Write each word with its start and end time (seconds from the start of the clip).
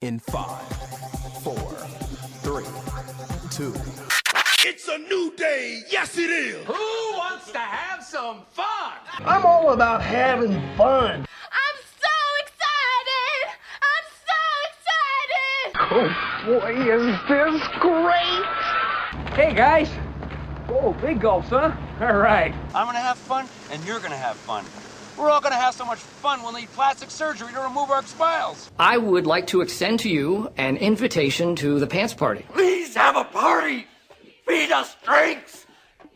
in 0.00 0.20
five, 0.20 0.62
four, 1.42 1.58
three, 2.42 2.64
two. 3.50 3.74
It's 4.64 4.86
a 4.86 4.96
new 4.96 5.32
day. 5.36 5.82
Yes, 5.90 6.16
it 6.16 6.30
is. 6.30 6.64
Who 6.66 7.16
wants 7.16 7.50
to 7.50 7.58
have 7.58 8.04
some 8.04 8.42
fun? 8.52 8.92
I'm 9.18 9.44
all 9.44 9.72
about 9.72 10.00
having 10.00 10.52
fun. 10.76 11.26
I'm 11.50 11.78
so 11.98 12.14
excited! 12.44 13.58
I'm 13.82 14.06
so 14.28 14.40
excited! 15.66 16.14
Oh 16.46 16.60
boy, 16.60 16.72
is 16.92 17.02
this 17.26 17.60
great! 17.80 18.44
Hey 19.34 19.52
guys! 19.52 19.90
Oh, 20.68 20.92
big 21.00 21.20
gulps, 21.20 21.48
huh? 21.48 21.72
All 22.00 22.18
right. 22.18 22.54
I'm 22.72 22.86
gonna 22.86 23.00
have 23.00 23.18
fun, 23.18 23.48
and 23.72 23.84
you're 23.84 23.98
gonna 23.98 24.16
have 24.16 24.36
fun. 24.36 24.64
We're 25.18 25.30
all 25.30 25.40
gonna 25.40 25.56
have 25.56 25.74
so 25.74 25.84
much 25.84 25.98
fun 25.98 26.42
we'll 26.42 26.52
need 26.52 26.72
plastic 26.74 27.10
surgery 27.10 27.52
to 27.52 27.60
remove 27.60 27.90
our 27.90 28.04
smiles. 28.04 28.70
I 28.78 28.98
would 28.98 29.26
like 29.26 29.48
to 29.48 29.62
extend 29.62 29.98
to 30.00 30.08
you 30.08 30.52
an 30.56 30.76
invitation 30.76 31.56
to 31.56 31.80
the 31.80 31.88
pants 31.88 32.14
party. 32.14 32.46
Please 32.52 32.94
have 32.94 33.16
a 33.16 33.24
party. 33.24 33.86
Feed 34.46 34.70
us 34.70 34.96
drinks. 35.04 35.66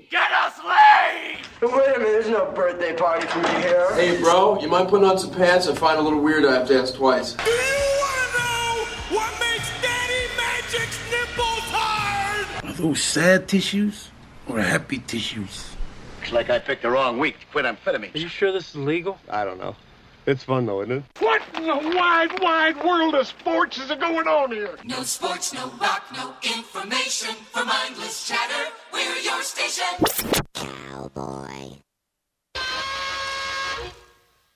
Get 0.08 0.30
us 0.30 0.54
laid. 0.64 1.38
Wait 1.62 1.72
a 1.72 1.98
minute, 1.98 1.98
there's 1.98 2.28
no 2.28 2.52
birthday 2.52 2.94
party 2.94 3.26
for 3.26 3.40
me 3.40 3.48
here. 3.62 3.92
Hey, 3.94 4.20
bro, 4.20 4.60
you 4.60 4.68
mind 4.68 4.88
putting 4.88 5.06
on 5.06 5.18
some 5.18 5.32
pants? 5.32 5.66
I 5.66 5.74
find 5.74 5.98
a 5.98 6.02
little 6.02 6.20
weird 6.20 6.44
I 6.44 6.54
have 6.58 6.68
to 6.68 6.78
ask 6.80 6.94
twice. 6.94 7.32
Do 7.32 7.50
you 7.50 7.56
wanna 7.98 8.38
know 8.38 8.86
what 9.16 9.32
makes 9.40 9.68
Daddy 9.82 10.22
Magic's 10.36 10.98
nipples 11.10 11.66
hard? 11.72 12.64
Are 12.64 12.72
those 12.74 13.02
sad 13.02 13.48
tissues 13.48 14.10
or 14.46 14.60
happy 14.60 14.98
tissues? 14.98 15.71
Looks 16.22 16.32
like 16.32 16.50
I 16.50 16.60
picked 16.60 16.82
the 16.82 16.90
wrong 16.90 17.18
week 17.18 17.40
to 17.40 17.46
quit 17.46 17.64
amphetamines. 17.64 18.14
Are 18.14 18.18
you 18.18 18.28
sure 18.28 18.52
this 18.52 18.68
is 18.68 18.76
legal? 18.76 19.18
I 19.28 19.44
don't 19.44 19.58
know. 19.58 19.74
It's 20.24 20.44
fun 20.44 20.66
though, 20.66 20.80
isn't 20.82 20.98
it? 20.98 21.02
What 21.18 21.42
in 21.56 21.64
the 21.64 21.96
wide, 21.96 22.40
wide 22.40 22.76
world 22.84 23.16
of 23.16 23.26
sports 23.26 23.78
is 23.78 23.88
going 23.88 24.28
on 24.28 24.52
here? 24.52 24.78
No 24.84 25.02
sports, 25.02 25.52
no 25.52 25.68
rock, 25.80 26.04
no 26.14 26.32
information. 26.44 27.34
For 27.50 27.64
mindless 27.64 28.28
chatter, 28.28 28.70
we're 28.92 29.16
your 29.16 29.42
station. 29.42 29.84
Cowboy. 30.54 31.78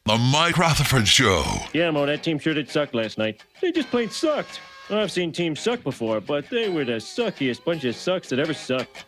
The 0.05 0.19
Mike 0.19 0.59
Rutherford 0.59 1.09
Show. 1.09 1.43
Yeah, 1.73 1.91
Mo, 1.91 2.07
that 2.07 2.23
team 2.23 2.39
sure 2.39 2.55
did 2.55 2.71
suck 2.71 2.95
last 2.95 3.19
night. 3.19 3.43
They 3.61 3.73
just 3.73 3.91
plain 3.91 4.11
sucked. 4.11 4.61
I've 4.89 5.11
seen 5.11 5.33
teams 5.33 5.59
suck 5.61 5.83
before, 5.83 6.21
but 6.21 6.49
they 6.49 6.69
were 6.69 6.85
the 6.85 6.93
suckiest 6.93 7.65
bunch 7.65 7.85
of 7.85 7.97
sucks 7.97 8.29
that 8.29 8.39
ever 8.39 8.55
sucked. 8.55 9.05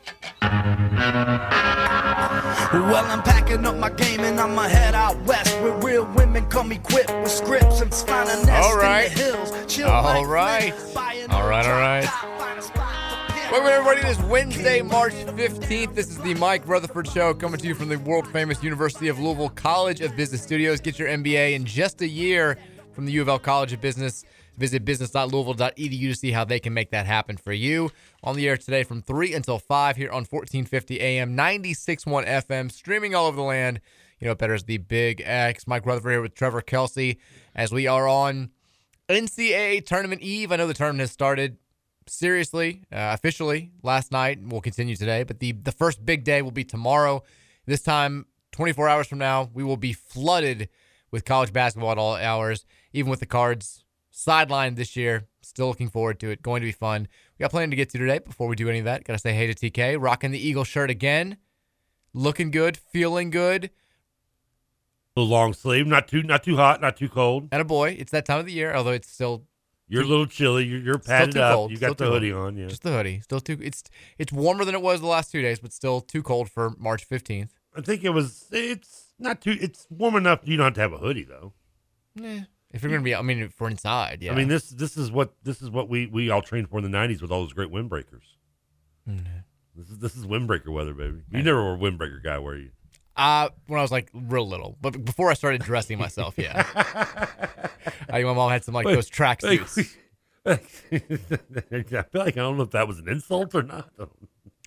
Well, 2.72 3.04
I'm 3.06 3.22
packing 3.22 3.64
up 3.64 3.76
my 3.76 3.90
game 3.90 4.20
and 4.20 4.40
I'ma 4.40 4.62
head 4.62 4.94
out 4.94 5.16
west 5.24 5.54
where 5.60 5.72
real 5.78 6.04
women 6.16 6.46
come 6.46 6.72
equipped 6.72 7.14
with 7.22 7.30
scripts 7.30 7.80
and 7.80 7.94
find 7.94 8.28
a 8.28 8.44
nest 8.44 8.68
All 8.68 8.76
right. 8.76 9.08
in 9.10 9.14
the 9.14 9.22
hills. 9.22 9.52
Chill 9.72 9.88
All 9.88 10.02
like 10.02 10.26
right. 10.26 10.74
Flint, 10.74 11.32
All 11.32 11.48
right, 11.48 11.64
all 11.64 11.78
right. 11.78 12.08
Welcome, 13.52 13.68
everybody. 13.68 14.00
It 14.00 14.10
is 14.10 14.18
Wednesday, 14.26 14.82
March 14.82 15.14
15th. 15.14 15.94
This 15.94 16.08
is 16.10 16.18
the 16.18 16.34
Mike 16.34 16.66
Rutherford 16.66 17.08
Show 17.08 17.32
coming 17.34 17.58
to 17.60 17.66
you 17.68 17.74
from 17.74 17.88
the 17.88 17.98
world 18.00 18.26
famous 18.28 18.62
University 18.62 19.08
of 19.08 19.18
Louisville 19.20 19.48
College 19.50 20.00
of 20.00 20.14
Business 20.16 20.42
Studios. 20.42 20.80
Get 20.80 20.98
your 20.98 21.08
MBA 21.08 21.54
in 21.54 21.64
just 21.64 22.02
a 22.02 22.08
year 22.08 22.58
from 22.92 23.06
the 23.06 23.12
U 23.12 23.22
of 23.22 23.28
L 23.28 23.38
College 23.38 23.72
of 23.72 23.80
Business. 23.80 24.24
Visit 24.58 24.84
business.louisville.edu 24.84 26.10
to 26.10 26.14
see 26.16 26.32
how 26.32 26.44
they 26.44 26.58
can 26.58 26.74
make 26.74 26.90
that 26.90 27.06
happen 27.06 27.36
for 27.36 27.52
you. 27.52 27.90
On 28.24 28.34
the 28.34 28.48
air 28.48 28.56
today 28.56 28.82
from 28.82 29.02
3 29.02 29.32
until 29.32 29.60
5 29.60 29.96
here 29.96 30.08
on 30.08 30.24
1450 30.24 31.00
AM, 31.00 31.36
96.1 31.36 32.26
FM, 32.26 32.70
streaming 32.70 33.14
all 33.14 33.26
over 33.26 33.36
the 33.36 33.42
land. 33.42 33.80
You 34.18 34.26
know, 34.26 34.34
better 34.34 34.54
as 34.54 34.64
the 34.64 34.78
Big 34.78 35.22
X. 35.24 35.68
Mike 35.68 35.86
Rutherford 35.86 36.10
here 36.10 36.20
with 36.20 36.34
Trevor 36.34 36.60
Kelsey 36.60 37.20
as 37.54 37.70
we 37.70 37.86
are 37.86 38.08
on 38.08 38.50
NCAA 39.08 39.86
Tournament 39.86 40.22
Eve. 40.22 40.50
I 40.50 40.56
know 40.56 40.66
the 40.66 40.74
tournament 40.74 41.02
has 41.02 41.12
started 41.12 41.58
seriously, 42.08 42.82
uh, 42.90 43.14
officially 43.14 43.70
last 43.84 44.10
night. 44.10 44.40
We'll 44.42 44.60
continue 44.60 44.96
today, 44.96 45.22
but 45.22 45.38
the, 45.38 45.52
the 45.52 45.70
first 45.70 46.04
big 46.04 46.24
day 46.24 46.42
will 46.42 46.50
be 46.50 46.64
tomorrow. 46.64 47.22
This 47.64 47.82
time, 47.82 48.26
24 48.52 48.88
hours 48.88 49.06
from 49.06 49.18
now, 49.18 49.50
we 49.54 49.62
will 49.62 49.76
be 49.76 49.92
flooded 49.92 50.68
with 51.12 51.24
college 51.24 51.52
basketball 51.52 51.92
at 51.92 51.98
all 51.98 52.16
hours, 52.16 52.66
even 52.92 53.08
with 53.08 53.20
the 53.20 53.26
cards 53.26 53.84
sidelined 54.26 54.76
this 54.76 54.96
year. 54.96 55.26
Still 55.42 55.68
looking 55.68 55.88
forward 55.88 56.18
to 56.20 56.30
it. 56.30 56.42
Going 56.42 56.60
to 56.60 56.66
be 56.66 56.72
fun. 56.72 57.06
We 57.38 57.42
got 57.44 57.50
plenty 57.50 57.70
to 57.70 57.76
get 57.76 57.90
to 57.90 57.98
today. 57.98 58.18
Before 58.18 58.48
we 58.48 58.56
do 58.56 58.68
any 58.68 58.80
of 58.80 58.84
that, 58.84 59.04
got 59.04 59.12
to 59.14 59.18
say 59.18 59.32
hey 59.32 59.52
to 59.52 59.54
TK. 59.70 59.96
Rocking 60.00 60.30
the 60.30 60.38
Eagle 60.38 60.64
shirt 60.64 60.90
again. 60.90 61.36
Looking 62.12 62.50
good, 62.50 62.76
feeling 62.76 63.30
good. 63.30 63.70
The 65.14 65.22
long 65.22 65.52
sleeve, 65.52 65.86
not 65.86 66.06
too 66.08 66.22
not 66.22 66.42
too 66.44 66.56
hot, 66.56 66.80
not 66.80 66.96
too 66.96 67.08
cold. 67.08 67.48
And 67.52 67.60
a 67.60 67.64
boy, 67.64 67.96
it's 67.98 68.12
that 68.12 68.24
time 68.24 68.38
of 68.40 68.46
the 68.46 68.52
year, 68.52 68.74
although 68.74 68.92
it's 68.92 69.08
still 69.10 69.44
You're 69.88 70.02
a 70.02 70.06
little 70.06 70.26
chilly. 70.26 70.64
You're, 70.64 70.78
you're 70.80 71.00
still 71.00 71.06
padded 71.12 71.36
up. 71.38 71.54
cold. 71.54 71.70
You 71.72 71.76
Still 71.76 71.90
got 71.90 71.98
the 71.98 72.06
hoodie 72.06 72.30
cold. 72.30 72.46
on. 72.46 72.56
Yeah. 72.56 72.66
Just 72.68 72.82
the 72.82 72.92
hoodie. 72.92 73.20
Still 73.20 73.40
too 73.40 73.58
it's 73.60 73.82
it's 74.18 74.32
warmer 74.32 74.64
than 74.64 74.74
it 74.74 74.82
was 74.82 75.00
the 75.00 75.06
last 75.06 75.32
two 75.32 75.42
days, 75.42 75.58
but 75.60 75.72
still 75.72 76.00
too 76.00 76.22
cold 76.22 76.50
for 76.50 76.70
March 76.78 77.08
15th. 77.08 77.50
I 77.76 77.80
think 77.80 78.04
it 78.04 78.10
was. 78.10 78.46
It's 78.52 79.06
not 79.18 79.40
too. 79.40 79.56
It's 79.60 79.86
warm 79.90 80.14
enough. 80.16 80.40
You 80.44 80.56
don't 80.56 80.66
have 80.66 80.74
to 80.74 80.80
have 80.80 80.92
a 80.92 80.98
hoodie 80.98 81.24
though. 81.24 81.52
Eh, 82.22 82.42
if 82.70 82.82
you're 82.82 82.90
gonna 82.90 83.02
be, 83.02 83.14
I 83.14 83.22
mean, 83.22 83.48
for 83.48 83.68
inside, 83.68 84.22
yeah. 84.22 84.32
I 84.32 84.34
mean 84.34 84.48
this 84.48 84.70
this 84.70 84.96
is 84.96 85.10
what 85.10 85.32
this 85.42 85.62
is 85.62 85.70
what 85.70 85.88
we 85.88 86.06
we 86.06 86.30
all 86.30 86.42
trained 86.42 86.68
for 86.68 86.78
in 86.78 86.90
the 86.90 86.96
'90s 86.96 87.22
with 87.22 87.30
all 87.30 87.42
those 87.42 87.52
great 87.52 87.70
windbreakers. 87.70 88.24
Mm-hmm. 89.08 89.38
This 89.76 89.88
is 89.88 89.98
this 89.98 90.16
is 90.16 90.26
windbreaker 90.26 90.68
weather, 90.68 90.94
baby. 90.94 91.22
You 91.30 91.42
never 91.42 91.62
were 91.62 91.74
a 91.74 91.78
windbreaker 91.78 92.22
guy, 92.22 92.38
were 92.38 92.56
you? 92.56 92.70
Uh, 93.16 93.48
when 93.66 93.80
I 93.80 93.82
was 93.82 93.90
like 93.90 94.10
real 94.12 94.46
little, 94.46 94.76
but 94.80 95.04
before 95.04 95.30
I 95.30 95.34
started 95.34 95.62
dressing 95.62 95.98
myself, 95.98 96.34
yeah. 96.36 96.64
I, 98.10 98.22
my 98.22 98.32
mom 98.32 98.50
had 98.50 98.64
some 98.64 98.74
like 98.74 98.86
Wait, 98.86 98.94
those 98.94 99.08
track 99.08 99.42
like, 99.42 99.66
suits. 99.66 99.96
I 100.46 100.56
feel 100.56 102.04
like 102.14 102.36
I 102.36 102.40
don't 102.40 102.56
know 102.56 102.62
if 102.62 102.70
that 102.70 102.86
was 102.86 103.00
an 103.00 103.08
insult 103.08 103.54
or 103.54 103.62
not. 103.62 103.90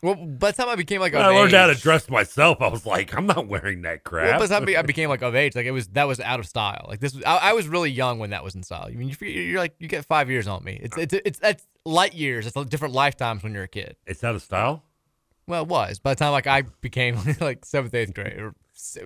Well, 0.02 0.16
by 0.16 0.52
the 0.52 0.58
time 0.58 0.70
I 0.70 0.76
became 0.76 1.00
like, 1.00 1.14
When 1.14 1.22
I 1.22 1.28
learned 1.28 1.54
how 1.54 1.68
to 1.68 1.76
dress 1.76 2.10
myself. 2.10 2.60
I 2.60 2.68
was 2.70 2.88
like, 2.88 3.16
I'm 3.16 3.28
not 3.28 3.48
wearing 3.48 3.84
that 3.84 4.04
crap. 4.04 4.32
Well, 4.32 4.40
by 4.40 4.48
the 4.48 4.54
time 4.54 4.78
I 4.78 4.82
became 4.88 5.10
like 5.10 5.22
of 5.22 5.36
age, 5.36 5.56
like 5.56 5.68
it 5.68 5.72
was 5.72 5.88
that 5.90 6.08
was 6.08 6.20
out 6.20 6.40
of 6.40 6.48
style. 6.48 6.86
Like 6.88 7.00
this 7.00 7.14
was, 7.14 7.24
I, 7.24 7.38
I 7.38 7.54
was 7.54 7.68
really 7.68 7.92
young 7.92 8.18
when 8.18 8.32
that 8.32 8.44
was 8.44 8.56
in 8.56 8.64
style. 8.64 8.86
I 8.88 8.92
mean, 8.92 9.16
you're, 9.20 9.30
you're 9.30 9.60
like 9.60 9.76
you 9.80 9.88
get 9.88 10.06
five 10.06 10.30
years 10.30 10.48
on 10.48 10.64
me. 10.64 10.80
It's 10.82 10.98
it's 10.98 11.14
it's 11.14 11.40
that's 11.40 11.68
light 11.86 12.16
years. 12.16 12.48
It's 12.48 12.56
a 12.56 12.66
different 12.66 12.96
lifetimes 12.96 13.44
when 13.44 13.54
you're 13.54 13.64
a 13.64 13.68
kid. 13.68 13.96
It's 14.08 14.24
out 14.24 14.34
of 14.34 14.42
style. 14.42 14.84
Well, 15.48 15.64
it 15.64 15.68
was 15.68 16.00
by 16.00 16.12
the 16.14 16.16
time 16.18 16.32
like 16.32 16.48
I 16.48 16.64
became 16.82 17.20
like 17.40 17.64
seventh, 17.64 17.94
eighth 17.94 18.14
grade, 18.16 18.40
or 18.40 18.56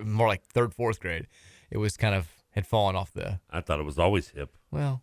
more 0.02 0.28
like 0.28 0.44
third, 0.46 0.72
fourth 0.72 1.00
grade. 1.00 1.26
It 1.70 1.78
was 1.78 1.96
kind 1.98 2.14
of 2.14 2.26
had 2.50 2.66
fallen 2.66 2.96
off 2.96 3.12
the. 3.12 3.40
I 3.50 3.60
thought 3.60 3.80
it 3.80 3.84
was 3.84 3.98
always 3.98 4.28
hip. 4.28 4.56
Well, 4.70 5.02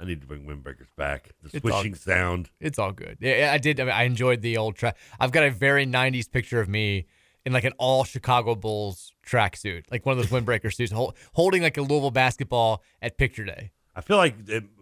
I 0.00 0.04
need 0.04 0.20
to 0.20 0.26
bring 0.26 0.44
windbreakers 0.44 0.86
back. 0.96 1.30
The 1.42 1.56
It's 1.56 1.64
all- 1.64 1.72
swishing 1.72 1.94
sound. 1.94 2.50
It's 2.60 2.78
all 2.78 2.92
good. 2.92 3.18
Yeah, 3.20 3.50
I 3.52 3.58
did. 3.58 3.80
I, 3.80 3.84
mean, 3.84 3.92
I 3.92 4.02
enjoyed 4.04 4.42
the 4.42 4.56
old 4.56 4.76
track. 4.76 4.96
I've 5.18 5.32
got 5.32 5.44
a 5.44 5.50
very 5.50 5.86
'90s 5.86 6.30
picture 6.30 6.60
of 6.60 6.68
me 6.68 7.06
in 7.44 7.52
like 7.52 7.64
an 7.64 7.72
all 7.78 8.04
Chicago 8.04 8.54
Bulls 8.54 9.12
tracksuit, 9.26 9.84
like 9.90 10.04
one 10.06 10.18
of 10.18 10.28
those 10.28 10.40
windbreaker 10.40 10.72
suits, 10.72 10.92
hol- 10.92 11.16
holding 11.34 11.62
like 11.62 11.76
a 11.76 11.82
Louisville 11.82 12.10
basketball 12.10 12.82
at 13.02 13.16
picture 13.18 13.44
day. 13.44 13.72
I 13.96 14.00
feel 14.00 14.16
like 14.18 14.34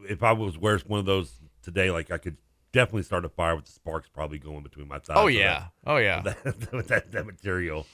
if, 0.08 0.22
I 0.22 0.32
was 0.32 0.58
wearing 0.58 0.82
one 0.86 1.00
of 1.00 1.06
those 1.06 1.38
today, 1.62 1.90
like 1.90 2.10
I 2.10 2.18
could 2.18 2.36
definitely 2.72 3.04
start 3.04 3.24
a 3.24 3.28
fire 3.30 3.56
with 3.56 3.64
the 3.64 3.72
sparks 3.72 4.08
probably 4.12 4.38
going 4.38 4.62
between 4.62 4.88
my 4.88 4.98
thighs. 4.98 5.16
Oh, 5.18 5.28
yeah. 5.28 5.60
that- 5.60 5.70
Oh, 5.86 5.96
yeah. 5.96 6.20
That, 6.44 6.72
with 6.72 6.88
that, 6.88 7.12
that 7.12 7.24
material. 7.24 7.86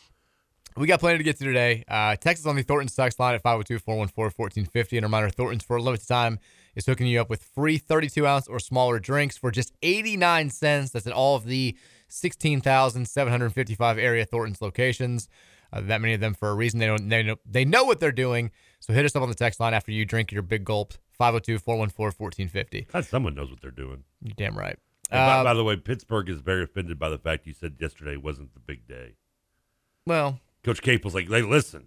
We 0.76 0.86
got 0.88 0.98
plenty 1.00 1.18
to 1.18 1.24
get 1.24 1.36
to 1.38 1.44
today. 1.44 1.84
Uh, 1.86 2.16
text 2.16 2.42
us 2.44 2.48
on 2.48 2.56
the 2.56 2.62
Thornton's 2.62 2.96
text 2.96 3.20
line 3.20 3.34
at 3.34 3.42
502-414-1450. 3.44 4.96
And 4.96 5.04
a 5.04 5.06
reminder, 5.06 5.28
Thornton's 5.30 5.64
for 5.64 5.76
a 5.76 5.82
limited 5.82 6.08
time 6.08 6.38
is 6.74 6.86
hooking 6.86 7.06
you 7.06 7.20
up 7.20 7.28
with 7.30 7.42
free 7.42 7.78
32 7.78 8.26
ounce 8.26 8.48
or 8.48 8.58
smaller 8.58 8.98
drinks 8.98 9.36
for 9.36 9.50
just 9.50 9.72
89 9.82 10.50
cents. 10.50 10.90
That's 10.90 11.06
at 11.06 11.12
all 11.12 11.36
of 11.36 11.44
the 11.44 11.76
16,755 12.08 13.98
area 13.98 14.24
Thornton's 14.24 14.60
locations. 14.62 15.28
Uh, 15.72 15.80
that 15.82 16.00
many 16.00 16.12
of 16.14 16.20
them 16.20 16.34
for 16.34 16.50
a 16.50 16.54
reason. 16.54 16.80
They 16.80 16.86
don't. 16.86 17.08
They 17.08 17.22
know, 17.22 17.36
they 17.46 17.64
know 17.64 17.84
what 17.84 17.98
they're 18.00 18.12
doing. 18.12 18.50
So 18.80 18.92
hit 18.92 19.04
us 19.06 19.16
up 19.16 19.22
on 19.22 19.28
the 19.28 19.34
text 19.34 19.58
line 19.60 19.72
after 19.74 19.90
you 19.92 20.04
drink 20.04 20.30
your 20.32 20.42
big 20.42 20.64
gulp. 20.64 20.94
502-414-1450. 21.20 22.88
God, 22.88 23.04
someone 23.04 23.34
knows 23.34 23.50
what 23.50 23.60
they're 23.60 23.70
doing. 23.70 24.04
You're 24.22 24.34
damn 24.36 24.58
right. 24.58 24.76
And 25.10 25.18
by, 25.18 25.38
Uh, 25.38 25.44
by 25.44 25.54
the 25.54 25.62
way, 25.64 25.76
Pittsburgh 25.76 26.28
is 26.28 26.40
very 26.40 26.64
offended 26.64 26.98
by 26.98 27.08
the 27.08 27.18
fact 27.18 27.46
you 27.46 27.52
said 27.52 27.76
yesterday 27.78 28.16
wasn't 28.16 28.54
the 28.54 28.60
big 28.60 28.86
day. 28.88 29.12
Well, 30.06 30.40
Coach 30.64 30.82
Capel's 30.82 31.14
like, 31.14 31.28
hey, 31.28 31.42
listen, 31.42 31.86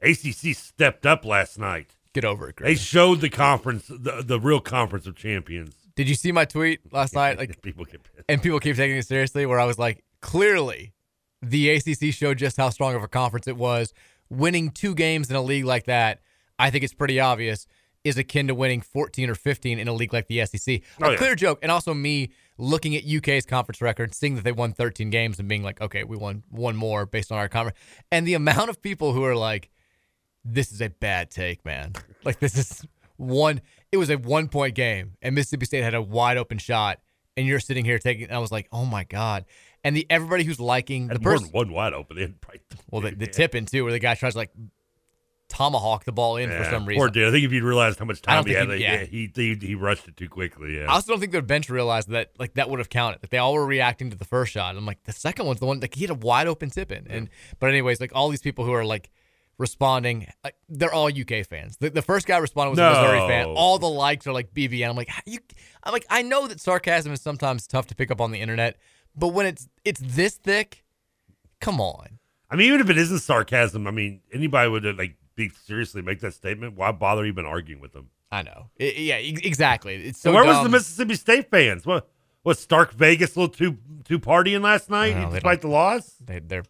ACC 0.00 0.54
stepped 0.54 1.04
up 1.04 1.24
last 1.24 1.58
night. 1.58 1.96
Get 2.14 2.24
over 2.24 2.48
it, 2.48 2.56
They 2.56 2.76
showed 2.76 3.20
the 3.20 3.28
conference, 3.28 3.86
the, 3.88 4.22
the 4.24 4.38
real 4.40 4.60
conference 4.60 5.06
of 5.06 5.16
champions. 5.16 5.74
Did 5.96 6.08
you 6.08 6.14
see 6.14 6.32
my 6.32 6.44
tweet 6.44 6.80
last 6.92 7.14
night? 7.14 7.36
Like 7.38 7.60
people 7.60 7.84
get 7.84 8.02
pissed. 8.04 8.24
and 8.28 8.40
people 8.42 8.60
keep 8.60 8.76
taking 8.76 8.96
it 8.96 9.06
seriously. 9.06 9.44
Where 9.46 9.58
I 9.60 9.64
was 9.64 9.78
like, 9.78 10.04
clearly, 10.22 10.92
the 11.42 11.70
ACC 11.70 12.12
showed 12.14 12.38
just 12.38 12.56
how 12.56 12.70
strong 12.70 12.94
of 12.94 13.02
a 13.02 13.08
conference 13.08 13.46
it 13.48 13.56
was. 13.56 13.92
Winning 14.30 14.70
two 14.70 14.94
games 14.94 15.28
in 15.28 15.36
a 15.36 15.42
league 15.42 15.64
like 15.64 15.84
that, 15.84 16.20
I 16.58 16.70
think 16.70 16.82
it's 16.84 16.94
pretty 16.94 17.18
obvious, 17.20 17.66
is 18.04 18.16
akin 18.16 18.46
to 18.48 18.54
winning 18.54 18.80
14 18.80 19.28
or 19.30 19.34
15 19.34 19.78
in 19.78 19.88
a 19.88 19.92
league 19.92 20.12
like 20.12 20.28
the 20.28 20.44
SEC. 20.46 20.68
A 20.76 20.82
Oh, 21.02 21.10
yeah. 21.10 21.16
clear 21.16 21.34
joke, 21.34 21.58
and 21.62 21.70
also 21.72 21.92
me 21.94 22.30
looking 22.58 22.94
at 22.96 23.02
UK's 23.04 23.44
conference 23.44 23.82
record, 23.82 24.14
seeing 24.14 24.34
that 24.36 24.44
they 24.44 24.52
won 24.52 24.72
13 24.72 25.10
games, 25.10 25.38
and 25.38 25.48
being 25.48 25.62
like, 25.62 25.80
okay, 25.80 26.04
we 26.04 26.16
won 26.16 26.42
one 26.48 26.76
more 26.76 27.06
based 27.06 27.30
on 27.32 27.38
our 27.38 27.48
conference, 27.48 27.76
and 28.12 28.26
the 28.26 28.34
amount 28.34 28.70
of 28.70 28.80
people 28.80 29.12
who 29.12 29.24
are 29.24 29.36
like, 29.36 29.70
this 30.44 30.72
is 30.72 30.80
a 30.80 30.90
bad 30.90 31.30
take, 31.30 31.64
man. 31.64 31.92
Like 32.24 32.38
this 32.38 32.56
is 32.56 32.86
one. 33.16 33.60
It 33.92 33.96
was 33.96 34.10
a 34.10 34.16
one 34.16 34.48
point 34.48 34.74
game, 34.74 35.12
and 35.22 35.34
Mississippi 35.34 35.66
State 35.66 35.82
had 35.82 35.94
a 35.94 36.02
wide 36.02 36.36
open 36.36 36.58
shot, 36.58 37.00
and 37.36 37.46
you're 37.46 37.60
sitting 37.60 37.84
here 37.84 37.98
taking. 37.98 38.30
I 38.30 38.38
was 38.38 38.52
like, 38.52 38.68
oh 38.72 38.84
my 38.84 39.04
god. 39.04 39.44
And 39.82 39.94
the 39.94 40.06
everybody 40.08 40.44
who's 40.44 40.58
liking 40.58 41.08
the 41.08 41.18
person, 41.18 41.48
one 41.48 41.70
wide 41.70 41.92
open. 41.92 42.16
They 42.16 42.22
had 42.22 42.40
probably 42.40 42.60
well, 42.90 43.02
the, 43.02 43.10
the 43.10 43.26
tipping 43.26 43.66
too, 43.66 43.84
where 43.84 43.92
the 43.92 43.98
guy 43.98 44.14
tries 44.14 44.32
to 44.32 44.38
like 44.38 44.50
tomahawk 45.48 46.04
the 46.04 46.12
ball 46.12 46.36
in 46.36 46.50
for 46.50 46.64
some 46.64 46.86
reason. 46.86 47.00
Poor 47.00 47.08
dude. 47.08 47.28
I 47.28 47.30
think 47.30 47.44
if 47.44 47.52
you'd 47.52 47.62
realized 47.62 47.98
how 47.98 48.06
much 48.06 48.22
time 48.22 48.46
he 48.46 48.52
had, 48.54 48.70
he- 48.70 48.76
yeah, 48.76 49.00
yeah. 49.00 49.04
he, 49.04 49.30
he 49.34 49.54
he 49.54 49.74
rushed 49.74 50.08
it 50.08 50.16
too 50.16 50.28
quickly. 50.28 50.76
Yeah. 50.76 50.86
I 50.86 50.94
also 50.94 51.12
don't 51.12 51.20
think 51.20 51.32
their 51.32 51.42
bench 51.42 51.68
realized 51.68 52.08
that 52.10 52.30
like 52.38 52.54
that 52.54 52.70
would 52.70 52.78
have 52.78 52.88
counted. 52.88 53.22
Like 53.22 53.30
they 53.30 53.38
all 53.38 53.54
were 53.54 53.66
reacting 53.66 54.10
to 54.10 54.16
the 54.16 54.24
first 54.24 54.52
shot. 54.52 54.76
I'm 54.76 54.86
like, 54.86 55.02
the 55.04 55.12
second 55.12 55.46
one's 55.46 55.60
the 55.60 55.66
one 55.66 55.80
like 55.80 55.94
he 55.94 56.02
had 56.02 56.10
a 56.10 56.14
wide 56.14 56.46
open 56.46 56.70
tip 56.70 56.90
in. 56.90 57.06
And 57.08 57.28
but 57.60 57.68
anyways, 57.68 58.00
like 58.00 58.12
all 58.14 58.30
these 58.30 58.42
people 58.42 58.64
who 58.64 58.72
are 58.72 58.84
like 58.84 59.10
responding, 59.58 60.26
like, 60.42 60.56
they're 60.68 60.92
all 60.92 61.06
UK 61.08 61.46
fans. 61.46 61.76
The, 61.76 61.90
the 61.90 62.02
first 62.02 62.26
guy 62.26 62.38
responding 62.38 62.70
was 62.72 62.78
a 62.78 62.88
Missouri 62.90 63.20
fan. 63.28 63.46
All 63.48 63.78
the 63.78 63.86
likes 63.88 64.26
are 64.26 64.32
like 64.32 64.52
BBN. 64.52 64.88
I'm 64.90 64.96
like, 64.96 65.10
you 65.26 65.38
I'm 65.82 65.92
like, 65.92 66.06
I 66.10 66.22
know 66.22 66.46
that 66.48 66.60
sarcasm 66.60 67.12
is 67.12 67.20
sometimes 67.20 67.66
tough 67.66 67.86
to 67.88 67.94
pick 67.94 68.10
up 68.10 68.20
on 68.20 68.30
the 68.32 68.40
internet, 68.40 68.76
but 69.16 69.28
when 69.28 69.46
it's 69.46 69.68
it's 69.84 70.00
this 70.00 70.34
thick, 70.36 70.84
come 71.60 71.80
on. 71.80 72.18
I 72.50 72.56
mean, 72.56 72.68
even 72.68 72.80
if 72.80 72.90
it 72.90 72.98
isn't 72.98 73.20
sarcasm, 73.20 73.86
I 73.86 73.90
mean, 73.90 74.20
anybody 74.32 74.68
would 74.68 74.86
uh, 74.86 74.92
like 74.96 75.16
be 75.34 75.48
seriously 75.48 76.02
make 76.02 76.20
that 76.20 76.34
statement. 76.34 76.76
Why 76.76 76.92
bother 76.92 77.24
even 77.24 77.44
arguing 77.46 77.80
with 77.80 77.92
them? 77.92 78.10
I 78.30 78.42
know. 78.42 78.70
I- 78.80 78.94
yeah, 78.96 79.16
exactly. 79.16 79.94
It's 79.96 80.20
so 80.20 80.30
So 80.30 80.34
where 80.34 80.44
was 80.44 80.62
the 80.62 80.68
Mississippi 80.68 81.14
State 81.14 81.50
fans? 81.50 81.86
What 81.86 82.08
was 82.44 82.58
Stark 82.58 82.92
Vegas 82.92 83.36
a 83.36 83.40
little 83.40 83.54
two 83.54 83.78
two 84.04 84.18
partying 84.18 84.60
last 84.62 84.90
night 84.90 85.16
No, 85.16 85.30
despite 85.30 85.62
the 85.62 85.68
loss? 85.68 86.14
They, 86.24 86.40
they're 86.40 86.64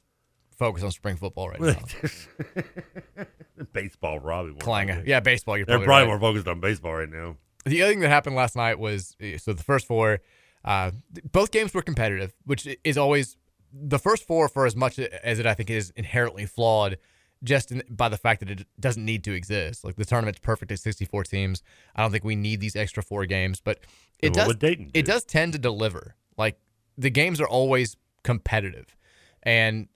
focused 0.56 0.84
on 0.84 0.90
spring 0.90 1.16
football 1.16 1.48
right 1.48 1.60
now. 3.16 3.24
baseball. 3.72 4.20
More 4.20 4.52
Clanger. 4.58 5.02
Yeah, 5.06 5.20
baseball. 5.20 5.56
You're 5.56 5.66
They're 5.66 5.76
probably 5.78 5.86
probably 5.86 6.02
right. 6.12 6.20
more 6.20 6.20
focused 6.20 6.48
on 6.48 6.60
baseball 6.60 6.94
right 6.94 7.08
now. 7.08 7.36
The 7.64 7.82
other 7.82 7.92
thing 7.92 8.00
that 8.00 8.08
happened 8.08 8.36
last 8.36 8.56
night 8.56 8.78
was 8.78 9.16
uh, 9.22 9.38
so 9.38 9.52
the 9.52 9.62
first 9.62 9.86
four, 9.86 10.20
uh, 10.64 10.90
both 11.32 11.50
games 11.50 11.72
were 11.72 11.82
competitive, 11.82 12.34
which 12.44 12.68
is 12.84 12.98
always 12.98 13.36
the 13.72 13.98
first 13.98 14.26
four 14.26 14.48
for 14.48 14.66
as 14.66 14.76
much 14.76 14.98
as 14.98 15.38
it 15.38 15.46
I 15.46 15.54
think 15.54 15.70
is 15.70 15.90
inherently 15.96 16.46
flawed, 16.46 16.98
just 17.42 17.72
in, 17.72 17.82
by 17.88 18.08
the 18.08 18.16
fact 18.18 18.40
that 18.40 18.50
it 18.50 18.66
doesn't 18.78 19.04
need 19.04 19.24
to 19.24 19.32
exist. 19.32 19.82
Like 19.84 19.96
the 19.96 20.04
tournament's 20.04 20.40
perfect 20.40 20.72
at 20.72 20.78
64 20.78 21.24
teams. 21.24 21.62
I 21.96 22.02
don't 22.02 22.10
think 22.12 22.24
we 22.24 22.36
need 22.36 22.60
these 22.60 22.76
extra 22.76 23.02
four 23.02 23.24
games, 23.26 23.60
but 23.60 23.78
it 24.20 24.26
And 24.26 24.34
does. 24.34 24.56
Dayton 24.56 24.90
It 24.94 25.06
does 25.06 25.24
tend 25.24 25.54
to 25.54 25.58
deliver. 25.58 26.16
Like 26.36 26.58
the 26.98 27.10
games 27.10 27.40
are 27.40 27.48
always 27.48 27.96
competitive, 28.22 28.94
and 29.42 29.88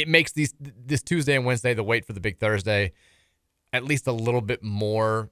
it 0.00 0.08
makes 0.08 0.32
these 0.32 0.54
this 0.60 1.02
Tuesday 1.02 1.34
and 1.36 1.44
Wednesday 1.44 1.74
the 1.74 1.82
wait 1.84 2.04
for 2.04 2.12
the 2.12 2.20
big 2.20 2.38
Thursday 2.38 2.92
at 3.72 3.84
least 3.84 4.06
a 4.06 4.12
little 4.12 4.40
bit 4.40 4.62
more 4.62 5.30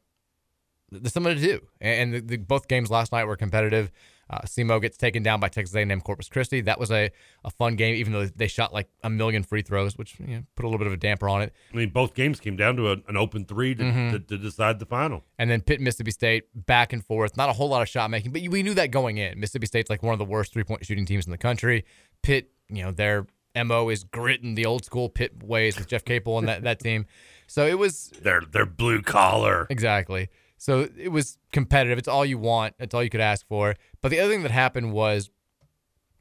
there's 0.90 1.12
something 1.12 1.34
to 1.34 1.40
do. 1.42 1.60
And 1.80 2.14
the, 2.14 2.20
the, 2.20 2.36
both 2.36 2.68
games 2.68 2.90
last 2.90 3.10
night 3.10 3.24
were 3.24 3.36
competitive. 3.36 3.90
Uh, 4.30 4.38
SEMO 4.42 4.80
gets 4.80 4.96
taken 4.96 5.20
down 5.22 5.40
by 5.40 5.48
Texas 5.48 5.74
A&M 5.74 6.00
Corpus 6.00 6.28
Christi. 6.28 6.60
That 6.60 6.78
was 6.78 6.92
a, 6.92 7.10
a 7.44 7.50
fun 7.50 7.74
game, 7.74 7.96
even 7.96 8.12
though 8.12 8.26
they 8.26 8.46
shot 8.46 8.72
like 8.72 8.88
a 9.02 9.10
million 9.10 9.42
free 9.42 9.62
throws, 9.62 9.98
which 9.98 10.14
you 10.20 10.26
know, 10.28 10.42
put 10.54 10.64
a 10.64 10.68
little 10.68 10.78
bit 10.78 10.86
of 10.86 10.92
a 10.92 10.96
damper 10.96 11.28
on 11.28 11.42
it. 11.42 11.52
I 11.72 11.76
mean, 11.76 11.90
both 11.90 12.14
games 12.14 12.38
came 12.38 12.56
down 12.56 12.76
to 12.76 12.92
a, 12.92 12.96
an 13.08 13.16
open 13.16 13.46
three 13.46 13.74
to, 13.74 13.82
Mhm. 13.82 14.10
to, 14.12 14.18
to 14.20 14.38
decide 14.38 14.78
the 14.78 14.86
final. 14.86 15.24
And 15.40 15.50
then 15.50 15.60
Pitt, 15.60 15.80
Mississippi 15.80 16.12
State, 16.12 16.44
back 16.54 16.92
and 16.92 17.04
forth. 17.04 17.36
Not 17.36 17.48
a 17.48 17.52
whole 17.52 17.68
lot 17.68 17.82
of 17.82 17.88
shot 17.88 18.08
making, 18.10 18.30
but 18.32 18.42
we 18.42 18.62
knew 18.62 18.74
that 18.74 18.92
going 18.92 19.18
in. 19.18 19.40
Mississippi 19.40 19.66
State's 19.66 19.90
like 19.90 20.04
one 20.04 20.12
of 20.12 20.18
the 20.20 20.24
worst 20.24 20.52
three 20.52 20.64
point 20.64 20.86
shooting 20.86 21.04
teams 21.04 21.26
in 21.26 21.32
the 21.32 21.38
country. 21.38 21.84
Pitt, 22.22 22.50
you 22.68 22.84
know, 22.84 22.92
their 22.92 23.26
mo 23.64 23.88
is 23.88 24.04
grit 24.04 24.42
and 24.42 24.56
the 24.56 24.66
old 24.66 24.84
school 24.84 25.08
Pitt 25.08 25.42
ways 25.42 25.76
with 25.76 25.86
Jeff 25.88 26.04
Capel 26.04 26.38
and 26.38 26.48
that 26.48 26.62
that 26.62 26.80
team. 26.80 27.06
So 27.46 27.66
it 27.66 27.78
was 27.78 28.12
they're 28.22 28.42
they're 28.50 28.66
blue 28.66 29.02
collar 29.02 29.66
exactly. 29.70 30.28
So 30.58 30.88
it 30.98 31.08
was 31.08 31.38
competitive. 31.52 31.98
It's 31.98 32.08
all 32.08 32.24
you 32.24 32.38
want. 32.38 32.74
It's 32.78 32.94
all 32.94 33.02
you 33.02 33.10
could 33.10 33.20
ask 33.20 33.46
for. 33.46 33.76
But 34.00 34.10
the 34.10 34.20
other 34.20 34.32
thing 34.32 34.42
that 34.42 34.50
happened 34.50 34.92
was, 34.92 35.30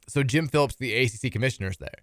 so 0.08 0.22
Jim 0.22 0.46
Phillips, 0.46 0.76
the 0.76 0.94
ACC 0.94 1.32
commissioner, 1.32 1.68
is 1.68 1.78
there, 1.78 2.02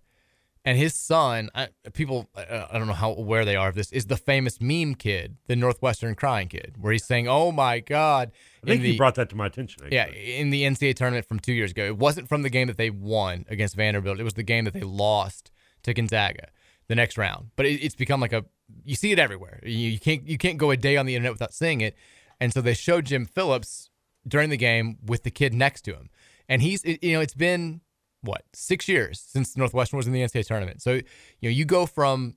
and 0.66 0.78
his 0.78 0.94
son. 0.94 1.50
I, 1.54 1.70
people, 1.94 2.30
I, 2.36 2.68
I 2.72 2.78
don't 2.78 2.88
know 2.88 2.94
how 2.94 3.14
aware 3.14 3.46
they 3.46 3.56
are 3.56 3.70
of 3.70 3.76
this. 3.76 3.92
Is 3.92 4.08
the 4.08 4.18
famous 4.18 4.62
meme 4.62 4.96
kid, 4.96 5.38
the 5.48 5.56
Northwestern 5.56 6.16
crying 6.16 6.48
kid, 6.48 6.76
where 6.80 6.94
he's 6.94 7.06
saying, 7.06 7.28
"Oh 7.28 7.52
my 7.52 7.80
God." 7.80 8.32
I 8.64 8.68
think 8.68 8.82
in 8.82 8.92
he 8.92 8.98
brought 8.98 9.16
that 9.16 9.30
to 9.30 9.36
my 9.36 9.48
attention. 9.48 9.84
actually. 9.84 9.96
yeah, 9.96 10.08
in 10.08 10.50
the 10.50 10.64
NCAA 10.64 10.96
tournament 10.96 11.28
from 11.28 11.40
two 11.40 11.54
years 11.54 11.72
ago. 11.72 11.86
It 11.86 11.98
wasn't 11.98 12.30
from 12.30 12.44
the 12.44 12.50
game 12.50 12.68
that 12.68 12.78
they 12.78 12.90
won 12.90 13.46
against 13.50 13.76
Vanderbilt. 13.76 14.20
It 14.20 14.24
was 14.24 14.36
the 14.36 14.44
game 14.44 14.66
that 14.66 14.74
they 14.74 14.82
lost 14.82 15.52
to 15.84 15.94
Gonzaga 15.94 16.48
the 16.88 16.96
next 16.96 17.18
round. 17.18 17.52
But 17.56 17.66
it, 17.66 17.84
it's 17.84 17.96
become 17.96 18.22
like 18.22 18.34
a 18.34 18.46
you 18.86 18.96
see 18.96 19.12
it 19.12 19.20
everywhere. 19.20 19.60
You, 19.64 19.90
you 19.90 20.00
can't 20.00 20.28
you 20.28 20.38
can't 20.38 20.58
go 20.58 20.72
a 20.72 20.78
day 20.78 20.98
on 20.98 21.06
the 21.06 21.16
internet 21.16 21.34
without 21.34 21.54
seeing 21.54 21.82
it. 21.82 21.96
And 22.40 22.54
so 22.54 22.62
they 22.62 22.74
showed 22.74 23.06
Jim 23.06 23.26
Phillips 23.26 23.90
during 24.28 24.50
the 24.50 24.58
game 24.58 24.98
with 25.06 25.24
the 25.24 25.32
kid 25.32 25.54
next 25.54 25.82
to 25.84 25.94
him, 25.94 26.10
and 26.50 26.62
he's 26.62 26.84
you 26.86 27.14
know 27.14 27.22
it's 27.22 27.34
been 27.34 27.82
what 28.24 28.44
six 28.54 28.88
years 28.88 29.20
since 29.20 29.56
Northwestern 29.56 29.98
was 29.98 30.08
in 30.08 30.14
the 30.14 30.22
NCAA 30.22 30.46
tournament. 30.48 30.82
So 30.82 30.94
you 30.94 31.04
know 31.44 31.50
you 31.50 31.66
go 31.66 31.86
from 31.86 32.36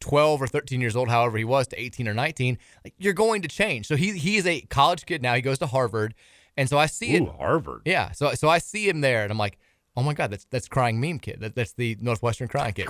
12 0.00 0.42
or 0.42 0.46
13 0.46 0.80
years 0.80 0.96
old, 0.96 1.08
however 1.08 1.38
he 1.38 1.44
was, 1.44 1.66
to 1.68 1.80
18 1.80 2.06
or 2.08 2.14
19, 2.14 2.58
like 2.84 2.94
you're 2.98 3.14
going 3.14 3.42
to 3.42 3.48
change. 3.48 3.86
So 3.86 3.96
he 3.96 4.12
he 4.12 4.36
is 4.36 4.46
a 4.46 4.60
college 4.62 5.06
kid 5.06 5.22
now. 5.22 5.34
He 5.34 5.42
goes 5.42 5.58
to 5.60 5.66
Harvard, 5.66 6.14
and 6.56 6.68
so 6.68 6.78
I 6.78 6.86
see 6.86 7.16
Ooh, 7.16 7.24
it. 7.24 7.32
Harvard. 7.38 7.82
Yeah. 7.84 8.12
So 8.12 8.34
so 8.34 8.48
I 8.48 8.58
see 8.58 8.88
him 8.88 9.00
there, 9.00 9.22
and 9.22 9.32
I'm 9.32 9.38
like, 9.38 9.58
oh 9.96 10.02
my 10.02 10.14
god, 10.14 10.30
that's 10.30 10.46
that's 10.50 10.68
crying 10.68 11.00
meme 11.00 11.18
kid. 11.18 11.40
That, 11.40 11.54
that's 11.54 11.72
the 11.72 11.96
Northwestern 12.00 12.48
crying 12.48 12.74
kid. 12.74 12.88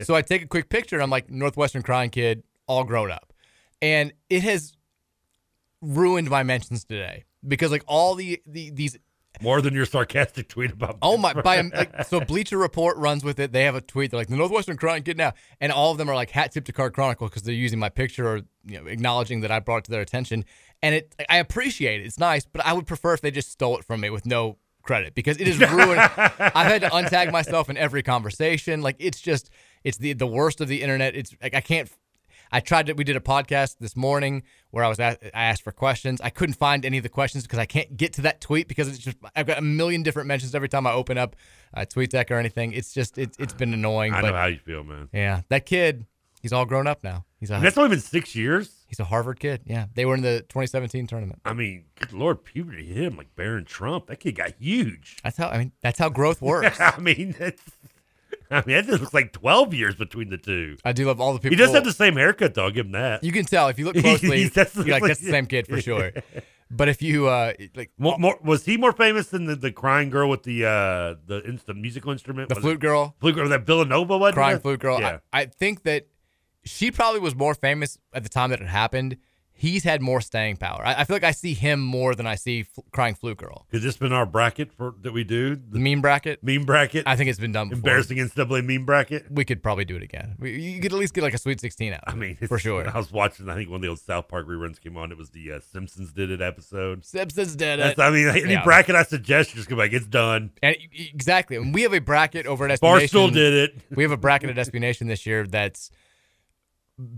So 0.00 0.14
I 0.14 0.22
take 0.22 0.42
a 0.42 0.46
quick 0.46 0.68
picture. 0.68 0.96
and 0.96 1.02
I'm 1.02 1.10
like 1.10 1.30
Northwestern 1.30 1.82
crying 1.82 2.10
kid, 2.10 2.42
all 2.66 2.84
grown 2.84 3.10
up, 3.10 3.32
and 3.80 4.12
it 4.28 4.42
has 4.42 4.74
ruined 5.80 6.30
my 6.30 6.42
mentions 6.42 6.84
today 6.84 7.24
because 7.46 7.70
like 7.70 7.84
all 7.86 8.14
the, 8.14 8.40
the 8.46 8.70
these 8.70 8.96
More 9.42 9.60
than 9.60 9.74
your 9.74 9.86
sarcastic 9.86 10.48
tweet 10.48 10.72
about. 10.72 10.98
Oh 11.02 11.16
my! 11.16 11.32
By 11.34 11.58
um, 11.58 11.72
like, 11.74 12.04
so 12.06 12.20
Bleacher 12.20 12.58
Report 12.58 12.96
runs 12.96 13.24
with 13.24 13.38
it. 13.40 13.52
They 13.52 13.64
have 13.64 13.74
a 13.74 13.80
tweet. 13.80 14.10
They're 14.10 14.20
like 14.20 14.28
the 14.28 14.36
Northwestern 14.36 14.76
crying 14.76 15.02
kid 15.02 15.16
now, 15.16 15.32
and 15.60 15.72
all 15.72 15.92
of 15.92 15.98
them 15.98 16.08
are 16.08 16.14
like 16.14 16.30
hat 16.30 16.52
tip 16.52 16.64
to 16.66 16.72
Card 16.72 16.94
Chronicle 16.94 17.28
because 17.28 17.42
they're 17.42 17.54
using 17.54 17.78
my 17.78 17.88
picture 17.88 18.26
or 18.26 18.36
you 18.64 18.80
know 18.80 18.86
acknowledging 18.86 19.40
that 19.40 19.50
I 19.50 19.60
brought 19.60 19.78
it 19.78 19.84
to 19.84 19.90
their 19.90 20.00
attention. 20.00 20.44
And 20.82 20.94
it, 20.94 21.14
I 21.28 21.38
appreciate 21.38 22.00
it. 22.00 22.06
It's 22.06 22.18
nice, 22.18 22.44
but 22.44 22.64
I 22.64 22.72
would 22.72 22.86
prefer 22.86 23.14
if 23.14 23.20
they 23.20 23.30
just 23.30 23.50
stole 23.50 23.76
it 23.78 23.84
from 23.84 24.00
me 24.00 24.10
with 24.10 24.26
no 24.26 24.58
credit 24.82 25.14
because 25.14 25.38
it 25.38 25.48
is 25.48 25.58
ruined. 25.70 26.00
I've 26.00 26.66
had 26.66 26.82
to 26.82 26.88
untag 26.88 27.32
myself 27.32 27.70
in 27.70 27.76
every 27.76 28.02
conversation. 28.02 28.82
Like 28.82 28.96
it's 28.98 29.20
just 29.20 29.50
it's 29.84 29.98
the 29.98 30.12
the 30.12 30.26
worst 30.26 30.60
of 30.60 30.68
the 30.68 30.82
internet. 30.82 31.14
It's 31.14 31.34
like 31.42 31.54
I 31.54 31.60
can't. 31.60 31.90
I 32.52 32.60
tried 32.60 32.86
to. 32.86 32.92
We 32.92 33.04
did 33.04 33.16
a 33.16 33.20
podcast 33.20 33.78
this 33.80 33.96
morning 33.96 34.42
where 34.70 34.84
I 34.84 34.88
was 34.88 35.00
at, 35.00 35.22
I 35.34 35.44
asked 35.44 35.62
for 35.62 35.72
questions. 35.72 36.20
I 36.20 36.30
couldn't 36.30 36.54
find 36.54 36.84
any 36.84 36.98
of 36.98 37.02
the 37.02 37.08
questions 37.08 37.44
because 37.44 37.58
I 37.58 37.64
can't 37.64 37.96
get 37.96 38.12
to 38.14 38.22
that 38.22 38.40
tweet 38.40 38.68
because 38.68 38.88
it's 38.88 38.98
just 38.98 39.16
I've 39.34 39.46
got 39.46 39.58
a 39.58 39.62
million 39.62 40.02
different 40.02 40.28
mentions 40.28 40.54
every 40.54 40.68
time 40.68 40.86
I 40.86 40.92
open 40.92 41.16
up 41.16 41.34
uh, 41.74 41.80
TweetDeck 41.80 42.30
or 42.30 42.34
anything. 42.34 42.72
It's 42.74 42.92
just 42.92 43.16
it's 43.16 43.36
it's 43.38 43.54
been 43.54 43.72
annoying. 43.72 44.12
I 44.12 44.20
but 44.20 44.30
know 44.30 44.36
how 44.36 44.46
you 44.46 44.58
feel, 44.58 44.84
man. 44.84 45.08
Yeah, 45.12 45.42
that 45.48 45.64
kid, 45.64 46.06
he's 46.42 46.52
all 46.52 46.66
grown 46.66 46.86
up 46.86 47.02
now. 47.02 47.24
He's 47.40 47.50
a, 47.50 47.54
And 47.54 47.64
that's 47.64 47.78
only 47.78 47.90
been 47.90 48.00
six 48.00 48.36
years. 48.36 48.70
He's 48.86 49.00
a 49.00 49.04
Harvard 49.04 49.40
kid. 49.40 49.62
Yeah, 49.64 49.86
they 49.94 50.04
were 50.04 50.14
in 50.14 50.20
the 50.20 50.40
2017 50.42 51.06
tournament. 51.06 51.40
I 51.46 51.54
mean, 51.54 51.86
good 51.98 52.12
Lord, 52.12 52.44
puberty 52.44 52.84
hit 52.84 53.04
him 53.04 53.16
like 53.16 53.34
Barron 53.34 53.64
Trump. 53.64 54.08
That 54.08 54.20
kid 54.20 54.36
got 54.36 54.52
huge. 54.60 55.16
That's 55.24 55.38
how 55.38 55.48
I 55.48 55.58
mean. 55.58 55.72
That's 55.82 55.98
how 55.98 56.10
growth 56.10 56.42
works. 56.42 56.78
I 56.78 56.98
mean, 57.00 57.34
that's, 57.38 57.62
I 58.50 58.62
mean, 58.66 58.76
that 58.76 58.86
just 58.86 59.00
looks 59.00 59.14
like 59.14 59.32
twelve 59.32 59.72
years 59.74 59.94
between 59.94 60.28
the 60.30 60.38
two. 60.38 60.76
I 60.84 60.92
do 60.92 61.06
love 61.06 61.20
all 61.20 61.32
the 61.32 61.38
people. 61.38 61.50
He 61.50 61.56
does 61.56 61.72
have 61.74 61.84
the 61.84 61.92
same 61.92 62.14
haircut, 62.16 62.54
though. 62.54 62.64
I'll 62.64 62.70
give 62.70 62.86
him 62.86 62.92
that. 62.92 63.24
You 63.24 63.32
can 63.32 63.44
tell 63.44 63.68
if 63.68 63.78
you 63.78 63.84
look 63.86 63.96
closely. 63.98 64.44
That's- 64.48 64.74
you're 64.76 64.86
like 64.86 65.02
that's 65.04 65.20
the 65.20 65.30
same 65.30 65.46
kid 65.46 65.66
for 65.66 65.80
sure. 65.80 66.12
But 66.70 66.88
if 66.88 67.02
you 67.02 67.26
uh 67.28 67.52
like 67.74 67.90
More, 67.98 68.18
more, 68.18 68.38
was 68.42 68.64
he 68.64 68.76
more 68.78 68.92
famous 68.92 69.26
than 69.28 69.44
the, 69.44 69.56
the 69.56 69.70
crying 69.72 70.08
girl 70.10 70.28
with 70.30 70.42
the 70.44 70.64
uh 70.64 71.14
the 71.26 71.42
instant 71.46 71.78
musical 71.80 72.12
instrument? 72.12 72.48
the 72.48 72.54
Was 72.54 72.62
flute 72.62 72.74
it- 72.76 72.80
girl, 72.80 73.14
Flute 73.20 73.34
girl 73.34 73.48
that 73.50 73.66
Villanova 73.66 74.16
was 74.16 74.32
crying 74.34 74.58
flute 74.58 74.80
girl, 74.80 74.98
Yeah. 75.00 75.18
I, 75.32 75.42
I 75.42 75.46
think 75.46 75.82
that 75.82 76.06
she 76.64 76.90
probably 76.90 77.20
was 77.20 77.34
more 77.34 77.54
famous 77.54 77.98
at 78.14 78.22
the 78.22 78.28
time 78.28 78.50
that 78.50 78.60
it 78.60 78.68
happened. 78.68 79.16
He's 79.62 79.84
had 79.84 80.02
more 80.02 80.20
staying 80.20 80.56
power. 80.56 80.82
I, 80.84 80.94
I 80.94 81.04
feel 81.04 81.14
like 81.14 81.22
I 81.22 81.30
see 81.30 81.54
him 81.54 81.78
more 81.78 82.16
than 82.16 82.26
I 82.26 82.34
see 82.34 82.62
F- 82.62 82.82
crying 82.90 83.14
flute 83.14 83.36
girl. 83.36 83.68
Has 83.70 83.80
this 83.84 83.96
been 83.96 84.12
our 84.12 84.26
bracket 84.26 84.72
for 84.72 84.96
that 85.02 85.12
we 85.12 85.22
do? 85.22 85.54
The 85.54 85.78
meme 85.78 86.00
bracket. 86.00 86.42
Meme 86.42 86.64
bracket. 86.64 87.04
I 87.06 87.14
think 87.14 87.30
it's 87.30 87.38
been 87.38 87.52
done 87.52 87.68
before. 87.68 87.78
Embarrassing 87.78 88.16
NCAA 88.16 88.64
meme 88.66 88.84
bracket. 88.84 89.30
We 89.30 89.44
could 89.44 89.62
probably 89.62 89.84
do 89.84 89.94
it 89.94 90.02
again. 90.02 90.34
We, 90.40 90.60
you 90.60 90.80
could 90.80 90.92
at 90.92 90.98
least 90.98 91.14
get 91.14 91.22
like 91.22 91.34
a 91.34 91.38
Sweet 91.38 91.60
16 91.60 91.92
out. 91.92 92.00
I 92.08 92.16
mean, 92.16 92.34
for 92.48 92.58
sure. 92.58 92.90
I 92.92 92.98
was 92.98 93.12
watching. 93.12 93.48
I 93.48 93.54
think 93.54 93.70
one 93.70 93.76
of 93.76 93.82
the 93.82 93.88
old 93.88 94.00
South 94.00 94.26
Park 94.26 94.48
reruns 94.48 94.80
came 94.80 94.96
on. 94.96 95.12
It 95.12 95.16
was 95.16 95.30
the 95.30 95.52
uh, 95.52 95.60
Simpsons 95.60 96.12
did 96.12 96.32
it 96.32 96.42
episode. 96.42 97.04
Simpsons 97.04 97.54
did 97.54 97.78
That's, 97.78 97.96
it. 97.96 98.02
I 98.02 98.10
mean, 98.10 98.26
any 98.26 98.54
Yeah. 98.54 98.64
bracket 98.64 98.96
I 98.96 99.04
suggest, 99.04 99.50
you 99.50 99.58
just 99.58 99.68
go 99.68 99.76
like, 99.76 99.92
it's 99.92 100.08
done. 100.08 100.50
And 100.60 100.74
exactly. 100.92 101.54
And 101.56 101.72
we 101.72 101.82
have 101.82 101.94
a 101.94 102.00
bracket 102.00 102.46
over 102.46 102.68
at 102.68 102.80
Barstool 102.80 103.32
did 103.32 103.54
it. 103.54 103.76
We 103.94 104.02
have 104.02 104.10
a 104.10 104.16
bracket 104.16 104.50
at 104.50 104.56
SB 104.56 104.80
Nation 104.80 105.06
this 105.06 105.24
year 105.24 105.46
that's 105.46 105.92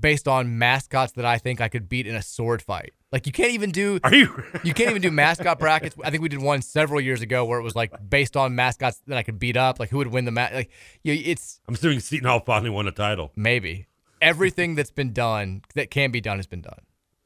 based 0.01 0.27
on 0.29 0.59
mascots 0.59 1.13
that 1.13 1.25
I 1.25 1.39
think 1.39 1.61
I 1.61 1.69
could 1.69 1.89
beat 1.89 2.07
in 2.07 2.15
a 2.15 2.23
sword 2.23 2.63
fight. 2.63 2.93
Like 3.13 3.27
you 3.27 3.33
can't 3.33 3.53
even 3.53 3.71
do 3.71 4.01
Are 4.03 4.15
you? 4.15 4.43
you 4.65 4.75
can't 4.75 4.91
even 4.91 5.03
do 5.03 5.11
mascot 5.11 5.59
brackets. 5.59 5.95
I 6.03 6.11
think 6.11 6.23
we 6.23 6.29
did 6.29 6.43
one 6.43 6.63
several 6.63 7.01
years 7.01 7.21
ago 7.23 7.45
where 7.45 7.59
it 7.61 7.63
was 7.63 7.77
like 7.77 7.93
based 8.11 8.37
on 8.37 8.55
mascots 8.57 9.01
that 9.07 9.17
I 9.17 9.23
could 9.23 9.39
beat 9.39 9.57
up, 9.57 9.79
like 9.79 9.91
who 9.91 9.99
would 9.99 10.09
win 10.09 10.25
the 10.25 10.33
match. 10.33 10.53
Like 10.53 10.71
you 11.03 11.13
it's 11.25 11.61
I'm 11.69 11.75
assuming 11.75 12.01
Seton 12.01 12.27
Hall 12.29 12.41
finally 12.41 12.71
won 12.71 12.87
a 12.89 12.93
title. 12.93 13.31
maybe 13.37 13.87
everything 14.21 14.75
that's 14.75 14.91
been 14.91 15.13
done 15.13 15.63
that 15.75 15.91
can 15.91 16.11
be 16.11 16.21
done 16.21 16.39
has 16.39 16.47
been 16.47 16.63
done. 16.63 16.81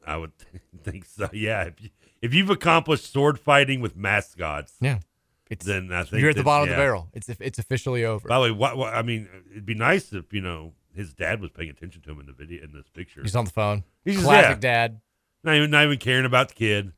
I 0.06 0.16
would 0.16 0.32
think 0.82 1.04
so. 1.04 1.28
Yeah, 1.32 1.64
if, 1.64 1.82
you, 1.82 1.90
if 2.20 2.34
you've 2.34 2.50
accomplished 2.50 3.12
sword 3.12 3.38
fighting 3.38 3.80
with 3.80 3.96
mascots, 3.96 4.74
Yeah. 4.80 4.98
It's, 5.50 5.64
then 5.64 5.90
I 5.92 6.02
think 6.04 6.20
You're 6.20 6.28
at 6.30 6.36
the 6.36 6.42
bottom 6.42 6.64
of 6.68 6.74
the 6.74 6.76
barrel. 6.76 7.08
It's 7.14 7.26
it's 7.30 7.58
officially 7.58 8.04
over. 8.04 8.28
By 8.28 8.36
the 8.36 8.42
way, 8.42 8.50
what, 8.50 8.76
what 8.76 8.92
I 8.92 9.00
mean, 9.00 9.26
it'd 9.50 9.64
be 9.64 9.74
nice 9.74 10.12
if 10.12 10.30
you 10.34 10.42
know 10.42 10.74
his 10.98 11.14
dad 11.14 11.40
was 11.40 11.50
paying 11.52 11.70
attention 11.70 12.02
to 12.02 12.10
him 12.10 12.18
in 12.20 12.26
the 12.26 12.32
video 12.32 12.62
in 12.64 12.72
this 12.72 12.88
picture. 12.92 13.22
He's 13.22 13.36
on 13.36 13.44
the 13.44 13.52
phone. 13.52 13.84
He's 14.04 14.14
just- 14.16 14.26
Classic 14.26 14.56
yeah. 14.56 14.88
dad. 14.88 15.00
Not 15.44 15.54
even 15.54 15.70
not 15.70 15.84
even 15.84 15.98
caring 15.98 16.24
about 16.24 16.48
the 16.48 16.54
kid. 16.54 16.92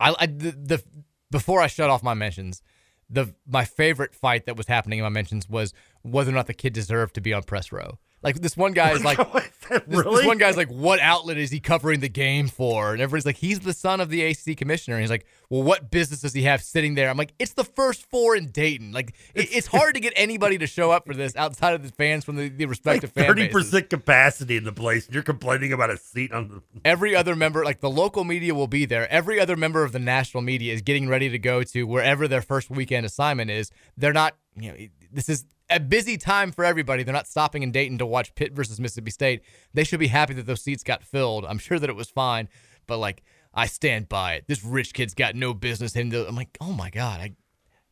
I, 0.00 0.14
I 0.18 0.26
the, 0.26 0.52
the 0.52 0.82
before 1.30 1.60
I 1.60 1.66
shut 1.66 1.90
off 1.90 2.02
my 2.02 2.14
mentions, 2.14 2.62
the 3.10 3.34
my 3.46 3.66
favorite 3.66 4.14
fight 4.14 4.46
that 4.46 4.56
was 4.56 4.66
happening 4.66 4.98
in 4.98 5.02
my 5.02 5.10
mentions 5.10 5.48
was 5.48 5.74
whether 6.02 6.30
or 6.30 6.34
not 6.34 6.46
the 6.46 6.54
kid 6.54 6.72
deserved 6.72 7.14
to 7.16 7.20
be 7.20 7.34
on 7.34 7.42
press 7.42 7.70
row. 7.70 7.98
Like 8.24 8.40
this 8.40 8.56
one 8.56 8.72
guy 8.72 8.92
is 8.92 9.04
like, 9.04 9.18
this, 9.68 9.82
this 9.86 10.26
one 10.26 10.38
guy's 10.38 10.56
like, 10.56 10.70
what 10.70 10.98
outlet 10.98 11.36
is 11.36 11.50
he 11.50 11.60
covering 11.60 12.00
the 12.00 12.08
game 12.08 12.48
for? 12.48 12.92
And 12.92 13.02
everybody's 13.02 13.26
like, 13.26 13.36
he's 13.36 13.60
the 13.60 13.74
son 13.74 14.00
of 14.00 14.08
the 14.08 14.24
ACC 14.24 14.56
commissioner. 14.56 14.96
And 14.96 15.02
he's 15.02 15.10
like, 15.10 15.26
well, 15.50 15.62
what 15.62 15.90
business 15.90 16.22
does 16.22 16.32
he 16.32 16.42
have 16.44 16.62
sitting 16.62 16.94
there? 16.94 17.10
I'm 17.10 17.18
like, 17.18 17.34
it's 17.38 17.52
the 17.52 17.64
first 17.64 18.08
four 18.10 18.34
in 18.34 18.50
Dayton. 18.50 18.92
Like, 18.92 19.14
it, 19.34 19.48
it's 19.52 19.66
hard 19.66 19.94
to 19.94 20.00
get 20.00 20.14
anybody 20.16 20.56
to 20.56 20.66
show 20.66 20.90
up 20.90 21.06
for 21.06 21.12
this 21.12 21.36
outside 21.36 21.74
of 21.74 21.82
the 21.82 21.92
fans 21.92 22.24
from 22.24 22.36
the, 22.36 22.48
the 22.48 22.64
respective 22.64 23.12
fan 23.12 23.26
Thirty 23.26 23.42
bases. 23.48 23.70
percent 23.70 23.90
capacity 23.90 24.56
in 24.56 24.64
the 24.64 24.72
place, 24.72 25.04
and 25.04 25.14
you're 25.14 25.22
complaining 25.22 25.74
about 25.74 25.90
a 25.90 25.98
seat 25.98 26.32
on 26.32 26.48
the. 26.48 26.62
Every 26.84 27.14
other 27.14 27.36
member, 27.36 27.62
like 27.62 27.80
the 27.80 27.90
local 27.90 28.24
media 28.24 28.54
will 28.54 28.66
be 28.66 28.86
there. 28.86 29.10
Every 29.12 29.38
other 29.38 29.56
member 29.56 29.84
of 29.84 29.92
the 29.92 29.98
national 29.98 30.42
media 30.42 30.72
is 30.72 30.80
getting 30.80 31.08
ready 31.08 31.28
to 31.28 31.38
go 31.38 31.62
to 31.62 31.84
wherever 31.84 32.26
their 32.26 32.42
first 32.42 32.70
weekend 32.70 33.04
assignment 33.04 33.50
is. 33.50 33.70
They're 33.98 34.14
not, 34.14 34.34
you 34.56 34.72
know, 34.72 34.78
this 35.12 35.28
is 35.28 35.44
a 35.70 35.80
busy 35.80 36.16
time 36.16 36.52
for 36.52 36.64
everybody. 36.64 37.02
They're 37.02 37.14
not 37.14 37.26
stopping 37.26 37.62
in 37.62 37.72
Dayton 37.72 37.98
to 37.98 38.06
watch 38.06 38.34
Pitt 38.34 38.52
versus 38.52 38.80
Mississippi 38.80 39.10
State. 39.10 39.42
They 39.72 39.84
should 39.84 40.00
be 40.00 40.08
happy 40.08 40.34
that 40.34 40.46
those 40.46 40.62
seats 40.62 40.82
got 40.82 41.02
filled. 41.02 41.44
I'm 41.44 41.58
sure 41.58 41.78
that 41.78 41.90
it 41.90 41.96
was 41.96 42.10
fine, 42.10 42.48
but 42.86 42.98
like, 42.98 43.22
I 43.54 43.66
stand 43.66 44.08
by 44.08 44.34
it. 44.34 44.44
This 44.48 44.64
rich 44.64 44.92
kid's 44.94 45.14
got 45.14 45.36
no 45.36 45.54
business 45.54 45.94
in 45.94 46.08
the. 46.08 46.26
I'm 46.26 46.34
like, 46.34 46.56
oh 46.60 46.72
my 46.72 46.90
God, 46.90 47.20
I 47.20 47.34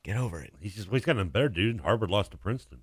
get 0.03 0.17
over 0.17 0.41
it. 0.41 0.53
He's 0.61 0.75
just 0.75 0.89
he's 0.89 1.05
got 1.05 1.17
nothing 1.17 1.31
better, 1.31 1.49
dude. 1.49 1.81
Harvard 1.81 2.11
lost 2.11 2.33
to 2.33 2.37
Princeton. 2.37 2.81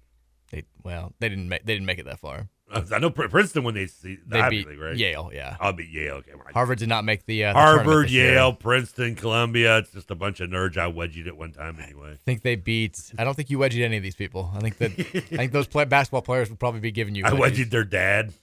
They, 0.52 0.64
well, 0.84 1.14
they 1.20 1.30
didn't 1.30 1.50
make 1.50 1.66
they 1.66 1.74
didn't 1.74 1.86
make 1.86 2.00
it 2.00 2.06
that 2.06 2.20
far. 2.20 2.50
I 2.72 3.00
know 3.00 3.10
Princeton 3.10 3.64
when 3.64 3.74
they 3.74 3.88
see 3.88 4.18
the 4.28 4.42
They 4.42 4.50
beat 4.50 4.68
League, 4.68 4.80
right? 4.80 4.96
Yale, 4.96 5.32
yeah. 5.34 5.58
I'll 5.60 5.74
beat 5.74 5.90
Yale. 5.90 6.16
Okay, 6.18 6.32
well, 6.36 6.44
Harvard 6.54 6.78
did 6.80 6.90
not 6.90 7.04
make 7.04 7.26
the, 7.26 7.46
uh, 7.46 7.54
the 7.54 7.60
Harvard, 7.60 8.06
this 8.06 8.12
year. 8.12 8.34
Yale, 8.34 8.54
Princeton, 8.54 9.16
Columbia. 9.16 9.80
It's 9.80 9.92
just 9.92 10.12
a 10.12 10.16
bunch 10.16 10.40
of 10.40 10.50
nerds 10.50 10.78
I 10.78 10.88
wedged 10.88 11.28
at 11.28 11.36
one 11.38 11.52
time 11.52 11.80
anyway. 11.82 12.12
I 12.14 12.16
think 12.26 12.44
they 12.44 12.56
beat. 12.56 13.12
I 13.18 13.24
don't 13.24 13.34
think 13.34 13.50
you 13.50 13.58
wedged 13.60 13.78
any 13.80 13.98
of 13.98 14.04
these 14.04 14.16
people. 14.16 14.52
I 14.56 14.60
think 14.60 14.78
that 14.78 14.92
I 15.34 15.38
think 15.38 15.52
those 15.52 15.68
play, 15.68 15.86
basketball 15.86 16.22
players 16.22 16.50
would 16.50 16.60
probably 16.60 16.80
be 16.82 16.92
giving 16.92 17.16
you. 17.16 17.26
I 17.26 17.34
wedged 17.34 17.72
their 17.72 17.84
dad. 17.84 18.34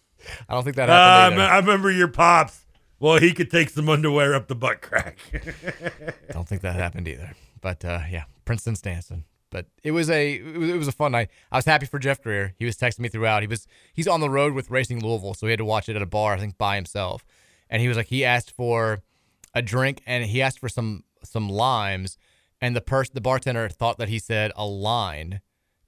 I 0.48 0.54
don't 0.54 0.64
think 0.64 0.76
that 0.76 0.90
Uh, 0.90 0.92
happened. 0.92 1.14
I 1.14 1.26
either. 1.26 1.36
me- 1.36 1.42
I 1.42 1.56
remember 1.58 1.90
your 1.92 2.08
pops. 2.08 2.62
Well, 2.98 3.18
he 3.18 3.32
could 3.32 3.50
take 3.50 3.68
some 3.68 3.88
underwear 3.88 4.34
up 4.34 4.48
the 4.48 4.54
butt 4.54 4.80
crack. 4.80 5.18
I 5.34 6.12
don't 6.32 6.48
think 6.48 6.62
that 6.62 6.74
happened 6.76 7.06
either. 7.06 7.32
But 7.60 7.84
uh, 7.84 8.00
yeah, 8.10 8.24
Princeton 8.44 8.74
Stanson. 8.74 9.24
But 9.50 9.66
it 9.82 9.92
was 9.92 10.10
a 10.10 10.34
it 10.34 10.56
was, 10.56 10.70
it 10.70 10.76
was 10.76 10.88
a 10.88 10.92
fun 10.92 11.12
night. 11.12 11.30
I 11.52 11.56
was 11.56 11.64
happy 11.64 11.86
for 11.86 11.98
Jeff 11.98 12.22
Greer. 12.22 12.54
He 12.58 12.64
was 12.64 12.76
texting 12.76 13.00
me 13.00 13.08
throughout. 13.08 13.42
He 13.42 13.48
was 13.48 13.66
he's 13.92 14.08
on 14.08 14.20
the 14.20 14.30
road 14.30 14.54
with 14.54 14.70
Racing 14.70 15.00
Louisville, 15.00 15.34
so 15.34 15.46
he 15.46 15.52
had 15.52 15.58
to 15.58 15.64
watch 15.64 15.88
it 15.88 15.96
at 15.96 16.02
a 16.02 16.06
bar, 16.06 16.34
I 16.34 16.38
think, 16.38 16.58
by 16.58 16.76
himself. 16.76 17.24
And 17.70 17.80
he 17.80 17.88
was 17.88 17.96
like, 17.96 18.06
he 18.06 18.24
asked 18.24 18.50
for 18.50 19.02
a 19.54 19.62
drink 19.62 20.02
and 20.06 20.24
he 20.24 20.42
asked 20.42 20.58
for 20.58 20.68
some 20.68 21.04
some 21.22 21.48
limes, 21.48 22.18
and 22.60 22.74
the 22.74 22.80
person 22.80 23.12
the 23.14 23.20
bartender 23.20 23.68
thought 23.68 23.98
that 23.98 24.08
he 24.08 24.18
said 24.18 24.52
a 24.56 24.66
line, 24.66 25.40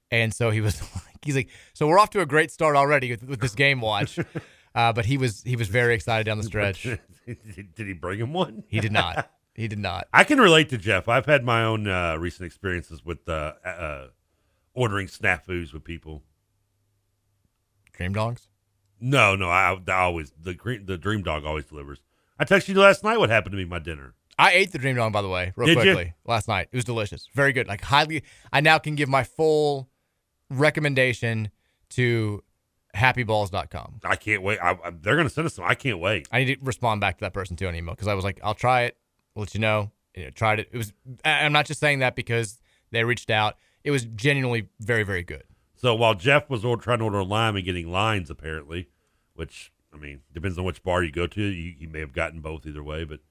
and 0.09 0.33
so 0.33 0.51
he 0.51 0.61
was 0.61 0.81
like, 0.95 1.23
he's 1.23 1.35
like, 1.35 1.49
so 1.73 1.87
we're 1.87 1.99
off 1.99 2.09
to 2.11 2.21
a 2.21 2.25
great 2.25 2.51
start 2.51 2.75
already 2.75 3.11
with, 3.11 3.23
with 3.23 3.39
this 3.41 3.55
game 3.55 3.81
watch. 3.81 4.19
Uh, 4.75 4.93
but 4.93 5.03
he 5.03 5.17
was 5.17 5.41
he 5.41 5.55
was 5.55 5.67
very 5.67 5.95
excited 5.95 6.25
down 6.25 6.37
the 6.37 6.43
stretch. 6.43 6.83
did 7.25 7.67
he 7.75 7.93
bring 7.93 8.19
him 8.19 8.33
one? 8.33 8.63
He 8.67 8.79
did 8.79 8.91
not. 8.91 9.29
He 9.59 9.67
did 9.67 9.79
not. 9.79 10.07
I 10.13 10.23
can 10.23 10.39
relate 10.39 10.69
to 10.69 10.77
Jeff. 10.77 11.09
I've 11.09 11.25
had 11.25 11.43
my 11.43 11.65
own 11.65 11.85
uh, 11.85 12.15
recent 12.15 12.45
experiences 12.45 13.03
with 13.03 13.27
uh, 13.27 13.55
uh, 13.65 14.07
ordering 14.73 15.07
snafus 15.07 15.73
with 15.73 15.83
people. 15.83 16.23
Dream 17.91 18.13
dogs? 18.13 18.47
No, 19.01 19.35
no. 19.35 19.49
I, 19.49 19.77
I 19.85 19.93
always 19.95 20.31
the 20.41 20.53
the 20.85 20.97
dream 20.97 21.23
dog 21.23 21.43
always 21.43 21.65
delivers. 21.65 21.99
I 22.39 22.45
texted 22.45 22.69
you 22.69 22.75
last 22.75 23.03
night. 23.03 23.17
What 23.19 23.29
happened 23.29 23.51
to 23.51 23.57
me? 23.57 23.65
My 23.65 23.79
dinner. 23.79 24.13
I 24.37 24.51
ate 24.51 24.71
the 24.71 24.77
dream 24.77 24.95
dog, 24.95 25.11
by 25.11 25.21
the 25.21 25.27
way, 25.27 25.51
real 25.57 25.67
Did 25.67 25.75
you? 25.79 25.93
quickly 25.93 26.13
last 26.25 26.47
night. 26.47 26.69
It 26.71 26.77
was 26.77 26.85
delicious, 26.85 27.27
very 27.33 27.51
good. 27.51 27.67
Like 27.67 27.81
highly, 27.81 28.23
I 28.53 28.61
now 28.61 28.77
can 28.77 28.95
give 28.95 29.09
my 29.09 29.25
full 29.25 29.89
recommendation 30.49 31.49
to 31.89 32.45
happyballs.com. 32.95 33.99
I 34.05 34.15
can't 34.15 34.41
wait. 34.41 34.59
I, 34.59 34.77
I, 34.81 34.91
they're 35.01 35.17
gonna 35.17 35.29
send 35.29 35.47
us 35.47 35.55
some. 35.55 35.65
I 35.65 35.75
can't 35.75 35.99
wait. 35.99 36.29
I 36.31 36.45
need 36.45 36.59
to 36.59 36.65
respond 36.65 37.01
back 37.01 37.17
to 37.17 37.25
that 37.25 37.33
person 37.33 37.57
too 37.57 37.67
on 37.67 37.75
email 37.75 37.93
because 37.93 38.07
I 38.07 38.13
was 38.13 38.23
like, 38.23 38.39
I'll 38.41 38.53
try 38.53 38.83
it. 38.83 38.95
I'll 39.39 39.43
let 39.43 39.53
you 39.53 39.61
know. 39.61 39.91
You 40.15 40.25
know, 40.25 40.29
tried 40.31 40.59
it. 40.59 40.69
It 40.73 40.77
was. 40.77 40.91
I'm 41.23 41.53
not 41.53 41.65
just 41.65 41.79
saying 41.79 41.99
that 41.99 42.13
because 42.15 42.59
they 42.91 43.03
reached 43.05 43.29
out. 43.29 43.55
It 43.85 43.91
was 43.91 44.03
genuinely 44.03 44.67
very, 44.81 45.03
very 45.03 45.23
good. 45.23 45.43
So 45.77 45.95
while 45.95 46.13
Jeff 46.13 46.49
was 46.49 46.61
trying 46.81 46.97
to 46.99 47.05
order 47.05 47.19
a 47.19 47.23
lime 47.23 47.55
and 47.55 47.63
getting 47.63 47.89
lines, 47.89 48.29
apparently, 48.29 48.89
which 49.33 49.71
I 49.93 49.97
mean 49.97 50.21
depends 50.33 50.57
on 50.57 50.65
which 50.65 50.83
bar 50.83 51.03
you 51.03 51.11
go 51.11 51.25
to, 51.25 51.41
you, 51.41 51.73
you 51.79 51.87
may 51.87 52.01
have 52.01 52.11
gotten 52.11 52.41
both 52.41 52.65
either 52.67 52.83
way. 52.83 53.05
But 53.05 53.21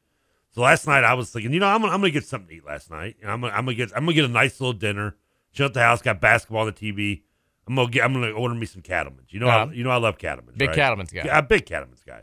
so 0.51 0.63
last 0.63 0.87
night 0.87 1.05
I 1.05 1.13
was 1.13 1.31
thinking, 1.31 1.53
you 1.53 1.61
know, 1.61 1.67
I'm 1.67 1.83
gonna, 1.83 1.93
I'm 1.93 2.01
gonna 2.01 2.11
get 2.11 2.25
something 2.25 2.49
to 2.49 2.55
eat 2.55 2.65
last 2.65 2.91
night. 2.91 3.17
And 3.21 3.31
I'm 3.31 3.43
gonna, 3.43 3.53
I'm 3.53 3.67
gonna 3.67 3.75
get 3.75 3.91
I'm 3.95 4.05
gonna 4.05 4.15
get 4.15 4.25
a 4.25 4.29
nice 4.29 4.59
little 4.59 4.73
dinner. 4.73 5.17
Chill 5.53 5.67
at 5.67 5.75
the 5.75 5.83
house, 5.83 6.01
got 6.01 6.23
basketball 6.23 6.63
on 6.63 6.67
the 6.69 6.73
TV. 6.73 7.23
I'm 7.67 7.75
gonna 7.75 7.91
get 7.91 8.03
I'm 8.05 8.15
gonna 8.15 8.31
order 8.31 8.55
me 8.55 8.65
some 8.65 8.81
Cattleman's. 8.81 9.31
You 9.31 9.41
know, 9.41 9.49
I, 9.49 9.63
Uh-huh. 9.65 9.73
you 9.73 9.85
know 9.85 9.91
I 9.91 9.97
love 9.99 10.17
Cattleman's. 10.17 10.57
Big 10.57 10.69
right? 10.71 10.77
Cattleman's 10.77 11.11
guy. 11.11 11.25
Yeah, 11.27 11.39
a 11.39 11.43
big 11.43 11.67
Cattleman's 11.67 12.03
guy. 12.03 12.23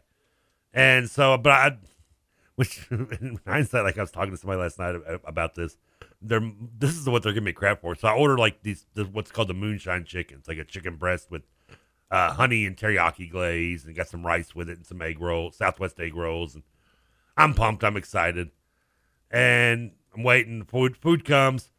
And 0.73 1.07
so, 1.09 1.37
but 1.37 1.51
I, 1.51 1.77
which 2.55 2.87
in 2.91 3.39
hindsight, 3.45 3.83
like 3.83 3.97
I 3.97 4.01
was 4.01 4.11
talking 4.11 4.31
to 4.31 4.37
somebody 4.37 4.59
last 4.61 4.79
night 4.79 4.95
about 5.25 5.55
this. 5.55 5.77
They're 6.21 6.51
this 6.77 6.97
is 6.97 7.07
what 7.07 7.23
they're 7.23 7.33
giving 7.33 7.45
me 7.45 7.53
crap 7.53 7.81
for. 7.81 7.95
So 7.95 8.07
I 8.07 8.13
ordered 8.15 8.39
like 8.39 8.63
these, 8.63 8.85
the, 8.93 9.05
what's 9.05 9.31
called 9.31 9.49
the 9.49 9.53
moonshine 9.53 10.05
chicken. 10.05 10.37
It's 10.39 10.47
like 10.47 10.57
a 10.57 10.63
chicken 10.63 10.95
breast 10.95 11.29
with 11.29 11.43
uh, 12.11 12.33
honey 12.33 12.65
and 12.65 12.77
teriyaki 12.77 13.29
glaze, 13.29 13.85
and 13.85 13.95
got 13.95 14.07
some 14.07 14.25
rice 14.25 14.55
with 14.55 14.69
it, 14.69 14.77
and 14.77 14.85
some 14.85 15.01
egg 15.01 15.19
rolls, 15.19 15.57
Southwest 15.57 15.99
egg 15.99 16.15
rolls, 16.15 16.55
and 16.55 16.63
I'm 17.37 17.53
pumped. 17.53 17.83
I'm 17.83 17.97
excited, 17.97 18.51
and 19.29 19.91
I'm 20.15 20.23
waiting. 20.23 20.63
Food 20.63 20.97
food 20.97 21.25
comes. 21.25 21.71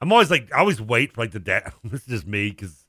I'm 0.00 0.12
always 0.12 0.30
like, 0.30 0.50
I 0.54 0.60
always 0.60 0.80
wait 0.80 1.12
for 1.12 1.22
like 1.22 1.32
the 1.32 1.40
dash. 1.40 1.72
this 1.84 2.02
is 2.02 2.06
just 2.06 2.26
me 2.26 2.50
because 2.50 2.86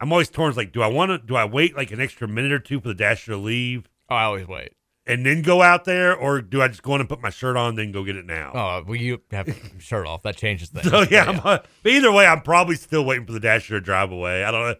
I'm 0.00 0.12
always 0.12 0.28
torn. 0.28 0.50
It's 0.50 0.56
like, 0.56 0.72
do 0.72 0.82
I 0.82 0.86
want 0.86 1.10
to? 1.10 1.18
Do 1.18 1.36
I 1.36 1.44
wait 1.44 1.76
like 1.76 1.90
an 1.90 2.00
extra 2.00 2.28
minute 2.28 2.52
or 2.52 2.58
two 2.58 2.80
for 2.80 2.88
the 2.88 2.94
dasher 2.94 3.32
to 3.32 3.38
leave? 3.38 3.88
Oh, 4.08 4.14
I 4.14 4.24
always 4.24 4.46
wait. 4.46 4.72
And 5.06 5.24
then 5.24 5.42
go 5.42 5.62
out 5.62 5.86
there, 5.86 6.14
or 6.14 6.40
do 6.42 6.60
I 6.62 6.68
just 6.68 6.82
go 6.82 6.94
in 6.94 7.00
and 7.00 7.08
put 7.08 7.20
my 7.20 7.30
shirt 7.30 7.56
on, 7.56 7.74
then 7.74 7.90
go 7.90 8.04
get 8.04 8.16
it 8.16 8.26
now? 8.26 8.52
Oh, 8.54 8.84
well, 8.86 8.96
you 8.96 9.20
have 9.30 9.48
shirt 9.78 10.06
off. 10.06 10.22
That 10.22 10.36
changes 10.36 10.68
things. 10.68 10.86
So 10.90 11.04
yeah, 11.10 11.30
uh, 11.30 11.40
but 11.42 11.66
either 11.84 12.12
way, 12.12 12.26
I'm 12.26 12.42
probably 12.42 12.76
still 12.76 13.04
waiting 13.04 13.26
for 13.26 13.32
the 13.32 13.40
dasher 13.40 13.74
to 13.74 13.80
drive 13.80 14.12
away. 14.12 14.44
I 14.44 14.50
don't 14.50 14.60
know. 14.62 14.74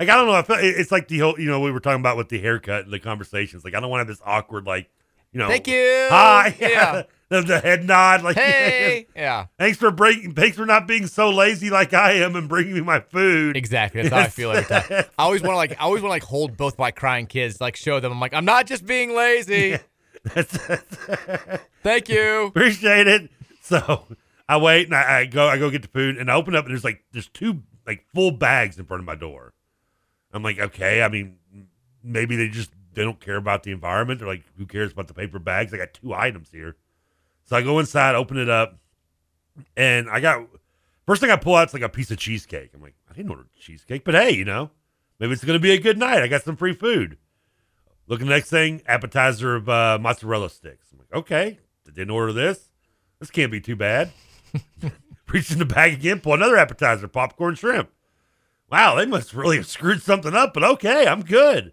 Like 0.00 0.08
I 0.08 0.16
don't 0.16 0.26
know. 0.26 0.34
I 0.34 0.42
feel 0.42 0.56
it's 0.58 0.90
like 0.92 1.08
the 1.08 1.18
whole 1.20 1.38
you 1.38 1.46
know 1.48 1.60
we 1.60 1.70
were 1.72 1.80
talking 1.80 2.00
about 2.00 2.16
with 2.16 2.28
the 2.28 2.40
haircut 2.40 2.84
and 2.84 2.92
the 2.92 2.98
conversations. 2.98 3.64
Like 3.64 3.74
I 3.74 3.80
don't 3.80 3.90
want 3.90 4.00
to 4.00 4.10
have 4.10 4.18
this 4.18 4.22
awkward 4.24 4.66
like 4.66 4.90
you 5.32 5.38
know. 5.38 5.48
Thank 5.48 5.68
you. 5.68 6.06
Hi. 6.10 6.54
Yeah. 6.60 7.02
The, 7.28 7.42
the 7.42 7.58
head 7.60 7.84
nod. 7.84 8.22
Like 8.22 8.36
Hey. 8.36 9.06
Yeah. 9.16 9.46
Thanks 9.58 9.78
for 9.78 9.90
breaking. 9.90 10.34
Thanks 10.34 10.56
for 10.56 10.66
not 10.66 10.86
being 10.86 11.06
so 11.06 11.30
lazy 11.30 11.70
like 11.70 11.94
I 11.94 12.12
am 12.12 12.36
and 12.36 12.48
bringing 12.48 12.74
me 12.74 12.80
my 12.80 13.00
food. 13.00 13.56
Exactly. 13.56 14.02
That's 14.02 14.14
how 14.14 14.20
I 14.20 14.28
feel 14.28 14.50
every 14.52 14.64
time. 14.64 14.84
I 15.18 15.22
always 15.22 15.42
want 15.42 15.52
to 15.54 15.56
like. 15.56 15.72
I 15.72 15.84
always 15.84 16.02
want 16.02 16.10
to 16.10 16.14
like 16.14 16.22
hold 16.24 16.56
both 16.56 16.78
my 16.78 16.90
crying 16.90 17.26
kids, 17.26 17.60
like 17.60 17.76
show 17.76 18.00
them. 18.00 18.12
I'm 18.12 18.20
like, 18.20 18.34
I'm 18.34 18.44
not 18.44 18.66
just 18.66 18.86
being 18.86 19.14
lazy. 19.14 19.78
Thank 21.82 22.08
you. 22.08 22.46
Appreciate 22.46 23.06
it. 23.06 23.30
So 23.62 24.04
I 24.48 24.58
wait 24.58 24.86
and 24.86 24.94
I, 24.94 25.20
I 25.20 25.26
go. 25.26 25.48
I 25.48 25.58
go 25.58 25.70
get 25.70 25.82
the 25.82 25.88
food 25.88 26.18
and 26.18 26.30
I 26.30 26.34
open 26.34 26.54
up 26.54 26.64
and 26.64 26.72
there's 26.72 26.84
like 26.84 27.04
there's 27.12 27.28
two 27.28 27.62
like 27.86 28.04
full 28.14 28.30
bags 28.30 28.78
in 28.78 28.84
front 28.84 29.00
of 29.00 29.06
my 29.06 29.14
door. 29.14 29.54
I'm 30.32 30.42
like, 30.42 30.58
okay. 30.58 31.02
I 31.02 31.08
mean, 31.08 31.38
maybe 32.02 32.36
they 32.36 32.48
just 32.48 32.70
they 32.94 33.02
don't 33.02 33.20
care 33.20 33.36
about 33.36 33.62
the 33.62 33.72
environment. 33.72 34.20
They're 34.20 34.28
like, 34.28 34.44
who 34.56 34.66
cares 34.66 34.92
about 34.92 35.08
the 35.08 35.14
paper 35.14 35.38
bags? 35.38 35.72
I 35.72 35.78
got 35.78 35.94
two 35.94 36.14
items 36.14 36.50
here. 36.50 36.76
So 37.46 37.56
I 37.56 37.62
go 37.62 37.78
inside, 37.78 38.14
open 38.14 38.38
it 38.38 38.48
up, 38.48 38.78
and 39.76 40.10
I 40.10 40.20
got 40.20 40.46
first 41.06 41.20
thing 41.20 41.30
I 41.30 41.36
pull 41.36 41.54
out 41.54 41.68
is 41.68 41.74
like 41.74 41.82
a 41.82 41.88
piece 41.88 42.10
of 42.10 42.18
cheesecake. 42.18 42.70
I'm 42.74 42.82
like, 42.82 42.96
I 43.10 43.14
didn't 43.14 43.30
order 43.30 43.46
cheesecake, 43.58 44.04
but 44.04 44.14
hey, 44.14 44.32
you 44.32 44.44
know, 44.44 44.70
maybe 45.18 45.32
it's 45.32 45.44
gonna 45.44 45.58
be 45.58 45.72
a 45.72 45.80
good 45.80 45.98
night. 45.98 46.22
I 46.22 46.28
got 46.28 46.42
some 46.42 46.56
free 46.56 46.74
food. 46.74 47.18
Look 48.08 48.20
at 48.20 48.26
the 48.26 48.30
next 48.30 48.50
thing, 48.50 48.82
appetizer 48.86 49.56
of 49.56 49.68
uh, 49.68 49.98
mozzarella 50.00 50.50
sticks. 50.50 50.88
I'm 50.92 50.98
like, 50.98 51.12
okay, 51.14 51.58
I 51.86 51.90
didn't 51.90 52.10
order 52.10 52.32
this. 52.32 52.70
This 53.18 53.30
can't 53.30 53.50
be 53.50 53.60
too 53.60 53.76
bad. 53.76 54.12
Reach 55.28 55.50
in 55.50 55.58
the 55.58 55.64
bag 55.64 55.92
again, 55.92 56.20
pull 56.20 56.34
another 56.34 56.56
appetizer, 56.56 57.08
popcorn 57.08 57.56
shrimp. 57.56 57.90
Wow, 58.70 58.96
they 58.96 59.06
must 59.06 59.34
really 59.34 59.56
have 59.56 59.66
screwed 59.66 60.02
something 60.02 60.34
up, 60.34 60.52
but 60.54 60.64
okay, 60.64 61.06
I'm 61.06 61.22
good. 61.22 61.72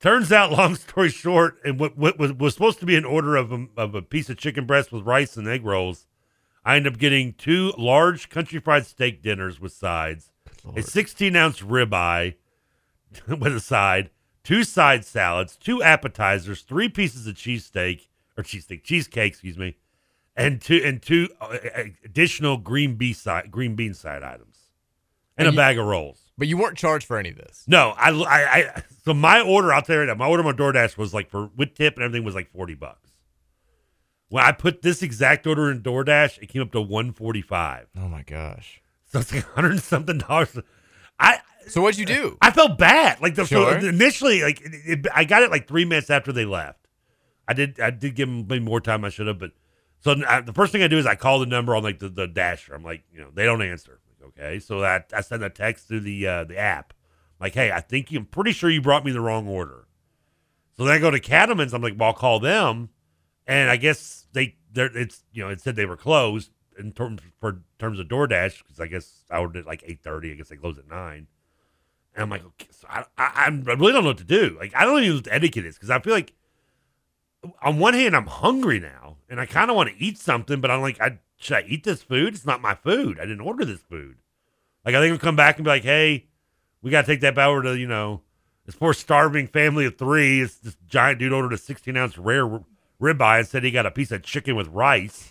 Turns 0.00 0.32
out, 0.32 0.50
long 0.52 0.76
story 0.76 1.10
short, 1.10 1.58
and 1.64 1.78
what, 1.78 1.96
what 1.96 2.18
was, 2.18 2.32
was 2.32 2.54
supposed 2.54 2.80
to 2.80 2.86
be 2.86 2.96
an 2.96 3.04
order 3.04 3.36
of 3.36 3.52
a, 3.52 3.66
of 3.76 3.94
a 3.94 4.02
piece 4.02 4.30
of 4.30 4.38
chicken 4.38 4.64
breast 4.66 4.92
with 4.92 5.04
rice 5.04 5.36
and 5.36 5.46
egg 5.46 5.64
rolls, 5.64 6.06
I 6.64 6.76
ended 6.76 6.94
up 6.94 6.98
getting 6.98 7.34
two 7.34 7.72
large 7.76 8.28
country 8.30 8.60
fried 8.60 8.86
steak 8.86 9.22
dinners 9.22 9.60
with 9.60 9.72
sides, 9.72 10.30
a 10.76 10.82
16 10.82 11.36
ounce 11.36 11.60
ribeye 11.60 12.34
with 13.28 13.54
a 13.54 13.60
side, 13.60 14.10
two 14.42 14.64
side 14.64 15.04
salads, 15.04 15.56
two 15.56 15.82
appetizers, 15.82 16.62
three 16.62 16.88
pieces 16.88 17.26
of 17.26 17.34
cheesesteak 17.34 18.08
or 18.38 18.42
cheesesteak 18.44 18.82
cheesecake, 18.82 19.32
excuse 19.32 19.58
me, 19.58 19.76
and 20.36 20.62
two 20.62 20.80
and 20.84 21.02
two 21.02 21.28
uh, 21.40 21.56
additional 22.04 22.56
green 22.56 22.94
bean 22.94 23.14
side 23.14 23.50
green 23.50 23.74
bean 23.74 23.92
side 23.94 24.22
items, 24.22 24.58
and, 25.36 25.46
And 25.46 25.48
a 25.48 25.50
you- 25.52 25.56
bag 25.56 25.78
of 25.78 25.86
rolls. 25.86 26.19
But 26.40 26.48
you 26.48 26.56
weren't 26.56 26.78
charged 26.78 27.06
for 27.06 27.18
any 27.18 27.28
of 27.28 27.36
this. 27.36 27.64
No, 27.68 27.90
I, 27.98 28.08
I, 28.10 28.56
I 28.56 28.82
so 29.04 29.12
my 29.12 29.42
order 29.42 29.74
out 29.74 29.86
there, 29.86 30.12
my 30.16 30.26
order 30.26 30.42
on 30.42 30.56
DoorDash 30.56 30.96
was 30.96 31.12
like 31.12 31.28
for 31.28 31.50
with 31.54 31.74
tip 31.74 31.96
and 31.96 32.02
everything 32.02 32.24
was 32.24 32.34
like 32.34 32.50
forty 32.50 32.74
bucks. 32.74 33.10
When 34.30 34.42
I 34.42 34.52
put 34.52 34.80
this 34.80 35.02
exact 35.02 35.46
order 35.46 35.70
in 35.70 35.82
DoorDash, 35.82 36.38
it 36.38 36.46
came 36.46 36.62
up 36.62 36.72
to 36.72 36.80
one 36.80 37.12
forty 37.12 37.42
five. 37.42 37.88
Oh 37.94 38.08
my 38.08 38.22
gosh! 38.22 38.80
So 39.04 39.18
it's 39.18 39.34
like 39.34 39.44
hundred 39.48 39.72
and 39.72 39.82
something 39.82 40.16
dollars. 40.16 40.58
I 41.18 41.40
So 41.68 41.82
what'd 41.82 41.98
you 41.98 42.06
do? 42.06 42.38
I 42.40 42.50
felt 42.52 42.78
bad. 42.78 43.20
Like 43.20 43.34
the, 43.34 43.44
Sure. 43.44 43.78
so 43.78 43.86
initially, 43.86 44.40
like 44.40 44.62
it, 44.62 44.72
it, 44.86 45.06
I 45.14 45.24
got 45.24 45.42
it 45.42 45.50
like 45.50 45.68
three 45.68 45.84
minutes 45.84 46.08
after 46.08 46.32
they 46.32 46.46
left. 46.46 46.86
I 47.46 47.52
did 47.52 47.78
I 47.78 47.90
did 47.90 48.14
give 48.14 48.30
them 48.30 48.46
maybe 48.48 48.64
more 48.64 48.80
time 48.80 49.04
I 49.04 49.10
should 49.10 49.26
have, 49.26 49.38
but 49.38 49.50
so 49.98 50.16
I, 50.26 50.40
the 50.40 50.54
first 50.54 50.72
thing 50.72 50.82
I 50.82 50.88
do 50.88 50.96
is 50.96 51.04
I 51.04 51.16
call 51.16 51.38
the 51.40 51.44
number 51.44 51.76
on 51.76 51.82
like 51.82 51.98
the, 51.98 52.08
the 52.08 52.26
dasher. 52.26 52.72
I'm 52.72 52.82
like, 52.82 53.04
you 53.12 53.20
know, 53.20 53.28
they 53.34 53.44
don't 53.44 53.60
answer. 53.60 54.00
Okay, 54.22 54.58
so 54.58 54.84
I, 54.84 55.04
I 55.14 55.20
send 55.22 55.42
a 55.42 55.50
text 55.50 55.88
through 55.88 56.00
the 56.00 56.26
uh, 56.26 56.44
the 56.44 56.58
app. 56.58 56.94
Like, 57.40 57.54
hey, 57.54 57.72
I 57.72 57.80
think 57.80 58.10
you, 58.10 58.20
I'm 58.20 58.26
pretty 58.26 58.52
sure 58.52 58.68
you 58.68 58.82
brought 58.82 59.04
me 59.04 59.12
the 59.12 59.20
wrong 59.20 59.48
order. 59.48 59.86
So 60.76 60.84
then 60.84 60.94
I 60.94 60.98
go 60.98 61.10
to 61.10 61.20
Cattleman's. 61.20 61.72
I'm 61.72 61.82
like, 61.82 61.94
well, 61.98 62.08
I'll 62.08 62.14
call 62.14 62.40
them, 62.40 62.90
and 63.46 63.70
I 63.70 63.76
guess 63.76 64.26
they 64.32 64.56
they're 64.72 64.96
it's 64.96 65.24
you 65.32 65.42
know 65.42 65.50
it 65.50 65.60
said 65.60 65.76
they 65.76 65.86
were 65.86 65.96
closed 65.96 66.50
in 66.78 66.92
terms 66.92 67.20
for 67.40 67.62
terms 67.78 67.98
of 67.98 68.08
DoorDash 68.08 68.58
because 68.58 68.80
I 68.80 68.86
guess 68.86 69.24
I 69.30 69.38
ordered 69.38 69.60
at 69.60 69.66
like 69.66 69.82
eight 69.86 70.02
thirty. 70.02 70.32
I 70.32 70.34
guess 70.34 70.48
they 70.48 70.56
close 70.56 70.78
at 70.78 70.88
nine. 70.88 71.26
And 72.14 72.22
I'm 72.24 72.30
like, 72.30 72.44
okay, 72.44 72.68
so 72.72 72.86
I, 72.90 73.04
I, 73.16 73.46
I 73.46 73.48
really 73.48 73.92
don't 73.92 74.02
know 74.02 74.10
what 74.10 74.18
to 74.18 74.24
do. 74.24 74.56
Like, 74.58 74.74
I 74.74 74.84
don't 74.84 74.98
even 74.98 75.08
know 75.10 75.14
what 75.16 75.24
the 75.24 75.34
etiquette 75.34 75.64
is 75.64 75.76
because 75.76 75.90
I 75.90 76.00
feel 76.00 76.12
like, 76.12 76.32
on 77.62 77.78
one 77.78 77.94
hand, 77.94 78.16
I'm 78.16 78.26
hungry 78.26 78.80
now 78.80 79.18
and 79.28 79.40
I 79.40 79.46
kind 79.46 79.70
of 79.70 79.76
want 79.76 79.90
to 79.90 80.04
eat 80.04 80.18
something, 80.18 80.60
but 80.60 80.72
I'm 80.72 80.80
like, 80.80 81.00
I, 81.00 81.18
should 81.40 81.56
I 81.56 81.64
eat 81.66 81.84
this 81.84 82.02
food? 82.02 82.34
It's 82.34 82.46
not 82.46 82.60
my 82.60 82.74
food. 82.74 83.18
I 83.18 83.22
didn't 83.22 83.40
order 83.40 83.64
this 83.64 83.80
food. 83.80 84.18
Like, 84.84 84.94
I 84.94 85.00
think 85.00 85.12
I'll 85.12 85.18
come 85.18 85.36
back 85.36 85.56
and 85.56 85.64
be 85.64 85.70
like, 85.70 85.82
hey, 85.82 86.26
we 86.82 86.90
got 86.90 87.02
to 87.02 87.06
take 87.06 87.22
that 87.22 87.34
power 87.34 87.62
to, 87.62 87.76
you 87.76 87.86
know, 87.86 88.20
this 88.66 88.74
poor 88.74 88.92
starving 88.92 89.46
family 89.46 89.86
of 89.86 89.96
three. 89.96 90.42
This, 90.42 90.56
this 90.56 90.76
giant 90.86 91.18
dude 91.18 91.32
ordered 91.32 91.54
a 91.54 91.58
16 91.58 91.96
ounce 91.96 92.18
rare 92.18 92.60
ribeye 93.00 93.38
and 93.38 93.48
said 93.48 93.64
he 93.64 93.70
got 93.70 93.86
a 93.86 93.90
piece 93.90 94.10
of 94.10 94.22
chicken 94.22 94.54
with 94.54 94.68
rice. 94.68 95.30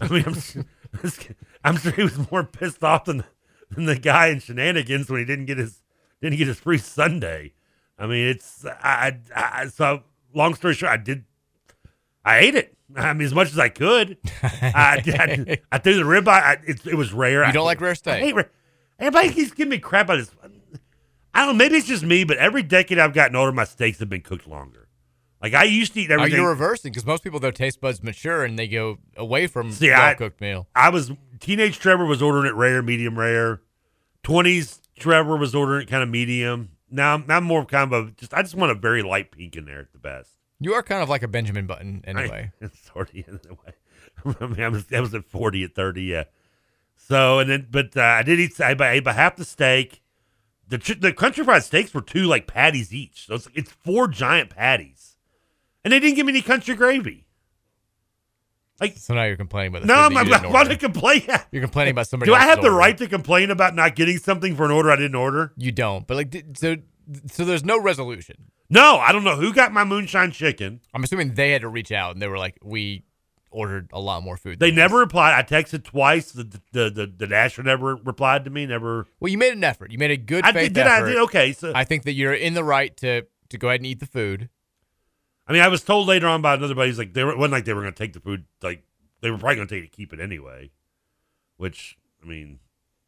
I 0.00 0.08
mean, 0.08 0.24
I'm, 0.26 1.02
I'm 1.64 1.76
sure 1.76 1.92
he 1.92 2.02
was 2.02 2.30
more 2.30 2.44
pissed 2.44 2.84
off 2.84 3.06
than, 3.06 3.24
than 3.70 3.86
the 3.86 3.98
guy 3.98 4.28
in 4.28 4.38
shenanigans 4.38 5.10
when 5.10 5.18
he 5.18 5.26
didn't 5.26 5.46
get 5.46 5.58
his 5.58 5.82
didn't 6.20 6.38
get 6.38 6.48
his 6.48 6.58
free 6.58 6.78
Sunday. 6.78 7.52
I 7.98 8.06
mean, 8.06 8.28
it's 8.28 8.64
I, 8.64 9.18
I 9.34 9.66
so 9.66 10.02
long 10.34 10.54
story 10.54 10.74
short, 10.74 10.92
I 10.92 10.96
did 10.96 11.24
I 12.24 12.38
ate 12.38 12.54
it. 12.54 12.77
I 12.96 13.12
mean, 13.12 13.26
as 13.26 13.34
much 13.34 13.48
as 13.48 13.58
I 13.58 13.68
could. 13.68 14.16
I, 14.42 15.02
I, 15.06 15.58
I 15.72 15.78
threw 15.78 15.94
the 15.94 16.02
ribeye. 16.02 16.28
I, 16.28 16.52
it, 16.66 16.86
it 16.86 16.94
was 16.94 17.12
rare. 17.12 17.40
You 17.42 17.48
I- 17.48 17.52
don't 17.52 17.64
like 17.66 17.80
rare 17.80 17.90
I 17.90 17.94
steak? 17.94 18.20
hate 18.22 18.34
rare. 18.34 18.50
Everybody 18.98 19.32
keeps 19.32 19.52
giving 19.52 19.70
me 19.70 19.78
crap 19.78 20.06
about 20.06 20.16
this. 20.18 20.30
I 21.34 21.40
don't 21.40 21.48
know. 21.48 21.54
Maybe 21.54 21.76
it's 21.76 21.86
just 21.86 22.02
me, 22.02 22.24
but 22.24 22.36
every 22.38 22.62
decade 22.64 22.98
I've 22.98 23.14
gotten 23.14 23.36
older, 23.36 23.52
my 23.52 23.64
steaks 23.64 23.98
have 24.00 24.08
been 24.08 24.22
cooked 24.22 24.48
longer. 24.48 24.88
Like 25.40 25.54
I 25.54 25.64
used 25.64 25.94
to 25.94 26.00
eat 26.00 26.10
Are 26.10 26.14
everything. 26.18 26.40
you 26.40 26.48
reversing? 26.48 26.90
Because 26.90 27.06
most 27.06 27.22
people, 27.22 27.38
their 27.38 27.52
taste 27.52 27.80
buds 27.80 28.02
mature 28.02 28.44
and 28.44 28.58
they 28.58 28.66
go 28.66 28.98
away 29.16 29.46
from 29.46 29.70
See, 29.70 29.88
well 29.88 30.14
cooked 30.16 30.40
meal. 30.40 30.66
I 30.74 30.88
was 30.88 31.12
teenage 31.38 31.78
Trevor 31.78 32.06
was 32.06 32.20
ordering 32.20 32.46
it 32.46 32.56
rare, 32.56 32.82
medium 32.82 33.16
rare. 33.16 33.60
Twenties 34.24 34.80
Trevor 34.98 35.36
was 35.36 35.54
ordering 35.54 35.82
it 35.82 35.88
kind 35.88 36.02
of 36.02 36.08
medium. 36.08 36.70
Now 36.90 37.14
I'm, 37.14 37.26
now 37.28 37.36
I'm 37.36 37.44
more 37.44 37.64
kind 37.64 37.92
of 37.92 38.08
a 38.08 38.10
just. 38.12 38.34
I 38.34 38.42
just 38.42 38.56
want 38.56 38.72
a 38.72 38.74
very 38.74 39.02
light 39.02 39.30
pink 39.30 39.54
in 39.54 39.64
there 39.64 39.80
at 39.80 39.92
the 39.92 39.98
best. 39.98 40.32
You 40.60 40.74
are 40.74 40.82
kind 40.82 41.02
of 41.02 41.08
like 41.08 41.22
a 41.22 41.28
Benjamin 41.28 41.66
Button 41.66 42.02
anyway. 42.06 42.52
I, 42.60 42.68
sort 42.92 43.10
of 43.10 43.16
in 43.16 43.40
a 43.48 43.54
way. 43.54 44.36
I 44.40 44.46
mean, 44.46 44.60
I 44.60 44.68
was 44.68 44.86
I 44.92 45.00
was 45.00 45.14
at 45.14 45.24
forty 45.24 45.62
at 45.62 45.74
thirty, 45.74 46.04
yeah. 46.04 46.24
So 46.96 47.38
and 47.38 47.48
then, 47.48 47.66
but 47.70 47.96
uh, 47.96 48.02
I 48.02 48.22
did 48.22 48.40
eat. 48.40 48.60
I 48.60 48.72
ate 48.72 48.98
about 48.98 49.14
half 49.14 49.36
the 49.36 49.44
steak. 49.44 50.02
The 50.68 50.78
the 51.00 51.12
country 51.12 51.44
fried 51.44 51.62
steaks 51.64 51.94
were 51.94 52.02
two 52.02 52.24
like 52.24 52.46
patties 52.46 52.92
each. 52.92 53.26
So 53.26 53.34
it's 53.34 53.48
it's 53.54 53.70
four 53.70 54.08
giant 54.08 54.50
patties, 54.50 55.16
and 55.84 55.92
they 55.92 56.00
didn't 56.00 56.16
give 56.16 56.26
me 56.26 56.32
any 56.32 56.42
country 56.42 56.74
gravy. 56.74 57.28
Like 58.80 58.96
so 58.96 59.14
now 59.14 59.24
you're 59.24 59.36
complaining 59.36 59.72
about 59.72 59.82
the 59.82 59.88
no, 59.88 59.94
I'm, 59.94 60.16
I'm 60.16 60.26
about 60.44 60.68
to 60.68 60.76
complain. 60.76 61.22
You're 61.50 61.62
complaining 61.62 61.92
about 61.92 62.06
somebody. 62.06 62.30
Do 62.30 62.36
I 62.36 62.42
have 62.42 62.60
the 62.60 62.68
order. 62.68 62.76
right 62.76 62.96
to 62.98 63.08
complain 63.08 63.50
about 63.50 63.74
not 63.74 63.96
getting 63.96 64.18
something 64.18 64.54
for 64.54 64.64
an 64.64 64.70
order 64.70 64.92
I 64.92 64.96
didn't 64.96 65.16
order? 65.16 65.52
You 65.56 65.72
don't. 65.72 66.06
But 66.06 66.16
like, 66.16 66.44
so 66.54 66.76
so 67.30 67.44
there's 67.44 67.64
no 67.64 67.80
resolution. 67.80 68.50
No, 68.70 68.96
I 68.98 69.12
don't 69.12 69.24
know 69.24 69.36
who 69.36 69.52
got 69.52 69.72
my 69.72 69.84
moonshine 69.84 70.30
chicken. 70.30 70.80
I'm 70.92 71.02
assuming 71.02 71.34
they 71.34 71.50
had 71.52 71.62
to 71.62 71.68
reach 71.68 71.92
out 71.92 72.12
and 72.12 72.22
they 72.22 72.28
were 72.28 72.38
like, 72.38 72.58
we 72.62 73.04
ordered 73.50 73.88
a 73.92 74.00
lot 74.00 74.22
more 74.22 74.36
food. 74.36 74.60
They 74.60 74.70
never 74.70 74.98
replied. 74.98 75.34
I 75.38 75.42
texted 75.42 75.84
twice. 75.84 76.32
The 76.32 76.44
the 76.72 76.90
the, 76.90 77.12
the 77.16 77.26
dasher 77.26 77.62
never 77.62 77.96
replied 77.96 78.44
to 78.44 78.50
me. 78.50 78.66
Never. 78.66 79.06
Well, 79.20 79.30
you 79.30 79.38
made 79.38 79.54
an 79.54 79.64
effort. 79.64 79.90
You 79.90 79.98
made 79.98 80.10
a 80.10 80.16
good 80.16 80.44
I 80.44 80.52
faith 80.52 80.74
did. 80.74 80.74
did 80.74 80.86
I 80.86 80.98
effort. 80.98 81.06
did 81.06 81.18
okay. 81.18 81.52
So 81.52 81.72
I 81.74 81.84
think 81.84 82.04
that 82.04 82.12
you're 82.12 82.34
in 82.34 82.54
the 82.54 82.64
right 82.64 82.96
to 82.98 83.22
to 83.48 83.58
go 83.58 83.68
ahead 83.68 83.80
and 83.80 83.86
eat 83.86 84.00
the 84.00 84.06
food. 84.06 84.50
I 85.46 85.52
mean, 85.54 85.62
I 85.62 85.68
was 85.68 85.82
told 85.82 86.06
later 86.06 86.26
on 86.26 86.42
by 86.42 86.54
another 86.54 86.74
buddy, 86.74 86.90
he's 86.90 86.98
like, 86.98 87.14
they 87.14 87.24
were, 87.24 87.30
it 87.30 87.38
wasn't 87.38 87.52
like 87.52 87.64
they 87.64 87.72
were 87.72 87.80
going 87.80 87.94
to 87.94 87.98
take 87.98 88.12
the 88.12 88.20
food, 88.20 88.44
like, 88.62 88.82
they 89.22 89.30
were 89.30 89.38
probably 89.38 89.56
going 89.56 89.66
to 89.68 89.74
take 89.74 89.84
it, 89.84 89.90
to 89.90 89.96
keep 89.96 90.12
it 90.12 90.20
anyway. 90.20 90.70
Which, 91.56 91.96
I 92.22 92.26
mean, 92.26 92.58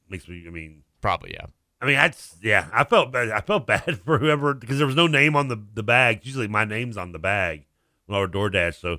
makes 0.09 0.27
me, 0.27 0.45
I 0.47 0.51
mean, 0.51 0.85
Probably, 1.03 1.33
yeah. 1.35 1.47
I 1.81 1.87
mean, 1.87 1.95
that's, 1.97 2.37
yeah, 2.43 2.69
I 2.73 2.85
felt 2.85 3.13
bad. 3.13 3.31
I 3.31 3.41
felt 3.41 3.67
bad 3.69 4.01
for 4.05 4.19
whoever, 4.19 4.55
because 4.55 4.79
there 4.79 4.87
was 4.87 4.97
no 4.97 5.07
name 5.07 5.35
on 5.37 5.49
the, 5.49 5.63
the 5.75 5.83
bag. 5.83 6.21
Usually 6.25 6.49
my 6.49 6.65
name's 6.65 6.97
on 6.97 7.13
the 7.13 7.19
bag 7.19 7.67
when 8.07 8.17
I 8.17 8.21
order 8.21 8.39
DoorDash. 8.39 8.81
So 8.81 8.99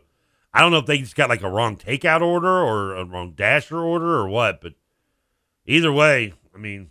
I 0.53 0.61
don't 0.61 0.71
know 0.71 0.79
if 0.79 0.85
they 0.85 0.97
just 0.97 1.15
got 1.15 1.29
like 1.29 1.43
a 1.43 1.49
wrong 1.49 1.77
takeout 1.77 2.21
order 2.21 2.47
or 2.49 2.95
a 2.95 3.05
wrong 3.05 3.33
dasher 3.35 3.79
order 3.79 4.15
or 4.15 4.27
what, 4.27 4.61
but 4.61 4.73
either 5.65 5.91
way, 5.91 6.33
I 6.53 6.57
mean, 6.57 6.89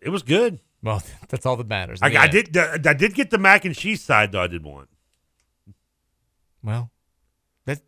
it 0.00 0.08
was 0.10 0.22
good. 0.22 0.60
Well, 0.82 1.02
that's 1.28 1.46
all 1.46 1.56
that 1.56 1.68
matters. 1.68 2.00
I, 2.02 2.08
I 2.16 2.26
did, 2.26 2.56
I 2.56 2.94
did 2.94 3.14
get 3.14 3.30
the 3.30 3.38
mac 3.38 3.64
and 3.64 3.74
cheese 3.74 4.02
side 4.02 4.32
though. 4.32 4.42
I 4.42 4.46
did 4.46 4.64
want. 4.64 4.88
Well, 6.62 6.90
that 7.66 7.80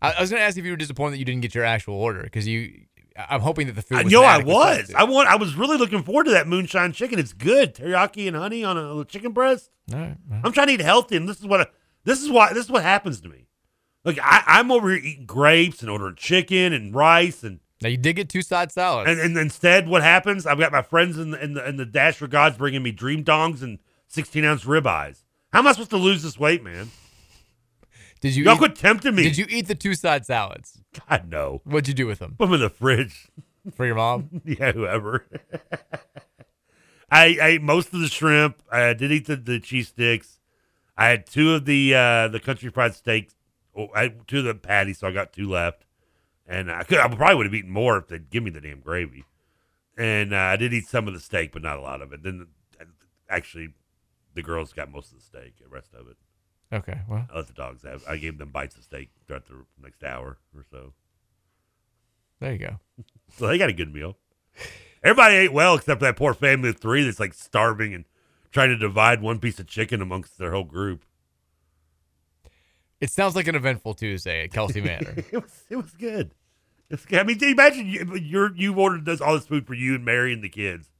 I, 0.00 0.12
I 0.12 0.20
was 0.20 0.30
going 0.30 0.40
to 0.40 0.44
ask 0.44 0.56
if 0.56 0.64
you 0.64 0.72
were 0.72 0.76
disappointed 0.76 1.14
that 1.14 1.18
you 1.18 1.24
didn't 1.24 1.42
get 1.42 1.54
your 1.54 1.64
actual 1.64 1.94
order 1.94 2.22
because 2.22 2.46
you. 2.46 2.86
I'm 3.16 3.40
hoping 3.40 3.66
that 3.66 3.74
the 3.74 3.82
food. 3.82 3.98
I 3.98 4.02
know 4.02 4.22
I 4.22 4.38
was. 4.38 4.92
I 4.94 5.04
want. 5.04 5.28
I 5.28 5.36
was 5.36 5.54
really 5.54 5.76
looking 5.76 6.02
forward 6.02 6.24
to 6.24 6.32
that 6.32 6.46
moonshine 6.46 6.92
chicken. 6.92 7.18
It's 7.18 7.32
good, 7.32 7.74
teriyaki 7.74 8.26
and 8.28 8.36
honey 8.36 8.64
on 8.64 8.76
a, 8.76 9.04
chicken 9.04 9.32
breast. 9.32 9.70
All 9.92 9.98
right, 9.98 10.16
well. 10.28 10.40
I'm 10.44 10.52
trying 10.52 10.68
to 10.68 10.72
eat 10.74 10.80
healthy, 10.80 11.16
and 11.16 11.28
this 11.28 11.38
is 11.38 11.46
what 11.46 11.60
I, 11.60 11.66
this 12.04 12.22
is 12.22 12.30
why 12.30 12.52
this 12.52 12.64
is 12.66 12.70
what 12.70 12.82
happens 12.82 13.20
to 13.22 13.28
me. 13.28 13.46
Look, 14.04 14.18
I, 14.20 14.42
I'm 14.46 14.70
over 14.70 14.90
here 14.90 14.98
eating 15.04 15.26
grapes 15.26 15.80
and 15.80 15.90
ordering 15.90 16.16
chicken 16.16 16.72
and 16.72 16.94
rice, 16.94 17.42
and 17.42 17.60
Now 17.80 17.88
you 17.88 17.96
did 17.96 18.16
get 18.16 18.28
two 18.28 18.42
side 18.42 18.72
salads. 18.72 19.08
and, 19.10 19.20
and 19.20 19.36
instead, 19.36 19.88
what 19.88 20.02
happens? 20.02 20.46
I've 20.46 20.58
got 20.58 20.72
my 20.72 20.82
friends 20.82 21.18
in 21.18 21.30
the 21.30 21.42
in 21.42 21.54
the, 21.54 21.68
in 21.68 21.76
the 21.76 21.86
Dasher 21.86 22.26
Gods 22.26 22.56
bringing 22.56 22.82
me 22.82 22.92
dream 22.92 23.24
dongs 23.24 23.62
and 23.62 23.78
16 24.08 24.44
ounce 24.44 24.64
ribeyes. 24.64 25.22
How 25.52 25.58
am 25.60 25.66
I 25.66 25.72
supposed 25.72 25.90
to 25.90 25.96
lose 25.98 26.22
this 26.22 26.38
weight, 26.38 26.62
man? 26.64 26.90
Did 28.22 28.34
you? 28.36 28.44
Y'all 28.44 28.54
eat, 28.54 28.58
quit 28.58 28.76
tempting 28.76 29.14
me. 29.14 29.24
Did 29.24 29.36
you 29.36 29.46
eat 29.50 29.66
the 29.66 29.74
two 29.74 29.94
side 29.94 30.24
salads? 30.24 30.80
God 31.08 31.28
no. 31.28 31.60
What'd 31.64 31.88
you 31.88 31.94
do 31.94 32.06
with 32.06 32.20
them 32.20 32.36
Put 32.38 32.46
them 32.46 32.54
in 32.54 32.60
the 32.60 32.70
fridge. 32.70 33.28
for 33.74 33.84
your 33.86 33.96
mom? 33.96 34.42
yeah, 34.44 34.72
whoever. 34.72 35.26
I, 37.10 37.36
I 37.42 37.46
ate 37.46 37.62
most 37.62 37.92
of 37.92 38.00
the 38.00 38.08
shrimp. 38.08 38.62
I 38.70 38.92
did 38.94 39.12
eat 39.12 39.26
the, 39.26 39.36
the 39.36 39.60
cheese 39.60 39.88
sticks. 39.88 40.38
I 40.96 41.08
had 41.08 41.26
two 41.26 41.54
of 41.54 41.64
the 41.64 41.94
uh, 41.94 42.28
the 42.28 42.40
country 42.40 42.70
fried 42.70 42.94
steaks. 42.94 43.34
Oh, 43.76 43.88
I 43.94 44.14
two 44.26 44.38
of 44.38 44.44
the 44.44 44.54
patties, 44.54 44.98
so 44.98 45.08
I 45.08 45.12
got 45.12 45.32
two 45.32 45.48
left. 45.48 45.84
And 46.46 46.70
I 46.70 46.82
could 46.84 46.98
I 46.98 47.08
probably 47.08 47.36
would 47.36 47.46
have 47.46 47.54
eaten 47.54 47.70
more 47.70 47.98
if 47.98 48.08
they'd 48.08 48.30
give 48.30 48.42
me 48.42 48.50
the 48.50 48.60
damn 48.60 48.80
gravy. 48.80 49.24
And 49.96 50.32
uh, 50.32 50.38
I 50.38 50.56
did 50.56 50.72
eat 50.72 50.86
some 50.86 51.08
of 51.08 51.14
the 51.14 51.20
steak, 51.20 51.52
but 51.52 51.62
not 51.62 51.78
a 51.78 51.82
lot 51.82 52.02
of 52.02 52.12
it. 52.12 52.22
Then 52.22 52.46
actually, 53.28 53.70
the 54.34 54.42
girls 54.42 54.72
got 54.72 54.90
most 54.90 55.12
of 55.12 55.18
the 55.18 55.24
steak. 55.24 55.54
The 55.60 55.68
rest 55.68 55.94
of 55.94 56.08
it, 56.08 56.16
Okay, 56.72 57.00
well, 57.08 57.26
I 57.30 57.36
let 57.36 57.46
the 57.48 57.52
dogs 57.52 57.82
have. 57.82 58.02
I 58.08 58.16
gave 58.16 58.38
them 58.38 58.50
bites 58.50 58.76
of 58.76 58.84
steak 58.84 59.10
throughout 59.26 59.46
the 59.46 59.64
next 59.82 60.02
hour 60.02 60.38
or 60.56 60.64
so. 60.70 60.94
there 62.40 62.52
you 62.52 62.58
go. 62.58 62.80
So 63.38 63.46
they 63.46 63.56
got 63.56 63.70
a 63.70 63.72
good 63.72 63.94
meal. 63.94 64.18
Everybody 65.02 65.36
ate 65.36 65.54
well 65.54 65.74
except 65.74 66.02
that 66.02 66.16
poor 66.16 66.34
family 66.34 66.68
of 66.68 66.76
three 66.78 67.02
that's 67.02 67.18
like 67.18 67.32
starving 67.32 67.94
and 67.94 68.04
trying 68.50 68.68
to 68.68 68.76
divide 68.76 69.22
one 69.22 69.38
piece 69.38 69.58
of 69.58 69.66
chicken 69.66 70.02
amongst 70.02 70.36
their 70.36 70.52
whole 70.52 70.64
group. 70.64 71.06
It 73.00 73.10
sounds 73.10 73.34
like 73.34 73.48
an 73.48 73.54
eventful 73.54 73.94
Tuesday 73.94 74.44
at 74.44 74.52
Kelsey 74.52 74.80
Manor. 74.84 75.14
it 75.16 75.42
was 75.42 75.64
it 75.70 75.76
was 75.76 75.90
good. 75.92 76.34
It's. 76.90 77.06
I 77.10 77.22
mean, 77.22 77.42
imagine 77.42 77.86
you 77.86 78.16
you're, 78.16 78.54
you 78.54 78.74
ordered 78.74 79.06
this 79.06 79.20
all 79.22 79.34
this 79.34 79.46
food 79.46 79.66
for 79.66 79.74
you 79.74 79.94
and 79.94 80.04
Mary 80.04 80.32
and 80.34 80.44
the 80.44 80.50
kids, 80.50 80.90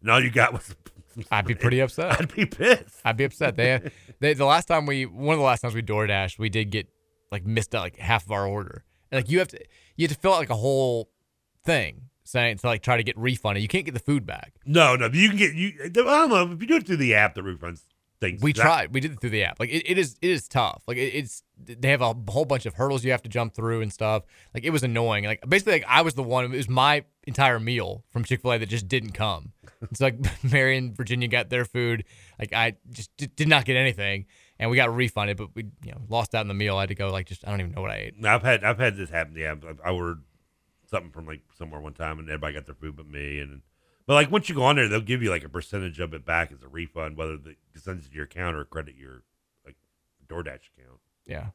and 0.00 0.10
all 0.10 0.22
you 0.22 0.30
got 0.30 0.54
was. 0.54 0.74
I'd 1.30 1.46
be 1.46 1.54
pretty 1.54 1.80
upset. 1.80 2.20
I'd 2.20 2.34
be 2.34 2.46
pissed. 2.46 3.00
I'd 3.04 3.16
be 3.16 3.24
upset. 3.24 3.56
They, 3.56 3.90
they, 4.20 4.34
the 4.34 4.44
last 4.44 4.66
time 4.66 4.86
we, 4.86 5.06
one 5.06 5.34
of 5.34 5.38
the 5.38 5.44
last 5.44 5.60
times 5.60 5.74
we 5.74 5.82
door 5.82 6.06
dashed, 6.06 6.38
we 6.38 6.48
did 6.48 6.70
get 6.70 6.88
like 7.30 7.44
missed 7.44 7.74
out 7.74 7.82
like 7.82 7.96
half 7.96 8.24
of 8.24 8.32
our 8.32 8.46
order. 8.46 8.84
And 9.10 9.18
like 9.18 9.30
you 9.30 9.38
have 9.38 9.48
to, 9.48 9.58
you 9.96 10.06
have 10.06 10.16
to 10.16 10.20
fill 10.20 10.34
out 10.34 10.38
like 10.38 10.50
a 10.50 10.56
whole 10.56 11.10
thing 11.64 12.10
saying 12.24 12.58
to 12.58 12.66
like 12.66 12.82
try 12.82 12.96
to 12.96 13.02
get 13.02 13.16
refunded. 13.16 13.62
You 13.62 13.68
can't 13.68 13.84
get 13.84 13.94
the 13.94 14.00
food 14.00 14.26
back. 14.26 14.54
No, 14.64 14.96
no, 14.96 15.08
you 15.12 15.28
can 15.28 15.38
get 15.38 15.54
you. 15.54 15.72
I 15.84 15.88
don't 15.88 16.30
know 16.30 16.52
if 16.52 16.60
you 16.60 16.66
do 16.66 16.76
it 16.76 16.86
through 16.86 16.96
the 16.96 17.14
app. 17.14 17.34
The 17.34 17.42
refunds 17.42 17.82
things. 18.20 18.42
We 18.42 18.52
That- 18.52 18.62
tried. 18.62 18.94
We 18.94 19.00
did 19.00 19.12
it 19.12 19.20
through 19.20 19.30
the 19.30 19.44
app. 19.44 19.58
Like 19.60 19.70
it, 19.70 19.82
it 19.90 19.98
is 19.98 20.16
it 20.22 20.30
is 20.30 20.48
tough. 20.48 20.82
Like 20.86 20.96
it, 20.96 21.14
it's 21.14 21.42
they 21.58 21.90
have 21.90 22.00
a 22.02 22.14
whole 22.28 22.44
bunch 22.44 22.66
of 22.66 22.74
hurdles 22.74 23.04
you 23.04 23.10
have 23.12 23.22
to 23.22 23.28
jump 23.28 23.54
through 23.54 23.80
and 23.82 23.92
stuff. 23.92 24.24
Like 24.54 24.64
it 24.64 24.70
was 24.70 24.82
annoying. 24.82 25.24
Like 25.24 25.48
basically 25.48 25.74
like 25.74 25.84
I 25.88 26.02
was 26.02 26.14
the 26.14 26.22
one 26.22 26.44
it 26.44 26.50
was 26.56 26.68
my 26.68 27.04
entire 27.26 27.58
meal 27.60 28.04
from 28.10 28.24
Chick-fil-A 28.24 28.58
that 28.58 28.68
just 28.68 28.86
didn't 28.88 29.12
come. 29.12 29.52
It's 29.82 30.00
like 30.00 30.16
Mary 30.44 30.76
and 30.76 30.96
Virginia 30.96 31.28
got 31.28 31.48
their 31.50 31.64
food. 31.64 32.04
Like 32.38 32.52
I 32.52 32.76
just 32.90 33.16
did, 33.16 33.34
did 33.36 33.48
not 33.48 33.64
get 33.64 33.76
anything 33.76 34.26
and 34.58 34.70
we 34.70 34.76
got 34.76 34.94
refunded 34.94 35.36
but 35.36 35.48
we 35.54 35.64
you 35.84 35.92
know 35.92 36.00
lost 36.08 36.34
out 36.34 36.42
in 36.42 36.48
the 36.48 36.54
meal. 36.54 36.76
I 36.76 36.80
had 36.80 36.88
to 36.90 36.94
go 36.94 37.10
like 37.10 37.26
just 37.26 37.46
I 37.46 37.50
don't 37.50 37.60
even 37.60 37.72
know 37.72 37.82
what 37.82 37.90
I 37.90 37.96
ate. 37.96 38.14
I've 38.26 38.42
had 38.42 38.64
I've 38.64 38.78
had 38.78 38.96
this 38.96 39.10
happen. 39.10 39.34
Yeah, 39.36 39.54
I- 39.84 39.88
I 39.88 39.92
ordered 39.92 40.22
something 40.90 41.10
from 41.12 41.26
like 41.26 41.40
somewhere 41.56 41.80
one 41.80 41.94
time, 41.94 42.18
and 42.18 42.28
everybody 42.28 42.54
got 42.54 42.66
their 42.66 42.74
food 42.74 42.94
but 42.96 43.06
me. 43.08 43.40
And 43.40 43.62
but 44.06 44.14
like 44.14 44.30
once 44.30 44.48
you 44.48 44.54
go 44.54 44.64
on 44.64 44.76
there, 44.76 44.88
they'll 44.88 45.00
give 45.00 45.22
you 45.22 45.30
like 45.30 45.44
a 45.44 45.48
percentage 45.48 46.00
of 46.00 46.14
it 46.14 46.24
back 46.24 46.52
as 46.52 46.62
a 46.62 46.68
refund, 46.68 47.16
whether 47.16 47.36
they 47.36 47.56
send 47.76 48.00
it 48.00 48.08
to 48.08 48.14
your 48.14 48.24
account 48.24 48.56
or 48.56 48.64
credit 48.64 48.94
your 48.96 49.22
like 49.64 49.76
DoorDash 50.28 50.68
account. 50.76 51.00
Yeah. 51.26 51.48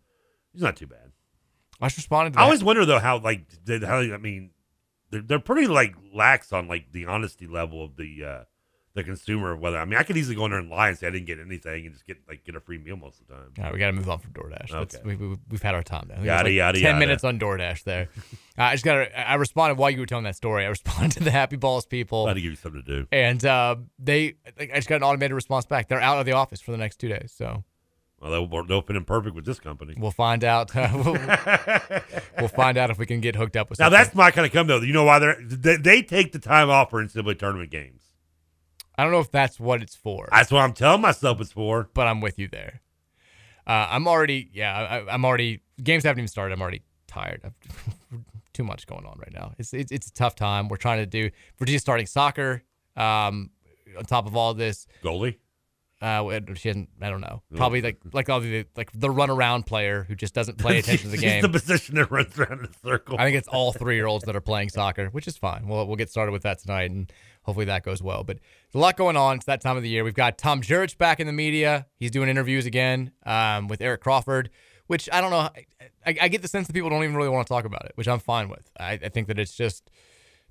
It's 0.54 0.64
not 0.64 0.76
too 0.76 0.88
bad. 0.88 1.12
I 1.82 1.88
just 1.88 1.98
responded 1.98 2.34
to 2.34 2.40
I 2.40 2.44
always 2.44 2.64
wonder 2.64 2.86
though 2.86 3.00
how 3.00 3.20
like 3.20 3.46
how 3.68 4.00
I 4.00 4.18
mean 4.18 4.52
they're 5.12 5.22
they're 5.22 5.40
pretty 5.40 5.68
like 5.68 5.96
lax 6.14 6.52
on 6.52 6.68
like 6.68 6.92
the 6.92 7.06
honesty 7.06 7.48
level 7.48 7.84
of 7.84 7.96
the 7.96 8.24
uh 8.24 8.44
the 9.00 9.04
consumer. 9.06 9.56
Whether 9.56 9.78
I 9.78 9.86
mean 9.86 9.98
I 9.98 10.04
could 10.04 10.18
easily 10.18 10.36
go 10.36 10.46
in 10.46 10.52
there 10.52 10.60
and 10.60 10.70
lie 10.70 10.90
and 10.90 10.98
say 10.98 11.08
I 11.08 11.10
didn't 11.10 11.26
get 11.26 11.40
anything 11.40 11.86
and 11.86 11.94
just 11.96 12.06
get 12.06 12.18
like 12.28 12.44
get 12.44 12.56
a 12.56 12.60
free 12.60 12.78
meal 12.78 12.96
most 12.98 13.20
of 13.22 13.28
the 13.28 13.34
time. 13.34 13.52
All 13.58 13.64
right, 13.64 13.74
we 13.74 13.80
got 13.80 13.88
to 13.88 13.94
move 13.94 14.10
on 14.10 14.20
from 14.20 14.32
DoorDash. 14.34 14.72
That's, 14.72 14.96
Okay. 14.96 15.04
we, 15.06 15.16
we, 15.16 15.38
we've 15.50 15.62
had 15.62 15.76
our 15.76 15.84
time 15.84 16.08
now. 16.10 16.16
I 16.16 16.18
think 16.18 16.28
it 16.28 16.32
was 16.32 16.38
Yada, 16.38 16.50
like 16.50 16.54
yada, 16.56 16.80
Ten 16.80 16.86
yada. 16.86 17.00
minutes 17.00 17.24
on 17.24 17.40
DoorDash 17.40 17.84
there. 17.84 18.10
Uh, 18.58 18.62
I 18.64 18.74
just 18.74 18.86
got. 18.86 18.94
to 18.96 19.30
I 19.30 19.36
responded 19.36 19.78
while 19.78 19.90
you 19.90 20.00
were 20.00 20.06
telling 20.06 20.26
that 20.26 20.36
story. 20.36 20.66
I 20.66 20.68
responded 20.70 21.12
to 21.18 21.24
the 21.24 21.32
Happy 21.32 21.56
Balls 21.56 21.86
people. 21.86 22.26
Glad 22.26 22.34
to 22.36 22.42
give 22.42 22.52
you 22.52 22.56
something 22.58 22.84
to 22.84 22.88
do. 23.02 23.08
And 23.12 23.44
uh, 23.46 23.78
they, 23.98 24.36
like, 24.60 24.72
I 24.72 24.76
just 24.76 24.88
got 24.90 24.98
an 24.98 25.04
automated 25.04 25.34
response 25.36 25.66
back. 25.66 25.88
They're 25.88 26.02
out 26.02 26.20
of 26.20 26.26
the 26.26 26.34
office 26.34 26.62
for 26.62 26.72
the 26.72 26.78
next 26.78 26.98
two 26.98 27.08
days. 27.10 27.34
So 27.36 27.64
Well, 28.20 28.32
they'll, 28.48 28.64
they'll 28.66 28.82
fit 28.82 28.96
in 28.98 29.06
perfect 29.06 29.36
with 29.36 29.46
this 29.46 29.60
company. 29.60 29.94
we'll 29.98 30.12
find 30.12 30.44
out. 30.44 30.74
we'll, 30.76 31.18
we'll 32.40 32.48
find 32.50 32.78
out 32.78 32.90
if 32.90 32.98
we 32.98 33.06
can 33.06 33.22
get 33.22 33.36
hooked 33.36 33.56
up 33.56 33.70
with. 33.70 33.80
Now 33.80 33.86
something. 33.86 34.00
that's 34.04 34.16
my 34.16 34.32
kind 34.32 34.46
of 34.46 34.52
come 34.54 34.68
though. 34.68 34.82
You 34.82 34.94
know 34.94 35.04
why 35.06 35.20
they're 35.20 35.38
they, 35.42 35.78
they 35.78 36.02
take 36.02 36.32
the 36.32 36.40
time 36.40 36.70
off 36.70 36.90
for 36.90 37.04
NCAA 37.04 37.40
tournament 37.40 37.72
games. 37.72 38.04
I 39.00 39.04
don't 39.04 39.14
know 39.14 39.20
if 39.22 39.32
that's 39.32 39.60
what 39.62 39.82
it's 39.82 39.96
for. 39.96 40.28
That's 40.30 40.52
what 40.52 40.60
I'm 40.60 40.74
telling 40.74 41.00
myself 41.02 41.40
it's 41.40 41.54
for. 41.54 41.90
but 41.94 42.06
I'm 42.06 42.20
with 42.20 42.38
you 42.38 42.50
there. 42.50 42.82
Uh, 43.66 43.88
I'm 43.90 44.08
already, 44.10 44.50
yeah, 44.54 44.76
I, 45.08 45.14
I'm 45.14 45.24
already. 45.24 45.62
Games 45.82 46.04
haven't 46.04 46.20
even 46.20 46.28
started. 46.28 46.54
I'm 46.54 46.62
already 46.62 46.82
tired. 47.08 47.42
I've, 47.46 47.54
too 48.54 48.64
much 48.66 48.88
going 48.88 49.06
on 49.06 49.18
right 49.20 49.32
now. 49.34 49.54
It's, 49.58 49.74
it's 49.74 49.92
it's 49.92 50.08
a 50.08 50.14
tough 50.14 50.36
time. 50.36 50.68
We're 50.68 50.76
trying 50.78 50.98
to 50.98 51.06
do. 51.06 51.30
Virginia's 51.58 51.82
starting 51.82 52.08
soccer. 52.08 52.64
Um, 52.98 53.52
on 53.98 54.04
top 54.04 54.28
of 54.28 54.36
all 54.36 54.54
this, 54.54 54.86
Goalie. 55.04 55.38
uh, 56.02 56.40
she 56.56 56.68
hasn't. 56.68 56.90
I 57.02 57.10
don't 57.10 57.22
know. 57.22 57.42
Probably 57.56 57.82
like 57.82 58.00
like 58.12 58.30
all 58.30 58.40
the 58.42 58.66
like 58.76 58.92
the 58.94 59.08
runaround 59.08 59.66
player 59.66 60.04
who 60.04 60.16
just 60.16 60.34
doesn't 60.34 60.58
pay 60.66 60.80
attention 60.80 61.12
to 61.12 61.16
the 61.16 61.18
She's 61.18 61.32
game. 61.32 61.42
the 61.42 61.50
position 61.50 61.96
that 61.96 62.12
runs 62.12 62.38
around 62.38 62.60
in 62.60 62.66
a 62.66 62.74
circle. 62.90 63.16
I 63.18 63.24
think 63.24 63.38
it's 63.38 63.48
all 63.48 63.72
three 63.72 63.96
year 63.96 64.08
olds 64.08 64.26
that 64.26 64.36
are 64.36 64.42
playing 64.42 64.70
soccer, 64.70 65.08
which 65.08 65.28
is 65.28 65.38
fine. 65.38 65.68
We'll 65.68 65.86
we'll 65.88 65.96
get 65.96 66.10
started 66.10 66.32
with 66.32 66.44
that 66.44 66.60
tonight, 66.60 66.92
and 66.92 67.12
hopefully 67.44 67.66
that 67.66 67.84
goes 67.84 68.02
well. 68.02 68.24
But 68.24 68.40
a 68.74 68.78
lot 68.78 68.98
going 68.98 69.18
on. 69.18 69.38
It's 69.38 69.46
that 69.46 69.62
time 69.62 69.78
of 69.78 69.84
the 69.84 69.90
year. 69.90 70.04
We've 70.04 70.14
got 70.14 70.38
Tom 70.38 70.62
Jurich 70.62 70.98
back 70.98 71.20
in 71.20 71.28
the 71.28 71.34
media. 71.34 71.88
He's 71.98 72.12
doing 72.12 72.30
interviews 72.30 72.66
again 72.66 73.12
um, 73.26 73.68
with 73.68 73.82
Eric 73.82 74.02
Crawford, 74.02 74.50
which 74.88 75.10
I 75.12 75.22
don't 75.22 75.32
know. 75.32 75.50
I, 76.06 76.16
I 76.22 76.28
get 76.28 76.42
the 76.42 76.48
sense 76.48 76.68
that 76.68 76.74
people 76.74 76.90
don't 76.90 77.04
even 77.04 77.16
really 77.16 77.30
want 77.30 77.48
to 77.48 77.54
talk 77.54 77.66
about 77.66 77.86
it, 77.86 77.92
which 77.96 78.08
I'm 78.08 78.20
fine 78.20 78.50
with. 78.50 78.70
I, 78.80 78.94
I 78.94 79.10
think 79.10 79.28
that 79.28 79.40
it's 79.40 79.54
just 79.54 79.90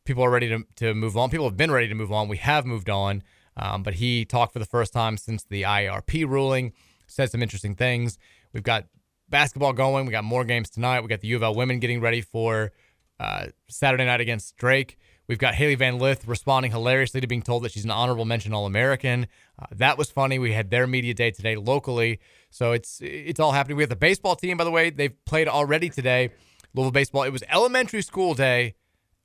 people 0.05 0.25
are 0.25 0.31
ready 0.31 0.49
to, 0.49 0.65
to 0.77 0.95
move 0.95 1.17
on. 1.17 1.31
People 1.31 1.47
have 1.47 1.57
been 1.57 1.71
ready 1.71 1.89
to 1.89 1.95
move 1.95 2.13
on. 2.13 2.29
We 2.29 2.39
have 2.39 2.67
moved 2.67 2.91
on. 2.91 3.23
Um, 3.57 3.83
but 3.83 3.95
he 3.95 4.25
talked 4.25 4.53
for 4.53 4.61
the 4.61 4.65
first 4.65 4.93
time 4.93 5.17
since 5.17 5.45
the 5.45 5.63
IRP 5.63 6.27
ruling, 6.29 6.73
said 7.07 7.31
some 7.31 7.43
interesting 7.43 7.75
things. 7.75 8.17
We've 8.53 8.63
got 8.63 8.87
basketball 9.29 9.73
going. 9.73 10.07
We 10.07 10.13
got 10.13 10.25
more 10.25 10.45
games 10.45 10.71
tonight. 10.71 11.01
We 11.01 11.09
got 11.09 11.21
the 11.21 11.29
U 11.29 11.37
of 11.37 11.43
L 11.43 11.55
women 11.55 11.81
getting 11.81 12.01
ready 12.01 12.21
for 12.21 12.73
uh, 13.19 13.47
Saturday 13.69 14.05
night 14.05 14.21
against 14.21 14.57
Drake. 14.57 14.97
We've 15.29 15.39
got 15.39 15.55
Hailey 15.55 15.75
Van 15.75 15.99
Lith 15.99 16.27
responding 16.27 16.73
hilariously 16.73 17.21
to 17.21 17.27
being 17.27 17.43
told 17.43 17.63
that 17.65 17.73
she's 17.73 17.85
an 17.85 17.91
honorable 17.91 18.25
mention 18.25 18.55
All 18.55 18.65
American. 18.65 19.27
Uh, 19.59 19.67
that 19.73 19.99
was 19.99 20.11
funny. 20.11 20.39
We 20.39 20.53
had 20.53 20.71
their 20.71 20.87
media 20.87 21.13
day 21.13 21.31
today 21.31 21.55
locally, 21.55 22.19
so 22.51 22.73
it's 22.73 22.99
it's 23.03 23.39
all 23.39 23.53
happening. 23.53 23.77
We 23.77 23.83
have 23.83 23.91
the 23.91 23.97
baseball 23.97 24.37
team, 24.37 24.57
by 24.57 24.65
the 24.65 24.71
way. 24.71 24.89
They've 24.89 25.25
played 25.27 25.47
already 25.47 25.91
today. 25.91 26.31
Louisville 26.75 26.93
baseball. 26.93 27.25
It 27.25 27.33
was 27.33 27.43
elementary 27.51 28.01
school 28.01 28.33
day 28.33 28.75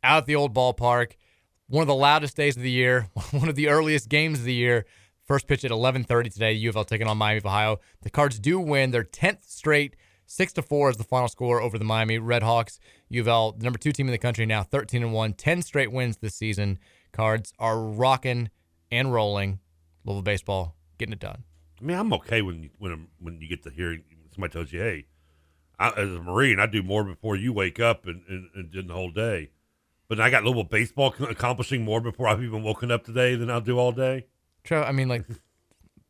out 0.04 0.18
at 0.20 0.26
the 0.26 0.36
old 0.36 0.54
ballpark. 0.54 1.14
One 1.68 1.82
of 1.82 1.88
the 1.88 1.96
loudest 1.96 2.36
days 2.36 2.58
of 2.58 2.64
the 2.64 2.72
year. 2.72 3.08
One 3.32 3.48
of 3.48 3.56
the 3.56 3.70
earliest 3.70 4.10
games 4.10 4.40
of 4.40 4.46
the 4.46 4.54
year. 4.54 4.86
First 5.26 5.48
pitch 5.48 5.64
at 5.64 5.72
11:30 5.72 6.34
today. 6.34 6.52
U 6.52 6.70
of 6.70 6.76
L 6.76 6.84
taking 6.84 7.08
on 7.08 7.18
Miami 7.18 7.38
of 7.38 7.46
Ohio. 7.46 7.80
The 8.02 8.10
Cards 8.10 8.40
do 8.40 8.60
win 8.60 8.92
their 8.92 9.06
10th 9.06 9.46
straight. 9.50 9.96
Six 10.34 10.52
to 10.54 10.64
four 10.64 10.90
is 10.90 10.98
the 10.98 11.04
final 11.04 11.28
score 11.28 11.62
over 11.62 11.78
the 11.78 11.86
Miami 11.86 12.18
Redhawks. 12.18 12.80
U 13.08 13.22
of 13.22 13.28
L, 13.28 13.52
the 13.52 13.66
number 13.66 13.78
two 13.78 13.92
team 13.92 14.08
in 14.08 14.12
the 14.12 14.18
country 14.18 14.48
now, 14.48 14.64
13 14.64 15.04
and 15.04 15.14
one, 15.14 15.34
10 15.34 15.62
straight 15.62 15.92
wins 15.92 16.18
this 16.18 16.34
season. 16.34 16.80
Cards 17.12 17.54
are 17.60 17.80
rocking 17.80 18.50
and 18.90 19.14
rolling. 19.14 19.60
Louisville 20.04 20.24
baseball 20.24 20.76
getting 20.98 21.14
it 21.14 21.20
done. 21.20 21.44
I 21.80 21.84
mean, 21.86 22.00
I'm 22.00 22.12
okay 22.14 22.42
when 22.42 22.64
you, 22.64 22.72
when 22.80 23.10
when 23.20 23.42
you 23.42 23.48
get 23.48 23.62
to 23.62 23.70
hear 23.70 23.96
somebody 24.34 24.54
tells 24.54 24.74
you, 24.74 24.82
"Hey, 24.82 25.06
I, 25.78 25.90
as 25.90 26.10
a 26.10 26.20
Marine, 26.20 26.60
I 26.60 26.66
do 26.66 26.82
more 26.82 27.04
before 27.04 27.36
you 27.36 27.54
wake 27.54 27.80
up 27.80 28.08
and, 28.08 28.24
and, 28.28 28.50
and 28.56 28.72
did 28.72 28.88
the 28.88 28.96
whole 28.96 29.12
day." 29.12 29.52
But 30.08 30.20
I 30.20 30.32
got 30.32 30.44
Louisville 30.44 30.64
baseball 30.64 31.14
accomplishing 31.30 31.84
more 31.84 32.02
before 32.02 32.28
I've 32.28 32.42
even 32.42 32.64
woken 32.64 32.90
up 32.90 33.06
today 33.06 33.36
than 33.36 33.52
I'll 33.52 33.62
do 33.62 33.78
all 33.78 33.92
day. 33.92 34.26
Trev, 34.64 34.84
I 34.84 34.94
mean, 34.94 35.10
like, 35.10 35.26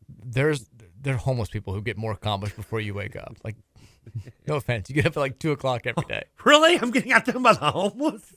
there's 0.07 0.69
there 1.01 1.15
are 1.15 1.17
homeless 1.17 1.49
people 1.49 1.73
who 1.73 1.81
get 1.81 1.97
more 1.97 2.13
accomplished 2.13 2.55
before 2.55 2.79
you 2.79 2.93
wake 2.93 3.17
up. 3.17 3.35
Like, 3.43 3.57
no 4.47 4.55
offense, 4.55 4.89
you 4.89 4.95
get 4.95 5.05
up 5.05 5.17
at 5.17 5.19
like 5.19 5.39
two 5.39 5.51
o'clock 5.51 5.85
every 5.85 6.05
day. 6.05 6.23
Really? 6.43 6.77
I'm 6.77 6.91
getting 6.91 7.13
out 7.13 7.25
there 7.25 7.39
by 7.39 7.53
the 7.53 7.71
homeless. 7.71 8.35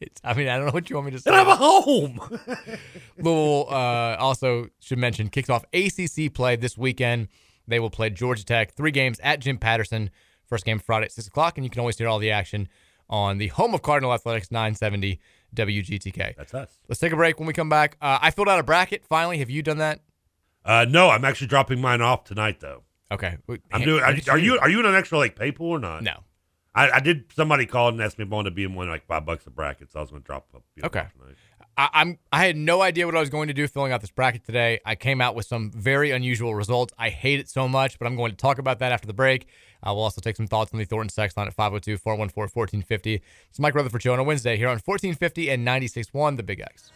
It's, 0.00 0.20
I 0.22 0.34
mean, 0.34 0.48
I 0.48 0.56
don't 0.56 0.66
know 0.66 0.72
what 0.72 0.90
you 0.90 0.96
want 0.96 1.06
me 1.06 1.12
to 1.12 1.20
say. 1.20 1.30
And 1.30 1.40
I'm 1.40 1.48
a 1.48 1.56
home. 1.56 2.20
Louisville 3.18 3.66
uh, 3.70 4.16
also 4.18 4.68
should 4.80 4.98
mention 4.98 5.28
kicks 5.28 5.48
off 5.48 5.64
ACC 5.72 6.34
play 6.34 6.56
this 6.56 6.76
weekend. 6.76 7.28
They 7.66 7.80
will 7.80 7.88
play 7.88 8.10
Georgia 8.10 8.44
Tech 8.44 8.74
three 8.74 8.90
games 8.90 9.18
at 9.22 9.40
Jim 9.40 9.56
Patterson. 9.56 10.10
First 10.46 10.66
game 10.66 10.78
Friday 10.78 11.06
at 11.06 11.12
six 11.12 11.26
o'clock, 11.26 11.56
and 11.56 11.64
you 11.64 11.70
can 11.70 11.80
always 11.80 11.96
hear 11.96 12.08
all 12.08 12.18
the 12.18 12.30
action 12.30 12.68
on 13.08 13.38
the 13.38 13.48
home 13.48 13.72
of 13.72 13.80
Cardinal 13.80 14.12
Athletics 14.12 14.50
970 14.50 15.18
WGTK. 15.54 16.36
That's 16.36 16.52
us. 16.52 16.78
Let's 16.88 17.00
take 17.00 17.12
a 17.12 17.16
break. 17.16 17.38
When 17.38 17.46
we 17.46 17.54
come 17.54 17.68
back, 17.70 17.96
uh, 18.02 18.18
I 18.20 18.30
filled 18.30 18.48
out 18.48 18.58
a 18.58 18.62
bracket. 18.62 19.06
Finally, 19.06 19.38
have 19.38 19.48
you 19.48 19.62
done 19.62 19.78
that? 19.78 20.00
Uh, 20.64 20.84
no, 20.88 21.10
I'm 21.10 21.24
actually 21.24 21.46
dropping 21.46 21.80
mine 21.80 22.02
off 22.02 22.24
tonight 22.24 22.60
though. 22.60 22.82
Okay, 23.12 23.36
I'm 23.72 23.82
doing. 23.82 24.02
Are, 24.02 24.14
are 24.30 24.38
you 24.38 24.58
are 24.58 24.68
you 24.68 24.80
in 24.80 24.86
an 24.86 24.94
extra 24.94 25.18
like 25.18 25.36
pay 25.36 25.52
pool 25.52 25.70
or 25.72 25.78
not? 25.78 26.02
No. 26.02 26.20
I, 26.76 26.90
I 26.90 27.00
did. 27.00 27.26
Somebody 27.32 27.66
called 27.66 27.94
and 27.94 28.02
asked 28.02 28.18
me 28.18 28.24
if 28.24 28.32
I 28.32 28.34
wanted 28.34 28.50
to 28.50 28.56
be 28.56 28.64
in 28.64 28.74
one 28.74 28.88
like 28.88 29.06
five 29.06 29.24
bucks 29.24 29.46
a 29.46 29.50
bracket, 29.50 29.92
so 29.92 30.00
I 30.00 30.02
was 30.02 30.10
going 30.10 30.22
to 30.22 30.26
drop 30.26 30.48
up. 30.54 30.64
you 30.74 30.82
know, 30.82 30.86
Okay. 30.86 31.04
tonight. 31.20 31.36
I, 31.76 31.88
I'm 31.92 32.18
I 32.32 32.44
had 32.44 32.56
no 32.56 32.82
idea 32.82 33.06
what 33.06 33.14
I 33.14 33.20
was 33.20 33.30
going 33.30 33.46
to 33.48 33.54
do 33.54 33.68
filling 33.68 33.92
out 33.92 34.00
this 34.00 34.10
bracket 34.10 34.44
today. 34.44 34.80
I 34.84 34.96
came 34.96 35.20
out 35.20 35.36
with 35.36 35.46
some 35.46 35.70
very 35.70 36.10
unusual 36.10 36.54
results. 36.54 36.92
I 36.98 37.10
hate 37.10 37.38
it 37.38 37.48
so 37.48 37.68
much, 37.68 37.98
but 37.98 38.06
I'm 38.06 38.16
going 38.16 38.32
to 38.32 38.36
talk 38.36 38.58
about 38.58 38.80
that 38.80 38.90
after 38.90 39.06
the 39.06 39.12
break. 39.12 39.46
Uh, 39.86 39.92
we'll 39.94 40.02
also 40.02 40.20
take 40.20 40.34
some 40.36 40.46
thoughts 40.48 40.72
on 40.72 40.78
the 40.80 40.84
Thornton 40.84 41.10
sex 41.10 41.36
line 41.36 41.46
at 41.46 41.52
502 41.54 41.96
414 41.98 42.50
1450. 42.52 43.22
It's 43.50 43.58
Mike 43.60 43.74
Rutherford 43.74 44.02
Show 44.02 44.12
on 44.12 44.18
a 44.18 44.24
Wednesday 44.24 44.56
here 44.56 44.68
on 44.68 44.80
1450 44.84 45.50
and 45.50 45.64
96.1 45.66 46.36
The 46.36 46.42
Big 46.42 46.60
X. 46.60 46.90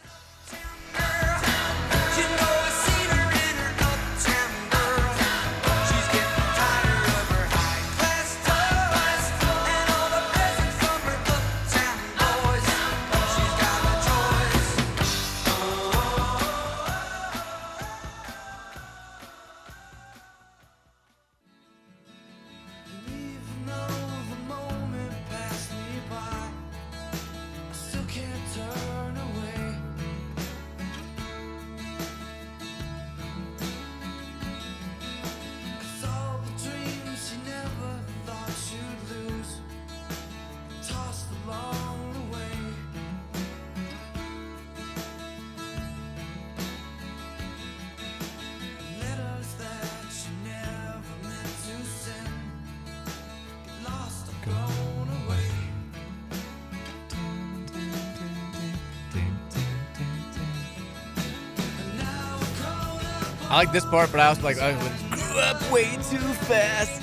like 63.59 63.73
this 63.73 63.83
part, 63.83 64.09
but 64.09 64.21
I 64.21 64.27
also 64.27 64.41
like 64.41 64.57
I 64.61 64.71
grew 65.09 65.39
up 65.41 65.69
way 65.69 65.83
too 65.95 66.17
fast. 66.47 67.01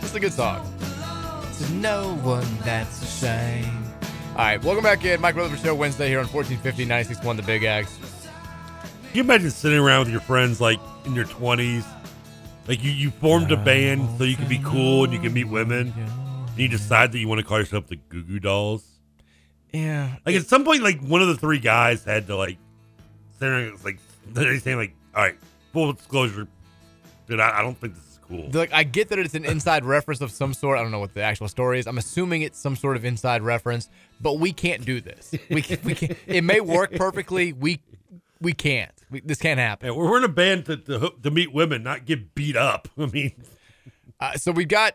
It's 0.00 0.14
a 0.14 0.20
good 0.20 0.32
song. 0.32 0.64
To 1.58 1.72
no 1.72 2.14
one 2.22 2.46
that's 2.58 3.02
a 3.02 3.26
shame. 3.26 3.84
All 4.30 4.36
right, 4.36 4.62
welcome 4.62 4.84
back 4.84 5.04
in. 5.04 5.20
Mike 5.20 5.34
Rutherford 5.34 5.58
Show 5.58 5.74
Wednesday 5.74 6.10
here 6.10 6.20
on 6.20 6.26
1450 6.28 6.86
96.1 7.16 7.36
The 7.38 7.42
Big 7.42 7.64
X. 7.64 7.98
Can 9.08 9.14
you 9.14 9.22
imagine 9.22 9.50
sitting 9.50 9.80
around 9.80 10.04
with 10.04 10.10
your 10.10 10.20
friends 10.20 10.60
like 10.60 10.78
in 11.06 11.16
your 11.16 11.24
twenties? 11.24 11.84
Like 12.68 12.84
you, 12.84 12.92
you 12.92 13.10
formed 13.10 13.50
a 13.50 13.56
band 13.56 14.16
so 14.16 14.22
you 14.22 14.36
can 14.36 14.46
be 14.46 14.60
cool 14.64 15.02
and 15.02 15.12
you 15.12 15.18
can 15.18 15.32
meet 15.32 15.48
women. 15.48 15.92
And 15.96 16.56
you 16.56 16.68
decide 16.68 17.10
that 17.10 17.18
you 17.18 17.26
want 17.26 17.40
to 17.40 17.44
call 17.44 17.58
yourself 17.58 17.88
the 17.88 17.96
Goo 17.96 18.22
Goo 18.22 18.38
Dolls. 18.38 18.86
Yeah. 19.72 20.18
Like 20.24 20.36
at 20.36 20.46
some 20.46 20.64
point, 20.64 20.84
like 20.84 21.00
one 21.00 21.20
of 21.20 21.26
the 21.26 21.36
three 21.36 21.58
guys 21.58 22.04
had 22.04 22.28
to 22.28 22.36
like 22.36 22.58
sit 23.40 23.40
there 23.40 23.72
like 23.84 23.98
they're 24.28 24.56
saying 24.60 24.76
like, 24.76 24.94
all 25.16 25.24
right, 25.24 25.34
full 25.72 25.92
disclosure, 25.92 26.46
dude, 27.26 27.40
I, 27.40 27.58
I 27.58 27.62
don't 27.62 27.78
think 27.78 27.94
this 27.94 28.04
is 28.04 28.20
cool. 28.28 28.48
Like 28.52 28.72
I 28.72 28.84
get 28.84 29.08
that 29.08 29.18
it's 29.18 29.34
an 29.34 29.44
inside 29.44 29.84
reference 29.96 30.20
of 30.20 30.30
some 30.30 30.54
sort. 30.54 30.78
I 30.78 30.82
don't 30.82 30.90
know 30.90 30.98
what 31.00 31.14
the 31.14 31.22
actual 31.22 31.48
story 31.48 31.78
is. 31.78 31.86
I'm 31.86 31.98
assuming 31.98 32.42
it's 32.42 32.58
some 32.58 32.76
sort 32.76 32.96
of 32.96 33.04
inside 33.04 33.42
reference, 33.42 33.88
but 34.20 34.38
we 34.38 34.52
can't 34.52 34.84
do 34.84 35.00
this. 35.00 35.34
We 35.50 35.62
can, 35.62 35.78
we 35.84 35.94
can 35.94 36.16
It 36.26 36.42
may 36.44 36.60
work 36.60 36.92
perfectly. 36.92 37.52
We 37.52 37.80
we 38.40 38.52
can't. 38.52 38.92
We, 39.10 39.20
this 39.20 39.38
can't 39.38 39.58
happen. 39.58 39.88
Yeah, 39.88 39.96
we're, 39.96 40.10
we're 40.10 40.18
in 40.18 40.24
a 40.24 40.28
band 40.28 40.66
to, 40.66 40.76
to 40.76 41.12
to 41.22 41.30
meet 41.30 41.52
women, 41.52 41.82
not 41.82 42.04
get 42.04 42.34
beat 42.34 42.56
up. 42.56 42.88
I 42.98 43.06
mean, 43.06 43.32
Uh, 44.20 44.32
so 44.34 44.50
we've 44.52 44.68
got 44.68 44.94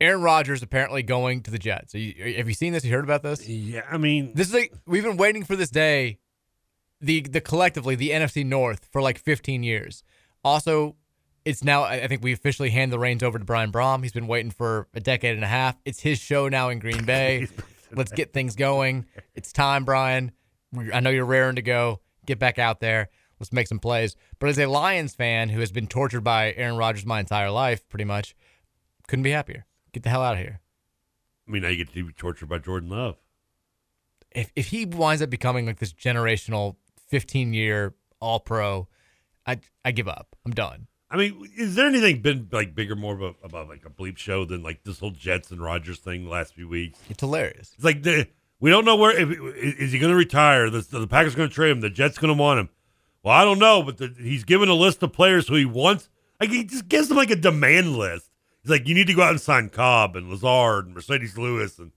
Aaron 0.00 0.22
Rodgers 0.22 0.62
apparently 0.62 1.02
going 1.04 1.42
to 1.42 1.50
the 1.52 1.58
Jets. 1.58 1.94
You, 1.94 2.34
have 2.36 2.48
you 2.48 2.54
seen 2.54 2.72
this? 2.72 2.84
You 2.84 2.92
heard 2.92 3.04
about 3.04 3.22
this? 3.22 3.48
Yeah, 3.48 3.82
I 3.88 3.96
mean, 3.98 4.32
this 4.34 4.48
is 4.48 4.54
like 4.54 4.72
we've 4.86 5.04
been 5.04 5.16
waiting 5.16 5.44
for 5.44 5.54
this 5.56 5.70
day. 5.70 6.18
The 7.02 7.20
the 7.22 7.40
collectively 7.40 7.96
the 7.96 8.10
NFC 8.10 8.46
North 8.46 8.88
for 8.90 9.02
like 9.02 9.18
15 9.18 9.62
years. 9.62 10.04
Also, 10.44 10.96
it's 11.44 11.64
now 11.64 11.82
I 11.82 12.06
think 12.06 12.22
we 12.22 12.32
officially 12.32 12.70
hand 12.70 12.92
the 12.92 12.98
reins 12.98 13.22
over 13.22 13.38
to 13.38 13.44
Brian 13.44 13.70
Brom. 13.70 14.02
He's 14.02 14.12
been 14.12 14.28
waiting 14.28 14.52
for 14.52 14.86
a 14.94 15.00
decade 15.00 15.34
and 15.34 15.44
a 15.44 15.48
half. 15.48 15.76
It's 15.84 16.00
his 16.00 16.18
show 16.18 16.48
now 16.48 16.68
in 16.68 16.78
Green 16.78 17.04
Bay. 17.04 17.48
Let's 17.92 18.12
get 18.12 18.32
things 18.32 18.54
going. 18.56 19.06
It's 19.34 19.52
time, 19.52 19.84
Brian. 19.84 20.32
I 20.94 21.00
know 21.00 21.10
you're 21.10 21.26
raring 21.26 21.56
to 21.56 21.62
go. 21.62 22.00
Get 22.24 22.38
back 22.38 22.58
out 22.58 22.80
there. 22.80 23.10
Let's 23.38 23.52
make 23.52 23.66
some 23.66 23.80
plays. 23.80 24.14
But 24.38 24.48
as 24.48 24.58
a 24.58 24.66
Lions 24.66 25.14
fan 25.14 25.48
who 25.48 25.60
has 25.60 25.72
been 25.72 25.88
tortured 25.88 26.22
by 26.22 26.52
Aaron 26.56 26.76
Rodgers 26.76 27.04
my 27.04 27.18
entire 27.20 27.50
life, 27.50 27.86
pretty 27.88 28.04
much, 28.04 28.34
couldn't 29.08 29.24
be 29.24 29.32
happier. 29.32 29.66
Get 29.92 30.04
the 30.04 30.08
hell 30.10 30.22
out 30.22 30.34
of 30.34 30.38
here. 30.40 30.60
I 31.46 31.50
mean, 31.50 31.62
now 31.62 31.68
you 31.68 31.78
get 31.84 31.92
to 31.92 32.06
be 32.06 32.12
tortured 32.12 32.48
by 32.48 32.58
Jordan 32.58 32.88
Love. 32.88 33.16
if 34.30 34.52
if 34.54 34.68
he 34.68 34.86
winds 34.86 35.20
up 35.20 35.28
becoming 35.28 35.66
like 35.66 35.80
this 35.80 35.92
generational 35.92 36.76
15 37.12 37.52
year 37.52 37.94
all 38.20 38.40
pro, 38.40 38.88
I 39.46 39.58
I 39.84 39.92
give 39.92 40.08
up. 40.08 40.34
I'm 40.46 40.52
done. 40.52 40.86
I 41.10 41.18
mean, 41.18 41.46
is 41.58 41.74
there 41.74 41.86
anything 41.86 42.22
been 42.22 42.48
like 42.50 42.74
bigger, 42.74 42.96
more 42.96 43.12
of 43.12 43.20
a, 43.20 43.34
about 43.44 43.68
like 43.68 43.84
a 43.84 43.90
bleep 43.90 44.16
show 44.16 44.46
than 44.46 44.62
like 44.62 44.82
this 44.82 44.98
whole 44.98 45.10
Jets 45.10 45.50
and 45.50 45.62
Rodgers 45.62 45.98
thing 45.98 46.24
the 46.24 46.30
last 46.30 46.54
few 46.54 46.70
weeks? 46.70 46.98
It's 47.10 47.20
hilarious. 47.20 47.72
It's 47.74 47.84
like 47.84 48.02
the, 48.02 48.28
we 48.60 48.70
don't 48.70 48.86
know 48.86 48.96
where 48.96 49.14
if, 49.14 49.28
is 49.78 49.92
he 49.92 49.98
going 49.98 50.10
to 50.10 50.16
retire. 50.16 50.70
The, 50.70 50.80
the 50.80 51.06
Packers 51.06 51.34
going 51.34 51.50
to 51.50 51.54
trade 51.54 51.72
him. 51.72 51.82
The 51.82 51.90
Jets 51.90 52.16
going 52.16 52.34
to 52.34 52.42
want 52.42 52.60
him. 52.60 52.70
Well, 53.22 53.34
I 53.34 53.44
don't 53.44 53.58
know, 53.58 53.82
but 53.82 53.98
the, 53.98 54.14
he's 54.18 54.44
given 54.44 54.70
a 54.70 54.74
list 54.74 55.02
of 55.02 55.12
players 55.12 55.46
who 55.48 55.56
he 55.56 55.66
wants. 55.66 56.08
Like 56.40 56.48
he 56.48 56.64
just 56.64 56.88
gives 56.88 57.08
them 57.08 57.18
like 57.18 57.30
a 57.30 57.36
demand 57.36 57.94
list. 57.94 58.30
He's 58.62 58.70
like, 58.70 58.88
you 58.88 58.94
need 58.94 59.08
to 59.08 59.14
go 59.14 59.22
out 59.22 59.32
and 59.32 59.40
sign 59.40 59.68
Cobb 59.68 60.16
and 60.16 60.30
Lazard 60.30 60.86
and 60.86 60.96
Marcedes 60.96 61.36
Lewis 61.36 61.78
and 61.78 61.92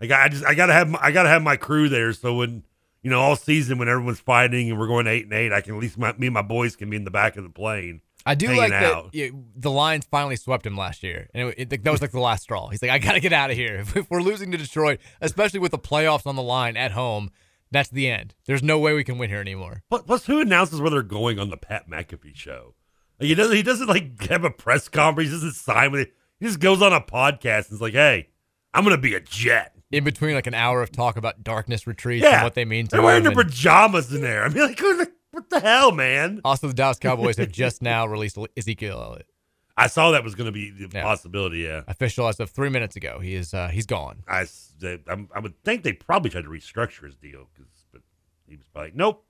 like 0.00 0.10
I 0.10 0.28
just 0.28 0.46
I 0.46 0.54
gotta 0.54 0.72
have 0.72 0.88
my, 0.88 0.98
I 1.02 1.10
gotta 1.10 1.28
have 1.28 1.42
my 1.42 1.56
crew 1.56 1.88
there 1.88 2.12
so 2.12 2.34
when 2.36 2.64
you 3.06 3.10
know 3.12 3.20
all 3.20 3.36
season 3.36 3.78
when 3.78 3.88
everyone's 3.88 4.18
fighting 4.18 4.68
and 4.68 4.80
we're 4.80 4.88
going 4.88 5.06
eight 5.06 5.22
and 5.26 5.32
eight, 5.32 5.52
I 5.52 5.60
can 5.60 5.76
at 5.76 5.80
least 5.80 5.96
my, 5.96 6.12
me 6.14 6.26
and 6.26 6.34
my 6.34 6.42
boys 6.42 6.74
can 6.74 6.90
be 6.90 6.96
in 6.96 7.04
the 7.04 7.10
back 7.12 7.36
of 7.36 7.44
the 7.44 7.50
plane. 7.50 8.00
I 8.26 8.34
do 8.34 8.48
like 8.48 8.72
out. 8.72 9.12
that 9.12 9.32
the 9.54 9.70
Lions 9.70 10.04
finally 10.10 10.34
swept 10.34 10.66
him 10.66 10.76
last 10.76 11.04
year, 11.04 11.28
and 11.32 11.50
it, 11.56 11.72
it- 11.72 11.84
that 11.84 11.90
was 11.92 12.02
like 12.02 12.10
the 12.10 12.18
last 12.18 12.42
straw. 12.42 12.68
He's 12.68 12.82
like, 12.82 12.90
I 12.90 12.98
gotta 12.98 13.20
get 13.20 13.32
out 13.32 13.50
of 13.52 13.56
here. 13.56 13.76
If, 13.82 13.96
if 13.96 14.10
we're 14.10 14.22
losing 14.22 14.50
to 14.50 14.58
Detroit, 14.58 14.98
especially 15.20 15.60
with 15.60 15.70
the 15.70 15.78
playoffs 15.78 16.26
on 16.26 16.34
the 16.34 16.42
line 16.42 16.76
at 16.76 16.90
home, 16.90 17.30
that's 17.70 17.90
the 17.90 18.08
end. 18.10 18.34
There's 18.46 18.64
no 18.64 18.80
way 18.80 18.92
we 18.92 19.04
can 19.04 19.18
win 19.18 19.30
here 19.30 19.40
anymore. 19.40 19.84
Plus, 19.88 20.02
plus, 20.02 20.26
who 20.26 20.40
announces 20.40 20.80
where 20.80 20.90
they're 20.90 21.02
going 21.02 21.38
on 21.38 21.50
the 21.50 21.56
Pat 21.56 21.88
McAfee 21.88 22.34
show? 22.34 22.74
Like 23.20 23.28
he 23.28 23.36
doesn't. 23.36 23.54
He 23.56 23.62
doesn't 23.62 23.86
like 23.88 24.20
have 24.28 24.42
a 24.42 24.50
press 24.50 24.88
conference. 24.88 25.30
He 25.30 25.36
doesn't 25.36 25.52
sign 25.52 25.92
with 25.92 26.00
it. 26.00 26.12
He 26.40 26.46
just 26.46 26.58
goes 26.58 26.82
on 26.82 26.92
a 26.92 27.00
podcast 27.00 27.66
and 27.68 27.74
is 27.76 27.80
like, 27.80 27.92
"Hey, 27.94 28.30
I'm 28.74 28.82
gonna 28.82 28.98
be 28.98 29.14
a 29.14 29.20
Jet." 29.20 29.75
In 29.92 30.02
between 30.04 30.34
like 30.34 30.46
an 30.48 30.54
hour 30.54 30.82
of 30.82 30.90
talk 30.90 31.16
about 31.16 31.44
darkness 31.44 31.86
retreats 31.86 32.24
Yeah, 32.24 32.36
and 32.36 32.42
what 32.44 32.54
they 32.54 32.64
mean 32.64 32.86
to 32.88 32.96
They're 32.96 33.02
wearing 33.02 33.22
their 33.22 33.32
and- 33.32 33.40
pajamas 33.40 34.12
in 34.12 34.20
there. 34.20 34.44
I 34.44 34.48
mean, 34.48 34.62
like, 34.64 34.78
who 34.78 34.96
the- 34.96 35.12
what 35.30 35.48
the 35.50 35.60
hell, 35.60 35.92
man? 35.92 36.40
Also, 36.44 36.66
the 36.66 36.74
Dallas 36.74 36.98
Cowboys 36.98 37.36
have 37.36 37.52
just 37.52 37.82
now 37.82 38.06
released 38.06 38.36
Ezekiel 38.56 39.00
Elliott. 39.00 39.28
I 39.76 39.86
saw 39.88 40.10
that 40.12 40.24
was 40.24 40.34
going 40.34 40.46
to 40.46 40.52
be 40.52 40.70
the 40.70 40.88
possibility. 40.88 41.58
Yeah, 41.58 41.82
Official 41.86 42.26
as 42.26 42.40
of 42.40 42.50
three 42.50 42.70
minutes 42.70 42.96
ago. 42.96 43.20
He 43.20 43.34
is 43.34 43.52
uh, 43.54 43.68
he's 43.68 43.86
gone. 43.86 44.22
I, 44.26 44.46
they- 44.80 45.02
I'm- 45.08 45.28
I 45.34 45.38
would 45.40 45.62
think 45.64 45.82
they 45.84 45.92
probably 45.92 46.30
tried 46.30 46.44
to 46.44 46.48
restructure 46.48 47.04
his 47.04 47.14
deal, 47.14 47.48
'cause- 47.56 47.84
but 47.92 48.00
he 48.48 48.56
was 48.56 48.66
probably 48.68 48.88
like, 48.88 48.96
"Nope." 48.96 49.24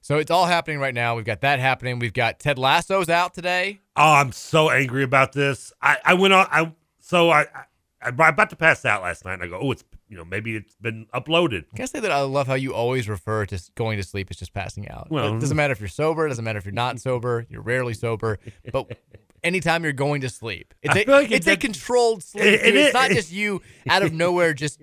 So 0.00 0.16
it's 0.18 0.30
all 0.30 0.46
happening 0.46 0.78
right 0.78 0.94
now. 0.94 1.16
We've 1.16 1.24
got 1.24 1.40
that 1.42 1.58
happening. 1.58 1.98
We've 1.98 2.12
got 2.12 2.38
Ted 2.38 2.56
Lasso's 2.58 3.08
out 3.10 3.34
today. 3.34 3.80
Oh, 3.96 4.12
I'm 4.14 4.32
so 4.32 4.70
angry 4.70 5.02
about 5.02 5.32
this. 5.32 5.72
I, 5.82 5.98
I 6.04 6.14
went 6.14 6.32
on. 6.32 6.46
I 6.50 6.72
so 7.00 7.30
I, 7.30 7.42
I 7.42 7.64
I'm 8.00 8.14
about 8.18 8.50
to 8.50 8.56
pass 8.56 8.84
out 8.84 9.02
last 9.02 9.24
night, 9.24 9.34
and 9.34 9.42
I 9.42 9.48
go, 9.48 9.58
"Oh, 9.60 9.72
it's 9.72 9.84
you 10.08 10.16
know 10.16 10.24
maybe 10.24 10.54
it's 10.56 10.74
been 10.76 11.06
uploaded." 11.14 11.64
Can 11.74 11.82
I 11.82 11.86
say 11.86 12.00
that 12.00 12.12
I 12.12 12.20
love 12.22 12.46
how 12.46 12.54
you 12.54 12.72
always 12.74 13.08
refer 13.08 13.44
to 13.46 13.60
going 13.74 13.96
to 13.96 14.02
sleep 14.04 14.28
as 14.30 14.36
just 14.36 14.52
passing 14.54 14.88
out? 14.88 15.10
Well- 15.10 15.34
it 15.36 15.40
doesn't 15.40 15.56
matter 15.56 15.72
if 15.72 15.80
you're 15.80 15.88
sober. 15.88 16.26
It 16.26 16.28
doesn't 16.30 16.44
matter 16.44 16.58
if 16.58 16.64
you're 16.64 16.72
not 16.72 17.00
sober. 17.00 17.46
You're 17.48 17.62
rarely 17.62 17.94
sober. 17.94 18.38
But 18.72 18.96
anytime 19.42 19.82
you're 19.82 19.92
going 19.92 20.20
to 20.20 20.28
sleep, 20.28 20.74
it's, 20.82 20.94
I 20.94 21.00
a, 21.00 21.10
like 21.10 21.30
it's 21.32 21.46
it- 21.46 21.52
a 21.52 21.56
controlled 21.56 22.22
sleep. 22.22 22.44
It- 22.44 22.66
it 22.66 22.76
it's 22.76 22.94
not 22.94 23.10
just 23.10 23.32
you 23.32 23.62
out 23.88 24.02
of 24.02 24.12
nowhere, 24.12 24.54
just 24.54 24.80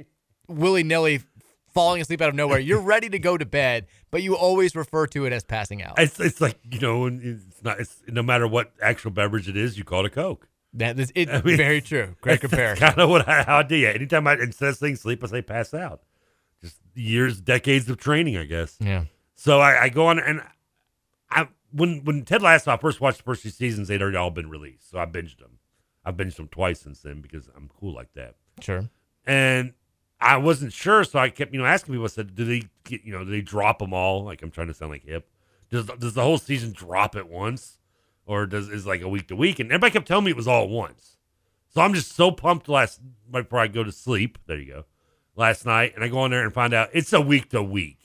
willy 0.48 0.84
nilly 0.84 1.22
falling 1.74 2.02
asleep 2.02 2.22
out 2.22 2.30
of 2.30 2.36
nowhere. 2.36 2.60
You're 2.60 2.80
ready 2.94 3.10
to 3.10 3.20
go 3.20 3.38
to 3.38 3.46
bed, 3.46 3.88
but 4.12 4.24
you 4.24 4.36
always 4.36 4.76
refer 4.76 5.08
to 5.08 5.26
it 5.26 5.32
as 5.34 5.44
passing 5.44 5.82
out. 5.82 5.98
It's 6.00 6.20
it's 6.20 6.42
like 6.42 6.58
you 6.70 6.80
know, 6.80 7.06
it's 7.08 7.64
not. 7.64 7.80
It's 7.80 8.02
no 8.08 8.24
matter 8.24 8.46
what 8.48 8.74
actual 8.82 9.12
beverage 9.12 9.48
it 9.48 9.56
is, 9.58 9.78
you 9.78 9.84
call 9.86 10.02
it 10.02 10.08
a 10.08 10.10
Coke. 10.10 10.48
That 10.76 11.00
is 11.00 11.12
it. 11.16 11.30
I 11.34 11.42
mean, 11.42 11.58
very 11.58 11.82
true. 11.82 12.16
Great 12.22 12.42
comparison. 12.42 12.88
Kind 12.88 13.00
of 13.00 13.10
what 13.10 13.28
I, 13.28 13.44
how 13.44 13.58
I 13.58 13.64
do. 13.64 13.76
Yeah, 13.76 13.90
anytime 13.90 14.28
I 14.28 14.34
instead 14.34 14.70
of 14.70 14.78
saying 14.78 14.98
sleep, 14.98 15.24
I 15.24 15.28
say 15.28 15.42
pass 15.42 15.74
out. 15.74 16.02
Just 16.62 16.78
years, 16.94 17.42
decades 17.42 17.90
of 17.90 17.98
training, 17.98 18.38
I 18.38 18.46
guess. 18.46 18.78
Yeah. 18.80 19.06
So 19.36 19.60
I, 19.60 19.84
I 19.84 19.90
go 19.90 20.08
on 20.08 20.20
and 20.20 20.42
I 21.30 21.48
when 21.72 22.04
when 22.04 22.24
Ted 22.24 22.42
Lasso, 22.42 22.72
I 22.72 22.78
first 22.78 23.02
watched 23.02 23.18
the 23.18 23.24
first 23.24 23.44
two 23.44 23.50
seasons, 23.50 23.88
they'd 23.88 24.02
already 24.02 24.18
all 24.18 24.32
been 24.32 24.50
released, 24.50 24.90
so 24.92 25.00
I 25.00 25.06
binged 25.06 25.40
them. 25.40 25.60
I've 26.04 26.16
binged 26.16 26.36
them 26.36 26.48
twice 26.48 26.82
since 26.82 27.02
then 27.02 27.22
because 27.22 27.50
I'm 27.56 27.70
cool 27.80 27.94
like 27.94 28.14
that. 28.14 28.36
Sure. 28.62 28.90
And 29.26 29.74
I 30.22 30.38
wasn't 30.38 30.72
sure, 30.72 31.04
so 31.04 31.20
I 31.20 31.30
kept 31.30 31.54
you 31.54 31.60
know 31.60 31.66
asking 31.66 31.94
people. 31.94 32.06
I 32.06 32.10
said, 32.10 32.36
"Do 32.36 32.46
they 32.46 32.64
get 32.84 33.04
you 33.04 33.12
know? 33.12 33.24
Do 33.24 33.32
they 33.32 33.42
drop 33.42 33.80
them 33.80 33.94
all?" 33.94 34.24
Like 34.24 34.42
I'm 34.42 34.52
trying 34.52 34.68
to 34.68 34.74
sound 34.74 34.92
like 34.92 35.06
hip. 35.06 35.30
Does 35.70 35.86
does 35.86 36.14
the 36.14 36.24
whole 36.24 36.38
season 36.38 36.72
drop 36.72 37.16
at 37.16 37.30
once, 37.30 37.78
or 38.26 38.46
does 38.46 38.70
is 38.70 38.86
like 38.86 39.02
a 39.02 39.10
week 39.10 39.28
to 39.30 39.36
week? 39.36 39.60
And 39.60 39.70
everybody 39.72 39.92
kept 39.92 40.08
telling 40.08 40.26
me 40.26 40.32
it 40.32 40.38
was 40.38 40.48
all 40.48 40.64
at 40.64 40.70
once. 40.70 41.18
So 41.74 41.82
I'm 41.82 41.94
just 41.94 42.14
so 42.16 42.32
pumped 42.32 42.70
last 42.70 43.02
before 43.30 43.60
I 43.60 43.68
go 43.68 43.84
to 43.84 43.92
sleep. 43.92 44.38
There 44.48 44.58
you 44.58 44.72
go. 44.72 44.86
Last 45.36 45.66
night, 45.66 45.94
and 45.96 46.04
I 46.04 46.08
go 46.08 46.20
on 46.20 46.32
there 46.32 46.44
and 46.44 46.54
find 46.54 46.74
out 46.74 46.90
it's 46.94 47.12
a 47.12 47.20
week 47.20 47.50
to 47.50 47.62
week. 47.62 48.00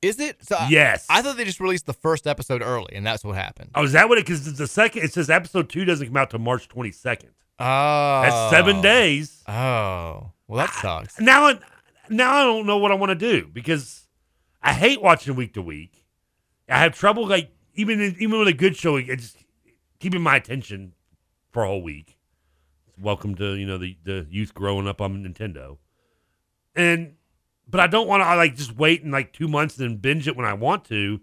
Is 0.00 0.18
it? 0.20 0.42
So 0.44 0.56
Yes. 0.70 1.06
I 1.10 1.20
thought 1.22 1.36
they 1.36 1.44
just 1.44 1.60
released 1.60 1.84
the 1.86 1.92
first 1.92 2.26
episode 2.26 2.62
early, 2.62 2.94
and 2.94 3.04
that's 3.06 3.22
what 3.24 3.34
happened. 3.34 3.70
Oh, 3.74 3.84
is 3.84 3.92
that 3.92 4.08
what 4.08 4.16
it? 4.16 4.24
Because 4.24 4.54
the 4.56 4.66
second 4.66 5.02
it 5.02 5.12
says 5.12 5.28
episode 5.28 5.68
two 5.68 5.84
doesn't 5.84 6.06
come 6.06 6.16
out 6.16 6.30
till 6.30 6.38
March 6.38 6.68
22nd. 6.68 7.28
Oh, 7.60 8.22
That's 8.22 8.50
seven 8.50 8.80
days. 8.80 9.42
Oh, 9.48 10.30
well, 10.46 10.58
that 10.64 10.70
sucks. 10.74 11.18
Now, 11.20 11.48
I- 11.48 11.58
now 12.08 12.32
I 12.36 12.44
don't 12.44 12.64
know 12.66 12.78
what 12.78 12.92
I 12.92 12.94
want 12.94 13.10
to 13.10 13.14
do 13.16 13.48
because 13.52 14.06
I 14.62 14.72
hate 14.72 15.02
watching 15.02 15.34
week 15.34 15.54
to 15.54 15.62
week. 15.62 16.04
I 16.68 16.78
have 16.78 16.94
trouble 16.94 17.26
like 17.26 17.50
even 17.78 18.16
even 18.18 18.38
with 18.38 18.48
a 18.48 18.52
good 18.52 18.76
show, 18.76 18.96
it's 18.96 19.36
keeping 20.00 20.20
my 20.20 20.36
attention 20.36 20.94
for 21.52 21.62
a 21.62 21.68
whole 21.68 21.82
week. 21.82 22.18
Welcome 23.00 23.36
to 23.36 23.54
you 23.54 23.66
know 23.66 23.78
the 23.78 23.96
the 24.02 24.26
youth 24.28 24.52
growing 24.52 24.88
up 24.88 25.00
on 25.00 25.24
Nintendo, 25.24 25.78
and 26.74 27.14
but 27.68 27.80
I 27.80 27.86
don't 27.86 28.08
want 28.08 28.22
to 28.24 28.34
like 28.34 28.56
just 28.56 28.76
wait 28.76 29.02
in 29.02 29.12
like 29.12 29.32
two 29.32 29.46
months 29.46 29.78
and 29.78 29.88
then 29.88 29.96
binge 29.98 30.26
it 30.26 30.36
when 30.36 30.44
I 30.44 30.54
want 30.54 30.84
to 30.86 31.20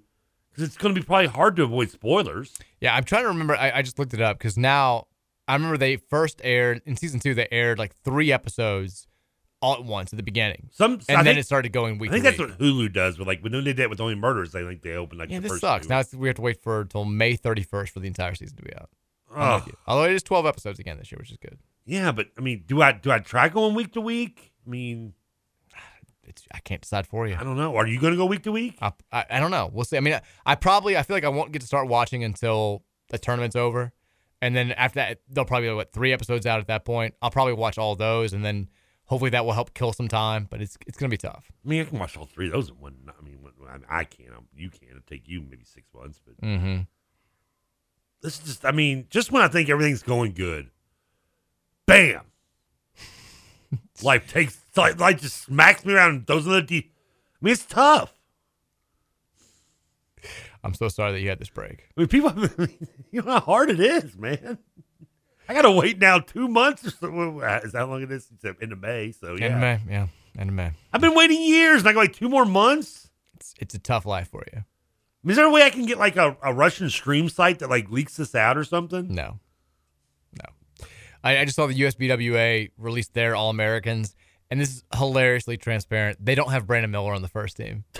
because 0.49 0.63
it's 0.63 0.77
going 0.77 0.95
to 0.95 0.99
be 0.99 1.05
probably 1.05 1.27
hard 1.27 1.57
to 1.57 1.63
avoid 1.63 1.89
spoilers. 1.89 2.53
Yeah, 2.79 2.95
I'm 2.95 3.03
trying 3.03 3.23
to 3.23 3.27
remember. 3.27 3.57
I, 3.57 3.71
I 3.71 3.81
just 3.81 3.99
looked 3.99 4.13
it 4.13 4.21
up 4.21 4.37
because 4.37 4.57
now 4.57 5.07
I 5.49 5.55
remember 5.55 5.77
they 5.77 5.97
first 5.97 6.39
aired 6.41 6.81
in 6.85 6.95
season 6.95 7.19
two. 7.19 7.33
They 7.33 7.49
aired 7.51 7.77
like 7.77 7.93
three 8.05 8.31
episodes 8.31 9.07
all 9.61 9.73
at 9.75 9.83
once 9.83 10.13
at 10.13 10.17
the 10.17 10.23
beginning. 10.23 10.69
Some 10.71 10.93
and 11.07 11.17
I 11.17 11.23
then 11.23 11.25
think- 11.25 11.39
it 11.39 11.45
started 11.45 11.71
going 11.71 11.97
week. 11.97 12.11
I 12.11 12.13
think 12.13 12.23
that's 12.23 12.37
week. 12.37 12.49
what 12.49 12.59
Hulu 12.59 12.93
does, 12.93 13.17
but 13.17 13.25
like 13.27 13.41
when 13.41 13.51
they 13.53 13.61
did 13.61 13.77
that 13.77 13.89
with 13.89 13.99
Only 14.01 14.15
Murders, 14.15 14.53
I 14.55 14.63
think 14.63 14.81
they 14.81 14.93
opened 14.93 15.19
like 15.19 15.29
Yeah, 15.29 15.37
the 15.37 15.43
this 15.43 15.51
first 15.53 15.61
sucks. 15.61 15.85
two. 15.87 15.89
Now 15.89 15.99
it's, 15.99 16.13
we 16.13 16.27
have 16.27 16.35
to 16.35 16.41
wait 16.41 16.61
for 16.61 16.81
until 16.81 17.05
May 17.05 17.35
31st 17.37 17.89
for 17.89 17.99
the 17.99 18.07
entire 18.07 18.35
season 18.35 18.57
to 18.57 18.63
be 18.63 18.75
out. 18.75 18.89
Ugh. 19.35 19.71
Although 19.87 20.03
it 20.05 20.11
is 20.13 20.23
12 20.23 20.45
episodes 20.45 20.79
again 20.79 20.97
this 20.97 21.11
year, 21.11 21.17
which 21.19 21.31
is 21.31 21.37
good. 21.37 21.57
Yeah, 21.85 22.11
but 22.11 22.27
I 22.37 22.41
mean, 22.41 22.63
do 22.67 22.81
I 22.81 22.91
do 22.93 23.11
I 23.11 23.19
try 23.19 23.49
going 23.49 23.75
week 23.75 23.93
to 23.93 24.01
week? 24.01 24.53
I 24.65 24.69
mean, 24.69 25.13
it's, 26.23 26.43
I 26.53 26.59
can't 26.59 26.81
decide 26.81 27.05
for 27.07 27.27
you. 27.27 27.35
I 27.39 27.43
don't 27.43 27.57
know. 27.57 27.75
Are 27.75 27.85
you 27.87 27.99
going 27.99 28.13
to 28.13 28.17
go 28.17 28.25
week 28.25 28.43
to 28.43 28.51
week? 28.51 28.77
I, 28.81 28.91
I, 29.11 29.25
I 29.31 29.39
don't 29.39 29.51
know. 29.51 29.69
We'll 29.71 29.85
see. 29.85 29.97
I 29.97 29.99
mean, 29.99 30.13
I, 30.15 30.21
I 30.45 30.55
probably 30.55 30.97
I 30.97 31.03
feel 31.03 31.15
like 31.15 31.23
I 31.25 31.29
won't 31.29 31.51
get 31.51 31.61
to 31.61 31.67
start 31.67 31.87
watching 31.87 32.23
until 32.23 32.83
the 33.09 33.17
tournament's 33.17 33.55
over, 33.55 33.93
and 34.41 34.55
then 34.55 34.71
after 34.73 34.95
that, 34.99 35.19
they'll 35.29 35.45
probably 35.45 35.69
be 35.69 35.73
what 35.75 35.93
three 35.93 36.11
episodes 36.13 36.45
out 36.45 36.59
at 36.59 36.67
that 36.67 36.85
point. 36.85 37.13
I'll 37.21 37.31
probably 37.31 37.53
watch 37.53 37.77
all 37.77 37.95
those, 37.95 38.33
and 38.33 38.43
then 38.43 38.69
hopefully 39.05 39.29
that 39.31 39.45
will 39.45 39.53
help 39.53 39.73
kill 39.73 39.93
some 39.93 40.07
time. 40.07 40.47
But 40.49 40.61
it's 40.61 40.77
it's 40.87 40.97
gonna 40.97 41.09
be 41.09 41.17
tough. 41.17 41.51
I 41.65 41.69
mean, 41.69 41.81
I 41.81 41.85
can 41.85 41.99
watch 41.99 42.15
all 42.17 42.25
three 42.25 42.47
of 42.47 42.53
those 42.53 42.69
in 42.69 42.75
one. 42.79 42.95
I 43.07 43.23
mean, 43.23 43.39
I, 43.89 43.99
I 43.99 44.03
can't. 44.03 44.33
um, 44.35 44.45
You 44.55 44.69
can. 44.69 44.89
It'll 44.89 45.01
take 45.07 45.27
you 45.27 45.41
maybe 45.41 45.63
six 45.65 45.87
months, 45.93 46.19
but 46.25 46.39
Mm-hmm. 46.41 46.81
this 48.21 48.39
is 48.39 48.45
just. 48.45 48.65
I 48.65 48.71
mean, 48.71 49.07
just 49.09 49.31
when 49.31 49.41
I 49.41 49.47
think 49.47 49.69
everything's 49.69 50.03
going 50.03 50.33
good, 50.33 50.69
bam, 51.85 52.21
life 54.03 54.31
takes 54.31 54.59
life, 54.75 54.99
life 54.99 55.21
just 55.21 55.43
smacks 55.43 55.85
me 55.85 55.93
around 55.93 56.09
and 56.11 56.27
throws 56.27 56.45
another 56.45 56.61
D. 56.61 56.77
I 56.77 57.45
mean, 57.45 57.53
it's 57.53 57.65
tough. 57.65 58.11
I'm 60.63 60.73
so 60.73 60.87
sorry 60.87 61.11
that 61.11 61.19
you 61.21 61.29
had 61.29 61.37
this 61.39 61.49
break. 61.49 61.83
I 61.95 62.01
mean, 62.01 62.07
people, 62.07 62.33
you 63.11 63.21
know 63.21 63.33
how 63.33 63.39
hard 63.39 63.69
it 63.69 63.79
is, 63.79 64.17
man. 64.17 64.57
I 65.47 65.53
gotta 65.53 65.71
wait 65.71 65.99
now 65.99 66.19
two 66.19 66.47
months 66.47 66.85
or 66.85 66.91
so. 66.91 67.39
Uh, 67.39 67.61
is 67.63 67.71
that 67.73 67.79
how 67.79 67.85
long 67.87 68.01
it 68.01 68.11
is? 68.11 68.27
It's 68.33 68.45
uh, 68.45 68.53
end 68.61 68.71
of 68.71 68.81
May, 68.81 69.11
so 69.11 69.35
yeah. 69.35 69.45
End 69.45 69.53
of 69.55 69.59
May, 69.61 69.79
yeah, 69.89 70.07
end 70.37 70.49
of 70.49 70.55
May. 70.55 70.71
I've 70.93 71.01
been 71.01 71.15
waiting 71.15 71.41
years, 71.41 71.81
and 71.81 71.89
I 71.89 71.93
go 71.93 71.99
like 71.99 72.13
two 72.13 72.29
more 72.29 72.45
months. 72.45 73.09
It's 73.35 73.53
it's 73.59 73.75
a 73.75 73.79
tough 73.79 74.05
life 74.05 74.29
for 74.29 74.43
you. 74.53 74.63
Is 75.29 75.37
there 75.37 75.45
a 75.45 75.51
way 75.51 75.63
I 75.63 75.69
can 75.69 75.85
get 75.85 75.97
like 75.97 76.17
a, 76.17 76.37
a 76.43 76.53
Russian 76.53 76.89
stream 76.89 77.29
site 77.29 77.59
that 77.59 77.69
like 77.69 77.89
leaks 77.89 78.17
this 78.17 78.35
out 78.35 78.57
or 78.57 78.63
something? 78.63 79.13
No, 79.13 79.39
no. 80.33 80.87
I, 81.23 81.39
I 81.39 81.45
just 81.45 81.55
saw 81.55 81.67
the 81.67 81.79
USBWA 81.79 82.71
release 82.77 83.07
their 83.07 83.35
All 83.35 83.49
Americans, 83.49 84.15
and 84.51 84.59
this 84.59 84.69
is 84.69 84.83
hilariously 84.95 85.57
transparent. 85.57 86.23
They 86.23 86.35
don't 86.35 86.51
have 86.51 86.67
Brandon 86.67 86.91
Miller 86.91 87.13
on 87.13 87.21
the 87.21 87.27
first 87.27 87.57
team. 87.57 87.85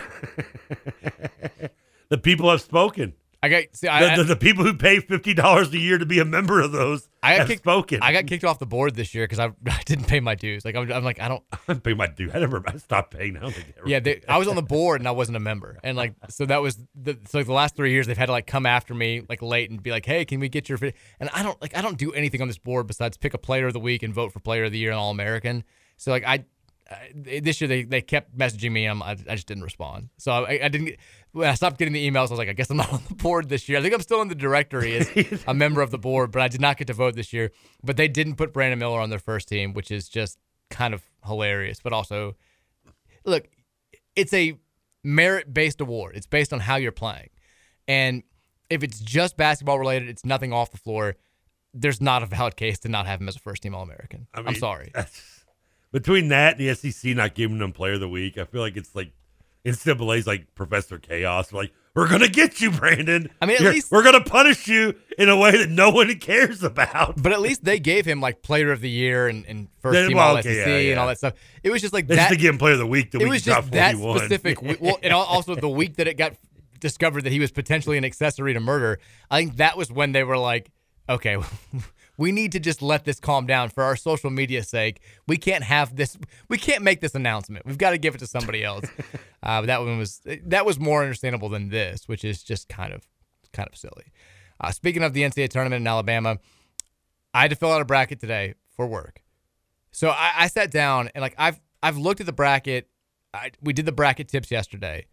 The 2.10 2.18
people 2.18 2.50
have 2.52 2.62
spoken. 2.62 3.14
I 3.46 3.50
got 3.50 3.64
see, 3.74 3.86
The, 3.86 3.94
I, 3.94 4.16
the, 4.18 4.24
the 4.24 4.36
people 4.36 4.64
who 4.64 4.74
pay 4.74 5.00
fifty 5.00 5.36
dollars 5.36 5.72
a 5.72 5.78
year 5.78 6.00
to 6.00 6.06
be 6.06 6.20
a 6.20 6.26
member 6.26 6.60
of 6.62 6.72
those 6.72 7.08
I 7.22 7.38
got 7.38 7.48
kicked, 7.48 7.62
spoken. 7.62 8.00
I 8.02 8.12
got 8.12 8.26
kicked 8.26 8.44
off 8.44 8.58
the 8.58 8.66
board 8.66 8.96
this 8.96 9.14
year 9.14 9.26
because 9.26 9.38
I, 9.40 9.46
I 9.68 9.82
didn't 9.86 10.08
pay 10.08 10.20
my 10.20 10.34
dues. 10.34 10.66
Like 10.66 10.76
I'm, 10.76 10.92
I'm 10.92 11.04
like 11.04 11.20
I 11.20 11.28
don't. 11.28 11.44
I 11.68 11.76
pay 11.76 11.94
my 11.94 12.08
due. 12.08 12.32
I 12.34 12.40
never. 12.40 12.64
I 12.66 12.78
stopped 12.78 13.16
paying. 13.16 13.38
I 13.38 13.42
don't 13.42 13.54
think. 13.54 13.76
Yeah, 13.86 14.00
they. 14.00 14.22
I 14.28 14.38
was 14.38 14.48
on 14.48 14.56
the 14.56 14.62
board 14.76 15.02
and 15.02 15.08
I 15.08 15.12
wasn't 15.12 15.38
a 15.38 15.40
member, 15.40 15.78
and 15.84 15.96
like 15.96 16.16
so 16.30 16.46
that 16.48 16.62
was 16.62 16.78
the 16.96 17.20
so 17.28 17.38
like 17.38 17.48
the 17.48 17.54
last 17.54 17.76
three 17.76 17.92
years 17.92 18.08
they've 18.08 18.18
had 18.18 18.28
to 18.28 18.32
like 18.32 18.48
come 18.48 18.66
after 18.66 18.96
me 18.96 19.22
like 19.30 19.44
late 19.44 19.70
and 19.70 19.82
be 19.84 19.92
like, 19.92 20.06
hey, 20.06 20.26
can 20.26 20.40
we 20.40 20.50
get 20.50 20.68
your? 20.68 20.80
fi-" 20.80 20.94
And 21.20 21.30
I 21.34 21.44
don't 21.44 21.62
like 21.62 21.78
I 21.78 21.82
don't 21.82 21.98
do 21.98 22.12
anything 22.14 22.42
on 22.42 22.48
this 22.48 22.58
board 22.58 22.88
besides 22.88 23.16
pick 23.18 23.36
a 23.36 23.40
player 23.40 23.68
of 23.68 23.74
the 23.74 23.80
week 23.80 24.02
and 24.02 24.14
vote 24.14 24.34
for 24.34 24.40
player 24.40 24.64
of 24.64 24.72
the 24.72 24.80
year 24.80 24.92
and 24.92 25.00
All 25.00 25.12
American. 25.12 25.64
So 25.98 26.12
like 26.12 26.24
I. 26.26 26.34
I 26.88 27.10
this 27.16 27.62
year 27.62 27.68
they, 27.68 27.82
they 27.82 28.00
kept 28.00 28.38
messaging 28.38 28.72
me 28.72 28.86
and 28.86 29.02
I'm, 29.02 29.02
I, 29.02 29.12
I 29.28 29.34
just 29.34 29.48
didn't 29.48 29.64
respond. 29.64 30.10
So 30.20 30.32
I, 30.32 30.66
I 30.66 30.68
didn't 30.68 30.86
get, 30.86 31.00
when 31.36 31.50
I 31.50 31.54
stopped 31.56 31.78
getting 31.78 31.94
the 31.94 32.10
emails. 32.10 32.28
I 32.28 32.32
was 32.32 32.40
like, 32.40 32.48
I 32.48 32.54
guess 32.54 32.70
I'm 32.70 32.78
not 32.78 32.94
on 32.94 33.02
the 33.10 33.16
board 33.16 33.50
this 33.50 33.68
year. 33.68 33.78
I 33.78 33.82
think 33.82 33.94
I'm 33.94 34.02
still 34.02 34.22
in 34.22 34.30
the 34.30 34.36
directory 34.36 34.96
as 34.96 35.44
a 35.46 35.54
member 35.54 35.82
of 35.82 35.92
the 35.92 35.98
board, 35.98 36.32
but 36.32 36.42
I 36.42 36.48
did 36.48 36.62
not 36.62 36.78
get 36.78 36.88
to 36.88 36.94
vote 36.94 37.16
this 37.16 37.34
year. 37.34 37.52
But 37.84 37.98
they 37.98 38.08
didn't 38.08 38.36
put 38.36 38.54
Brandon 38.54 38.80
Miller 38.80 39.02
on 39.02 39.10
their 39.10 39.20
first 39.20 39.50
team, 39.50 39.74
which 39.74 39.92
is 39.92 40.08
just 40.08 40.40
kind 40.70 40.94
of 40.94 41.04
hilarious. 41.26 41.80
But 41.84 41.92
also, 41.92 42.36
look, 43.26 43.50
it's 44.16 44.34
a 44.34 44.58
merit 45.04 45.54
based 45.54 45.82
award. 45.82 46.16
It's 46.16 46.26
based 46.26 46.54
on 46.54 46.62
how 46.62 46.78
you're 46.78 46.94
playing. 46.94 47.30
And 47.86 48.24
if 48.70 48.82
it's 48.82 49.02
just 49.02 49.36
basketball 49.36 49.78
related, 49.78 50.08
it's 50.08 50.24
nothing 50.24 50.54
off 50.54 50.72
the 50.72 50.78
floor. 50.78 51.18
There's 51.74 52.00
not 52.00 52.24
a 52.24 52.28
valid 52.28 52.56
case 52.56 52.80
to 52.80 52.90
not 52.90 53.08
have 53.08 53.20
him 53.20 53.28
as 53.28 53.36
a 53.36 53.40
first 53.40 53.62
team 53.62 53.76
All 53.76 53.84
American. 53.84 54.28
I 54.34 54.40
I'm 54.40 54.46
mean, 54.46 54.56
sorry. 54.56 54.94
Between 55.92 56.30
that 56.30 56.58
and 56.58 56.66
the 56.66 56.74
SEC 56.74 57.14
not 57.14 57.36
giving 57.36 57.58
them 57.58 57.74
Player 57.74 57.94
of 57.94 58.00
the 58.00 58.08
Week, 58.10 58.38
I 58.38 58.46
feel 58.46 58.62
like 58.62 58.78
it's 58.78 58.96
like 58.96 59.12
NCAA's 59.66 60.28
like 60.28 60.54
Professor 60.56 61.00
Chaos. 61.00 61.52
Like 61.52 61.72
we're 61.96 62.08
gonna 62.10 62.28
get 62.28 62.62
you, 62.62 62.72
Brandon. 62.72 63.30
I 63.42 63.46
mean, 63.46 63.56
at 63.56 63.62
You're- 63.62 63.74
least- 63.76 63.92
we're 63.92 64.04
gonna 64.04 64.24
punish 64.24 64.68
you 64.68 64.96
in 65.18 65.30
a 65.30 65.38
way 65.38 65.52
that 65.58 65.70
no 65.70 65.90
one 65.90 66.14
cares 66.20 66.62
about. 66.64 67.22
But 67.22 67.32
at 67.32 67.42
least 67.42 67.64
they 67.64 67.80
gave 67.80 68.06
him 68.06 68.20
like 68.22 68.42
player 68.42 68.72
of 68.72 68.82
the 68.82 68.90
year 68.90 69.28
and, 69.28 69.46
and 69.46 69.68
first 69.80 69.94
Then- 69.94 70.10
team 70.10 70.18
well, 70.18 70.32
All 70.32 70.38
okay, 70.38 70.54
SEC 70.60 70.68
yeah, 70.68 70.92
and 70.92 71.00
all 71.00 71.08
that 71.08 71.18
stuff. 71.18 71.34
It 71.64 71.70
was 71.72 71.82
just 71.82 71.94
like 71.94 72.08
They 72.08 72.16
that. 72.16 72.22
just 72.30 72.34
to 72.34 72.38
give 72.38 72.54
him 72.54 72.58
Player 72.60 72.74
of 72.74 72.80
the 72.80 72.86
Week 72.88 73.12
the 73.12 73.20
it 73.20 73.24
week 73.24 73.32
was 73.32 73.42
just 73.44 73.72
that 73.72 73.96
41. 73.96 74.20
specific. 74.20 74.62
we- 74.62 74.78
well, 74.80 75.00
and 75.02 75.14
also 75.14 75.56
the 75.56 75.70
week 75.70 75.96
that 75.96 76.08
it 76.08 76.18
got 76.18 76.34
discovered 76.80 77.24
that 77.24 77.32
he 77.32 77.40
was 77.40 77.52
potentially 77.52 77.98
an 77.98 78.04
accessory 78.06 78.54
to 78.54 78.60
murder. 78.60 79.00
I 79.32 79.40
think 79.40 79.56
that 79.58 79.78
was 79.78 79.90
when 79.90 80.12
they 80.12 80.24
were 80.26 80.38
like, 80.38 80.70
okay. 81.10 81.38
We 82.18 82.32
need 82.32 82.52
to 82.54 82.60
just 82.60 82.82
let 82.82 83.06
this 83.06 83.20
calm 83.20 83.46
down 83.46 83.70
for 83.70 83.84
our 83.84 83.96
social 83.96 84.30
media 84.30 84.64
sake. 84.64 85.02
We 85.28 85.38
can't 85.38 85.64
have 85.64 85.96
this. 85.96 86.18
We 86.50 86.58
can't 86.58 86.84
make 86.84 87.02
this 87.02 87.16
announcement. 87.16 87.66
We've 87.66 87.78
got 87.78 87.92
to 87.92 87.98
give 87.98 88.16
it 88.16 88.20
to 88.20 88.28
somebody 88.28 88.64
else. 88.64 88.86
uh, 89.44 89.62
that 89.62 89.82
one 89.82 89.98
was 89.98 90.22
that 90.46 90.66
was 90.66 90.80
more 90.80 91.02
understandable 91.02 91.50
than 91.50 91.70
this, 91.70 92.08
which 92.08 92.24
is 92.24 92.44
just 92.44 92.70
kind 92.70 92.94
of 92.94 93.04
kind 93.54 93.68
of 93.72 93.78
silly. 93.78 94.12
Uh, 94.60 94.72
speaking 94.72 95.04
of 95.04 95.14
the 95.14 95.22
NCAA 95.22 95.50
tournament 95.50 95.82
in 95.82 95.88
Alabama, 95.88 96.38
I 97.34 97.42
had 97.42 97.50
to 97.50 97.56
fill 97.56 97.72
out 97.72 97.82
a 97.82 97.86
bracket 97.86 98.20
today 98.20 98.54
for 98.76 98.88
work. 98.88 99.22
So 99.92 100.10
I, 100.10 100.32
I 100.38 100.48
sat 100.48 100.72
down 100.72 101.10
and 101.14 101.22
like 101.22 101.36
I've 101.38 101.60
I've 101.84 101.98
looked 101.98 102.20
at 102.20 102.26
the 102.26 102.34
bracket. 102.34 102.90
I, 103.34 103.52
we 103.62 103.74
did 103.74 103.86
the 103.86 103.92
bracket 103.92 104.28
tips 104.30 104.52
yesterday. 104.52 105.08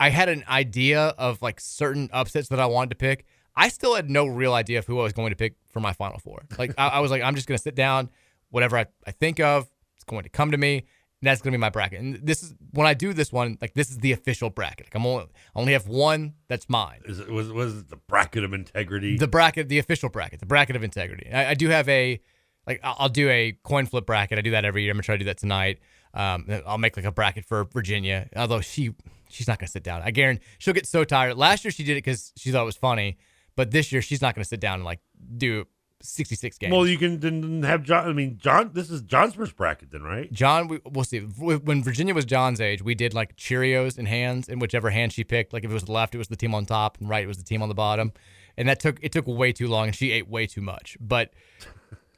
I 0.00 0.10
had 0.10 0.28
an 0.28 0.44
idea 0.48 1.00
of 1.18 1.42
like 1.42 1.60
certain 1.60 2.08
upsets 2.12 2.48
that 2.48 2.60
I 2.60 2.66
wanted 2.66 2.90
to 2.90 2.96
pick. 2.96 3.26
I 3.58 3.68
still 3.68 3.94
had 3.96 4.08
no 4.08 4.26
real 4.26 4.54
idea 4.54 4.78
of 4.78 4.86
who 4.86 5.00
I 5.00 5.02
was 5.02 5.12
going 5.12 5.30
to 5.30 5.36
pick 5.36 5.56
for 5.72 5.80
my 5.80 5.92
final 5.92 6.18
four. 6.20 6.44
Like 6.56 6.72
I, 6.78 6.88
I 6.88 7.00
was 7.00 7.10
like, 7.10 7.22
I'm 7.22 7.34
just 7.34 7.48
gonna 7.48 7.58
sit 7.58 7.74
down, 7.74 8.08
whatever 8.50 8.78
I, 8.78 8.86
I 9.06 9.10
think 9.10 9.40
of, 9.40 9.68
it's 9.96 10.04
going 10.04 10.22
to 10.22 10.30
come 10.30 10.52
to 10.52 10.56
me. 10.56 10.86
And 11.20 11.26
that's 11.26 11.42
gonna 11.42 11.56
be 11.56 11.58
my 11.58 11.68
bracket. 11.68 11.98
And 11.98 12.14
this 12.22 12.44
is 12.44 12.54
when 12.70 12.86
I 12.86 12.94
do 12.94 13.12
this 13.12 13.32
one, 13.32 13.58
like 13.60 13.74
this 13.74 13.90
is 13.90 13.98
the 13.98 14.12
official 14.12 14.50
bracket. 14.50 14.86
Like 14.86 14.94
I'm 14.94 15.04
only 15.04 15.24
I 15.24 15.58
only 15.58 15.72
have 15.72 15.88
one 15.88 16.34
that's 16.46 16.68
mine. 16.68 17.00
Is 17.06 17.18
it, 17.18 17.28
was 17.28 17.50
was 17.50 17.78
it 17.78 17.88
the 17.88 17.96
bracket 17.96 18.44
of 18.44 18.52
integrity? 18.52 19.18
The 19.18 19.26
bracket, 19.26 19.68
the 19.68 19.80
official 19.80 20.08
bracket, 20.10 20.38
the 20.38 20.46
bracket 20.46 20.76
of 20.76 20.84
integrity. 20.84 21.28
I, 21.32 21.50
I 21.50 21.54
do 21.54 21.68
have 21.70 21.88
a, 21.88 22.20
like, 22.68 22.78
I'll, 22.84 22.96
I'll 23.00 23.08
do 23.08 23.28
a 23.28 23.58
coin 23.64 23.86
flip 23.86 24.06
bracket. 24.06 24.38
I 24.38 24.42
do 24.42 24.52
that 24.52 24.64
every 24.64 24.84
year. 24.84 24.92
I'm 24.92 24.96
gonna 24.98 25.02
try 25.02 25.16
to 25.16 25.18
do 25.18 25.24
that 25.24 25.38
tonight. 25.38 25.80
Um, 26.14 26.46
I'll 26.64 26.78
make 26.78 26.96
like 26.96 27.06
a 27.06 27.10
bracket 27.10 27.44
for 27.44 27.64
Virginia. 27.64 28.28
Although 28.36 28.60
she, 28.60 28.94
she's 29.28 29.48
not 29.48 29.58
gonna 29.58 29.66
sit 29.66 29.82
down. 29.82 30.02
I 30.02 30.12
guarantee 30.12 30.44
she'll 30.58 30.74
get 30.74 30.86
so 30.86 31.02
tired. 31.02 31.36
Last 31.36 31.64
year 31.64 31.72
she 31.72 31.82
did 31.82 31.94
it 31.94 32.04
because 32.04 32.32
she 32.36 32.52
thought 32.52 32.62
it 32.62 32.66
was 32.66 32.76
funny, 32.76 33.18
but 33.58 33.72
this 33.72 33.90
year 33.90 34.00
she's 34.00 34.22
not 34.22 34.36
gonna 34.36 34.44
sit 34.44 34.60
down 34.60 34.76
and 34.76 34.84
like 34.84 35.00
do 35.36 35.66
66 36.00 36.58
games. 36.58 36.72
well, 36.72 36.86
you 36.86 36.96
can 36.96 37.18
then 37.18 37.64
have 37.64 37.82
John. 37.82 38.08
I 38.08 38.12
mean, 38.12 38.38
John. 38.38 38.70
This 38.72 38.88
is 38.88 39.02
John's 39.02 39.34
first 39.34 39.56
bracket, 39.56 39.90
then, 39.90 40.04
right? 40.04 40.32
John, 40.32 40.68
we, 40.68 40.80
we'll 40.84 41.02
see. 41.02 41.18
When 41.18 41.82
Virginia 41.82 42.14
was 42.14 42.24
John's 42.24 42.60
age, 42.60 42.82
we 42.82 42.94
did 42.94 43.14
like 43.14 43.34
Cheerios 43.34 43.98
in 43.98 44.06
hands, 44.06 44.48
and 44.48 44.60
whichever 44.60 44.90
hand 44.90 45.12
she 45.12 45.24
picked, 45.24 45.52
like 45.52 45.64
if 45.64 45.72
it 45.72 45.74
was 45.74 45.82
the 45.82 45.90
left, 45.90 46.14
it 46.14 46.18
was 46.18 46.28
the 46.28 46.36
team 46.36 46.54
on 46.54 46.66
top, 46.66 46.98
and 47.00 47.08
right, 47.08 47.24
it 47.24 47.26
was 47.26 47.38
the 47.38 47.42
team 47.42 47.62
on 47.62 47.68
the 47.68 47.74
bottom, 47.74 48.12
and 48.56 48.68
that 48.68 48.78
took 48.78 49.00
it 49.02 49.10
took 49.10 49.26
way 49.26 49.52
too 49.52 49.66
long, 49.66 49.88
and 49.88 49.96
she 49.96 50.12
ate 50.12 50.28
way 50.28 50.46
too 50.46 50.60
much. 50.60 50.96
But 51.00 51.32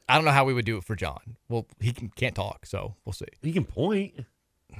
I 0.07 0.13
don't 0.13 0.25
know 0.25 0.31
how 0.31 0.45
we 0.45 0.53
would 0.53 0.65
do 0.65 0.77
it 0.77 0.83
for 0.83 0.95
John. 0.95 1.37
Well, 1.49 1.65
he 1.79 1.91
can, 1.91 2.09
can't 2.09 2.35
talk, 2.35 2.67
so 2.67 2.93
we'll 3.03 3.13
see. 3.13 3.25
He 3.41 3.51
can 3.51 3.65
point. 3.65 4.13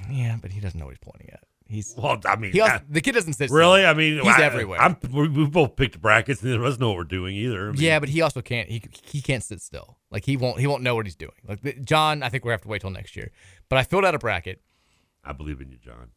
Yeah, 0.08 0.38
but 0.40 0.52
he 0.52 0.60
doesn't 0.60 0.78
know 0.78 0.86
what 0.86 0.92
he's 0.92 1.10
pointing 1.10 1.30
at. 1.30 1.42
He's 1.72 1.94
Well, 1.96 2.20
I 2.26 2.36
mean, 2.36 2.52
he 2.52 2.60
also, 2.60 2.74
I- 2.74 2.82
the 2.88 3.00
kid 3.00 3.12
doesn't 3.12 3.32
sit. 3.32 3.50
Really? 3.50 3.80
still. 3.80 3.90
I 3.90 3.94
mean, 3.94 4.18
he's 4.22 4.26
I, 4.26 4.42
everywhere. 4.42 4.78
I'm, 4.78 4.96
we, 5.10 5.28
we 5.28 5.46
both 5.46 5.74
picked 5.74 6.00
brackets, 6.00 6.42
and 6.42 6.52
of 6.52 6.62
us 6.64 6.78
know 6.78 6.88
what 6.88 6.98
we're 6.98 7.04
doing 7.04 7.34
either. 7.34 7.68
I 7.68 7.72
mean, 7.72 7.80
yeah, 7.80 7.98
but 7.98 8.10
he 8.10 8.20
also 8.20 8.42
can't. 8.42 8.68
He 8.68 8.82
he 9.02 9.22
can't 9.22 9.42
sit 9.42 9.62
still. 9.62 9.98
Like 10.10 10.26
he 10.26 10.36
won't. 10.36 10.60
He 10.60 10.66
won't 10.66 10.82
know 10.82 10.94
what 10.94 11.06
he's 11.06 11.16
doing. 11.16 11.32
Like 11.48 11.82
John, 11.84 12.22
I 12.22 12.28
think 12.28 12.44
we 12.44 12.50
have 12.50 12.60
to 12.62 12.68
wait 12.68 12.82
till 12.82 12.90
next 12.90 13.16
year. 13.16 13.30
But 13.68 13.78
I 13.78 13.84
filled 13.84 14.04
out 14.04 14.14
a 14.14 14.18
bracket. 14.18 14.60
I 15.24 15.32
believe 15.32 15.60
in 15.60 15.70
you, 15.70 15.78
John. 15.78 16.10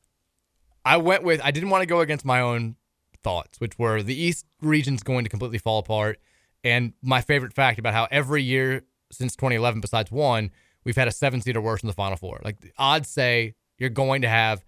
I 0.83 0.97
went 0.97 1.23
with 1.23 1.39
I 1.43 1.51
didn't 1.51 1.69
want 1.69 1.83
to 1.83 1.87
go 1.87 2.01
against 2.01 2.25
my 2.25 2.41
own 2.41 2.75
thoughts, 3.23 3.59
which 3.59 3.79
were 3.79 4.03
the 4.03 4.15
East 4.15 4.45
region's 4.61 5.03
going 5.03 5.23
to 5.23 5.29
completely 5.29 5.57
fall 5.57 5.79
apart. 5.79 6.19
And 6.63 6.93
my 7.01 7.21
favorite 7.21 7.53
fact 7.53 7.79
about 7.79 7.93
how 7.93 8.07
every 8.11 8.43
year 8.43 8.83
since 9.11 9.35
2011, 9.35 9.81
besides 9.81 10.11
one, 10.11 10.51
we've 10.83 10.95
had 10.95 11.07
a 11.07 11.11
seven 11.11 11.41
seed 11.41 11.55
or 11.55 11.61
worse 11.61 11.81
in 11.81 11.87
the 11.87 11.93
Final 11.93 12.17
Four. 12.17 12.41
Like 12.43 12.61
the 12.61 12.71
odds 12.77 13.09
say 13.09 13.55
you're 13.77 13.89
going 13.89 14.21
to 14.21 14.29
have 14.29 14.63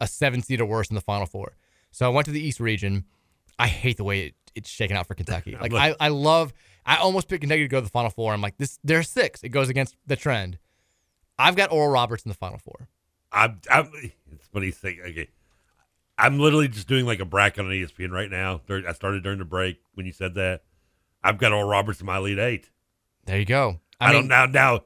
a 0.00 0.06
seven 0.06 0.42
seed 0.42 0.60
or 0.60 0.66
worse 0.66 0.88
in 0.88 0.94
the 0.94 1.00
Final 1.00 1.26
Four. 1.26 1.56
So 1.90 2.06
I 2.06 2.08
went 2.08 2.26
to 2.26 2.30
the 2.32 2.40
East 2.40 2.60
region. 2.60 3.04
I 3.58 3.66
hate 3.66 3.96
the 3.96 4.04
way 4.04 4.26
it, 4.26 4.34
it's 4.54 4.70
shaken 4.70 4.96
out 4.96 5.06
for 5.06 5.14
Kentucky. 5.14 5.56
Like 5.60 5.72
I, 5.74 5.94
I 6.00 6.08
love. 6.08 6.52
I 6.86 6.96
almost 6.96 7.28
picked 7.28 7.42
Kentucky 7.42 7.62
to 7.62 7.68
go 7.68 7.78
to 7.78 7.84
the 7.84 7.90
Final 7.90 8.10
Four. 8.10 8.32
I'm 8.32 8.40
like 8.40 8.56
this. 8.56 8.78
They're 8.82 9.02
six. 9.02 9.42
It 9.42 9.50
goes 9.50 9.68
against 9.68 9.96
the 10.06 10.16
trend. 10.16 10.58
I've 11.38 11.56
got 11.56 11.70
Oral 11.72 11.88
Roberts 11.90 12.24
in 12.24 12.30
the 12.30 12.34
Final 12.36 12.58
Four. 12.58 12.88
I'm, 13.32 13.60
I'm 13.70 13.90
it's 14.32 14.46
funny 14.52 14.70
say 14.70 14.98
okay. 15.06 15.28
I'm 16.18 16.38
literally 16.38 16.68
just 16.68 16.86
doing 16.88 17.06
like 17.06 17.20
a 17.20 17.24
bracket 17.24 17.64
on 17.64 17.70
ESPN 17.70 18.10
right 18.10 18.30
now. 18.30 18.60
I 18.68 18.92
started 18.92 19.22
during 19.22 19.38
the 19.38 19.44
break 19.44 19.80
when 19.94 20.04
you 20.06 20.12
said 20.12 20.34
that. 20.34 20.62
I've 21.22 21.38
got 21.38 21.52
Oral 21.52 21.68
Roberts 21.68 22.00
in 22.00 22.06
my 22.06 22.18
Elite 22.18 22.38
Eight. 22.38 22.70
There 23.26 23.38
you 23.38 23.44
go. 23.44 23.80
I, 24.00 24.08
I 24.08 24.12
don't 24.12 24.22
mean- 24.22 24.28
now. 24.28 24.46
Now, 24.46 24.80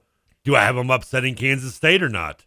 do 0.44 0.54
I 0.56 0.60
have 0.64 0.76
them 0.76 0.90
upsetting 0.90 1.34
Kansas 1.34 1.74
State 1.74 2.02
or 2.02 2.08
not? 2.08 2.44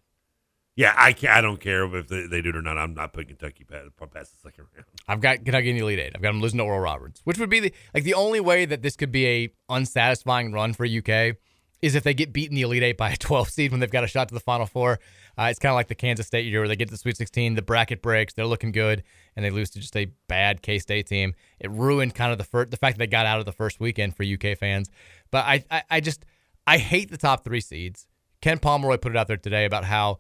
Yeah, 0.78 0.94
I 0.96 1.16
I 1.28 1.42
don't 1.42 1.60
care 1.60 1.84
if 1.94 2.08
they, 2.08 2.28
they 2.28 2.42
do 2.42 2.50
it 2.50 2.56
or 2.56 2.62
not. 2.62 2.78
I'm 2.78 2.94
not 2.94 3.12
putting 3.12 3.36
Kentucky 3.36 3.64
past, 3.64 3.90
past 4.14 4.32
the 4.32 4.50
second 4.50 4.66
round. 4.76 4.86
I've 5.08 5.20
got 5.20 5.44
Kentucky 5.44 5.72
in 5.72 5.76
the 5.76 5.82
Elite 5.82 6.00
Eight. 6.00 6.12
I've 6.16 6.22
got 6.22 6.30
them 6.30 6.40
losing 6.40 6.60
to 6.60 6.64
Oral 6.64 6.80
Roberts, 6.80 7.20
which 7.24 7.40
would 7.40 7.50
be 7.50 7.60
the 7.60 7.74
like 7.96 8.04
the 8.04 8.14
only 8.14 8.40
way 8.40 8.64
that 8.66 8.84
this 8.84 8.96
could 8.96 9.12
be 9.12 9.28
a 9.28 9.50
unsatisfying 9.70 10.52
run 10.54 10.74
for 10.74 10.86
UK 10.86 11.36
is 11.82 11.96
if 11.96 12.04
they 12.04 12.14
get 12.14 12.32
beaten 12.34 12.56
the 12.56 12.62
Elite 12.62 12.84
Eight 12.84 12.98
by 12.98 13.12
a 13.12 13.18
12 13.18 13.50
seed 13.50 13.72
when 13.72 13.80
they've 13.80 13.92
got 13.92 14.04
a 14.04 14.08
shot 14.08 14.28
to 14.30 14.34
the 14.34 14.40
Final 14.40 14.68
Four. 14.68 15.00
Uh, 15.38 15.48
it's 15.50 15.60
kind 15.60 15.72
of 15.72 15.76
like 15.76 15.88
the 15.88 15.96
Kansas 15.96 16.26
State 16.26 16.46
year 16.46 16.60
where 16.60 16.68
they 16.68 16.76
get 16.76 16.88
to 16.88 16.94
the 16.94 16.98
Sweet 16.98 17.18
16, 17.18 17.56
the 17.56 17.62
bracket 17.62 18.02
breaks, 18.02 18.34
they're 18.34 18.48
looking 18.48 18.72
good, 18.72 19.04
and 19.36 19.46
they 19.46 19.52
lose 19.52 19.70
to 19.72 19.80
just 19.80 19.96
a 19.96 20.08
bad 20.28 20.62
K 20.62 20.80
State 20.80 21.08
team. 21.08 21.34
It 21.60 21.70
ruined 21.72 22.16
kind 22.16 22.32
of 22.32 22.38
the 22.38 22.44
first, 22.44 22.72
the 22.72 22.78
fact 22.78 22.98
that 22.98 23.00
they 23.00 23.08
got 23.08 23.26
out 23.26 23.40
of 23.40 23.46
the 23.46 23.52
first 23.52 23.80
weekend 23.80 24.16
for 24.16 24.24
UK 24.24 24.58
fans. 24.58 24.90
But 25.32 25.46
I, 25.46 25.64
I, 25.70 25.84
I 25.90 26.00
just 26.02 26.26
I 26.66 26.78
hate 26.78 27.12
the 27.12 27.18
top 27.18 27.44
three 27.44 27.62
seeds. 27.62 28.08
Ken 28.42 28.60
Pomeroy 28.60 28.98
put 28.98 29.12
it 29.12 29.18
out 29.18 29.28
there 29.28 29.38
today 29.38 29.66
about 29.66 29.84
how, 29.84 30.20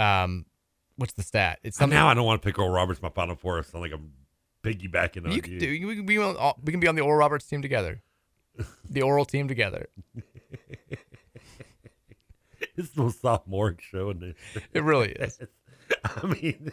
um, 0.00 0.46
what's 0.96 1.12
the 1.12 1.22
stat? 1.22 1.58
It's 1.62 1.76
something. 1.76 1.96
Now 1.96 2.08
I 2.08 2.14
don't 2.14 2.24
want 2.24 2.40
to 2.42 2.46
pick 2.46 2.58
Oral 2.58 2.70
Roberts 2.70 3.02
my 3.02 3.10
Final 3.10 3.36
Four. 3.36 3.58
I 3.58 3.62
sound 3.62 3.82
like 3.82 3.92
I'm 3.92 4.12
piggybacking 4.62 5.26
on 5.26 5.32
you. 5.32 5.42
Can 5.42 5.58
do. 5.58 5.86
We 5.86 5.96
can 5.96 6.06
be 6.06 6.18
on. 6.18 6.54
We 6.62 6.72
can 6.72 6.80
be 6.80 6.88
on 6.88 6.94
the 6.94 7.02
Oral 7.02 7.18
Roberts 7.18 7.46
team 7.46 7.62
together. 7.62 8.02
the 8.90 9.02
oral 9.02 9.24
team 9.24 9.48
together. 9.48 9.88
it's 12.76 12.90
the 12.90 13.10
sophomore 13.10 13.76
show 13.80 14.10
in 14.10 14.20
this. 14.20 14.36
It 14.72 14.82
really 14.82 15.12
is. 15.12 15.38
I 16.04 16.26
mean, 16.26 16.72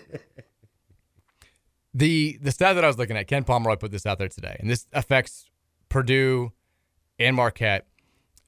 the 1.93 2.37
the 2.41 2.51
stat 2.51 2.75
that 2.75 2.83
I 2.83 2.87
was 2.87 2.97
looking 2.97 3.17
at, 3.17 3.27
Ken 3.27 3.43
Pomeroy 3.43 3.77
put 3.77 3.91
this 3.91 4.05
out 4.05 4.17
there 4.19 4.27
today, 4.27 4.57
and 4.59 4.69
this 4.69 4.87
affects 4.93 5.49
Purdue 5.89 6.51
and 7.17 7.35
Marquette 7.35 7.87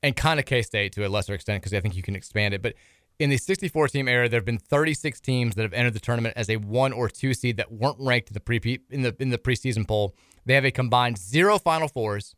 and 0.03 0.15
kind 0.15 0.39
of 0.39 0.45
K 0.45 0.61
State 0.61 0.93
to 0.93 1.05
a 1.05 1.09
lesser 1.09 1.33
extent 1.33 1.61
because 1.61 1.73
I 1.73 1.79
think 1.79 1.95
you 1.95 2.03
can 2.03 2.15
expand 2.15 2.53
it. 2.53 2.61
But 2.61 2.75
in 3.19 3.29
the 3.29 3.37
64 3.37 3.89
team 3.89 4.07
era, 4.07 4.29
there 4.29 4.39
have 4.39 4.45
been 4.45 4.57
36 4.57 5.19
teams 5.19 5.55
that 5.55 5.63
have 5.63 5.73
entered 5.73 5.93
the 5.93 5.99
tournament 5.99 6.33
as 6.37 6.49
a 6.49 6.55
one 6.55 6.93
or 6.93 7.09
two 7.09 7.33
seed 7.33 7.57
that 7.57 7.71
weren't 7.71 7.97
ranked 7.99 8.29
in 8.29 8.33
the 8.33 8.39
pre 8.39 8.79
in 8.89 9.01
the 9.01 9.15
in 9.19 9.29
the 9.29 9.37
preseason 9.37 9.87
poll. 9.87 10.15
They 10.45 10.55
have 10.55 10.65
a 10.65 10.71
combined 10.71 11.17
zero 11.17 11.59
Final 11.59 11.89
Fours, 11.89 12.35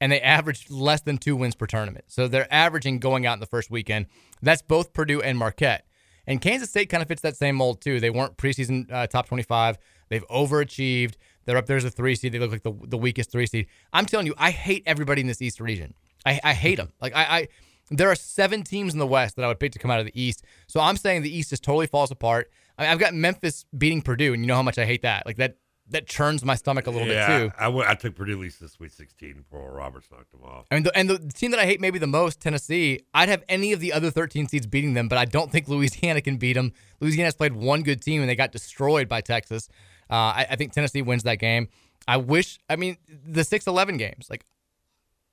and 0.00 0.10
they 0.10 0.20
averaged 0.20 0.70
less 0.70 1.02
than 1.02 1.18
two 1.18 1.36
wins 1.36 1.54
per 1.54 1.66
tournament. 1.66 2.06
So 2.08 2.26
they're 2.26 2.52
averaging 2.52 2.98
going 2.98 3.26
out 3.26 3.34
in 3.34 3.40
the 3.40 3.46
first 3.46 3.70
weekend. 3.70 4.06
That's 4.40 4.62
both 4.62 4.92
Purdue 4.94 5.20
and 5.20 5.38
Marquette. 5.38 5.86
And 6.26 6.40
Kansas 6.40 6.70
State 6.70 6.88
kind 6.88 7.02
of 7.02 7.08
fits 7.08 7.22
that 7.22 7.36
same 7.36 7.56
mold 7.56 7.80
too. 7.80 8.00
They 8.00 8.10
weren't 8.10 8.36
preseason 8.36 8.90
uh, 8.90 9.06
top 9.06 9.28
25. 9.28 9.76
They've 10.08 10.26
overachieved. 10.28 11.14
They're 11.44 11.56
up 11.56 11.66
there 11.66 11.76
as 11.76 11.84
a 11.84 11.90
three 11.90 12.14
seed. 12.14 12.32
They 12.32 12.38
look 12.38 12.52
like 12.52 12.62
the, 12.62 12.72
the 12.84 12.98
weakest 12.98 13.30
three 13.30 13.46
seed. 13.46 13.66
I'm 13.92 14.06
telling 14.06 14.26
you, 14.26 14.34
I 14.38 14.50
hate 14.50 14.82
everybody 14.86 15.20
in 15.20 15.26
this 15.26 15.42
East 15.42 15.60
region. 15.60 15.94
I, 16.24 16.40
I 16.42 16.54
hate 16.54 16.76
them. 16.76 16.92
Like 17.00 17.14
I, 17.14 17.22
I, 17.22 17.48
there 17.92 18.10
are 18.10 18.14
seven 18.14 18.62
teams 18.62 18.92
in 18.92 18.98
the 18.98 19.06
West 19.06 19.36
that 19.36 19.44
I 19.44 19.48
would 19.48 19.60
pick 19.60 19.72
to 19.72 19.78
come 19.78 19.90
out 19.90 20.00
of 20.00 20.06
the 20.06 20.20
East. 20.20 20.44
So 20.66 20.80
I'm 20.80 20.96
saying 20.96 21.22
the 21.22 21.34
East 21.34 21.50
just 21.50 21.62
totally 21.62 21.86
falls 21.86 22.10
apart. 22.10 22.50
I 22.78 22.86
I've 22.86 22.98
got 22.98 23.14
Memphis 23.14 23.64
beating 23.76 24.02
Purdue, 24.02 24.32
and 24.32 24.42
you 24.42 24.46
know 24.46 24.56
how 24.56 24.62
much 24.62 24.78
I 24.78 24.84
hate 24.84 25.02
that. 25.02 25.26
Like 25.26 25.36
that 25.36 25.56
that 25.90 26.06
churns 26.06 26.44
my 26.44 26.54
stomach 26.54 26.86
a 26.86 26.90
little 26.90 27.08
yeah, 27.08 27.26
bit 27.26 27.50
too. 27.50 27.52
I, 27.58 27.68
I, 27.68 27.90
I 27.90 27.94
took 27.94 28.14
Purdue 28.14 28.32
at 28.32 28.38
least 28.38 28.60
the 28.60 28.68
Sweet 28.68 28.92
16 28.92 29.34
before 29.34 29.72
Roberts 29.72 30.08
knocked 30.10 30.30
them 30.32 30.42
off. 30.42 30.66
I 30.70 30.76
mean, 30.76 30.84
the, 30.84 30.96
and 30.96 31.10
the 31.10 31.18
team 31.32 31.50
that 31.50 31.60
I 31.60 31.66
hate 31.66 31.80
maybe 31.80 31.98
the 31.98 32.06
most, 32.06 32.40
Tennessee, 32.40 33.00
I'd 33.12 33.28
have 33.28 33.42
any 33.48 33.72
of 33.72 33.80
the 33.80 33.92
other 33.92 34.10
13 34.10 34.48
seeds 34.48 34.66
beating 34.66 34.94
them, 34.94 35.08
but 35.08 35.18
I 35.18 35.24
don't 35.24 35.50
think 35.50 35.68
Louisiana 35.68 36.20
can 36.20 36.36
beat 36.36 36.54
them. 36.54 36.72
Louisiana's 37.00 37.34
played 37.34 37.52
one 37.52 37.82
good 37.82 38.00
team 38.00 38.20
and 38.20 38.30
they 38.30 38.36
got 38.36 38.52
destroyed 38.52 39.08
by 39.08 39.20
Texas. 39.20 39.68
Uh, 40.10 40.14
I, 40.14 40.46
I 40.50 40.56
think 40.56 40.72
Tennessee 40.72 41.02
wins 41.02 41.24
that 41.24 41.38
game. 41.38 41.68
I 42.08 42.16
wish, 42.16 42.58
I 42.68 42.76
mean, 42.76 42.96
the 43.26 43.44
6 43.44 43.66
11 43.66 43.96
games, 43.96 44.28
like 44.30 44.44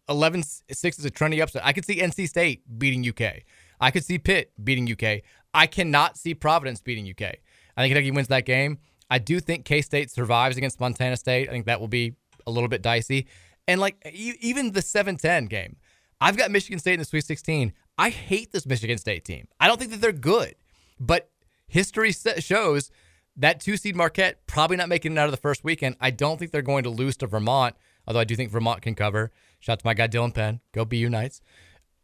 11 0.09 0.43
6 0.43 0.99
is 0.99 1.05
a 1.05 1.11
trendy 1.11 1.41
upset. 1.41 1.65
I 1.65 1.73
could 1.73 1.85
see 1.85 1.99
NC 1.99 2.27
State 2.27 2.63
beating 2.77 3.07
UK. 3.07 3.43
I 3.79 3.91
could 3.91 4.03
see 4.03 4.17
Pitt 4.17 4.51
beating 4.61 4.91
UK. 4.91 5.21
I 5.53 5.67
cannot 5.67 6.17
see 6.17 6.33
Providence 6.33 6.81
beating 6.81 7.09
UK. 7.09 7.35
I 7.77 7.81
think 7.81 7.93
Kentucky 7.93 8.11
wins 8.11 8.27
that 8.27 8.45
game. 8.45 8.79
I 9.09 9.19
do 9.19 9.39
think 9.39 9.65
K 9.65 9.81
State 9.81 10.11
survives 10.11 10.57
against 10.57 10.79
Montana 10.79 11.17
State. 11.17 11.49
I 11.49 11.51
think 11.51 11.65
that 11.65 11.79
will 11.79 11.87
be 11.87 12.15
a 12.45 12.51
little 12.51 12.69
bit 12.69 12.81
dicey. 12.81 13.27
And 13.67 13.79
like 13.79 14.03
even 14.13 14.71
the 14.71 14.81
7 14.81 15.17
10 15.17 15.45
game, 15.45 15.77
I've 16.19 16.37
got 16.37 16.51
Michigan 16.51 16.79
State 16.79 16.93
in 16.93 16.99
the 16.99 17.05
Sweet 17.05 17.25
16. 17.25 17.73
I 17.97 18.09
hate 18.09 18.51
this 18.51 18.65
Michigan 18.65 18.97
State 18.97 19.25
team. 19.25 19.47
I 19.59 19.67
don't 19.67 19.79
think 19.79 19.91
that 19.91 20.01
they're 20.01 20.11
good, 20.11 20.55
but 20.99 21.29
history 21.67 22.11
shows 22.11 22.91
that 23.37 23.59
two 23.59 23.77
seed 23.77 23.95
Marquette 23.95 24.45
probably 24.47 24.77
not 24.77 24.89
making 24.89 25.13
it 25.13 25.17
out 25.17 25.25
of 25.25 25.31
the 25.31 25.37
first 25.37 25.63
weekend. 25.63 25.95
I 25.99 26.11
don't 26.11 26.37
think 26.37 26.51
they're 26.51 26.61
going 26.61 26.83
to 26.83 26.89
lose 26.89 27.15
to 27.17 27.27
Vermont, 27.27 27.75
although 28.07 28.19
I 28.19 28.25
do 28.25 28.35
think 28.35 28.51
Vermont 28.51 28.81
can 28.81 28.95
cover. 28.95 29.31
Shout 29.59 29.73
out 29.73 29.79
to 29.79 29.85
my 29.85 29.93
guy 29.93 30.07
Dylan 30.07 30.33
Penn. 30.33 30.61
Go 30.73 30.85
BU 30.85 31.09
Knights. 31.09 31.41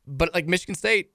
But 0.08 0.34
like 0.34 0.48
Michigan 0.48 0.76
State, 0.76 1.12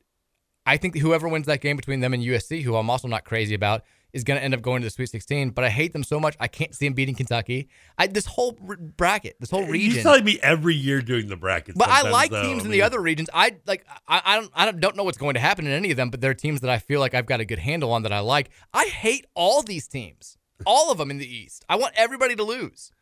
I 0.67 0.77
think 0.77 0.97
whoever 0.99 1.29
wins 1.29 1.47
that 1.47 1.61
game 1.61 1.77
between 1.77 2.01
them 2.01 2.15
and 2.15 2.23
USC, 2.23 2.63
who 2.63 2.77
I'm 2.77 2.91
also 2.91 3.09
not 3.09 3.25
crazy 3.25 3.55
about, 3.55 3.83
is 4.13 4.25
going 4.25 4.39
to 4.39 4.45
end 4.45 4.55
up 4.55 4.63
going 4.63 4.83
to 4.83 4.87
the 4.87 4.91
Sweet 4.91 5.09
16. 5.09 5.51
But 5.51 5.65
I 5.65 5.71
hate 5.71 5.93
them 5.93 6.03
so 6.03 6.19
much. 6.19 6.37
I 6.41 6.49
can't 6.49 6.75
see 6.75 6.87
them 6.87 6.95
beating 6.95 7.15
Kentucky. 7.15 7.69
I, 7.97 8.07
this 8.07 8.27
whole 8.27 8.53
bracket, 8.53 9.37
this 9.41 9.51
whole 9.51 9.67
region. 9.67 9.99
You 9.99 10.03
telling 10.03 10.25
me 10.25 10.39
every 10.43 10.75
year 10.75 11.01
doing 11.01 11.29
the 11.29 11.37
bracket. 11.37 11.77
But 11.77 11.89
I 11.89 12.11
like 12.11 12.31
though. 12.31 12.43
teams 12.43 12.63
I 12.63 12.67
in 12.67 12.71
the 12.73 12.83
other 12.83 13.01
regions. 13.01 13.31
I 13.33 13.57
like. 13.67 13.87
I, 14.09 14.23
I 14.25 14.37
don't. 14.37 14.51
I 14.55 14.71
don't 14.73 14.97
know 14.97 15.05
what's 15.05 15.19
going 15.19 15.35
to 15.35 15.41
happen 15.41 15.67
in 15.67 15.73
any 15.73 15.91
of 15.91 15.97
them. 15.97 16.11
But 16.11 16.21
there 16.21 16.31
are 16.31 16.35
teams 16.35 16.61
that 16.61 16.71
I 16.71 16.79
feel 16.79 17.01
like 17.01 17.15
I've 17.15 17.27
got 17.27 17.41
a 17.41 17.45
good 17.45 17.61
handle 17.61 17.93
on 17.93 18.03
that 18.03 18.13
I 18.13 18.21
like. 18.21 18.51
I 18.75 18.87
hate 18.87 19.27
all 19.35 19.63
these 19.63 19.87
teams. 19.87 20.37
All 20.67 20.91
of 20.91 20.99
them 20.99 21.11
in 21.11 21.19
the 21.19 21.27
East. 21.27 21.65
I 21.69 21.77
want 21.77 21.95
everybody 21.97 22.37
to 22.37 22.45
lose. 22.45 22.93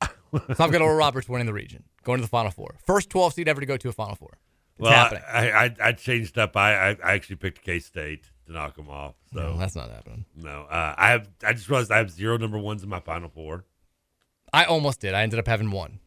so 0.02 0.64
I've 0.64 0.72
got 0.72 0.80
Oral 0.80 0.96
Roberts 0.96 1.28
winning 1.28 1.46
the 1.46 1.52
region, 1.52 1.84
going 2.04 2.18
to 2.18 2.22
the 2.22 2.28
Final 2.28 2.50
Four. 2.50 2.76
First 2.86 3.10
12 3.10 3.34
seed 3.34 3.48
ever 3.48 3.60
to 3.60 3.66
go 3.66 3.76
to 3.76 3.88
a 3.88 3.92
Final 3.92 4.14
Four. 4.14 4.38
It's 4.78 4.84
well, 4.84 4.92
happening. 4.92 5.22
I, 5.30 5.50
I 5.50 5.76
I 5.88 5.92
changed 5.92 6.38
up. 6.38 6.56
I 6.56 6.72
I, 6.74 6.96
I 7.04 7.12
actually 7.12 7.36
picked 7.36 7.62
K 7.62 7.80
State 7.80 8.30
to 8.46 8.52
knock 8.52 8.76
them 8.76 8.88
off. 8.88 9.14
So 9.32 9.40
No, 9.40 9.58
that's 9.58 9.76
not 9.76 9.90
happening. 9.90 10.24
No, 10.34 10.62
uh, 10.70 10.94
I 10.96 11.10
have. 11.10 11.28
I 11.44 11.52
just 11.52 11.68
realized 11.68 11.90
I 11.90 11.98
have 11.98 12.10
zero 12.10 12.38
number 12.38 12.58
ones 12.58 12.82
in 12.82 12.88
my 12.88 13.00
Final 13.00 13.28
Four. 13.28 13.64
I 14.52 14.64
almost 14.64 15.00
did. 15.00 15.14
I 15.14 15.22
ended 15.22 15.38
up 15.38 15.46
having 15.46 15.70
one. 15.70 16.00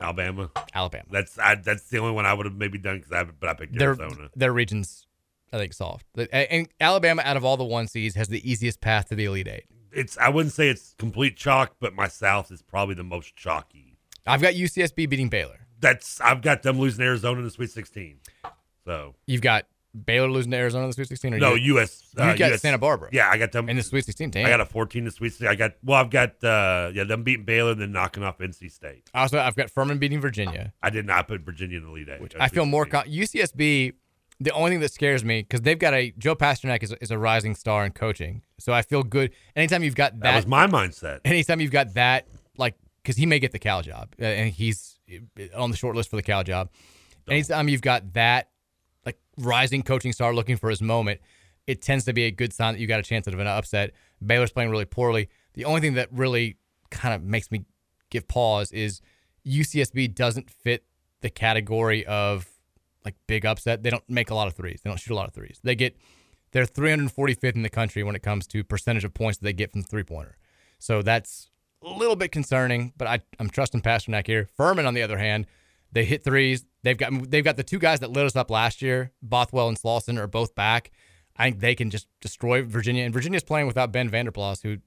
Alabama. 0.00 0.50
Alabama. 0.74 1.04
That's 1.10 1.38
I, 1.38 1.56
that's 1.56 1.84
the 1.88 1.98
only 1.98 2.12
one 2.12 2.24
I 2.24 2.32
would 2.32 2.46
have 2.46 2.54
maybe 2.54 2.78
done 2.78 2.98
because 2.98 3.12
I 3.12 3.24
but 3.24 3.48
I 3.48 3.54
picked 3.54 3.76
Their 3.76 3.90
Arizona. 3.90 4.30
their 4.34 4.52
regions, 4.52 5.06
I 5.52 5.58
think, 5.58 5.74
soft. 5.74 6.06
And 6.32 6.68
Alabama, 6.80 7.22
out 7.24 7.36
of 7.36 7.44
all 7.44 7.56
the 7.56 7.64
one 7.64 7.86
seeds, 7.88 8.14
has 8.14 8.28
the 8.28 8.48
easiest 8.48 8.80
path 8.80 9.08
to 9.08 9.14
the 9.14 9.24
Elite 9.24 9.48
Eight. 9.48 9.64
It's 9.92 10.16
I 10.18 10.28
wouldn't 10.28 10.52
say 10.52 10.68
it's 10.68 10.94
complete 10.98 11.36
chalk, 11.36 11.76
but 11.80 11.94
my 11.94 12.08
South 12.08 12.50
is 12.50 12.62
probably 12.62 12.94
the 12.94 13.04
most 13.04 13.36
chalky. 13.36 13.96
I've 14.26 14.42
got 14.42 14.54
UCSB 14.54 15.08
beating 15.08 15.28
Baylor. 15.28 15.66
That's 15.80 16.20
I've 16.20 16.42
got 16.42 16.62
them 16.62 16.78
losing 16.78 17.04
Arizona 17.04 17.38
in 17.38 17.44
the 17.44 17.50
Sweet 17.50 17.70
16. 17.70 18.18
So 18.84 19.14
You've 19.26 19.40
got 19.40 19.66
Baylor 20.04 20.30
losing 20.30 20.52
to 20.52 20.56
Arizona 20.56 20.84
in 20.84 20.90
the 20.90 20.94
Sweet 20.94 21.08
16? 21.08 21.34
Or 21.34 21.38
no, 21.38 21.54
you, 21.54 21.74
U.S. 21.74 22.04
You 22.16 22.22
uh, 22.22 22.36
got 22.36 22.52
UC 22.52 22.60
Santa 22.60 22.78
Barbara. 22.78 23.08
Yeah, 23.12 23.28
I 23.28 23.38
got 23.38 23.52
them 23.52 23.68
in 23.68 23.76
the 23.76 23.82
Sweet 23.82 24.04
16. 24.04 24.30
Damn. 24.30 24.46
I 24.46 24.48
got 24.48 24.60
a 24.60 24.64
14 24.64 25.00
in 25.00 25.04
the 25.06 25.10
Sweet 25.10 25.30
16. 25.30 25.48
I 25.48 25.54
got 25.54 25.72
well, 25.82 25.98
I've 25.98 26.10
got 26.10 26.42
uh 26.44 26.90
yeah 26.94 27.04
them 27.04 27.24
beating 27.24 27.44
Baylor 27.44 27.72
and 27.72 27.80
then 27.80 27.92
knocking 27.92 28.22
off 28.22 28.38
NC 28.38 28.70
State. 28.70 29.10
Also, 29.14 29.38
I've 29.38 29.56
got 29.56 29.70
Furman 29.70 29.98
beating 29.98 30.20
Virginia. 30.20 30.72
I 30.82 30.90
did 30.90 31.06
not 31.06 31.28
put 31.28 31.40
Virginia 31.40 31.78
in 31.78 31.84
the 31.84 31.90
lead 31.90 32.08
eight. 32.08 32.20
Which 32.20 32.34
I 32.38 32.48
feel 32.48 32.66
more 32.66 32.86
con- 32.86 33.06
UCSB. 33.06 33.94
The 34.42 34.52
only 34.52 34.70
thing 34.70 34.80
that 34.80 34.92
scares 34.92 35.22
me 35.22 35.42
because 35.42 35.60
they've 35.60 35.78
got 35.78 35.92
a 35.92 36.12
Joe 36.16 36.34
Pasternack 36.34 36.82
is, 36.82 36.94
is 37.00 37.10
a 37.10 37.18
rising 37.18 37.54
star 37.54 37.84
in 37.84 37.92
coaching, 37.92 38.42
so 38.58 38.72
I 38.72 38.82
feel 38.82 39.02
good. 39.02 39.32
Anytime 39.54 39.82
you've 39.82 39.94
got 39.94 40.12
that, 40.20 40.22
That 40.22 40.36
was 40.36 40.46
my 40.46 40.66
mindset. 40.66 41.20
Anytime 41.24 41.60
you've 41.60 41.70
got 41.70 41.94
that, 41.94 42.26
like 42.56 42.74
because 43.02 43.16
he 43.16 43.26
may 43.26 43.38
get 43.38 43.52
the 43.52 43.58
Cal 43.58 43.82
job, 43.82 44.14
uh, 44.20 44.24
and 44.24 44.50
he's 44.50 44.98
on 45.54 45.70
the 45.70 45.76
short 45.76 45.94
list 45.96 46.10
for 46.10 46.16
the 46.16 46.22
Cal 46.22 46.42
job. 46.42 46.70
Anytime 47.28 47.68
you've 47.68 47.82
got 47.82 48.14
that, 48.14 48.48
like 49.06 49.18
rising 49.36 49.82
coaching 49.82 50.12
star 50.12 50.34
looking 50.34 50.56
for 50.56 50.70
his 50.70 50.82
moment, 50.82 51.20
it 51.66 51.82
tends 51.82 52.04
to 52.06 52.12
be 52.12 52.24
a 52.24 52.30
good 52.30 52.52
sign 52.52 52.74
that 52.74 52.80
you 52.80 52.86
got 52.86 52.98
a 52.98 53.04
chance 53.04 53.26
of 53.26 53.38
an 53.38 53.46
upset. 53.46 53.92
Baylor's 54.24 54.52
playing 54.52 54.70
really 54.70 54.84
poorly. 54.84 55.28
The 55.54 55.64
only 55.64 55.80
thing 55.80 55.94
that 55.94 56.08
really 56.12 56.56
kind 56.90 57.14
of 57.14 57.22
makes 57.22 57.50
me 57.50 57.64
give 58.10 58.26
pause 58.26 58.72
is 58.72 59.00
UCSB 59.46 60.14
doesn't 60.14 60.50
fit 60.50 60.84
the 61.20 61.30
category 61.30 62.04
of 62.06 62.49
like 63.04 63.14
big 63.26 63.46
upset. 63.46 63.82
They 63.82 63.90
don't 63.90 64.08
make 64.08 64.30
a 64.30 64.34
lot 64.34 64.46
of 64.46 64.54
threes. 64.54 64.80
They 64.82 64.90
don't 64.90 64.98
shoot 64.98 65.14
a 65.14 65.16
lot 65.16 65.28
of 65.28 65.34
threes. 65.34 65.60
They 65.62 65.74
get 65.74 65.96
they're 66.52 66.66
345th 66.66 67.54
in 67.54 67.62
the 67.62 67.70
country 67.70 68.02
when 68.02 68.16
it 68.16 68.22
comes 68.22 68.46
to 68.48 68.64
percentage 68.64 69.04
of 69.04 69.14
points 69.14 69.38
that 69.38 69.44
they 69.44 69.52
get 69.52 69.72
from 69.72 69.82
the 69.82 69.86
three 69.86 70.02
pointer. 70.02 70.36
So 70.78 71.02
that's 71.02 71.50
a 71.82 71.88
little 71.88 72.16
bit 72.16 72.32
concerning, 72.32 72.92
but 72.96 73.06
I, 73.06 73.20
I'm 73.38 73.48
trusting 73.48 73.82
Pasternack 73.82 74.26
here. 74.26 74.48
Furman, 74.56 74.86
on 74.86 74.94
the 74.94 75.02
other 75.02 75.18
hand, 75.18 75.46
they 75.92 76.04
hit 76.04 76.24
threes. 76.24 76.64
They've 76.82 76.96
got 76.96 77.30
they've 77.30 77.44
got 77.44 77.56
the 77.56 77.62
two 77.62 77.78
guys 77.78 78.00
that 78.00 78.10
lit 78.10 78.26
us 78.26 78.36
up 78.36 78.50
last 78.50 78.82
year. 78.82 79.12
Bothwell 79.22 79.68
and 79.68 79.78
Slawson 79.78 80.18
are 80.18 80.26
both 80.26 80.54
back. 80.54 80.90
I 81.36 81.44
think 81.44 81.60
they 81.60 81.74
can 81.74 81.90
just 81.90 82.06
destroy 82.20 82.62
Virginia. 82.62 83.04
And 83.04 83.14
Virginia's 83.14 83.44
playing 83.44 83.66
without 83.66 83.92
Ben 83.92 84.08
Vander 84.08 84.32
Plas, 84.32 84.62
who 84.62 84.78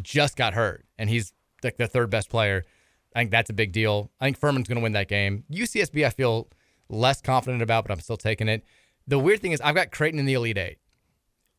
just 0.00 0.36
got 0.36 0.54
hurt, 0.54 0.84
and 0.98 1.10
he's 1.10 1.32
like 1.62 1.76
the 1.76 1.86
third 1.86 2.10
best 2.10 2.30
player. 2.30 2.64
I 3.14 3.20
think 3.20 3.30
that's 3.30 3.50
a 3.50 3.54
big 3.54 3.72
deal. 3.72 4.10
I 4.20 4.24
think 4.24 4.38
Furman's 4.38 4.68
going 4.68 4.76
to 4.78 4.82
win 4.82 4.92
that 4.92 5.08
game. 5.08 5.44
UCSB, 5.50 6.06
I 6.06 6.10
feel 6.10 6.48
less 6.92 7.20
confident 7.20 7.62
about, 7.62 7.84
but 7.84 7.92
I'm 7.92 8.00
still 8.00 8.16
taking 8.16 8.48
it. 8.48 8.64
The 9.06 9.18
weird 9.18 9.40
thing 9.40 9.52
is, 9.52 9.60
I've 9.60 9.74
got 9.74 9.90
Creighton 9.90 10.20
in 10.20 10.26
the 10.26 10.34
Elite 10.34 10.58
Eight, 10.58 10.78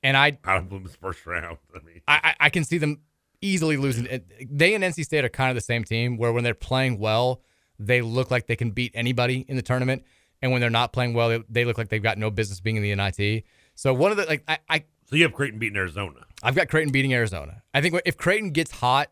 and 0.02 0.16
I 0.16 0.38
out 0.46 0.58
of 0.58 0.70
Bloom's 0.70 0.96
first 0.96 1.26
round. 1.26 1.46
I 1.46 1.80
mean, 1.84 2.02
I, 2.08 2.20
I, 2.24 2.36
I 2.46 2.50
can 2.50 2.64
see 2.64 2.78
them 2.78 3.02
easily 3.42 3.76
losing. 3.76 4.08
They 4.50 4.74
and 4.74 4.84
NC 4.84 5.04
State 5.04 5.26
are 5.26 5.30
kind 5.30 5.50
of 5.50 5.56
the 5.56 5.62
same 5.62 5.84
team, 5.84 6.18
where 6.18 6.32
when 6.32 6.44
they're 6.44 6.54
playing 6.54 7.00
well, 7.00 7.42
they 7.78 8.02
look 8.02 8.32
like 8.32 8.48
they 8.48 8.56
can 8.56 8.72
beat 8.72 8.92
anybody 8.96 9.46
in 9.50 9.58
the 9.58 9.62
tournament, 9.62 10.04
and 10.42 10.52
when 10.52 10.62
they're 10.62 10.70
not 10.70 10.94
playing 10.94 11.14
well, 11.14 11.30
they, 11.30 11.44
they 11.50 11.66
look 11.66 11.78
like 11.78 11.90
they've 11.90 12.04
got 12.04 12.18
no 12.18 12.32
business 12.32 12.62
being 12.62 12.78
in 12.78 12.84
the 12.84 12.96
NIT. 12.96 13.44
So 13.76 13.94
one 13.94 14.12
of 14.12 14.18
the 14.18 14.26
like 14.26 14.44
I, 14.48 14.60
I 14.70 14.84
so 15.10 15.16
you 15.16 15.24
have 15.24 15.34
Creighton 15.34 15.60
beating 15.60 15.78
Arizona. 15.78 16.26
I've 16.42 16.56
got 16.56 16.70
Creighton 16.70 16.92
beating 16.92 17.14
Arizona. 17.14 17.64
I 17.74 17.82
think 17.82 18.00
if 18.06 18.18
Creighton 18.18 18.52
gets 18.52 18.72
hot, 18.72 19.12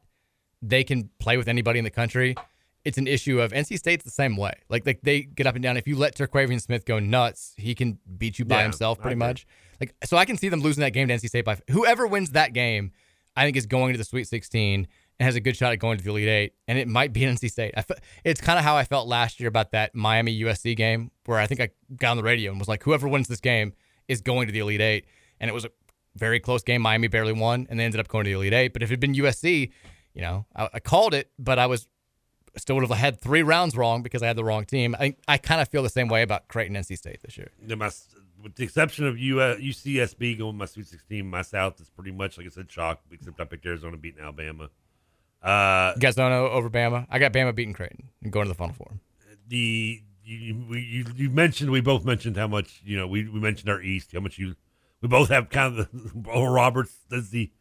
they 0.61 0.83
can 0.83 1.09
play 1.19 1.37
with 1.37 1.47
anybody 1.47 1.79
in 1.79 1.83
the 1.83 1.91
country. 1.91 2.35
It's 2.83 2.97
an 2.97 3.07
issue 3.07 3.39
of 3.39 3.51
NC 3.51 3.77
State's 3.77 4.03
the 4.03 4.11
same 4.11 4.37
way. 4.37 4.53
Like 4.69 4.85
like 4.85 5.01
they 5.01 5.21
get 5.21 5.47
up 5.47 5.55
and 5.55 5.63
down. 5.63 5.77
If 5.77 5.87
you 5.87 5.95
let 5.95 6.15
Terquavian 6.15 6.61
Smith 6.61 6.85
go 6.85 6.99
nuts, 6.99 7.53
he 7.57 7.75
can 7.75 7.99
beat 8.17 8.39
you 8.39 8.45
by 8.45 8.57
Yeah, 8.57 8.63
himself 8.63 8.99
pretty 8.99 9.15
much. 9.15 9.45
Like 9.79 9.93
so, 10.03 10.17
I 10.17 10.25
can 10.25 10.37
see 10.37 10.49
them 10.49 10.61
losing 10.61 10.81
that 10.81 10.91
game 10.91 11.07
to 11.07 11.13
NC 11.13 11.27
State 11.27 11.45
by 11.45 11.57
whoever 11.69 12.07
wins 12.07 12.31
that 12.31 12.53
game. 12.53 12.91
I 13.35 13.45
think 13.45 13.55
is 13.55 13.65
going 13.65 13.93
to 13.93 13.97
the 13.97 14.03
Sweet 14.03 14.27
16 14.27 14.87
and 15.17 15.25
has 15.25 15.35
a 15.35 15.39
good 15.39 15.55
shot 15.55 15.71
at 15.71 15.77
going 15.79 15.97
to 15.97 16.03
the 16.03 16.09
Elite 16.09 16.27
Eight, 16.27 16.53
and 16.67 16.77
it 16.77 16.85
might 16.87 17.13
be 17.13 17.21
NC 17.21 17.49
State. 17.49 17.73
Fe- 17.87 17.95
it's 18.25 18.41
kind 18.41 18.59
of 18.59 18.65
how 18.65 18.75
I 18.75 18.83
felt 18.83 19.07
last 19.07 19.39
year 19.39 19.47
about 19.47 19.71
that 19.71 19.95
Miami 19.95 20.37
USC 20.41 20.75
game, 20.75 21.11
where 21.25 21.39
I 21.39 21.47
think 21.47 21.61
I 21.61 21.69
got 21.95 22.11
on 22.11 22.17
the 22.17 22.23
radio 22.23 22.51
and 22.51 22.59
was 22.59 22.67
like, 22.67 22.83
whoever 22.83 23.07
wins 23.07 23.29
this 23.29 23.39
game 23.39 23.71
is 24.09 24.19
going 24.19 24.47
to 24.47 24.51
the 24.51 24.59
Elite 24.59 24.81
Eight, 24.81 25.05
and 25.39 25.49
it 25.49 25.53
was 25.53 25.63
a 25.63 25.69
very 26.17 26.41
close 26.41 26.61
game. 26.61 26.81
Miami 26.81 27.07
barely 27.07 27.31
won, 27.31 27.67
and 27.69 27.79
they 27.79 27.85
ended 27.85 28.01
up 28.01 28.09
going 28.09 28.25
to 28.25 28.29
the 28.31 28.35
Elite 28.35 28.53
Eight. 28.53 28.73
But 28.73 28.83
if 28.83 28.89
it 28.89 28.93
had 28.93 28.99
been 28.99 29.13
USC, 29.13 29.71
you 30.13 30.21
know, 30.21 30.45
I, 30.53 30.67
I 30.73 30.79
called 30.81 31.13
it, 31.13 31.31
but 31.39 31.57
I 31.57 31.67
was 31.67 31.87
still 32.57 32.75
would 32.75 32.87
have 32.89 32.97
had 32.97 33.19
three 33.21 33.43
rounds 33.43 33.75
wrong 33.77 34.01
because 34.03 34.21
I 34.23 34.27
had 34.27 34.35
the 34.35 34.43
wrong 34.43 34.65
team. 34.65 34.95
I 34.99 35.15
I 35.27 35.37
kind 35.37 35.61
of 35.61 35.67
feel 35.69 35.83
the 35.83 35.89
same 35.89 36.07
way 36.07 36.21
about 36.21 36.47
Creighton 36.47 36.75
and 36.75 36.85
NC 36.85 36.97
State 36.97 37.21
this 37.23 37.37
year. 37.37 37.51
Yeah, 37.65 37.75
my, 37.75 37.89
with 38.43 38.55
the 38.55 38.63
exception 38.63 39.05
of 39.05 39.17
U, 39.19 39.39
uh, 39.39 39.55
UCSB 39.57 40.37
going 40.37 40.57
my 40.57 40.65
Sweet 40.65 40.87
16, 40.87 41.29
my 41.29 41.41
South 41.43 41.79
is 41.79 41.89
pretty 41.89 42.11
much 42.11 42.37
like 42.37 42.47
I 42.47 42.49
said, 42.49 42.67
chalk. 42.69 43.01
Except 43.11 43.39
I 43.39 43.45
picked 43.45 43.65
Arizona 43.65 43.97
beating 43.97 44.21
Alabama. 44.21 44.69
Uh, 45.41 45.93
You 45.95 46.01
guys 46.01 46.15
don't 46.15 46.29
know 46.31 46.47
over 46.49 46.69
Bama. 46.69 47.07
I 47.09 47.19
got 47.19 47.33
Bama 47.33 47.53
beating 47.55 47.73
Creighton 47.73 48.09
and 48.21 48.31
going 48.31 48.45
to 48.45 48.49
the 48.49 48.55
Final 48.55 48.75
Four. 48.75 48.91
the 49.47 50.01
you, 50.23 50.65
we, 50.69 50.79
you 50.81 51.05
you 51.15 51.29
mentioned 51.29 51.71
we 51.71 51.81
both 51.81 52.05
mentioned 52.05 52.37
how 52.37 52.47
much 52.47 52.81
you 52.85 52.95
know 52.97 53.07
we, 53.07 53.27
we 53.27 53.39
mentioned 53.39 53.69
our 53.69 53.81
East 53.81 54.11
how 54.13 54.19
much 54.19 54.37
you 54.37 54.55
we 55.01 55.07
both 55.07 55.29
have 55.29 55.49
kind 55.49 55.79
of 55.79 55.89
the 55.91 56.11
Roberts 56.49 56.93
as 57.11 57.31
the 57.31 57.51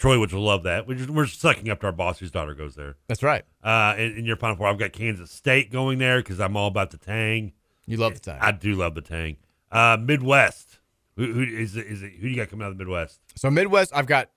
Troy 0.00 0.18
which 0.18 0.32
will 0.32 0.42
love 0.42 0.62
that 0.64 0.88
we're, 0.88 0.94
just, 0.96 1.10
we're 1.10 1.26
sucking 1.26 1.68
up 1.70 1.78
to 1.80 1.86
our 1.86 1.92
boss 1.92 2.18
whose 2.18 2.30
daughter 2.32 2.54
goes 2.54 2.74
there 2.74 2.96
That's 3.06 3.22
right. 3.22 3.44
uh 3.62 3.94
in, 3.96 4.18
in 4.18 4.24
your 4.24 4.36
final 4.36 4.56
four 4.56 4.66
I've 4.66 4.78
got 4.78 4.92
Kansas 4.92 5.30
State 5.30 5.70
going 5.70 5.98
there 5.98 6.18
because 6.20 6.40
I'm 6.40 6.56
all 6.56 6.66
about 6.68 6.90
the 6.90 6.96
Tang 6.98 7.52
You 7.86 7.98
love 7.98 8.14
the 8.14 8.20
Tang. 8.20 8.38
I 8.40 8.50
do 8.52 8.74
love 8.74 8.94
the 8.96 9.02
Tang 9.02 9.36
uh 9.70 9.96
Midwest 10.00 10.78
who, 11.16 11.32
who 11.32 11.42
is 11.42 11.76
it, 11.76 11.86
is 11.86 12.02
it 12.02 12.12
who 12.14 12.22
do 12.22 12.28
you 12.30 12.36
got 12.36 12.48
coming 12.50 12.64
out 12.64 12.72
of 12.72 12.78
the 12.78 12.84
Midwest 12.84 13.20
So 13.36 13.50
Midwest, 13.50 13.92
I've 13.94 14.06
got 14.06 14.30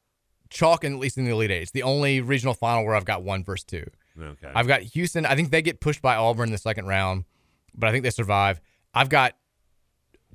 chalk 0.50 0.84
and 0.84 0.94
at 0.94 1.00
least 1.00 1.18
in 1.18 1.26
the 1.26 1.32
Elite 1.32 1.50
Eight. 1.50 1.62
It's 1.64 1.72
the 1.72 1.82
only 1.84 2.22
regional 2.22 2.54
final 2.54 2.86
where 2.86 2.94
I've 2.96 3.06
got 3.06 3.24
one 3.24 3.44
versus 3.44 3.64
two. 3.64 3.86
okay 4.22 4.52
I've 4.54 4.68
got 4.68 4.82
Houston. 4.82 5.26
I 5.26 5.36
think 5.36 5.50
they 5.50 5.62
get 5.64 5.80
pushed 5.80 6.02
by 6.02 6.16
Auburn 6.16 6.50
in 6.50 6.52
the 6.52 6.58
second 6.60 6.86
round, 6.86 7.24
but 7.74 7.88
I 7.88 7.92
think 7.92 8.04
they 8.04 8.12
survive. 8.12 8.62
I've 8.94 9.10
got 9.10 9.34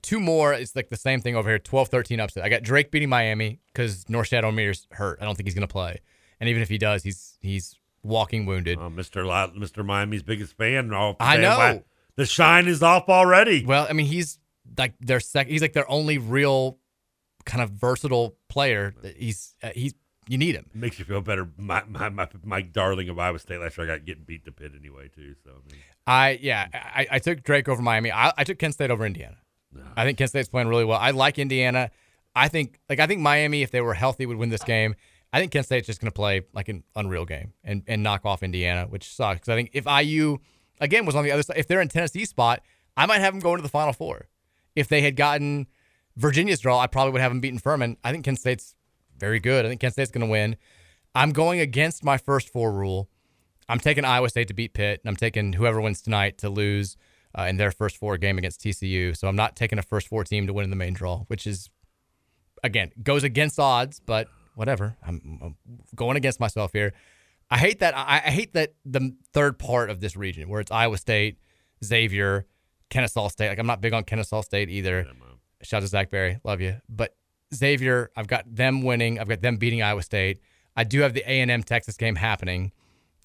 two 0.02 0.20
more. 0.20 0.52
It's 0.52 0.74
like 0.76 0.88
the 0.88 0.96
same 0.96 1.20
thing 1.20 1.36
over 1.36 1.48
here 1.48 1.58
12 1.58 1.88
13 1.88 2.20
upset. 2.20 2.44
I 2.44 2.48
got 2.48 2.62
Drake 2.62 2.90
beating 2.90 3.08
Miami 3.08 3.60
because 3.72 4.04
Norchad 4.04 4.44
Omier's 4.44 4.86
hurt. 4.92 5.18
I 5.20 5.24
don't 5.24 5.34
think 5.36 5.46
he's 5.46 5.54
going 5.54 5.66
to 5.66 5.72
play. 5.72 6.00
And 6.40 6.48
even 6.48 6.62
if 6.62 6.68
he 6.68 6.78
does, 6.78 7.02
he's 7.02 7.38
he's 7.40 7.74
walking 8.02 8.46
wounded. 8.46 8.78
uh, 8.78 8.82
Mr. 8.82 9.24
Mr. 9.56 9.84
Miami's 9.84 10.22
biggest 10.22 10.56
fan 10.56 10.92
I 11.20 11.36
know. 11.36 11.58
"Why- 11.58 11.82
the 12.16 12.26
shine 12.26 12.66
is 12.66 12.82
off 12.82 13.08
already 13.08 13.64
Well, 13.64 13.86
I 13.88 13.92
mean, 13.92 14.06
he's 14.06 14.38
like 14.76 14.94
their 15.00 15.20
second, 15.20 15.52
He's 15.52 15.62
like 15.62 15.72
their 15.72 15.88
only 15.90 16.18
real 16.18 16.78
kind 17.44 17.62
of 17.62 17.70
versatile 17.70 18.36
player. 18.48 18.94
He's 19.16 19.54
uh, 19.62 19.70
he's 19.74 19.94
you 20.28 20.36
need 20.36 20.54
him. 20.54 20.66
Makes 20.74 20.98
you 20.98 21.04
feel 21.04 21.20
better. 21.20 21.48
My 21.56 21.82
my 21.88 22.08
my, 22.08 22.28
my 22.44 22.60
darling 22.60 23.08
of 23.08 23.18
Iowa 23.18 23.38
State 23.38 23.60
last 23.60 23.78
year, 23.78 23.90
I 23.90 23.96
got 23.96 24.04
getting 24.04 24.24
beat 24.24 24.44
to 24.44 24.52
Pitt 24.52 24.72
anyway 24.78 25.08
too. 25.08 25.34
So 25.42 25.50
I 25.50 25.72
mean, 25.72 25.80
I 26.06 26.38
yeah, 26.42 26.66
I, 26.72 27.06
I 27.12 27.18
took 27.18 27.42
Drake 27.42 27.68
over 27.68 27.80
Miami. 27.80 28.12
I, 28.12 28.32
I 28.36 28.44
took 28.44 28.58
Kent 28.58 28.74
State 28.74 28.90
over 28.90 29.06
Indiana. 29.06 29.38
I 29.96 30.04
think 30.04 30.18
Kent 30.18 30.30
State's 30.30 30.48
playing 30.48 30.68
really 30.68 30.84
well. 30.84 30.98
I 30.98 31.10
like 31.10 31.38
Indiana. 31.38 31.90
I 32.34 32.48
think 32.48 32.78
like 32.88 33.00
I 33.00 33.06
think 33.06 33.20
Miami, 33.20 33.62
if 33.62 33.70
they 33.70 33.80
were 33.80 33.94
healthy, 33.94 34.26
would 34.26 34.36
win 34.36 34.48
this 34.50 34.62
game. 34.62 34.94
I 35.32 35.40
think 35.40 35.52
Kent 35.52 35.66
State's 35.66 35.86
just 35.86 36.00
going 36.00 36.10
to 36.10 36.14
play 36.14 36.42
like 36.54 36.68
an 36.68 36.84
unreal 36.96 37.24
game 37.26 37.52
and, 37.62 37.82
and 37.86 38.02
knock 38.02 38.24
off 38.24 38.42
Indiana, 38.42 38.86
which 38.88 39.12
sucks. 39.14 39.40
'Cause 39.40 39.48
I 39.50 39.56
think 39.56 39.70
if 39.74 39.86
IU 39.86 40.38
again 40.80 41.04
was 41.04 41.14
on 41.16 41.24
the 41.24 41.32
other 41.32 41.42
side, 41.42 41.56
if 41.58 41.66
they're 41.66 41.80
in 41.80 41.88
Tennessee 41.88 42.24
spot, 42.24 42.62
I 42.96 43.06
might 43.06 43.20
have 43.20 43.34
them 43.34 43.40
going 43.40 43.56
to 43.56 43.62
the 43.62 43.68
Final 43.68 43.92
Four. 43.92 44.28
If 44.74 44.88
they 44.88 45.02
had 45.02 45.16
gotten 45.16 45.66
Virginia's 46.16 46.60
draw, 46.60 46.78
I 46.78 46.86
probably 46.86 47.12
would 47.12 47.20
have 47.20 47.30
them 47.30 47.40
beating 47.40 47.58
Furman. 47.58 47.96
I 48.04 48.12
think 48.12 48.24
Kent 48.24 48.38
State's 48.38 48.74
very 49.18 49.40
good. 49.40 49.64
I 49.66 49.68
think 49.68 49.80
Kent 49.80 49.92
State's 49.94 50.10
going 50.10 50.26
to 50.26 50.30
win. 50.30 50.56
I'm 51.14 51.32
going 51.32 51.60
against 51.60 52.04
my 52.04 52.16
first 52.18 52.48
four 52.50 52.72
rule. 52.72 53.08
I'm 53.68 53.80
taking 53.80 54.04
Iowa 54.04 54.28
State 54.30 54.48
to 54.48 54.54
beat 54.54 54.72
Pitt, 54.72 55.00
and 55.04 55.10
I'm 55.10 55.16
taking 55.16 55.54
whoever 55.54 55.80
wins 55.80 56.00
tonight 56.00 56.38
to 56.38 56.48
lose 56.48 56.96
uh, 57.36 57.42
in 57.42 57.56
their 57.56 57.70
first 57.70 57.96
four 57.96 58.16
game 58.16 58.38
against 58.38 58.60
TCU. 58.60 59.16
So 59.16 59.28
I'm 59.28 59.36
not 59.36 59.56
taking 59.56 59.78
a 59.78 59.82
first 59.82 60.08
four 60.08 60.24
team 60.24 60.46
to 60.46 60.52
win 60.52 60.64
in 60.64 60.70
the 60.70 60.76
main 60.76 60.94
draw, 60.94 61.24
which 61.28 61.46
is 61.46 61.70
again 62.62 62.90
goes 63.02 63.24
against 63.24 63.58
odds, 63.58 64.00
but 64.00 64.28
whatever. 64.54 64.96
I'm, 65.06 65.38
I'm 65.42 65.56
going 65.94 66.16
against 66.16 66.40
myself 66.40 66.72
here. 66.72 66.92
I 67.50 67.58
hate 67.58 67.80
that. 67.80 67.96
I, 67.96 68.22
I 68.24 68.30
hate 68.30 68.52
that 68.54 68.74
the 68.84 69.14
third 69.32 69.58
part 69.58 69.90
of 69.90 70.00
this 70.00 70.16
region 70.16 70.48
where 70.48 70.60
it's 70.60 70.70
Iowa 70.70 70.98
State, 70.98 71.38
Xavier, 71.84 72.46
Kennesaw 72.90 73.28
State. 73.28 73.48
Like 73.48 73.58
I'm 73.58 73.66
not 73.66 73.80
big 73.80 73.92
on 73.92 74.04
Kennesaw 74.04 74.42
State 74.42 74.68
either. 74.68 75.06
Shout 75.62 75.78
out 75.78 75.80
to 75.80 75.86
Zach 75.88 76.10
Berry, 76.10 76.38
love 76.44 76.60
you. 76.60 76.76
But 76.88 77.16
Xavier, 77.54 78.10
I've 78.16 78.26
got 78.26 78.44
them 78.54 78.82
winning. 78.82 79.18
I've 79.18 79.28
got 79.28 79.40
them 79.40 79.56
beating 79.56 79.82
Iowa 79.82 80.02
State. 80.02 80.40
I 80.76 80.84
do 80.84 81.00
have 81.00 81.14
the 81.14 81.20
A 81.20 81.40
and 81.40 81.50
M 81.50 81.62
Texas 81.62 81.96
game 81.96 82.14
happening. 82.14 82.72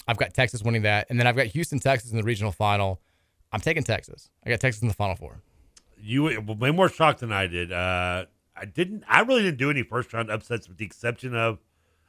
I've 0.06 0.18
got 0.18 0.34
Texas 0.34 0.62
winning 0.62 0.82
that, 0.82 1.06
and 1.08 1.18
then 1.18 1.26
I've 1.26 1.36
got 1.36 1.46
Houston, 1.46 1.78
Texas 1.78 2.10
in 2.10 2.16
the 2.16 2.22
regional 2.22 2.52
final. 2.52 3.00
I'm 3.54 3.60
taking 3.60 3.84
Texas. 3.84 4.30
I 4.44 4.50
got 4.50 4.58
Texas 4.60 4.82
in 4.82 4.88
the 4.88 4.94
final 4.94 5.14
four. 5.14 5.40
you 5.96 6.24
were 6.24 6.40
way 6.40 6.70
more 6.72 6.88
shocked 6.88 7.20
than 7.20 7.30
I 7.32 7.46
did. 7.46 7.70
Uh, 7.72 8.24
I 8.56 8.64
didn't. 8.64 9.04
I 9.08 9.20
really 9.20 9.42
didn't 9.42 9.58
do 9.58 9.70
any 9.70 9.82
first 9.84 10.12
round 10.12 10.30
upsets, 10.30 10.68
with 10.68 10.76
the 10.78 10.84
exception 10.84 11.34
of. 11.36 11.58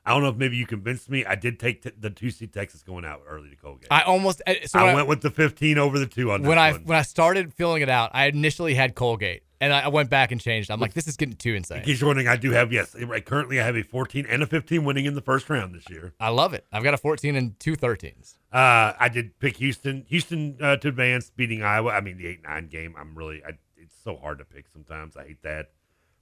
I 0.08 0.12
don't 0.12 0.22
know 0.22 0.30
if 0.30 0.36
maybe 0.36 0.56
you 0.58 0.68
convinced 0.68 1.10
me. 1.10 1.26
I 1.26 1.34
did 1.36 1.60
take 1.60 1.82
t- 1.82 1.91
the 2.00 2.10
two 2.12 2.30
seed 2.30 2.54
Texas 2.54 2.84
going 2.84 3.06
out 3.06 3.22
early 3.28 3.50
to 3.50 3.56
Colgate. 3.56 3.88
I 3.89 4.02
almost 4.02 4.41
uh, 4.46 4.54
so 4.66 4.80
I 4.80 4.93
went 4.93 5.08
with 5.08 5.22
the 5.22 5.32
15 5.32 5.78
over 5.80 5.98
the 5.98 6.06
two 6.06 6.32
on 6.32 6.43
when 6.43 6.60
I 6.60 6.74
one. 6.74 6.84
when 6.86 6.98
I 6.98 7.02
started 7.04 7.54
filling 7.54 7.82
it 7.82 7.89
out, 7.89 8.12
I 8.14 8.26
initially 8.26 8.76
had 8.76 8.93
Colgate, 8.96 9.43
and 9.66 9.74
I 9.74 9.82
I 9.82 9.88
went 9.88 10.09
back 10.09 10.32
and 10.32 10.39
changed. 10.39 10.70
I'm 10.70 10.80
like, 10.80 10.93
this 10.93 11.07
is 11.07 11.18
getting 11.18 11.36
too 11.36 11.55
insane. 11.55 11.80
In 11.80 11.84
case 11.84 11.99
you're 11.99 12.07
wondering, 12.07 12.28
I 12.28 12.36
do 12.36 12.51
have 12.51 12.72
yes. 12.72 12.95
right, 12.95 13.26
Currently, 13.26 13.59
I 13.59 13.66
have 13.66 13.76
a 13.76 13.82
14 13.82 14.26
and 14.30 14.43
a 14.43 14.45
15 14.45 14.84
winning 14.86 15.05
in 15.05 15.16
the 15.16 15.22
first 15.22 15.49
round 15.49 15.74
this 15.74 15.89
year. 15.89 16.13
I 16.20 16.30
love 16.30 16.53
it. 16.53 16.66
I've 16.72 16.84
got 16.84 16.93
a 16.93 16.97
14 16.97 17.36
and 17.36 17.59
two 17.59 17.76
13s. 17.76 18.38
Uh, 18.53 18.93
I 18.99 19.09
did 19.09 19.39
pick 19.39 19.57
Houston, 19.57 20.05
Houston 20.07 20.57
uh, 20.61 20.78
to 20.78 20.88
advance, 20.88 21.32
beating 21.36 21.63
Iowa. 21.63 21.91
I 21.91 22.01
mean, 22.01 22.18
the 22.18 22.28
eight 22.28 22.43
nine 22.43 22.68
game. 22.68 22.95
I'm 22.97 23.16
really, 23.16 23.43
I, 23.43 23.51
it's 23.76 23.95
so 24.03 24.16
hard 24.16 24.38
to 24.38 24.45
pick 24.45 24.68
sometimes. 24.68 25.18
I 25.18 25.26
hate 25.26 25.41
that. 25.43 25.72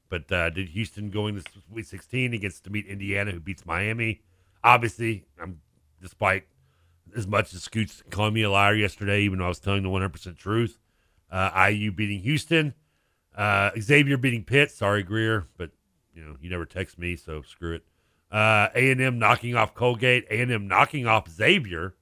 But 0.10 0.32
uh, 0.32 0.50
did 0.50 0.70
Houston 0.70 1.10
going 1.10 1.36
to 1.36 1.44
Sweet 1.70 1.88
16 1.88 2.34
against 2.34 2.64
to 2.64 2.70
meet 2.70 2.86
Indiana, 2.86 3.32
who 3.32 3.40
beats 3.40 3.66
Miami? 3.66 4.22
Obviously, 4.64 5.26
I'm 5.42 5.60
despite 6.02 6.46
as 7.16 7.28
much 7.28 7.54
as 7.54 7.64
Scoots 7.64 8.04
calling 8.10 8.34
me 8.34 8.44
a 8.44 8.50
liar 8.50 8.76
yesterday, 8.76 9.22
even 9.22 9.40
though 9.40 9.46
I 9.46 9.50
was 9.50 9.60
telling 9.60 9.84
the 9.84 9.90
100 9.90 10.10
percent 10.10 10.38
truth. 10.38 10.80
Uh, 11.32 11.70
IU 11.72 11.92
beating 11.92 12.20
Houston, 12.20 12.76
uh, 13.36 13.72
Xavier 13.80 14.18
beating 14.18 14.44
Pitt. 14.44 14.72
Sorry, 14.72 15.04
Greer, 15.04 15.48
but 15.58 15.72
you 16.14 16.24
know 16.24 16.36
you 16.42 16.50
never 16.50 16.66
text 16.66 16.98
me, 16.98 17.16
so 17.16 17.42
screw 17.42 17.76
it. 17.76 17.84
Uh, 18.32 18.70
A 18.76 18.92
and 18.92 19.02
M 19.02 19.20
knocking 19.20 19.56
off 19.56 19.74
Colgate, 19.74 20.26
A 20.30 20.42
and 20.42 20.52
M 20.52 20.68
knocking 20.68 21.08
off 21.08 21.30
Xavier, 21.30 21.96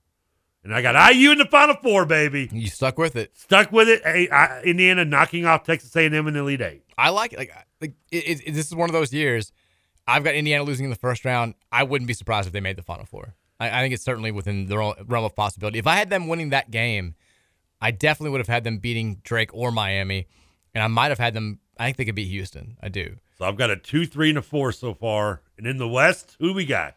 and 0.64 0.74
I 0.74 0.82
got 0.82 1.14
IU 1.14 1.32
in 1.32 1.38
the 1.38 1.46
Final 1.46 1.76
Four, 1.76 2.06
baby. 2.06 2.50
You 2.52 2.68
stuck 2.68 2.98
with 2.98 3.16
it. 3.16 3.36
Stuck 3.36 3.72
with 3.72 3.90
it. 3.90 4.02
A, 4.06 4.30
I, 4.30 4.62
Indiana 4.62 5.06
knocking 5.06 5.46
off 5.46 5.64
Texas 5.64 5.96
A 5.96 6.06
and 6.06 6.16
M 6.16 6.28
in 6.28 6.36
the 6.36 6.42
Elite 6.42 6.62
Eight. 6.62 6.84
I 6.98 7.10
like 7.10 7.34
it. 7.34 7.40
Like, 7.40 7.54
like 7.82 7.94
it, 8.12 8.42
it, 8.46 8.54
this 8.54 8.68
is 8.68 8.76
one 8.76 8.90
of 8.90 8.94
those 8.94 9.14
years. 9.14 9.52
I've 10.08 10.24
got 10.24 10.36
Indiana 10.36 10.64
losing 10.64 10.86
in 10.86 10.90
the 10.90 10.98
first 10.98 11.26
round. 11.26 11.56
I 11.72 11.84
wouldn't 11.84 12.08
be 12.08 12.14
surprised 12.14 12.48
if 12.48 12.54
they 12.54 12.60
made 12.60 12.76
the 12.76 12.84
Final 12.84 13.06
Four. 13.06 13.36
I, 13.60 13.80
I 13.80 13.82
think 13.82 13.94
it's 13.94 14.04
certainly 14.04 14.32
within 14.32 14.68
the 14.68 14.78
realm 14.78 15.26
of 15.26 15.36
possibility. 15.36 15.80
If 15.80 15.88
I 15.88 15.96
had 15.96 16.10
them 16.10 16.28
winning 16.28 16.50
that 16.50 16.70
game, 16.70 17.16
I 17.82 17.92
definitely 17.92 18.32
would 18.32 18.42
have 18.42 18.48
had 18.48 18.64
them 18.64 18.78
beating 18.78 19.22
Drake 19.24 19.50
or 19.54 19.72
Miami, 19.72 20.28
and 20.74 20.84
I 20.84 20.88
might 20.88 21.10
have 21.10 21.20
had 21.20 21.34
them. 21.34 21.60
I 21.78 21.86
think 21.86 21.98
they 21.98 22.06
could 22.06 22.16
beat 22.16 22.28
Houston. 22.30 22.78
I 22.82 22.90
do. 22.90 23.18
So 23.38 23.46
I've 23.46 23.58
got 23.58 23.70
a 23.70 23.76
two, 23.76 24.06
three, 24.06 24.30
and 24.30 24.38
a 24.38 24.42
four 24.42 24.72
so 24.72 24.94
far. 24.94 25.42
And 25.58 25.66
in 25.66 25.78
the 25.78 25.88
West, 25.88 26.36
who 26.40 26.54
we 26.54 26.66
got? 26.66 26.96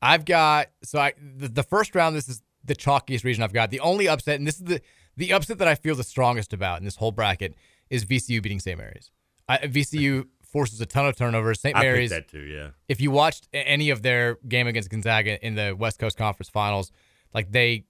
I've 0.00 0.24
got 0.24 0.68
so 0.82 0.98
I 0.98 1.14
the, 1.18 1.48
the 1.48 1.62
first 1.62 1.94
round. 1.94 2.16
This 2.16 2.28
is 2.28 2.42
the 2.64 2.74
chalkiest 2.74 3.24
region 3.24 3.42
I've 3.42 3.52
got. 3.52 3.70
The 3.70 3.80
only 3.80 4.08
upset, 4.08 4.36
and 4.36 4.46
this 4.46 4.56
is 4.56 4.64
the 4.64 4.80
the 5.16 5.32
upset 5.32 5.58
that 5.58 5.68
I 5.68 5.74
feel 5.74 5.94
the 5.94 6.04
strongest 6.04 6.52
about 6.52 6.78
in 6.78 6.84
this 6.84 6.96
whole 6.96 7.12
bracket 7.12 7.54
is 7.90 8.04
VCU 8.04 8.42
beating 8.42 8.60
St. 8.60 8.78
Mary's. 8.78 9.10
I, 9.48 9.58
VCU 9.58 10.26
forces 10.42 10.80
a 10.80 10.86
ton 10.86 11.06
of 11.06 11.16
turnovers. 11.16 11.60
St. 11.60 11.76
Mary's 11.76 12.10
that 12.10 12.28
too, 12.28 12.40
yeah. 12.40 12.70
If 12.88 13.00
you 13.00 13.10
watched 13.10 13.48
any 13.52 13.90
of 13.90 14.02
their 14.02 14.38
game 14.48 14.66
against 14.66 14.90
Gonzaga 14.90 15.44
in 15.44 15.54
the 15.54 15.74
West 15.78 15.98
Coast 15.98 16.16
Conference 16.16 16.48
Finals, 16.48 16.90
like 17.34 17.52
they 17.52 17.84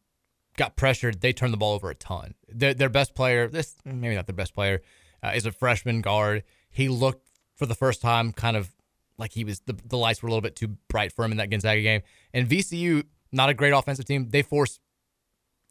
got 0.56 0.76
pressured, 0.76 1.20
they 1.20 1.32
turned 1.32 1.52
the 1.52 1.58
ball 1.58 1.74
over 1.74 1.90
a 1.90 1.94
ton. 1.94 2.34
Their 2.48 2.74
their 2.74 2.88
best 2.88 3.14
player, 3.14 3.48
this 3.48 3.76
maybe 3.84 4.14
not 4.14 4.26
their 4.26 4.36
best 4.36 4.54
player, 4.54 4.82
uh, 5.22 5.32
is 5.34 5.46
a 5.46 5.52
freshman 5.52 6.00
guard. 6.00 6.42
He 6.70 6.88
looked 6.88 7.28
for 7.54 7.66
the 7.66 7.74
first 7.74 8.00
time 8.00 8.32
kind 8.32 8.56
of 8.56 8.70
like 9.18 9.32
he 9.32 9.44
was 9.44 9.60
the, 9.60 9.74
the 9.88 9.96
lights 9.96 10.22
were 10.22 10.28
a 10.28 10.30
little 10.30 10.42
bit 10.42 10.56
too 10.56 10.76
bright 10.88 11.12
for 11.12 11.24
him 11.24 11.32
in 11.32 11.38
that 11.38 11.50
Gonzaga 11.50 11.82
game. 11.82 12.02
And 12.32 12.48
VCU, 12.48 13.04
not 13.30 13.48
a 13.48 13.54
great 13.54 13.72
offensive 13.72 14.04
team. 14.04 14.30
They 14.30 14.42
force 14.42 14.80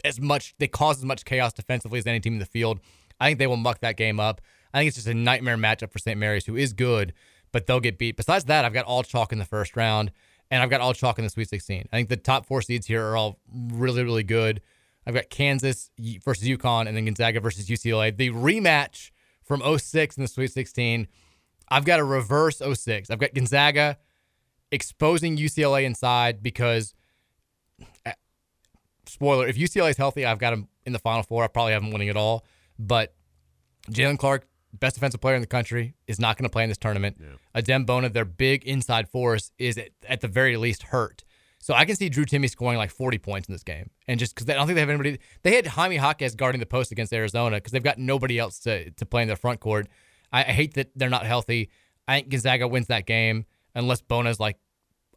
as 0.03 0.19
much, 0.19 0.55
they 0.59 0.67
cause 0.67 0.97
as 0.97 1.05
much 1.05 1.25
chaos 1.25 1.53
defensively 1.53 1.99
as 1.99 2.07
any 2.07 2.19
team 2.19 2.33
in 2.33 2.39
the 2.39 2.45
field. 2.45 2.79
I 3.19 3.27
think 3.27 3.39
they 3.39 3.47
will 3.47 3.57
muck 3.57 3.79
that 3.81 3.97
game 3.97 4.19
up. 4.19 4.41
I 4.73 4.79
think 4.79 4.87
it's 4.87 4.97
just 4.97 5.07
a 5.07 5.13
nightmare 5.13 5.57
matchup 5.57 5.91
for 5.91 5.99
St. 5.99 6.17
Mary's, 6.17 6.45
who 6.45 6.55
is 6.55 6.73
good, 6.73 7.13
but 7.51 7.67
they'll 7.67 7.79
get 7.79 7.97
beat. 7.97 8.15
Besides 8.15 8.45
that, 8.45 8.65
I've 8.65 8.73
got 8.73 8.85
all 8.85 9.03
chalk 9.03 9.31
in 9.31 9.37
the 9.37 9.45
first 9.45 9.75
round, 9.75 10.11
and 10.49 10.63
I've 10.63 10.69
got 10.69 10.81
all 10.81 10.93
chalk 10.93 11.19
in 11.19 11.23
the 11.23 11.29
Sweet 11.29 11.49
16. 11.49 11.89
I 11.91 11.95
think 11.95 12.09
the 12.09 12.17
top 12.17 12.45
four 12.45 12.61
seeds 12.61 12.87
here 12.87 13.05
are 13.05 13.17
all 13.17 13.39
really, 13.53 14.03
really 14.03 14.23
good. 14.23 14.61
I've 15.05 15.13
got 15.13 15.29
Kansas 15.29 15.91
versus 16.23 16.47
UConn, 16.47 16.87
and 16.87 16.95
then 16.95 17.05
Gonzaga 17.05 17.41
versus 17.41 17.67
UCLA. 17.67 18.15
The 18.15 18.29
rematch 18.29 19.11
from 19.43 19.61
06 19.77 20.17
in 20.17 20.23
the 20.23 20.27
Sweet 20.27 20.51
16. 20.51 21.07
I've 21.69 21.85
got 21.85 21.99
a 21.99 22.03
reverse 22.03 22.61
06. 22.61 23.09
I've 23.09 23.19
got 23.19 23.33
Gonzaga 23.33 23.97
exposing 24.71 25.37
UCLA 25.37 25.83
inside 25.83 26.41
because, 26.41 26.93
uh, 28.05 28.11
spoiler, 29.05 29.47
if 29.47 29.57
UCLA 29.57 29.91
is 29.91 29.97
healthy, 29.97 30.25
I've 30.25 30.39
got 30.39 30.51
them 30.51 30.67
in 30.85 30.93
the 30.93 30.99
Final 30.99 31.23
Four. 31.23 31.43
I 31.43 31.47
probably 31.47 31.73
have 31.73 31.81
them 31.81 31.91
winning 31.91 32.07
it 32.07 32.17
all. 32.17 32.45
But 32.79 33.13
Jaylen 33.89 34.17
Clark, 34.17 34.47
best 34.73 34.95
defensive 34.95 35.21
player 35.21 35.35
in 35.35 35.41
the 35.41 35.47
country, 35.47 35.95
is 36.07 36.19
not 36.19 36.37
going 36.37 36.43
to 36.43 36.51
play 36.51 36.63
in 36.63 36.69
this 36.69 36.77
tournament. 36.77 37.17
Yeah. 37.19 37.61
Adem 37.61 37.85
Bona, 37.85 38.09
their 38.09 38.25
big 38.25 38.63
inside 38.63 39.07
force, 39.09 39.51
is 39.57 39.77
at, 39.77 39.89
at 40.07 40.21
the 40.21 40.27
very 40.27 40.57
least 40.57 40.83
hurt. 40.83 41.23
So 41.63 41.75
I 41.75 41.85
can 41.85 41.95
see 41.95 42.09
Drew 42.09 42.25
Timme 42.25 42.49
scoring 42.49 42.77
like 42.79 42.89
40 42.89 43.19
points 43.19 43.47
in 43.47 43.53
this 43.53 43.63
game. 43.63 43.91
And 44.07 44.19
just 44.19 44.33
because 44.33 44.49
I 44.49 44.55
don't 44.55 44.65
think 44.65 44.75
they 44.75 44.81
have 44.81 44.89
anybody, 44.89 45.19
they 45.43 45.55
had 45.55 45.67
Jaime 45.67 45.95
Jaquez 45.95 46.33
guarding 46.35 46.59
the 46.59 46.65
post 46.65 46.91
against 46.91 47.13
Arizona 47.13 47.57
because 47.57 47.71
they've 47.71 47.83
got 47.83 47.99
nobody 47.99 48.39
else 48.39 48.57
to, 48.61 48.89
to 48.89 49.05
play 49.05 49.21
in 49.21 49.27
their 49.27 49.37
front 49.37 49.59
court. 49.59 49.87
I, 50.33 50.39
I 50.41 50.43
hate 50.45 50.73
that 50.73 50.89
they're 50.95 51.09
not 51.09 51.25
healthy. 51.25 51.69
I 52.07 52.17
think 52.17 52.29
Gonzaga 52.29 52.67
wins 52.67 52.87
that 52.87 53.05
game 53.05 53.45
unless 53.75 54.01
Bona's 54.01 54.39
like 54.39 54.57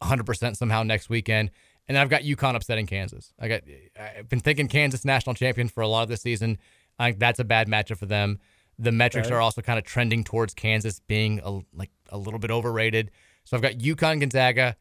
100% 0.03 0.55
somehow 0.55 0.83
next 0.83 1.09
weekend. 1.09 1.51
And 1.87 1.95
then 1.95 2.01
I've 2.01 2.09
got 2.09 2.21
UConn 2.21 2.55
upsetting 2.55 2.87
Kansas. 2.87 3.33
I 3.39 3.47
got 3.47 3.61
I've 3.99 4.29
been 4.29 4.39
thinking 4.39 4.67
Kansas 4.67 5.05
national 5.05 5.35
champion 5.35 5.67
for 5.67 5.81
a 5.81 5.87
lot 5.87 6.03
of 6.03 6.09
this 6.09 6.21
season. 6.21 6.57
I 6.99 7.07
think 7.09 7.19
that's 7.19 7.39
a 7.39 7.43
bad 7.43 7.67
matchup 7.67 7.97
for 7.97 8.05
them. 8.05 8.39
The 8.77 8.91
metrics 8.91 9.27
Okay. 9.27 9.35
are 9.35 9.41
also 9.41 9.61
kind 9.61 9.79
of 9.79 9.85
trending 9.85 10.23
towards 10.23 10.53
Kansas 10.53 10.99
being 10.99 11.39
a, 11.43 11.59
like 11.73 11.91
a 12.09 12.17
little 12.17 12.39
bit 12.39 12.51
overrated. 12.51 13.11
So 13.45 13.55
I've 13.55 13.61
got 13.63 13.73
UConn 13.73 14.19
Gonzaga, 14.19 14.75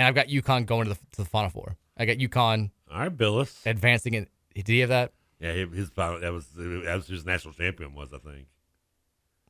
and 0.00 0.06
I've 0.06 0.14
got 0.14 0.28
UConn 0.28 0.64
going 0.64 0.88
to 0.88 0.94
the, 0.94 1.00
to 1.12 1.16
the 1.18 1.24
Final 1.26 1.50
Four. 1.50 1.76
I 1.94 2.06
got 2.06 2.16
UConn. 2.16 2.70
All 2.90 3.00
right, 3.00 3.14
Bilas 3.14 3.66
advancing 3.66 4.14
in. 4.14 4.26
Did 4.54 4.66
he 4.66 4.80
have 4.80 4.88
that? 4.88 5.12
Yeah, 5.38 5.52
his 5.52 5.90
final, 5.90 6.20
that 6.20 6.32
was 6.32 6.46
that 6.56 6.94
was 6.96 7.06
his 7.06 7.26
national 7.26 7.52
champion 7.52 7.94
was 7.94 8.08
I 8.14 8.18
think. 8.18 8.46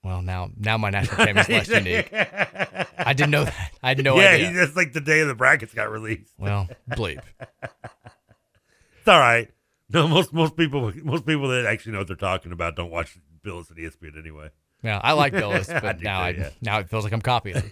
Well, 0.03 0.23
now 0.23 0.51
now 0.57 0.77
my 0.77 0.91
national 0.91 1.25
champion 1.25 1.39
is 1.39 1.49
less 1.69 1.69
unique. 1.69 2.13
I 2.13 3.13
didn't 3.13 3.31
know 3.31 3.45
that. 3.45 3.71
I 3.81 3.89
had 3.91 4.03
no 4.03 4.19
yeah, 4.19 4.31
idea. 4.31 4.49
he- 4.49 4.57
that's 4.57 4.75
like 4.75 4.93
the 4.93 5.01
day 5.01 5.21
of 5.21 5.29
the 5.29 5.37
brackets 5.37 5.73
got 5.73 5.89
released. 5.89 6.35
Well, 6.37 6.69
bleep. 6.91 7.23
it's 7.63 9.07
all 9.07 9.21
right. 9.21 9.53
No, 9.89 10.09
most 10.09 10.33
most 10.33 10.57
people 10.57 10.93
most 11.05 11.27
people 11.27 11.49
that 11.51 11.65
actually 11.65 11.93
know 11.93 11.99
what 11.99 12.09
they're 12.09 12.17
talking 12.17 12.51
about 12.51 12.75
don't 12.75 12.91
watch 12.91 13.17
Bilas 13.45 13.71
and 13.71 13.79
ESPN 13.79 14.19
anyway. 14.19 14.51
Yeah, 14.83 15.01
I 15.01 15.13
like 15.13 15.33
Bilas, 15.33 15.69
but 15.81 15.99
do 15.99 16.05
now 16.05 16.19
too, 16.19 16.25
I 16.25 16.31
yeah. 16.31 16.51
now 16.61 16.79
it 16.81 16.91
feels 16.91 17.05
like 17.05 17.13
I'm 17.13 17.23
copying. 17.23 17.63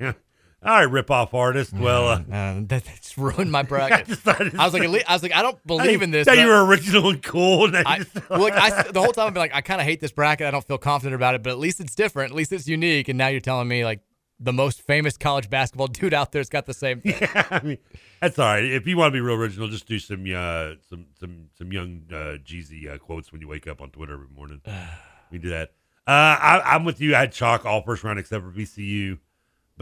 Yeah. 0.00 0.14
All 0.64 0.70
right, 0.72 0.82
rip 0.84 1.10
off 1.10 1.34
artist. 1.34 1.72
Well, 1.72 2.08
uh, 2.08 2.18
Uh, 2.20 2.60
that, 2.66 2.84
that's 2.84 3.18
ruined 3.18 3.50
my 3.50 3.62
bracket. 3.64 4.08
it- 4.10 4.26
I 4.58 4.64
was 4.64 4.72
like, 4.74 4.84
I 4.84 5.12
was 5.12 5.22
like, 5.22 5.34
I 5.34 5.42
don't 5.42 5.64
believe 5.66 6.02
in 6.02 6.12
this. 6.12 6.26
That 6.26 6.38
you 6.38 6.46
were 6.46 6.64
original 6.64 7.10
and 7.10 7.22
cool. 7.22 7.66
And 7.66 7.76
I, 7.78 8.04
well, 8.30 8.40
look, 8.40 8.52
I, 8.54 8.82
the 8.92 9.00
whole 9.02 9.12
time 9.12 9.26
I've 9.26 9.34
been 9.34 9.40
like, 9.40 9.54
I 9.54 9.60
kind 9.60 9.80
of 9.80 9.86
hate 9.86 10.00
this 10.00 10.12
bracket. 10.12 10.46
I 10.46 10.50
don't 10.52 10.64
feel 10.64 10.78
confident 10.78 11.16
about 11.16 11.34
it, 11.34 11.42
but 11.42 11.50
at 11.50 11.58
least 11.58 11.80
it's 11.80 11.94
different. 11.96 12.30
At 12.30 12.36
least 12.36 12.52
it's 12.52 12.68
unique. 12.68 13.08
And 13.08 13.18
now 13.18 13.26
you're 13.28 13.40
telling 13.40 13.66
me 13.66 13.84
like 13.84 14.00
the 14.38 14.52
most 14.52 14.82
famous 14.82 15.16
college 15.16 15.50
basketball 15.50 15.86
dude 15.88 16.14
out 16.14 16.30
there's 16.32 16.48
got 16.48 16.66
the 16.66 16.74
same 16.74 17.00
thing. 17.00 17.16
Yeah, 17.20 17.46
I 17.50 17.60
mean, 17.62 17.78
that's 18.20 18.38
all 18.38 18.46
right. 18.46 18.64
If 18.64 18.86
you 18.86 18.96
want 18.96 19.08
to 19.12 19.16
be 19.16 19.20
real 19.20 19.34
original, 19.36 19.66
just 19.68 19.86
do 19.86 19.98
some 19.98 20.24
uh, 20.32 20.74
some 20.88 21.06
some 21.18 21.48
some 21.58 21.72
young 21.72 22.02
uh, 22.10 22.38
Jeezy 22.44 22.88
uh, 22.92 22.98
quotes 22.98 23.32
when 23.32 23.40
you 23.40 23.48
wake 23.48 23.66
up 23.66 23.80
on 23.80 23.90
Twitter 23.90 24.14
every 24.14 24.28
morning. 24.28 24.60
we 25.32 25.38
do 25.38 25.48
that. 25.50 25.70
Uh, 26.06 26.10
I, 26.10 26.62
I'm 26.64 26.84
with 26.84 27.00
you. 27.00 27.14
I 27.16 27.20
had 27.20 27.32
chalk 27.32 27.64
all 27.66 27.82
first 27.82 28.02
round 28.04 28.18
except 28.18 28.44
for 28.44 28.50
VCU, 28.50 29.18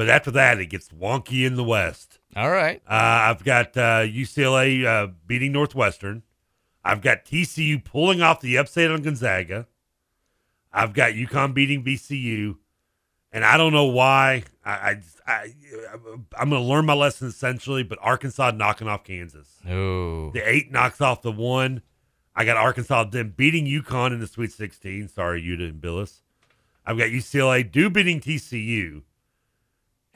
but 0.00 0.08
after 0.08 0.30
that 0.30 0.58
it 0.58 0.70
gets 0.70 0.88
wonky 0.88 1.46
in 1.46 1.56
the 1.56 1.62
West. 1.62 2.20
All 2.34 2.48
right. 2.48 2.80
Uh, 2.86 3.28
I've 3.28 3.44
got 3.44 3.76
uh, 3.76 4.00
UCLA 4.00 4.86
uh, 4.86 5.08
beating 5.26 5.52
Northwestern. 5.52 6.22
I've 6.82 7.02
got 7.02 7.26
TCU 7.26 7.84
pulling 7.84 8.22
off 8.22 8.40
the 8.40 8.56
upset 8.56 8.90
on 8.90 9.02
Gonzaga. 9.02 9.66
I've 10.72 10.94
got 10.94 11.12
UConn 11.12 11.52
beating 11.52 11.84
VCU, 11.84 12.56
and 13.30 13.44
I 13.44 13.58
don't 13.58 13.74
know 13.74 13.84
why. 13.84 14.44
I, 14.64 14.70
I, 14.70 15.00
I, 15.26 15.52
I'm 16.38 16.48
going 16.48 16.62
to 16.62 16.66
learn 16.66 16.86
my 16.86 16.94
lesson 16.94 17.28
essentially, 17.28 17.82
but 17.82 17.98
Arkansas 18.00 18.52
knocking 18.52 18.88
off 18.88 19.04
Kansas. 19.04 19.58
Ooh. 19.70 20.30
The 20.32 20.40
eight 20.48 20.72
knocks 20.72 21.02
off 21.02 21.20
the 21.20 21.30
one. 21.30 21.82
I 22.34 22.46
got 22.46 22.56
Arkansas 22.56 23.04
then 23.04 23.34
beating 23.36 23.66
UConn 23.66 24.14
in 24.14 24.20
the 24.20 24.26
Sweet 24.26 24.52
16. 24.52 25.08
Sorry, 25.08 25.42
Utah 25.42 25.64
and 25.64 25.82
Bilas. 25.82 26.22
I've 26.86 26.96
got 26.96 27.08
UCLA 27.08 27.70
do 27.70 27.90
beating 27.90 28.22
TCU, 28.22 29.02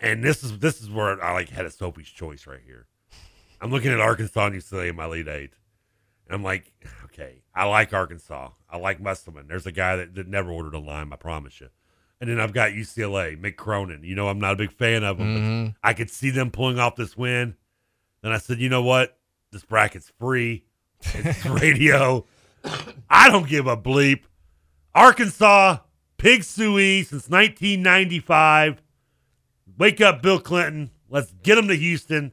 and 0.05 0.23
this 0.23 0.43
is 0.45 0.59
this 0.59 0.81
is 0.81 0.91
where 0.91 1.23
I 1.23 1.33
like 1.33 1.49
had 1.49 1.65
a 1.67 1.71
Sophie's 1.71 2.09
choice 2.09 2.47
right 2.47 2.61
here. 2.65 2.87
I'm 3.61 3.71
looking 3.71 3.91
at 3.93 4.01
Arkansas 4.01 4.47
and 4.47 4.55
UCLA 4.57 4.91
in 4.91 4.97
my 4.97 5.07
lead 5.07 5.27
eight, 5.29 5.53
and 6.27 6.35
I'm 6.35 6.43
like, 6.43 6.73
okay, 7.07 7.43
I 7.55 7.65
like 7.67 7.93
Arkansas. 7.93 8.51
I 8.69 8.77
like 8.77 9.01
Musselman. 9.01 9.47
There's 9.49 9.67
a 9.67 9.73
guy 9.73 9.97
that, 9.97 10.15
that 10.17 10.29
never 10.29 10.51
ordered 10.51 10.75
a 10.75 10.79
lime, 10.79 11.13
I 11.13 11.17
promise 11.17 11.61
you. 11.61 11.69
And 12.21 12.29
then 12.31 12.41
I've 12.41 12.53
got 12.53 12.73
UCLA, 12.73 13.41
Mick 13.41 13.57
Cronin. 13.57 14.03
You 14.05 14.15
know, 14.15 14.29
I'm 14.29 14.39
not 14.39 14.53
a 14.53 14.57
big 14.57 14.73
fan 14.73 15.03
of 15.05 15.19
him, 15.19 15.27
Mhm. 15.71 15.75
I 15.83 15.95
could 15.95 16.11
see 16.11 16.31
them 16.31 16.51
pulling 16.51 16.79
off 16.79 16.97
this 16.97 17.17
win. 17.17 17.55
Then 18.23 18.33
I 18.33 18.39
said, 18.39 18.59
you 18.59 18.69
know 18.69 18.83
what? 18.83 19.19
This 19.51 19.65
bracket's 19.65 20.13
free. 20.19 20.65
It's 21.03 21.45
radio. 21.47 22.25
I 23.11 23.29
don't 23.31 23.49
give 23.49 23.67
a 23.67 23.77
bleep. 23.77 24.23
Arkansas, 24.95 25.79
Pig 26.19 26.43
Suey 26.45 27.03
since 27.03 27.29
1995. 27.29 28.81
Wake 29.79 30.01
up, 30.01 30.22
Bill 30.22 30.39
Clinton. 30.41 30.91
Let's 31.09 31.33
get 31.43 31.57
them 31.57 31.68
to 31.68 31.75
Houston. 31.77 32.33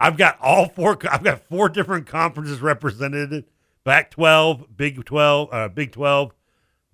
I've 0.00 0.16
got 0.16 0.38
all 0.40 0.68
four. 0.68 0.98
I've 1.10 1.24
got 1.24 1.40
four 1.48 1.68
different 1.68 2.06
conferences 2.06 2.60
represented: 2.60 3.44
Pac 3.84 4.10
12, 4.12 4.76
Big 4.76 5.04
12, 5.04 5.48
uh, 5.52 5.68
Big 5.68 5.92
12, 5.92 6.32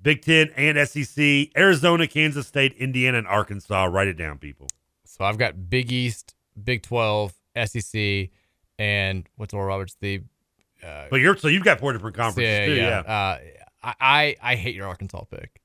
Big 0.03 0.23
10, 0.23 0.51
and 0.57 0.89
SEC. 0.89 1.49
Arizona, 1.57 2.07
Kansas 2.07 2.47
State, 2.47 2.73
Indiana, 2.75 3.19
and 3.19 3.27
Arkansas. 3.27 3.85
Write 3.85 4.09
it 4.09 4.17
down, 4.17 4.39
people. 4.39 4.69
So 5.05 5.25
I've 5.25 5.39
got 5.39 5.69
Big 5.69 5.93
East, 5.93 6.35
Big 6.63 6.83
12, 6.83 7.35
SEC, 7.67 8.31
and 8.79 9.29
what's 9.37 9.53
Oral 9.53 9.69
Roberts? 9.69 9.97
The 10.01 10.23
uh, 10.83 11.05
But 11.11 11.21
you're 11.21 11.37
so 11.37 11.49
you've 11.49 11.65
got 11.65 11.81
four 11.81 11.93
different 11.93 12.17
conferences 12.17 12.51
yeah, 12.51 12.67
too. 12.67 12.75
yeah. 12.75 13.03
Yeah, 13.07 13.13
Uh, 13.13 13.39
I 14.01 14.37
I 14.43 14.57
hate 14.57 14.75
your 14.75 14.89
Arkansas 14.89 15.25
pick 15.25 15.61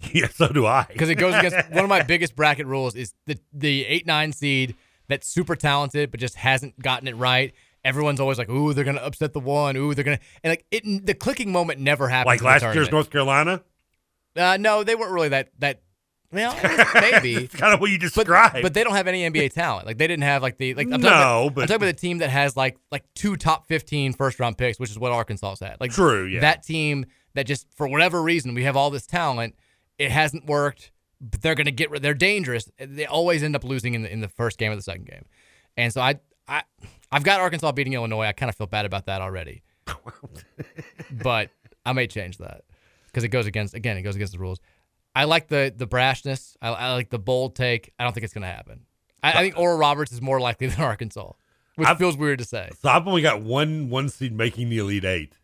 yeah. 0.12 0.28
so 0.28 0.48
do 0.48 0.66
I. 0.66 0.86
because 0.92 1.08
it 1.08 1.16
goes 1.16 1.34
against 1.34 1.70
one 1.70 1.84
of 1.84 1.88
my 1.88 2.02
biggest 2.02 2.34
bracket 2.36 2.66
rules 2.66 2.94
is 2.94 3.14
the 3.26 3.38
the 3.52 3.84
eight 3.86 4.06
nine 4.06 4.32
seed 4.32 4.74
that's 5.08 5.26
super 5.28 5.56
talented 5.56 6.10
but 6.10 6.20
just 6.20 6.36
hasn't 6.36 6.78
gotten 6.80 7.08
it 7.08 7.16
right. 7.16 7.52
Everyone's 7.82 8.20
always 8.20 8.36
like, 8.36 8.50
"Ooh, 8.50 8.74
they're 8.74 8.84
gonna 8.84 9.00
upset 9.00 9.32
the 9.32 9.40
one. 9.40 9.74
Ooh, 9.76 9.94
they're 9.94 10.04
gonna," 10.04 10.18
and 10.44 10.50
like 10.52 10.66
it. 10.70 11.06
The 11.06 11.14
clicking 11.14 11.50
moment 11.50 11.80
never 11.80 12.08
happens. 12.08 12.26
like 12.26 12.42
last 12.62 12.74
year's. 12.74 12.90
North 12.90 13.08
Carolina. 13.10 13.62
Uh, 14.36 14.58
no, 14.60 14.84
they 14.84 14.94
weren't 14.94 15.12
really 15.12 15.30
that 15.30 15.48
that. 15.60 15.80
Well, 16.32 16.54
maybe 16.94 17.34
It's 17.34 17.56
kind 17.56 17.74
of 17.74 17.80
what 17.80 17.90
you 17.90 17.98
but, 17.98 18.12
described. 18.14 18.62
but 18.62 18.72
they 18.72 18.84
don't 18.84 18.94
have 18.94 19.08
any 19.08 19.28
NBA 19.28 19.52
talent. 19.52 19.84
Like 19.86 19.98
they 19.98 20.06
didn't 20.06 20.22
have 20.22 20.42
like 20.42 20.58
the 20.58 20.74
like. 20.74 20.86
I'm 20.86 21.00
talking 21.00 21.04
No, 21.06 21.44
about, 21.46 21.54
but- 21.54 21.60
I'm 21.62 21.66
talking 21.68 21.76
about 21.82 21.86
the 21.96 22.00
team 22.00 22.18
that 22.18 22.30
has 22.30 22.56
like 22.56 22.76
like 22.92 23.02
two 23.14 23.34
top 23.36 23.66
15 23.66 24.12
first 24.12 24.38
round 24.38 24.56
picks, 24.56 24.78
which 24.78 24.90
is 24.90 24.98
what 24.98 25.10
Arkansas 25.10 25.56
had. 25.60 25.78
Like 25.80 25.90
True, 25.92 26.26
yeah. 26.26 26.40
That 26.40 26.62
team 26.62 27.06
that 27.34 27.46
just 27.46 27.66
for 27.76 27.88
whatever 27.88 28.22
reason 28.22 28.54
we 28.54 28.62
have 28.64 28.76
all 28.76 28.90
this 28.90 29.06
talent, 29.06 29.56
it 30.00 30.10
hasn't 30.10 30.46
worked. 30.46 30.90
But 31.20 31.42
they're 31.42 31.54
gonna 31.54 31.70
get 31.70 31.90
rid- 31.90 32.02
they're 32.02 32.14
dangerous. 32.14 32.70
They 32.78 33.04
always 33.06 33.42
end 33.42 33.54
up 33.54 33.62
losing 33.64 33.94
in 33.94 34.02
the 34.02 34.10
in 34.12 34.20
the 34.20 34.28
first 34.28 34.56
game 34.58 34.72
or 34.72 34.76
the 34.76 34.82
second 34.82 35.04
game, 35.06 35.26
and 35.76 35.92
so 35.92 36.00
I 36.00 36.18
I 36.48 36.62
I've 37.12 37.24
got 37.24 37.40
Arkansas 37.40 37.72
beating 37.72 37.92
Illinois. 37.92 38.24
I 38.24 38.32
kind 38.32 38.48
of 38.48 38.56
feel 38.56 38.66
bad 38.66 38.86
about 38.86 39.04
that 39.06 39.20
already, 39.20 39.62
but 41.10 41.50
I 41.84 41.92
may 41.92 42.06
change 42.06 42.38
that 42.38 42.62
because 43.06 43.24
it 43.24 43.28
goes 43.28 43.46
against 43.46 43.74
again 43.74 43.96
it 43.96 44.02
goes 44.02 44.16
against 44.16 44.32
the 44.32 44.38
rules. 44.38 44.60
I 45.14 45.24
like 45.24 45.48
the 45.48 45.72
the 45.76 45.86
brashness. 45.86 46.56
I, 46.62 46.68
I 46.70 46.92
like 46.92 47.10
the 47.10 47.18
bold 47.18 47.56
take. 47.56 47.92
I 47.98 48.04
don't 48.04 48.12
think 48.12 48.24
it's 48.24 48.32
going 48.34 48.42
to 48.42 48.48
happen. 48.48 48.82
I, 49.22 49.32
I 49.32 49.42
think 49.42 49.58
Oral 49.58 49.76
Roberts 49.76 50.12
is 50.12 50.22
more 50.22 50.40
likely 50.40 50.68
than 50.68 50.80
Arkansas, 50.80 51.32
which 51.76 51.88
I've- 51.88 51.98
feels 51.98 52.16
weird 52.16 52.38
to 52.38 52.44
say. 52.44 52.70
So 52.80 52.88
I've 52.88 53.06
only 53.06 53.22
got 53.22 53.42
one 53.42 53.90
one 53.90 54.08
seed 54.08 54.32
making 54.32 54.70
the 54.70 54.78
Elite 54.78 55.04
Eight, 55.04 55.38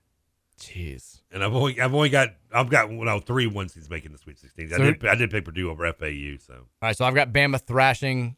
Jeez. 0.61 1.21
and 1.31 1.45
I've 1.45 1.55
only 1.55 1.81
I've 1.81 1.95
only 1.95 2.09
got 2.09 2.31
I've 2.53 2.71
got 2.71 2.89
three 3.27 3.47
one 3.47 3.69
seeds 3.69 3.91
making 3.91 4.13
the 4.13 4.19
Sweet 4.19 4.39
Sixteen. 4.39 4.73
I 4.73 4.79
did 4.79 5.05
I 5.07 5.15
did 5.15 5.31
pick 5.31 5.45
Purdue 5.45 5.71
over 5.71 5.91
FAU. 5.93 6.37
So 6.39 6.55
All 6.55 6.61
right, 6.83 6.97
so 6.97 7.05
I've 7.05 7.15
got 7.15 7.33
Bama 7.33 7.61
thrashing 7.61 8.37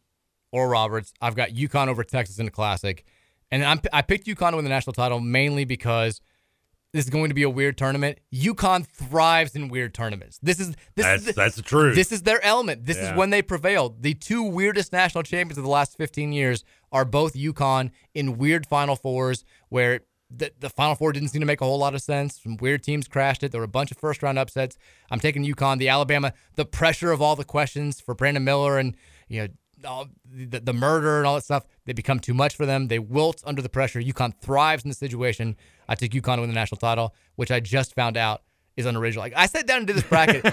Oral 0.51 0.69
Roberts. 0.71 1.12
I've 1.21 1.37
got 1.37 1.51
UConn 1.51 1.89
over 1.89 2.03
Texas 2.03 2.39
in 2.39 2.47
the 2.47 2.51
Classic, 2.51 3.05
and 3.51 3.64
I'm, 3.64 3.81
I 3.93 4.03
picked 4.03 4.27
UConn 4.27 4.51
to 4.51 4.57
win 4.57 4.64
the 4.64 4.71
national 4.71 4.95
title 4.95 5.21
mainly 5.21 5.64
because 5.64 6.21
this 6.93 7.05
is 7.05 7.11
going 7.11 7.29
to 7.29 7.35
be 7.35 7.43
a 7.43 7.51
weird 7.51 7.77
tournament. 7.77 8.19
UConn 8.35 8.87
thrives 8.87 9.55
in 9.55 9.69
weird 9.69 9.93
tournaments. 9.95 10.39
This 10.43 10.59
is 10.59 10.71
this 10.97 11.05
that's 11.05 11.21
is 11.21 11.27
the, 11.27 11.33
that's 11.35 11.55
the 11.57 11.62
truth. 11.62 11.95
This 11.95 12.11
is 12.11 12.23
their 12.23 12.43
element. 12.45 12.87
This 12.87 12.97
Yeah. 12.97 13.12
is 13.12 13.16
when 13.16 13.31
they 13.31 13.43
prevailed. 13.43 14.03
The 14.03 14.14
two 14.14 14.43
weirdest 14.43 14.93
national 14.93 15.23
champions 15.23 15.59
of 15.59 15.64
the 15.64 15.71
last 15.71 15.97
15 15.99 16.33
years 16.33 16.64
are 16.91 17.05
both 17.05 17.35
UConn 17.35 17.91
in 18.14 18.39
weird 18.39 18.66
Final 18.66 18.97
Fours 18.97 19.45
where 19.69 20.01
the, 20.31 20.53
the 20.59 20.70
Final 20.70 20.95
Four 20.95 21.12
didn't 21.12 21.29
seem 21.29 21.41
to 21.41 21.47
make 21.47 21.61
a 21.61 21.64
whole 21.64 21.79
lot 21.79 21.95
of 21.95 22.03
sense. 22.03 22.41
Some 22.43 22.57
weird 22.57 22.83
teams 22.83 23.09
crashed 23.09 23.43
it. 23.43 23.53
There 23.53 23.61
were 23.61 23.66
a 23.66 23.68
bunch 23.68 23.91
of 23.91 23.97
first 23.97 24.22
round 24.22 24.39
upsets. 24.39 24.76
I'm 25.11 25.20
taking 25.20 25.45
UConn, 25.45 25.79
the 25.79 25.89
Alabama, 25.89 26.33
the 26.57 26.64
pressure 26.64 27.12
of 27.12 27.22
all 27.22 27.37
the 27.37 27.45
questions 27.45 28.01
for 28.01 28.14
Brandon 28.14 28.45
Miller 28.45 28.79
and 28.79 28.95
you 29.29 29.43
know 29.43 29.49
all 29.85 30.09
the, 30.24 30.61
the 30.61 30.72
murder 30.72 31.18
and 31.18 31.26
all 31.26 31.37
that 31.37 31.45
stuff, 31.45 31.64
they 31.85 31.93
become 31.93 32.18
too 32.18 32.35
much 32.35 32.57
for 32.57 32.66
them. 32.66 32.89
They 32.89 32.99
wilt 32.99 33.43
under 33.47 33.62
the 33.62 33.68
pressure. 33.68 34.01
UConn 34.01 34.35
thrives 34.41 34.83
in 34.85 34.89
the 34.89 34.95
situation. 34.95 35.57
I 35.89 35.95
took 35.95 36.11
UConn 36.11 36.37
to 36.37 36.41
win 36.41 36.51
the 36.51 36.55
national 36.55 36.79
title, 36.79 37.14
which 37.37 37.51
I 37.51 37.61
just 37.61 37.95
found 37.95 38.16
out 38.16 38.43
is 38.76 38.87
unoriginal. 38.87 39.24
Like 39.24 39.35
I 39.37 39.47
sat 39.47 39.66
down 39.66 39.79
and 39.79 39.87
did 39.87 39.97
this 39.97 40.05
bracket. 40.05 40.45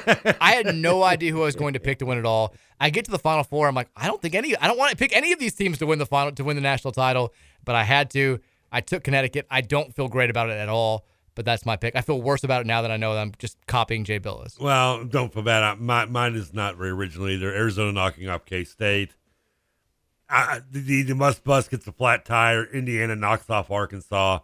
I 0.42 0.54
had 0.54 0.76
no 0.76 1.04
idea 1.14 1.32
who 1.32 1.42
I 1.42 1.46
was 1.46 1.56
going 1.56 1.74
to 1.74 1.80
pick 1.80 2.00
to 2.00 2.06
win 2.06 2.18
it 2.18 2.26
all. 2.26 2.54
I 2.80 2.90
get 2.90 3.06
to 3.06 3.12
the 3.12 3.20
final 3.20 3.44
four. 3.44 3.68
I'm 3.68 3.76
like, 3.76 3.90
I 3.96 4.08
don't 4.08 4.22
think 4.22 4.36
any. 4.36 4.56
I 4.58 4.68
don't 4.68 4.78
want 4.78 4.92
to 4.92 4.98
pick 4.98 5.16
any 5.16 5.32
of 5.32 5.40
these 5.40 5.54
teams 5.54 5.78
to 5.80 5.86
win 5.86 6.00
the 6.00 6.06
final 6.06 6.32
to 6.34 6.44
win 6.44 6.56
the 6.56 6.62
national 6.62 6.92
title, 6.92 7.34
but 7.64 7.76
I 7.76 7.84
had 7.84 8.10
to. 8.12 8.40
I 8.76 8.82
took 8.82 9.06
Connecticut. 9.06 9.48
I 9.50 9.62
don't 9.62 9.96
feel 9.96 10.10
great 10.10 10.30
about 10.30 10.50
it 10.50 10.58
at 10.58 10.68
all, 10.68 11.06
but 11.34 11.46
that's 11.46 11.66
my 11.66 11.78
pick. 11.78 11.96
I 11.96 12.02
feel 12.02 12.22
worse 12.22 12.44
about 12.44 12.60
it 12.60 12.68
now 12.68 12.82
that 12.82 12.92
I 12.92 12.98
know 12.98 13.14
that 13.14 13.22
I'm 13.22 13.32
just 13.40 13.58
copying 13.68 14.04
Jay 14.04 14.20
Bilas. 14.20 14.60
Well, 14.60 15.06
don't 15.06 15.34
feel 15.34 15.44
bad. 15.44 15.80
My, 15.80 16.04
mine 16.04 16.36
is 16.36 16.54
not 16.54 16.76
very 16.76 16.90
original 16.90 17.30
either. 17.30 17.54
Arizona 17.54 17.94
knocking 17.94 18.28
off 18.28 18.44
K 18.44 18.66
State. 18.66 19.16
The, 20.30 21.04
the 21.04 21.16
must 21.16 21.46
bus 21.46 21.70
gets 21.70 21.88
a 21.88 21.94
flat 21.94 22.26
tire. 22.26 22.66
Indiana 22.66 23.16
knocks 23.16 23.50
off 23.50 23.72
Arkansas. 23.72 24.40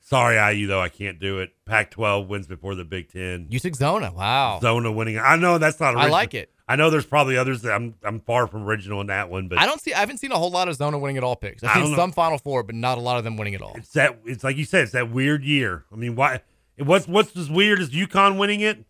Sorry, 0.00 0.56
IU 0.56 0.66
though 0.66 0.80
I 0.80 0.88
can't 0.88 1.20
do 1.20 1.38
it. 1.38 1.50
Pac-12 1.64 2.26
wins 2.26 2.48
before 2.48 2.74
the 2.74 2.84
Big 2.84 3.12
Ten. 3.12 3.46
You 3.50 3.60
took 3.60 3.76
Zona. 3.76 4.12
Wow. 4.12 4.58
Zona 4.60 4.90
winning. 4.90 5.16
I 5.18 5.36
know 5.36 5.58
that's 5.58 5.78
not. 5.78 5.94
Original. 5.94 6.06
I 6.06 6.08
like 6.08 6.34
it. 6.34 6.52
I 6.70 6.76
know 6.76 6.88
there's 6.88 7.04
probably 7.04 7.36
others 7.36 7.62
that 7.62 7.72
I'm 7.72 7.96
I'm 8.04 8.20
far 8.20 8.46
from 8.46 8.62
original 8.62 9.00
in 9.00 9.08
that 9.08 9.28
one, 9.28 9.48
but 9.48 9.58
I 9.58 9.66
don't 9.66 9.80
see. 9.80 9.92
I 9.92 9.98
haven't 9.98 10.18
seen 10.18 10.30
a 10.30 10.38
whole 10.38 10.52
lot 10.52 10.68
of 10.68 10.76
Zona 10.76 11.00
winning 11.00 11.16
at 11.16 11.24
all 11.24 11.34
picks. 11.34 11.64
I've 11.64 11.84
seen 11.84 11.96
some 11.96 12.12
Final 12.12 12.38
Four, 12.38 12.62
but 12.62 12.76
not 12.76 12.96
a 12.96 13.00
lot 13.00 13.18
of 13.18 13.24
them 13.24 13.36
winning 13.36 13.56
at 13.56 13.60
all. 13.60 13.74
it's 13.74 13.90
that. 13.94 14.20
It's 14.24 14.44
like 14.44 14.56
you 14.56 14.64
said. 14.64 14.84
It's 14.84 14.92
that 14.92 15.10
weird 15.10 15.42
year. 15.42 15.84
I 15.92 15.96
mean, 15.96 16.14
why? 16.14 16.42
What's 16.78 17.08
what's 17.08 17.36
as 17.36 17.50
weird 17.50 17.80
as 17.80 17.90
UConn 17.90 18.38
winning 18.38 18.60
it? 18.60 18.84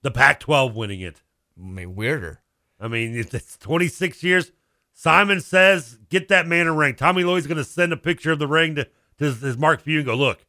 The 0.00 0.10
Pac-12 0.10 0.72
winning 0.72 1.02
it. 1.02 1.20
I 1.60 1.66
mean, 1.66 1.94
weirder. 1.94 2.40
I 2.80 2.88
mean, 2.88 3.14
it's, 3.14 3.34
it's 3.34 3.58
26 3.58 4.22
years. 4.22 4.52
Simon 4.94 5.42
says, 5.42 5.98
"Get 6.08 6.28
that 6.28 6.46
man 6.46 6.66
a 6.66 6.72
ring." 6.72 6.94
Tommy 6.94 7.22
Lloyd's 7.22 7.46
going 7.46 7.58
to 7.58 7.64
send 7.64 7.92
a 7.92 7.98
picture 7.98 8.32
of 8.32 8.38
the 8.38 8.48
ring 8.48 8.76
to, 8.76 8.84
to 9.18 9.24
his, 9.24 9.42
his 9.42 9.58
Mark 9.58 9.82
Few 9.82 9.98
and 9.98 10.06
go, 10.06 10.14
"Look, 10.14 10.46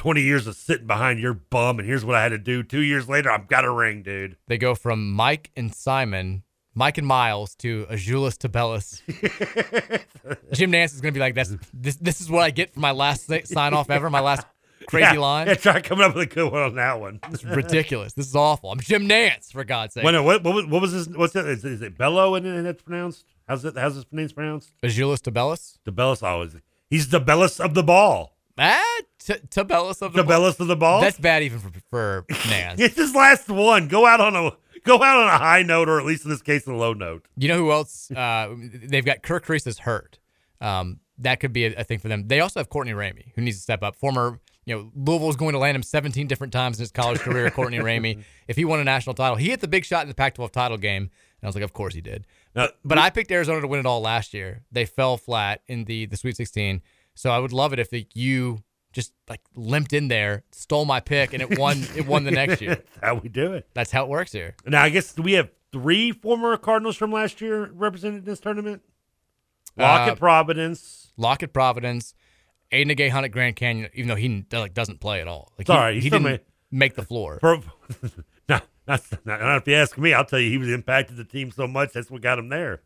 20 0.00 0.22
years 0.22 0.46
of 0.46 0.56
sitting 0.56 0.86
behind 0.86 1.20
your 1.20 1.34
bum, 1.34 1.78
and 1.78 1.86
here's 1.86 2.06
what 2.06 2.16
I 2.16 2.22
had 2.22 2.30
to 2.30 2.38
do. 2.38 2.62
Two 2.62 2.80
years 2.80 3.06
later, 3.06 3.30
I've 3.30 3.48
got 3.48 3.66
a 3.66 3.70
ring, 3.70 4.02
dude." 4.02 4.38
They 4.46 4.56
go 4.56 4.74
from 4.74 5.12
Mike 5.12 5.50
and 5.54 5.74
Simon, 5.74 6.42
Mike 6.74 6.96
and 6.96 7.06
Miles 7.06 7.54
to 7.56 7.84
Azulis 7.90 8.38
Tabellus. 8.38 9.02
Jim 10.54 10.72
Nantz 10.72 10.94
is 10.94 11.02
going 11.02 11.12
to 11.12 11.18
be 11.18 11.20
like, 11.20 11.34
"That's 11.34 11.54
this. 11.74 11.96
This 11.96 12.22
is 12.22 12.30
what 12.30 12.44
I 12.44 12.50
get 12.50 12.72
for 12.72 12.80
my 12.80 12.92
last 12.92 13.30
sign 13.46 13.74
off 13.74 13.90
ever. 13.90 14.08
My 14.08 14.20
last 14.20 14.46
crazy 14.86 15.16
yeah, 15.16 15.20
line. 15.20 15.48
Yeah, 15.48 15.54
try 15.56 15.82
coming 15.82 16.06
up 16.06 16.14
with 16.14 16.32
a 16.32 16.34
good 16.34 16.50
one 16.50 16.62
on 16.62 16.76
that 16.76 16.98
one. 16.98 17.20
It's 17.30 17.44
ridiculous. 17.44 18.14
This 18.14 18.26
is 18.26 18.34
awful. 18.34 18.72
I'm 18.72 18.80
Jim 18.80 19.06
Nantz, 19.06 19.52
for 19.52 19.64
God's 19.64 19.92
sake. 19.92 20.04
Wait, 20.04 20.12
no, 20.12 20.22
what, 20.22 20.42
what, 20.42 20.54
was, 20.54 20.64
what 20.64 20.80
was 20.80 20.92
this? 20.94 21.14
What's 21.14 21.34
that? 21.34 21.44
Is, 21.44 21.62
is 21.62 21.82
it 21.82 21.98
Bello 21.98 22.36
and, 22.36 22.46
and 22.46 22.64
that's 22.64 22.80
pronounced? 22.80 23.26
How's 23.46 23.66
it? 23.66 23.76
How's 23.76 23.96
his 23.96 24.06
name's 24.10 24.32
pronounced? 24.32 24.72
Azulis 24.82 25.20
Tabellus. 25.20 25.76
Tabellus 25.84 26.22
always. 26.22 26.56
He's 26.88 27.10
the 27.10 27.20
Bellus 27.20 27.62
of 27.62 27.74
the 27.74 27.82
ball. 27.82 28.38
Ah, 28.56 29.00
t- 29.34 29.40
Tabellus 29.50 30.02
of 30.02 30.12
the 30.12 30.22
The 30.22 30.28
Bellis 30.28 30.60
of 30.60 30.66
the 30.68 30.76
ball. 30.76 31.00
That's 31.00 31.18
bad 31.18 31.42
even 31.42 31.58
for, 31.58 31.70
for 31.90 32.24
Nantz. 32.30 32.80
it's 32.80 32.96
his 32.96 33.14
last 33.14 33.48
one. 33.48 33.88
Go 33.88 34.06
out 34.06 34.20
on 34.20 34.34
a 34.36 34.52
go 34.84 35.02
out 35.02 35.18
on 35.18 35.28
a 35.28 35.38
high 35.38 35.62
note, 35.62 35.88
or 35.88 35.98
at 36.00 36.06
least 36.06 36.24
in 36.24 36.30
this 36.30 36.42
case, 36.42 36.66
a 36.66 36.72
low 36.72 36.92
note. 36.92 37.26
You 37.36 37.48
know 37.48 37.58
who 37.58 37.70
else? 37.72 38.10
Uh, 38.10 38.54
they've 38.58 39.04
got 39.04 39.22
Kerr 39.22 39.40
Kriisa 39.40 39.68
is 39.68 39.80
hurt. 39.80 40.18
Um, 40.60 41.00
that 41.18 41.40
could 41.40 41.52
be 41.52 41.66
a, 41.66 41.74
a 41.80 41.84
thing 41.84 41.98
for 41.98 42.08
them. 42.08 42.28
They 42.28 42.40
also 42.40 42.60
have 42.60 42.68
Courtney 42.70 42.92
Ramey, 42.92 43.32
who 43.34 43.42
needs 43.42 43.56
to 43.58 43.62
step 43.62 43.82
up. 43.82 43.96
Former, 43.96 44.40
you 44.64 44.74
know, 44.74 44.90
Louisville's 44.94 45.36
going 45.36 45.52
to 45.52 45.58
land 45.58 45.74
him 45.76 45.82
17 45.82 46.26
different 46.26 46.52
times 46.52 46.78
in 46.78 46.82
his 46.82 46.90
college 46.92 47.20
career. 47.20 47.50
Courtney 47.50 47.78
Ramey, 47.78 48.22
if 48.48 48.56
he 48.56 48.64
won 48.64 48.80
a 48.80 48.84
national 48.84 49.14
title, 49.14 49.36
he 49.36 49.50
hit 49.50 49.60
the 49.60 49.68
big 49.68 49.84
shot 49.84 50.02
in 50.02 50.08
the 50.08 50.14
Pac-12 50.14 50.50
title 50.50 50.78
game, 50.78 51.02
and 51.02 51.10
I 51.42 51.46
was 51.46 51.54
like, 51.54 51.64
of 51.64 51.72
course 51.72 51.94
he 51.94 52.00
did. 52.00 52.26
Now, 52.54 52.68
But 52.84 52.98
I 52.98 53.10
picked 53.10 53.30
Arizona 53.30 53.60
to 53.60 53.66
win 53.66 53.80
it 53.80 53.86
all 53.86 54.00
last 54.00 54.32
year. 54.34 54.62
They 54.72 54.86
fell 54.86 55.16
flat 55.16 55.62
in 55.68 55.84
the 55.84 56.06
the 56.06 56.16
Sweet 56.16 56.36
16. 56.36 56.82
So 57.14 57.30
I 57.30 57.38
would 57.38 57.52
love 57.52 57.72
it 57.74 57.78
if 57.78 57.90
the, 57.90 58.06
you 58.14 58.62
just 58.92 59.12
like 59.28 59.40
limped 59.54 59.92
in 59.92 60.08
there, 60.08 60.44
stole 60.52 60.84
my 60.84 61.00
pick, 61.00 61.32
and 61.32 61.42
it 61.42 61.58
won. 61.58 61.82
it 61.96 62.06
won 62.06 62.24
the 62.24 62.30
next 62.30 62.60
year. 62.60 62.74
That's 62.76 62.88
how 63.02 63.14
we 63.14 63.28
do 63.28 63.52
it. 63.52 63.68
That's 63.74 63.90
how 63.90 64.04
it 64.04 64.08
works 64.08 64.32
here. 64.32 64.54
Now, 64.66 64.82
I 64.82 64.88
guess 64.90 65.16
we 65.16 65.32
have 65.34 65.50
three 65.72 66.12
former 66.12 66.56
Cardinals 66.56 66.96
from 66.96 67.12
last 67.12 67.40
year 67.40 67.70
represented 67.72 68.20
in 68.20 68.24
this 68.24 68.40
tournament. 68.40 68.82
Lockett, 69.76 70.14
Uh, 70.14 70.16
Providence. 70.16 71.12
Lock 71.16 71.28
Lockett, 71.30 71.52
Providence, 71.52 72.14
Aiden 72.72 72.96
Gay 72.96 73.08
Hunt 73.08 73.24
at 73.24 73.30
Grand 73.30 73.56
Canyon, 73.56 73.90
even 73.94 74.08
though 74.08 74.14
he 74.16 74.44
like 74.52 74.74
doesn't 74.74 75.00
play 75.00 75.20
at 75.20 75.28
all. 75.28 75.52
Like 75.58 75.66
Sorry, 75.66 75.94
he, 75.94 76.00
he 76.00 76.10
didn't 76.10 76.22
ma- 76.24 76.38
make 76.70 76.94
the 76.94 77.02
floor. 77.04 77.38
Not, 78.48 78.66
not, 78.88 79.02
not, 79.24 79.40
not 79.40 79.56
if 79.58 79.68
you 79.68 79.74
ask 79.74 79.96
me, 79.98 80.12
I'll 80.14 80.24
tell 80.24 80.38
you 80.40 80.50
he 80.50 80.58
was 80.58 80.68
impacted 80.70 81.16
the 81.16 81.24
team 81.24 81.50
so 81.52 81.66
much 81.66 81.92
that's 81.92 82.10
what 82.10 82.22
got 82.22 82.38
him 82.38 82.48
there. 82.48 82.82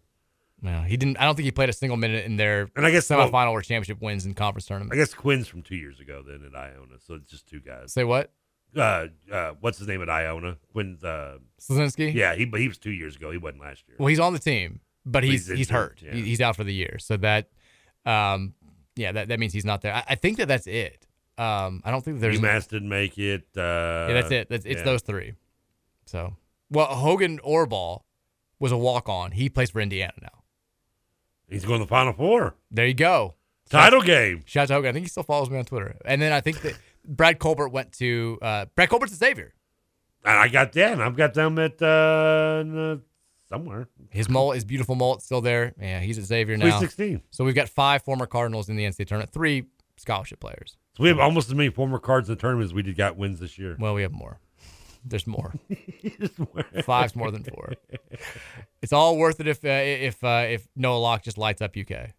No, 0.64 0.80
he 0.80 0.96
didn't. 0.96 1.18
I 1.18 1.26
don't 1.26 1.34
think 1.36 1.44
he 1.44 1.50
played 1.50 1.68
a 1.68 1.74
single 1.74 1.98
minute 1.98 2.24
in 2.24 2.36
their 2.36 2.70
And 2.74 2.86
I 2.86 2.90
guess- 2.90 3.06
semifinal 3.06 3.52
or 3.52 3.60
championship 3.60 4.00
wins 4.00 4.24
in 4.24 4.32
conference 4.32 4.64
tournament. 4.64 4.94
I 4.94 4.96
guess 4.96 5.12
Quinn's 5.12 5.46
from 5.46 5.62
two 5.62 5.76
years 5.76 6.00
ago 6.00 6.22
then 6.26 6.42
at 6.42 6.56
Iona, 6.58 6.98
so 7.06 7.14
it's 7.14 7.30
just 7.30 7.46
two 7.46 7.60
guys. 7.60 7.92
Say 7.92 8.02
what? 8.02 8.32
Uh, 8.74 9.08
uh, 9.30 9.52
what's 9.60 9.76
his 9.78 9.86
name 9.86 10.00
at 10.00 10.08
Iona? 10.08 10.56
Quinn's. 10.72 11.04
Uh? 11.04 11.36
Yeah, 12.14 12.34
he 12.34 12.46
but 12.46 12.60
he 12.60 12.66
was 12.68 12.78
two 12.78 12.92
years 12.92 13.14
ago. 13.14 13.30
He 13.30 13.36
wasn't 13.36 13.60
last 13.62 13.84
year. 13.86 13.96
Well, 14.00 14.08
he's 14.08 14.18
on 14.18 14.32
the 14.32 14.38
team, 14.38 14.80
but 15.04 15.22
he's 15.22 15.46
he's 15.48 15.58
he's, 15.58 15.70
hurt. 15.70 16.00
yeah. 16.02 16.14
He- 16.14 16.22
He's 16.22 16.40
out 16.40 16.56
for 16.56 16.64
the 16.64 16.72
year. 16.72 16.96
So 16.98 17.18
that, 17.18 17.50
um, 18.06 18.54
yeah, 18.96 19.12
that, 19.12 19.28
that 19.28 19.38
means 19.38 19.52
he's 19.52 19.66
not 19.66 19.82
there. 19.82 19.94
I, 19.94 20.02
I 20.08 20.14
think 20.14 20.38
that 20.38 20.48
that's 20.48 20.66
it. 20.66 21.06
Um, 21.36 21.82
I 21.84 21.90
don't 21.90 22.02
think 22.02 22.20
there's 22.20 22.38
UMass 22.40 22.68
didn't 22.68 22.88
make 22.88 23.18
it. 23.18 23.42
Uh, 23.54 24.06
yeah, 24.08 24.12
that's 24.14 24.30
it. 24.30 24.48
That's, 24.48 24.64
it's 24.64 24.78
yeah. 24.78 24.82
those 24.84 25.02
three. 25.02 25.34
So, 26.06 26.36
well, 26.70 26.86
Hogan 26.86 27.38
Orball 27.40 28.02
was 28.58 28.72
a 28.72 28.78
walk 28.78 29.08
on. 29.10 29.32
He 29.32 29.48
plays 29.50 29.70
for 29.70 29.80
Indiana 29.80 30.12
now. 30.22 30.43
He's 31.48 31.64
going 31.64 31.80
to 31.80 31.84
the 31.84 31.88
Final 31.88 32.12
Four. 32.12 32.54
There 32.70 32.86
you 32.86 32.94
go. 32.94 33.34
Title 33.70 34.02
game. 34.02 34.42
Shout 34.46 34.64
out 34.64 34.66
to 34.68 34.74
Hogan. 34.74 34.90
I 34.90 34.92
think 34.92 35.06
he 35.06 35.08
still 35.08 35.22
follows 35.22 35.50
me 35.50 35.58
on 35.58 35.64
Twitter. 35.64 35.96
And 36.04 36.20
then 36.20 36.32
I 36.32 36.40
think 36.40 36.60
that 36.62 36.78
Brad 37.04 37.38
Colbert 37.38 37.68
went 37.68 37.92
to 37.94 38.38
uh, 38.42 38.66
Brad 38.74 38.90
Colbert's 38.90 39.12
a 39.12 39.16
savior. 39.16 39.54
And 40.24 40.38
I 40.38 40.48
got 40.48 40.72
that. 40.72 41.00
I've 41.00 41.16
got 41.16 41.34
them 41.34 41.58
at 41.58 41.80
uh, 41.82 42.96
somewhere. 43.48 43.88
His 44.10 44.28
mullet, 44.28 44.56
his 44.56 44.64
beautiful 44.64 44.94
mullet's 44.94 45.24
still 45.24 45.40
there. 45.40 45.74
Yeah, 45.78 46.00
he's 46.00 46.18
a 46.18 46.22
Xavier 46.22 46.56
Sweet 46.56 46.68
now. 46.68 46.80
16. 46.80 47.22
So 47.30 47.44
we've 47.44 47.54
got 47.54 47.68
five 47.68 48.02
former 48.02 48.26
Cardinals 48.26 48.68
in 48.68 48.76
the 48.76 48.84
NCAA 48.84 49.06
tournament, 49.06 49.32
three 49.32 49.66
scholarship 49.96 50.40
players. 50.40 50.76
So 50.96 51.02
we 51.02 51.08
have 51.08 51.18
almost 51.18 51.48
as 51.48 51.54
many 51.54 51.70
former 51.70 51.98
cards 51.98 52.28
in 52.28 52.36
the 52.36 52.40
tournament 52.40 52.66
as 52.66 52.74
we 52.74 52.82
did 52.82 52.96
got 52.96 53.16
wins 53.16 53.40
this 53.40 53.58
year. 53.58 53.76
Well, 53.78 53.94
we 53.94 54.02
have 54.02 54.12
more. 54.12 54.40
There's 55.04 55.26
more. 55.26 55.54
Five's 56.84 57.14
more 57.14 57.30
than 57.30 57.44
four. 57.44 57.74
It's 58.82 58.92
all 58.92 59.16
worth 59.16 59.40
it 59.40 59.46
if 59.46 59.64
uh, 59.64 59.68
if 59.68 60.22
uh, 60.24 60.46
if 60.48 60.66
Noah 60.76 60.98
Locke 60.98 61.22
just 61.22 61.38
lights 61.38 61.60
up 61.62 61.76
UK. 61.76 62.10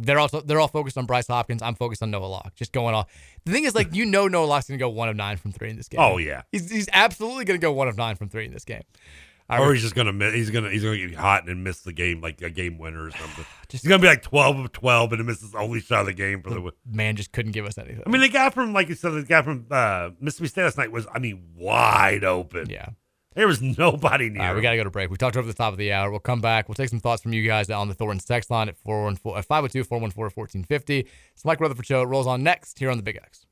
They're 0.00 0.18
also 0.18 0.40
they're 0.40 0.60
all 0.60 0.68
focused 0.68 0.96
on 0.96 1.06
Bryce 1.06 1.26
Hopkins. 1.26 1.60
I'm 1.60 1.74
focused 1.74 2.02
on 2.02 2.10
Noah 2.12 2.26
Locke. 2.26 2.54
Just 2.54 2.72
going 2.72 2.94
off. 2.94 3.08
The 3.44 3.52
thing 3.52 3.64
is, 3.64 3.74
like 3.74 3.94
you 3.94 4.04
know, 4.04 4.28
Noah 4.28 4.46
Locke's 4.46 4.68
gonna 4.68 4.78
go 4.78 4.88
one 4.88 5.08
of 5.08 5.16
nine 5.16 5.36
from 5.36 5.50
three 5.50 5.70
in 5.70 5.76
this 5.76 5.88
game. 5.88 6.00
Oh, 6.00 6.18
yeah. 6.18 6.42
he's 6.52 6.70
he's 6.70 6.88
absolutely 6.92 7.44
gonna 7.44 7.58
go 7.58 7.72
one 7.72 7.88
of 7.88 7.96
nine 7.96 8.14
from 8.14 8.28
three 8.28 8.44
in 8.44 8.52
this 8.52 8.64
game. 8.64 8.82
I 9.50 9.60
or 9.60 9.72
he's 9.72 9.82
just 9.82 9.94
gonna 9.94 10.12
miss, 10.12 10.34
he's 10.34 10.50
gonna 10.50 10.68
he's 10.68 10.84
gonna 10.84 10.98
get 10.98 11.14
hot 11.14 11.48
and 11.48 11.64
miss 11.64 11.80
the 11.80 11.92
game 11.92 12.20
like 12.20 12.42
a 12.42 12.50
game 12.50 12.76
winner 12.76 13.06
or 13.06 13.10
something. 13.10 13.46
just, 13.68 13.82
he's 13.82 13.88
gonna 13.88 14.02
be 14.02 14.06
like 14.08 14.22
twelve 14.22 14.58
of 14.58 14.72
twelve 14.72 15.12
and 15.12 15.24
miss 15.24 15.40
his 15.40 15.54
only 15.54 15.80
shot 15.80 16.00
of 16.00 16.06
the 16.06 16.12
game 16.12 16.42
for 16.42 16.50
the. 16.50 16.60
win. 16.60 16.72
man 16.86 17.16
just 17.16 17.32
couldn't 17.32 17.52
give 17.52 17.64
us 17.64 17.78
anything. 17.78 18.02
I 18.06 18.10
mean, 18.10 18.20
the 18.20 18.28
guy 18.28 18.50
from 18.50 18.74
like 18.74 18.90
you 18.90 18.94
said, 18.94 19.10
the 19.10 19.22
guy 19.22 19.40
from 19.40 19.66
uh, 19.70 20.10
Mississippi 20.20 20.48
State 20.48 20.64
last 20.64 20.76
night 20.76 20.92
was 20.92 21.06
I 21.14 21.18
mean 21.18 21.48
wide 21.56 22.24
open. 22.24 22.68
Yeah. 22.68 22.90
there 23.34 23.46
was 23.46 23.62
nobody 23.62 24.28
near. 24.28 24.42
All 24.42 24.48
right, 24.48 24.56
we 24.56 24.60
got 24.60 24.72
to 24.72 24.76
go 24.76 24.84
to 24.84 24.90
break. 24.90 25.10
We 25.10 25.16
talked 25.16 25.38
over 25.38 25.46
the 25.46 25.54
top 25.54 25.72
of 25.72 25.78
the 25.78 25.92
hour. 25.92 26.10
We'll 26.10 26.20
come 26.20 26.42
back. 26.42 26.68
We'll 26.68 26.74
take 26.74 26.90
some 26.90 27.00
thoughts 27.00 27.22
from 27.22 27.32
you 27.32 27.46
guys 27.46 27.70
on 27.70 27.88
the 27.88 27.94
Thornton 27.94 28.22
text 28.26 28.50
line 28.50 28.68
at 28.68 28.76
414 28.76 29.42
502 29.42 29.84
414 29.84 30.34
1450. 30.34 31.08
It's 31.32 31.44
Mike 31.46 31.58
Rutherford 31.58 31.86
Show. 31.86 32.02
It 32.02 32.06
rolls 32.06 32.26
on 32.26 32.42
next 32.42 32.78
here 32.78 32.90
on 32.90 32.98
the 32.98 33.02
Big 33.02 33.16
X. 33.16 33.46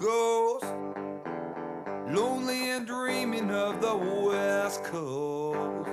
ghost. 0.00 0.64
Lonely 2.08 2.70
and 2.70 2.86
dreaming 2.86 3.50
of 3.50 3.80
the 3.80 3.96
West 3.96 4.84
Coast. 4.84 5.88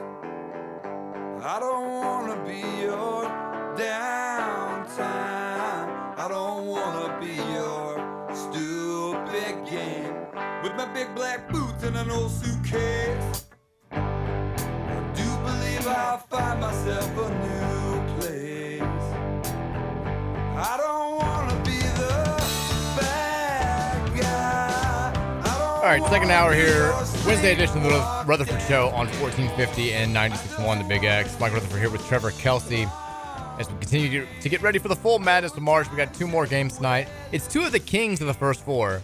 I 1.44 1.60
don't 1.60 1.90
wanna 1.90 2.44
be 2.46 2.62
your 2.82 3.26
downtime. 3.76 4.98
I 6.18 6.28
don't 6.30 6.68
wanna 6.68 7.20
be 7.20 7.36
your 7.54 8.00
stupid 8.34 9.66
game. 9.70 10.16
With 10.64 10.76
my 10.76 10.86
big 10.94 11.14
black 11.16 11.50
boots 11.52 11.84
and 11.84 11.98
an 11.98 12.10
old 12.10 12.32
suitcase. 12.32 13.46
I 13.92 15.12
do 15.16 15.28
believe 15.48 15.88
I'll 15.88 16.20
find 16.20 16.62
myself 16.62 17.18
a 17.18 17.30
new 17.30 17.85
don't 25.86 26.10
second 26.10 26.32
hour 26.32 26.54
here. 26.54 26.92
Wednesday 27.26 27.54
edition 27.54 27.78
of 27.78 27.84
the 27.84 28.24
Rutherford 28.26 28.62
Show 28.64 28.88
on 28.90 29.08
1450 29.20 29.94
and 29.94 30.16
96.1 30.16 30.80
The 30.80 30.84
Big 30.84 31.04
X. 31.04 31.40
Mike 31.40 31.54
Rutherford 31.54 31.80
here 31.80 31.90
with 31.90 32.06
Trevor 32.08 32.32
Kelsey. 32.32 32.88
As 33.60 33.70
we 33.70 33.78
continue 33.80 34.22
to- 34.26 34.42
to 34.42 34.50
get 34.50 34.62
ready 34.62 34.80
for 34.80 34.88
the 34.90 34.96
full 34.96 35.20
madness 35.20 35.54
of 35.54 35.62
March, 35.62 35.90
we 35.90 35.96
got 35.98 36.14
two 36.14 36.28
more 36.28 36.46
games 36.48 36.76
tonight. 36.78 37.08
It's 37.32 37.48
two 37.48 37.62
of 37.64 37.72
the 37.72 37.80
kings 37.80 38.20
of 38.20 38.28
the 38.28 38.34
first 38.34 38.66
four. 38.66 39.02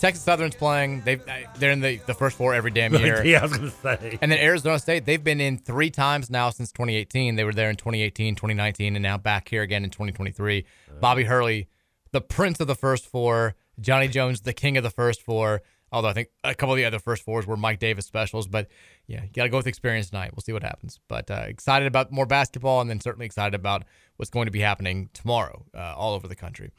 Texas 0.00 0.24
Southern's 0.24 0.54
playing. 0.56 1.02
They 1.02 1.20
they're 1.58 1.72
in 1.72 1.80
the, 1.80 1.96
the 2.06 2.14
first 2.14 2.36
four 2.36 2.54
every 2.54 2.70
damn 2.70 2.94
year. 3.04 3.24
yeah, 3.24 3.40
I 3.40 3.42
was 3.42 3.52
gonna 3.52 3.70
say. 3.82 4.18
And 4.22 4.32
then 4.32 4.38
Arizona 4.38 4.78
State, 4.78 5.04
they've 5.04 5.22
been 5.22 5.40
in 5.40 5.58
three 5.58 5.90
times 5.90 6.30
now 6.30 6.50
since 6.50 6.72
2018. 6.72 7.36
They 7.36 7.44
were 7.44 7.52
there 7.52 7.68
in 7.70 7.76
2018, 7.76 8.34
2019, 8.34 8.96
and 8.96 9.02
now 9.02 9.18
back 9.18 9.48
here 9.48 9.62
again 9.62 9.84
in 9.84 9.90
2023. 9.90 10.64
Bobby 11.00 11.24
Hurley, 11.24 11.68
the 12.12 12.20
prince 12.20 12.60
of 12.60 12.66
the 12.66 12.74
first 12.76 13.06
four. 13.06 13.54
Johnny 13.80 14.08
Jones, 14.08 14.40
the 14.40 14.52
king 14.52 14.76
of 14.76 14.82
the 14.82 14.90
first 14.90 15.22
four. 15.22 15.62
Although 15.90 16.08
I 16.08 16.12
think 16.12 16.28
a 16.44 16.54
couple 16.54 16.74
of 16.74 16.76
the 16.76 16.84
other 16.84 16.98
first 16.98 17.22
fours 17.24 17.46
were 17.46 17.56
Mike 17.56 17.78
Davis 17.78 18.04
specials, 18.06 18.46
but 18.46 18.68
yeah, 19.06 19.22
you 19.22 19.30
got 19.32 19.44
to 19.44 19.48
go 19.48 19.56
with 19.56 19.66
experience 19.66 20.10
tonight. 20.10 20.32
We'll 20.34 20.42
see 20.42 20.52
what 20.52 20.62
happens. 20.62 21.00
But 21.08 21.30
uh, 21.30 21.44
excited 21.46 21.86
about 21.86 22.12
more 22.12 22.26
basketball, 22.26 22.80
and 22.82 22.90
then 22.90 23.00
certainly 23.00 23.24
excited 23.26 23.54
about 23.54 23.84
what's 24.16 24.30
going 24.30 24.46
to 24.46 24.52
be 24.52 24.60
happening 24.60 25.08
tomorrow 25.14 25.64
uh, 25.74 25.94
all 25.96 26.14
over 26.14 26.28
the 26.28 26.34
country. 26.36 26.70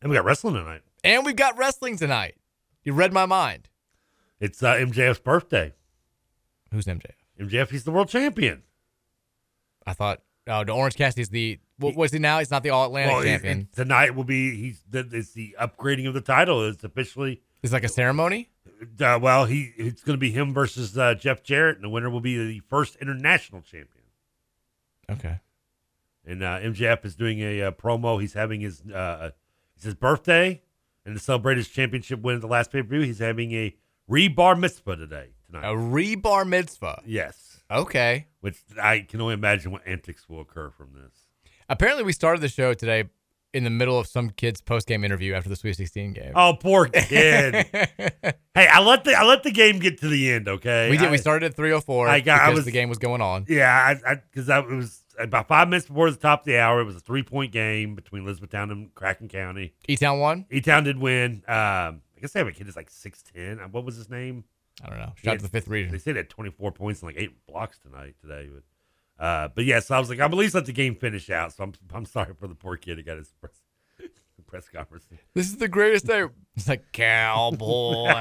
And 0.00 0.10
we 0.10 0.16
got 0.16 0.24
wrestling 0.24 0.54
tonight. 0.54 0.80
And 1.02 1.26
we've 1.26 1.36
got 1.36 1.58
wrestling 1.58 1.96
tonight. 1.98 2.36
You 2.84 2.92
read 2.94 3.12
my 3.12 3.26
mind. 3.26 3.68
It's 4.40 4.62
uh, 4.62 4.74
MJF's 4.74 5.20
birthday. 5.20 5.72
Who's 6.72 6.86
MJF? 6.86 7.10
MJF, 7.40 7.70
he's 7.70 7.84
the 7.84 7.90
world 7.90 8.08
champion. 8.08 8.62
I 9.86 9.92
thought, 9.92 10.22
oh, 10.46 10.64
the 10.64 10.72
Orange 10.72 10.96
Cassidy's 10.96 11.28
the 11.28 11.58
what 11.78 11.96
was 11.96 12.12
he 12.12 12.18
now? 12.20 12.38
He's 12.38 12.50
not 12.52 12.62
the 12.62 12.70
All 12.70 12.86
Atlantic 12.86 13.14
Well, 13.14 13.24
champion. 13.24 13.60
it- 13.60 13.72
tonight 13.76 14.14
will 14.14 14.24
be 14.24 14.54
he's 14.56 14.82
the, 14.88 15.06
it's 15.12 15.32
the 15.32 15.56
upgrading 15.60 16.06
of 16.06 16.14
the 16.14 16.20
title. 16.20 16.66
It's 16.68 16.84
officially 16.84 17.42
It's 17.62 17.72
like 17.72 17.84
a 17.84 17.88
ceremony. 17.88 18.50
Uh, 19.00 19.18
well, 19.20 19.46
he 19.46 19.72
it's 19.76 20.02
going 20.02 20.14
to 20.14 20.20
be 20.20 20.30
him 20.30 20.52
versus 20.52 20.96
uh, 20.96 21.14
Jeff 21.14 21.42
Jarrett, 21.42 21.76
and 21.76 21.84
the 21.84 21.88
winner 21.88 22.10
will 22.10 22.20
be 22.20 22.36
the 22.36 22.60
first 22.60 22.96
international 22.96 23.62
champion. 23.62 24.04
Okay. 25.10 25.40
And 26.26 26.42
uh, 26.42 26.60
MJF 26.60 27.04
is 27.04 27.14
doing 27.14 27.40
a, 27.40 27.62
uh 27.62 27.70
promo. 27.70 28.20
He's 28.20 28.32
having 28.32 28.60
his 28.60 28.82
uh, 28.82 29.30
it's 29.76 29.84
his 29.84 29.94
birthday, 29.94 30.62
and 31.04 31.14
to 31.14 31.22
celebrate 31.22 31.56
his 31.56 31.68
championship 31.68 32.22
win 32.22 32.36
at 32.36 32.40
the 32.40 32.46
last 32.46 32.72
pay 32.72 32.82
per 32.82 32.88
view, 32.88 33.00
he's 33.00 33.18
having 33.18 33.52
a 33.52 33.76
rebar 34.10 34.58
mitzvah 34.58 34.96
today 34.96 35.30
tonight. 35.46 35.68
A 35.68 35.74
rebar 35.74 36.46
mitzvah. 36.46 37.02
Yes. 37.04 37.62
Okay. 37.70 38.28
Which 38.40 38.58
I 38.80 39.00
can 39.00 39.20
only 39.20 39.34
imagine 39.34 39.72
what 39.72 39.82
antics 39.86 40.28
will 40.28 40.40
occur 40.40 40.70
from 40.70 40.92
this. 40.94 41.12
Apparently, 41.68 42.04
we 42.04 42.12
started 42.12 42.40
the 42.40 42.48
show 42.48 42.74
today 42.74 43.04
in 43.54 43.64
the 43.64 43.70
middle 43.70 43.98
of 43.98 44.06
some 44.06 44.30
kid's 44.30 44.60
post 44.60 44.86
game 44.86 45.04
interview 45.04 45.32
after 45.34 45.48
the 45.48 45.56
Sweet 45.56 45.76
16 45.76 46.12
game. 46.12 46.32
Oh, 46.34 46.54
poor 46.60 46.86
kid. 46.86 47.54
hey, 47.72 48.34
I 48.68 48.80
let 48.80 49.04
the 49.04 49.14
I 49.14 49.24
let 49.24 49.42
the 49.42 49.50
game 49.52 49.78
get 49.78 50.00
to 50.00 50.08
the 50.08 50.32
end. 50.32 50.48
Okay, 50.48 50.90
we 50.90 50.96
did. 50.98 51.08
I- 51.08 51.10
we 51.10 51.18
started 51.18 51.46
at 51.52 51.56
3:04 51.56 52.08
I 52.08 52.20
got- 52.20 52.40
I 52.40 52.50
was- 52.50 52.64
the 52.64 52.70
game 52.72 52.88
was 52.88 52.98
going 52.98 53.20
on. 53.20 53.46
Yeah, 53.48 53.96
I 54.06 54.14
because 54.16 54.48
I, 54.50 54.58
it 54.60 54.68
was 54.68 55.02
about 55.18 55.46
five 55.48 55.68
minutes 55.68 55.86
before 55.86 56.10
the 56.10 56.16
top 56.16 56.40
of 56.40 56.46
the 56.46 56.58
hour. 56.58 56.80
It 56.80 56.84
was 56.84 56.96
a 56.96 57.00
three 57.00 57.22
point 57.22 57.52
game 57.52 57.94
between 57.94 58.24
Elizabethtown 58.24 58.70
and 58.70 58.94
Kraken 58.94 59.28
County. 59.28 59.72
E 59.88 59.96
Town 59.96 60.18
won. 60.18 60.46
E 60.50 60.60
Town 60.60 60.84
did 60.84 60.98
win. 60.98 61.42
Um, 61.46 62.02
I 62.16 62.20
guess 62.20 62.32
they 62.32 62.40
have 62.40 62.48
a 62.48 62.52
kid 62.52 62.66
that's 62.66 62.76
like 62.76 62.90
six 62.90 63.22
ten. 63.22 63.58
What 63.70 63.84
was 63.84 63.96
his 63.96 64.10
name? 64.10 64.44
I 64.84 64.88
don't 64.90 64.98
know. 64.98 65.12
Shout 65.16 65.32
had- 65.34 65.38
to 65.38 65.42
the 65.44 65.48
fifth 65.50 65.68
region. 65.68 65.92
They 65.92 65.98
said 65.98 66.14
he 66.14 66.18
had 66.18 66.30
twenty 66.30 66.50
four 66.50 66.72
points 66.72 67.00
and 67.00 67.08
like 67.08 67.16
eight 67.16 67.46
blocks 67.46 67.78
tonight 67.78 68.16
today. 68.20 68.48
But 68.52 68.64
uh, 69.18 69.48
but 69.54 69.64
yeah, 69.64 69.80
so 69.80 69.94
I 69.94 69.98
was 69.98 70.08
like, 70.08 70.20
I'm 70.20 70.32
at 70.32 70.36
least 70.38 70.54
let 70.54 70.66
the 70.66 70.72
game 70.72 70.94
finish 70.96 71.30
out. 71.30 71.52
So 71.52 71.64
I'm 71.64 71.72
I'm 71.92 72.04
sorry 72.06 72.34
for 72.38 72.46
the 72.48 72.54
poor 72.54 72.76
kid 72.76 72.98
who 72.98 73.02
got 73.04 73.16
his 73.18 73.32
press 73.40 73.60
press 74.46 74.68
conference. 74.68 75.06
This 75.34 75.46
is 75.46 75.56
the 75.56 75.68
greatest 75.68 76.06
day. 76.06 76.24
It's 76.56 76.68
like 76.68 76.92
cowboy. 76.92 78.08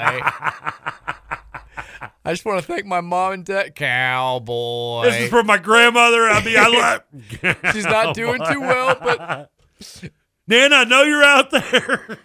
I 2.25 2.31
just 2.31 2.45
want 2.45 2.61
to 2.61 2.65
thank 2.65 2.85
my 2.85 3.01
mom 3.01 3.33
and 3.33 3.45
dad. 3.45 3.75
Cowboy. 3.75 5.03
This 5.03 5.23
is 5.23 5.29
for 5.29 5.43
my 5.43 5.57
grandmother. 5.57 6.23
I 6.29 6.43
mean, 6.43 6.57
I 6.57 6.67
love. 6.67 7.01
She's 7.73 7.85
not 7.85 8.13
doing 8.15 8.41
too 8.49 8.61
well, 8.61 8.95
but 9.01 9.51
Nana, 10.47 10.75
I 10.75 10.83
know 10.85 11.03
you're 11.03 11.23
out 11.23 11.51
there. 11.51 12.17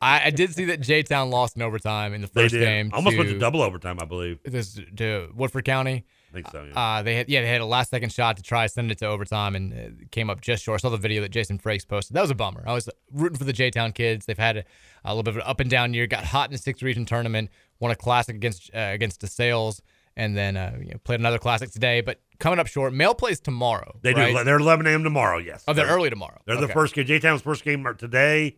I, 0.00 0.26
I 0.26 0.30
did 0.30 0.54
see 0.54 0.66
that 0.66 0.80
J 0.80 1.02
Town 1.02 1.30
lost 1.30 1.56
in 1.56 1.62
overtime 1.62 2.14
in 2.14 2.20
the 2.22 2.26
first 2.26 2.54
game. 2.54 2.90
Almost 2.92 3.16
went 3.16 3.28
to- 3.28 3.34
to 3.34 3.38
double 3.40 3.62
overtime, 3.62 3.98
I 4.00 4.04
believe. 4.04 4.38
This 4.44 4.78
to 4.96 5.30
Woodford 5.34 5.64
County. 5.64 6.04
I 6.30 6.34
think 6.34 6.48
so. 6.50 6.64
Yeah. 6.64 6.78
Uh, 6.78 7.02
they 7.02 7.16
had 7.16 7.28
yeah 7.28 7.40
they 7.42 7.48
had 7.48 7.60
a 7.60 7.66
last 7.66 7.90
second 7.90 8.12
shot 8.12 8.36
to 8.36 8.42
try 8.42 8.66
send 8.66 8.90
it 8.90 8.98
to 8.98 9.06
overtime 9.06 9.56
and 9.56 9.72
it 9.72 10.10
came 10.10 10.30
up 10.30 10.40
just 10.40 10.62
short. 10.62 10.80
I 10.80 10.82
saw 10.82 10.90
the 10.90 10.96
video 10.96 11.22
that 11.22 11.30
Jason 11.30 11.58
Frakes 11.58 11.86
posted. 11.86 12.16
That 12.16 12.22
was 12.22 12.30
a 12.30 12.34
bummer. 12.34 12.62
I 12.66 12.72
was 12.72 12.88
rooting 13.12 13.38
for 13.38 13.44
the 13.44 13.52
J 13.52 13.70
Town 13.70 13.92
kids. 13.92 14.26
They've 14.26 14.38
had 14.38 14.58
a, 14.58 14.64
a 15.04 15.10
little 15.14 15.24
bit 15.24 15.30
of 15.30 15.36
an 15.38 15.42
up 15.44 15.60
and 15.60 15.68
down 15.68 15.92
year. 15.92 16.06
Got 16.06 16.24
hot 16.24 16.48
in 16.48 16.52
the 16.52 16.58
sixth 16.58 16.82
region 16.82 17.04
tournament. 17.04 17.50
Won 17.80 17.90
a 17.90 17.96
classic 17.96 18.36
against 18.36 18.70
uh, 18.74 18.90
against 18.92 19.20
DeSales, 19.20 19.80
and 20.16 20.36
then 20.36 20.56
uh, 20.56 20.76
you 20.80 20.90
know, 20.90 20.98
played 21.02 21.20
another 21.20 21.38
classic 21.38 21.70
today. 21.70 22.00
But 22.00 22.20
coming 22.38 22.58
up 22.58 22.66
short. 22.66 22.92
Male 22.92 23.14
plays 23.14 23.40
tomorrow. 23.40 23.98
They 24.02 24.14
right? 24.14 24.36
do. 24.36 24.44
They're 24.44 24.58
11 24.58 24.86
a.m. 24.86 25.02
tomorrow. 25.02 25.38
Yes. 25.38 25.64
Oh, 25.66 25.72
they're 25.72 25.86
early 25.86 26.10
tomorrow. 26.10 26.40
They're 26.46 26.60
the 26.60 26.68
first 26.68 26.94
game. 26.94 27.06
J 27.06 27.18
Town's 27.18 27.42
first 27.42 27.64
game 27.64 27.86
today. 27.98 28.56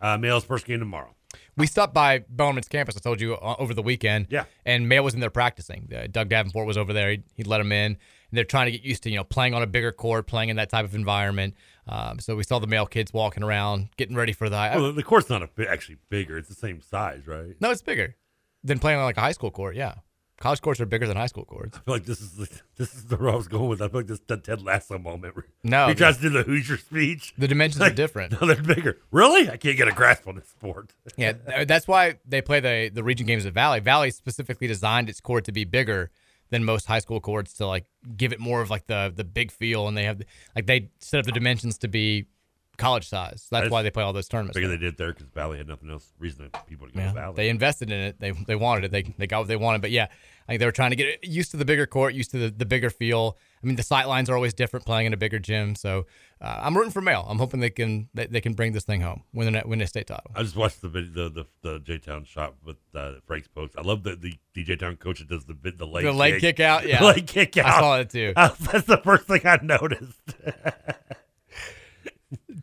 Uh, 0.00 0.18
Male's 0.18 0.44
first 0.44 0.66
game 0.66 0.80
tomorrow. 0.80 1.14
We 1.56 1.66
stopped 1.66 1.92
by 1.92 2.20
Bellarmine's 2.30 2.68
campus. 2.68 2.96
I 2.96 3.00
told 3.00 3.20
you 3.20 3.34
uh, 3.34 3.56
over 3.58 3.74
the 3.74 3.82
weekend. 3.82 4.28
Yeah. 4.30 4.44
And 4.64 4.88
Male 4.88 5.04
was 5.04 5.14
in 5.14 5.20
there 5.20 5.30
practicing. 5.30 5.90
Uh, 5.94 6.06
Doug 6.10 6.28
Davenport 6.28 6.66
was 6.66 6.78
over 6.78 6.92
there. 6.92 7.10
He, 7.10 7.22
he 7.34 7.44
let 7.44 7.60
him 7.60 7.72
in. 7.72 7.92
And 7.92 7.98
they're 8.32 8.44
trying 8.44 8.66
to 8.66 8.72
get 8.72 8.82
used 8.82 9.02
to 9.02 9.10
you 9.10 9.16
know 9.16 9.24
playing 9.24 9.52
on 9.52 9.62
a 9.62 9.66
bigger 9.66 9.92
court, 9.92 10.26
playing 10.26 10.48
in 10.48 10.56
that 10.56 10.70
type 10.70 10.84
of 10.84 10.94
environment. 10.94 11.54
Um, 11.86 12.20
so 12.20 12.36
we 12.36 12.44
saw 12.44 12.58
the 12.58 12.66
male 12.66 12.86
kids 12.86 13.12
walking 13.12 13.42
around, 13.42 13.88
getting 13.96 14.16
ready 14.16 14.32
for 14.32 14.48
the. 14.48 14.56
Well, 14.56 14.92
the 14.92 15.02
court's 15.02 15.28
not 15.28 15.42
a 15.42 15.48
actually 15.68 15.98
bigger. 16.08 16.38
It's 16.38 16.48
the 16.48 16.54
same 16.54 16.80
size, 16.80 17.26
right? 17.26 17.54
no, 17.60 17.70
it's 17.70 17.82
bigger 17.82 18.16
than 18.64 18.78
playing 18.78 18.98
on 18.98 19.04
like 19.04 19.18
a 19.18 19.20
high 19.20 19.32
school 19.32 19.50
court. 19.50 19.76
Yeah, 19.76 19.96
college 20.42 20.60
courts 20.60 20.80
are 20.80 20.86
bigger 20.86 21.06
than 21.06 21.16
high 21.16 21.26
school 21.26 21.44
courts. 21.44 21.78
I 21.78 21.80
feel 21.82 21.94
like 21.94 22.04
this 22.04 22.20
is 22.20 22.32
the, 22.32 22.48
this 22.76 22.94
is 22.96 23.04
the 23.04 23.16
road 23.16 23.34
I 23.34 23.36
was 23.36 23.46
going 23.46 23.68
with. 23.68 23.80
I 23.80 23.86
feel 23.86 24.00
like 24.00 24.08
this 24.08 24.18
is 24.18 24.24
the 24.26 24.36
Ted 24.36 24.60
Lasso 24.60 24.98
moment. 24.98 25.36
No, 25.62 25.86
he 25.86 25.94
tries 25.94 26.16
to 26.16 26.22
do 26.22 26.30
the 26.30 26.42
Hoosier 26.42 26.78
speech. 26.78 27.32
The 27.38 27.46
dimensions 27.46 27.80
are 27.80 27.90
different. 27.90 28.32
No, 28.40 28.48
they're 28.48 28.60
bigger. 28.60 28.98
Really? 29.12 29.48
I 29.48 29.56
can't 29.56 29.76
get 29.76 29.86
a 29.86 29.92
grasp 29.92 30.26
on 30.26 30.34
this 30.34 30.48
sport. 30.48 30.94
Yeah, 31.16 31.34
that's 31.64 31.86
why 31.86 32.16
they 32.26 32.42
play 32.42 32.58
the 32.58 32.90
the 32.92 33.04
region 33.04 33.26
games 33.26 33.46
at 33.46 33.52
Valley. 33.52 33.78
Valley 33.78 34.10
specifically 34.10 34.66
designed 34.66 35.08
its 35.08 35.20
court 35.20 35.44
to 35.44 35.52
be 35.52 35.64
bigger 35.64 36.10
than 36.50 36.64
most 36.64 36.86
high 36.86 36.98
school 36.98 37.20
courts 37.20 37.54
to 37.54 37.66
like 37.66 37.86
give 38.16 38.32
it 38.32 38.40
more 38.40 38.60
of 38.60 38.68
like 38.68 38.88
the 38.88 39.12
the 39.14 39.24
big 39.24 39.52
feel, 39.52 39.86
and 39.86 39.96
they 39.96 40.04
have 40.04 40.22
like 40.56 40.66
they 40.66 40.90
set 40.98 41.20
up 41.20 41.26
the 41.26 41.32
dimensions 41.32 41.78
to 41.78 41.88
be 41.88 42.26
college 42.78 43.08
size. 43.08 43.46
That's 43.50 43.70
why 43.70 43.82
they 43.82 43.90
play 43.90 44.02
all 44.02 44.12
those 44.12 44.28
tournaments. 44.28 44.56
Figure 44.56 44.68
they 44.68 44.76
did 44.76 44.96
there 44.96 45.12
because 45.12 45.26
Valley 45.28 45.58
had 45.58 45.68
nothing 45.68 45.90
else 45.90 46.12
reason 46.18 46.48
for 46.52 46.60
people 46.66 46.86
to 46.88 46.92
go 46.94 47.00
Yeah, 47.00 47.08
to 47.08 47.14
Valley. 47.14 47.34
they 47.36 47.48
invested 47.48 47.90
in 47.90 48.00
it. 48.00 48.18
They 48.20 48.30
they 48.32 48.56
wanted 48.56 48.84
it. 48.84 48.90
They 48.92 49.02
they 49.18 49.26
got 49.26 49.40
what 49.40 49.48
they 49.48 49.56
wanted. 49.56 49.82
But 49.82 49.90
yeah, 49.90 50.04
I 50.48 50.52
think 50.52 50.60
they 50.60 50.66
were 50.66 50.72
trying 50.72 50.90
to 50.90 50.96
get 50.96 51.22
used 51.24 51.50
to 51.52 51.56
the 51.56 51.64
bigger 51.64 51.86
court, 51.86 52.14
used 52.14 52.30
to 52.32 52.38
the, 52.38 52.50
the 52.50 52.66
bigger 52.66 52.90
feel. 52.90 53.36
I 53.62 53.66
mean, 53.66 53.76
the 53.76 53.82
sight 53.82 54.08
lines 54.08 54.28
are 54.28 54.34
always 54.34 54.54
different 54.54 54.84
playing 54.86 55.06
in 55.06 55.12
a 55.12 55.16
bigger 55.16 55.38
gym. 55.38 55.76
So 55.76 56.06
uh, 56.40 56.60
I'm 56.62 56.76
rooting 56.76 56.90
for 56.90 57.00
Male. 57.00 57.24
I'm 57.28 57.38
hoping 57.38 57.60
they 57.60 57.70
can 57.70 58.08
they, 58.14 58.26
they 58.26 58.40
can 58.40 58.54
bring 58.54 58.72
this 58.72 58.84
thing 58.84 59.00
home, 59.02 59.22
win 59.32 59.52
the 59.52 59.62
win 59.64 59.78
the 59.78 59.86
state 59.86 60.06
title. 60.08 60.30
I 60.34 60.42
just 60.42 60.56
watched 60.56 60.80
the 60.82 60.88
video, 60.88 61.28
the 61.28 61.46
the, 61.62 61.70
the 61.72 61.78
J 61.78 61.98
Town 61.98 62.24
shot 62.24 62.54
with 62.64 62.76
uh, 62.94 63.12
Frank's 63.26 63.48
post. 63.48 63.74
I 63.78 63.82
love 63.82 64.02
the 64.02 64.16
the 64.16 64.34
DJ 64.56 64.78
Town 64.78 64.96
coach 64.96 65.20
that 65.20 65.28
does 65.28 65.44
the 65.44 65.54
the 65.54 65.86
leg 65.86 66.04
The 66.04 66.12
leg 66.12 66.40
kick 66.40 66.58
out? 66.58 66.86
Yeah. 66.88 66.98
the 67.00 67.06
leg 67.06 67.26
kick 67.26 67.56
out. 67.58 67.66
I 67.66 67.80
saw 67.80 67.98
it 68.00 68.10
too. 68.10 68.32
that's 68.36 68.86
the 68.86 69.00
first 69.04 69.26
thing 69.28 69.42
I 69.44 69.58
noticed. 69.62 70.18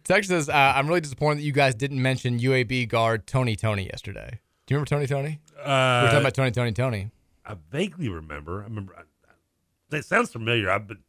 Text 0.03 0.29
says, 0.29 0.49
uh, 0.49 0.53
I'm 0.53 0.87
really 0.87 1.01
disappointed 1.01 1.39
that 1.39 1.43
you 1.43 1.51
guys 1.51 1.75
didn't 1.75 2.01
mention 2.01 2.39
UAB 2.39 2.87
guard 2.89 3.27
Tony 3.27 3.55
Tony 3.55 3.85
yesterday. 3.85 4.39
Do 4.65 4.73
you 4.73 4.77
remember 4.77 4.89
Tony 4.89 5.07
Tony? 5.07 5.39
we 5.55 5.61
were 5.61 5.67
Uh, 5.67 6.05
talking 6.05 6.19
about 6.19 6.33
Tony 6.33 6.51
Tony 6.51 6.71
Tony. 6.71 7.11
I 7.45 7.55
vaguely 7.71 8.09
remember. 8.09 8.61
I 8.61 8.65
remember. 8.65 8.95
I, 8.97 9.95
it 9.97 10.05
sounds 10.05 10.31
familiar. 10.31 10.69
I've 10.69 10.87
been. 10.87 10.99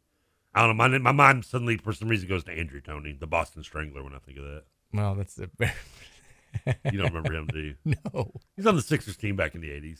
I 0.53 0.61
don't 0.65 0.75
know. 0.75 0.87
My 0.89 0.97
my 0.97 1.11
mind 1.11 1.45
suddenly, 1.45 1.77
for 1.77 1.93
some 1.93 2.09
reason, 2.09 2.27
goes 2.27 2.43
to 2.45 2.51
Andrew 2.51 2.81
Toney, 2.81 3.15
the 3.19 3.27
Boston 3.27 3.63
Strangler, 3.63 4.03
when 4.03 4.13
I 4.13 4.17
think 4.19 4.37
of 4.39 4.43
that. 4.45 4.63
Well, 4.93 5.15
that's 5.15 5.39
a 5.39 5.49
You 6.91 6.97
don't 6.97 7.13
remember 7.13 7.33
him, 7.33 7.47
do 7.47 7.59
you? 7.59 7.75
No. 8.13 8.31
He's 8.57 8.65
on 8.67 8.75
the 8.75 8.81
Sixers 8.81 9.15
team 9.15 9.35
back 9.35 9.55
in 9.55 9.61
the 9.61 9.69
'80s. 9.69 9.99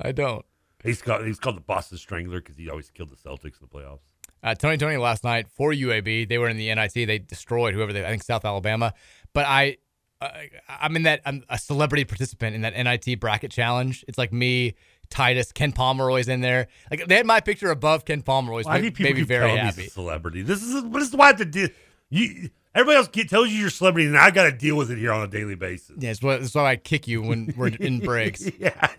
I 0.00 0.12
don't. 0.12 0.44
He's 0.84 1.02
called 1.02 1.26
he's 1.26 1.38
called 1.40 1.56
the 1.56 1.60
Boston 1.62 1.98
Strangler 1.98 2.40
because 2.40 2.56
he 2.56 2.70
always 2.70 2.90
killed 2.90 3.10
the 3.10 3.16
Celtics 3.16 3.60
in 3.60 3.62
the 3.62 3.66
playoffs. 3.66 4.00
Uh, 4.42 4.54
Tony 4.54 4.76
Tony 4.76 4.96
last 4.96 5.24
night 5.24 5.48
for 5.48 5.72
UAB. 5.72 6.28
They 6.28 6.38
were 6.38 6.48
in 6.48 6.56
the 6.56 6.74
NIT. 6.74 6.94
They 6.94 7.18
destroyed 7.18 7.74
whoever 7.74 7.92
they. 7.92 8.04
I 8.04 8.10
think 8.10 8.22
South 8.22 8.44
Alabama. 8.44 8.94
But 9.32 9.46
I, 9.46 9.76
uh, 10.20 10.30
I'm 10.68 10.96
in 10.96 11.02
that. 11.04 11.20
I'm 11.26 11.44
a 11.48 11.58
celebrity 11.58 12.04
participant 12.04 12.54
in 12.54 12.62
that 12.62 12.74
NIT 12.74 13.20
bracket 13.20 13.50
challenge. 13.50 14.04
It's 14.08 14.18
like 14.18 14.32
me, 14.32 14.74
Titus, 15.10 15.52
Ken 15.52 15.72
Pomeroy's 15.72 16.28
in 16.28 16.40
there. 16.40 16.68
Like 16.90 17.06
they 17.06 17.16
had 17.16 17.26
my 17.26 17.40
picture 17.40 17.70
above 17.70 18.04
Ken 18.04 18.22
Pomeroy's. 18.22 18.66
Why 18.66 18.80
made, 18.80 18.94
do 18.94 19.04
people 19.04 19.20
keep 19.20 19.28
very 19.28 19.46
telling 19.46 19.62
happy. 19.62 19.88
celebrity? 19.88 20.42
This 20.42 20.62
is 20.62 20.82
what 20.84 21.02
is 21.02 21.14
why 21.14 21.26
I 21.26 21.28
have 21.28 21.36
to 21.38 21.44
do. 21.44 21.68
You 22.08 22.50
everybody 22.74 22.96
else 22.96 23.08
get, 23.08 23.28
tells 23.28 23.50
you 23.50 23.58
you're 23.58 23.68
a 23.68 23.70
celebrity, 23.70 24.06
and 24.06 24.16
I 24.16 24.30
got 24.30 24.44
to 24.44 24.52
deal 24.52 24.76
with 24.76 24.90
it 24.90 24.98
here 24.98 25.12
on 25.12 25.22
a 25.22 25.28
daily 25.28 25.54
basis. 25.54 25.96
Yeah, 25.98 26.10
it's 26.10 26.22
what, 26.22 26.42
it's 26.42 26.54
why 26.54 26.70
I 26.70 26.76
kick 26.76 27.08
you 27.08 27.22
when 27.22 27.52
we're 27.56 27.68
in 27.80 28.00
breaks. 28.00 28.48
yeah, 28.58 28.90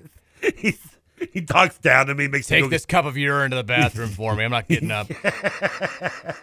He's, 0.58 0.80
he 1.34 1.41
talks 1.41 1.78
down 1.78 2.07
to 2.07 2.15
me, 2.15 2.28
makes 2.28 2.49
me 2.49 2.57
Take 2.57 2.65
go 2.65 2.69
this 2.69 2.86
cup 2.86 3.05
of 3.05 3.17
urine 3.17 3.51
to 3.51 3.57
the 3.57 3.63
bathroom 3.63 4.09
for 4.09 4.36
me. 4.36 4.43
I'm 4.43 4.51
not 4.51 4.67
getting 4.67 4.91
up. 4.91 5.07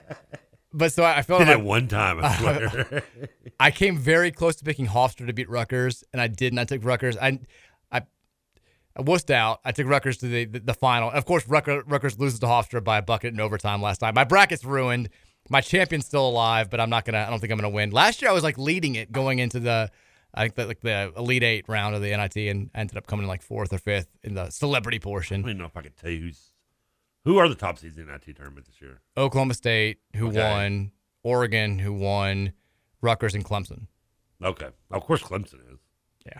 But 0.72 0.92
so 0.92 1.02
I, 1.02 1.18
I 1.18 1.22
felt 1.22 1.40
Did 1.40 1.48
like 1.48 1.58
it 1.58 1.64
one 1.64 1.88
time, 1.88 2.20
I 2.22 2.36
swear. 2.36 3.02
I 3.60 3.70
came 3.70 3.96
very 3.96 4.30
close 4.30 4.56
to 4.56 4.64
picking 4.64 4.86
Hofstra 4.86 5.26
to 5.26 5.32
beat 5.32 5.48
Rutgers, 5.48 6.04
and 6.12 6.20
I 6.20 6.28
did 6.28 6.52
not 6.52 6.68
take 6.68 6.84
Rutgers. 6.84 7.16
I, 7.16 7.40
I, 7.90 8.02
I 8.94 9.02
wussed 9.02 9.30
out. 9.30 9.60
I 9.64 9.72
took 9.72 9.86
Rutgers 9.86 10.18
to 10.18 10.28
the, 10.28 10.44
the, 10.44 10.60
the 10.60 10.74
final. 10.74 11.10
Of 11.10 11.24
course, 11.24 11.48
Rutgers, 11.48 11.84
Rutgers 11.86 12.18
loses 12.18 12.38
to 12.40 12.46
Hofstra 12.46 12.84
by 12.84 12.98
a 12.98 13.02
bucket 13.02 13.32
in 13.32 13.40
overtime 13.40 13.80
last 13.80 14.02
night. 14.02 14.14
My 14.14 14.24
bracket's 14.24 14.64
ruined. 14.64 15.08
My 15.48 15.62
champion's 15.62 16.04
still 16.04 16.28
alive, 16.28 16.68
but 16.68 16.80
I'm 16.80 16.90
not 16.90 17.06
gonna. 17.06 17.24
I 17.26 17.30
don't 17.30 17.40
think 17.40 17.50
I'm 17.50 17.58
gonna 17.58 17.70
win. 17.70 17.90
Last 17.90 18.20
year, 18.20 18.30
I 18.30 18.34
was 18.34 18.44
like 18.44 18.58
leading 18.58 18.94
it 18.94 19.10
going 19.10 19.38
into 19.38 19.60
the, 19.60 19.90
I 20.34 20.42
think 20.42 20.54
that 20.56 20.68
like 20.68 20.80
the 20.80 21.12
Elite 21.16 21.42
Eight 21.42 21.64
round 21.68 21.94
of 21.94 22.02
the 22.02 22.10
NIT, 22.16 22.36
and 22.36 22.70
ended 22.74 22.96
up 22.96 23.06
coming 23.06 23.24
in 23.24 23.28
like 23.28 23.42
fourth 23.42 23.72
or 23.72 23.78
fifth 23.78 24.08
in 24.22 24.34
the 24.34 24.50
celebrity 24.50 24.98
portion. 24.98 25.40
I 25.40 25.42
don't 25.42 25.50
even 25.50 25.58
know 25.58 25.66
if 25.66 25.76
I 25.76 25.82
can 25.82 25.92
tell 25.92 26.10
you 26.10 26.20
who's 26.20 26.52
who 27.24 27.38
are 27.38 27.48
the 27.48 27.54
top 27.54 27.78
seeds 27.78 27.98
in 27.98 28.06
the 28.06 28.12
NIT 28.12 28.36
tournament 28.36 28.66
this 28.66 28.80
year. 28.80 29.00
Oklahoma 29.16 29.54
State, 29.54 29.98
who 30.16 30.28
Okay. 30.28 30.38
won, 30.40 30.92
Oregon, 31.22 31.78
who 31.78 31.92
won, 31.92 32.52
Rutgers 33.00 33.34
and 33.34 33.44
Clemson. 33.44 33.86
Okay, 34.42 34.68
of 34.90 35.02
course 35.02 35.22
Clemson 35.22 35.60
is. 35.72 35.78
Yeah, 36.26 36.38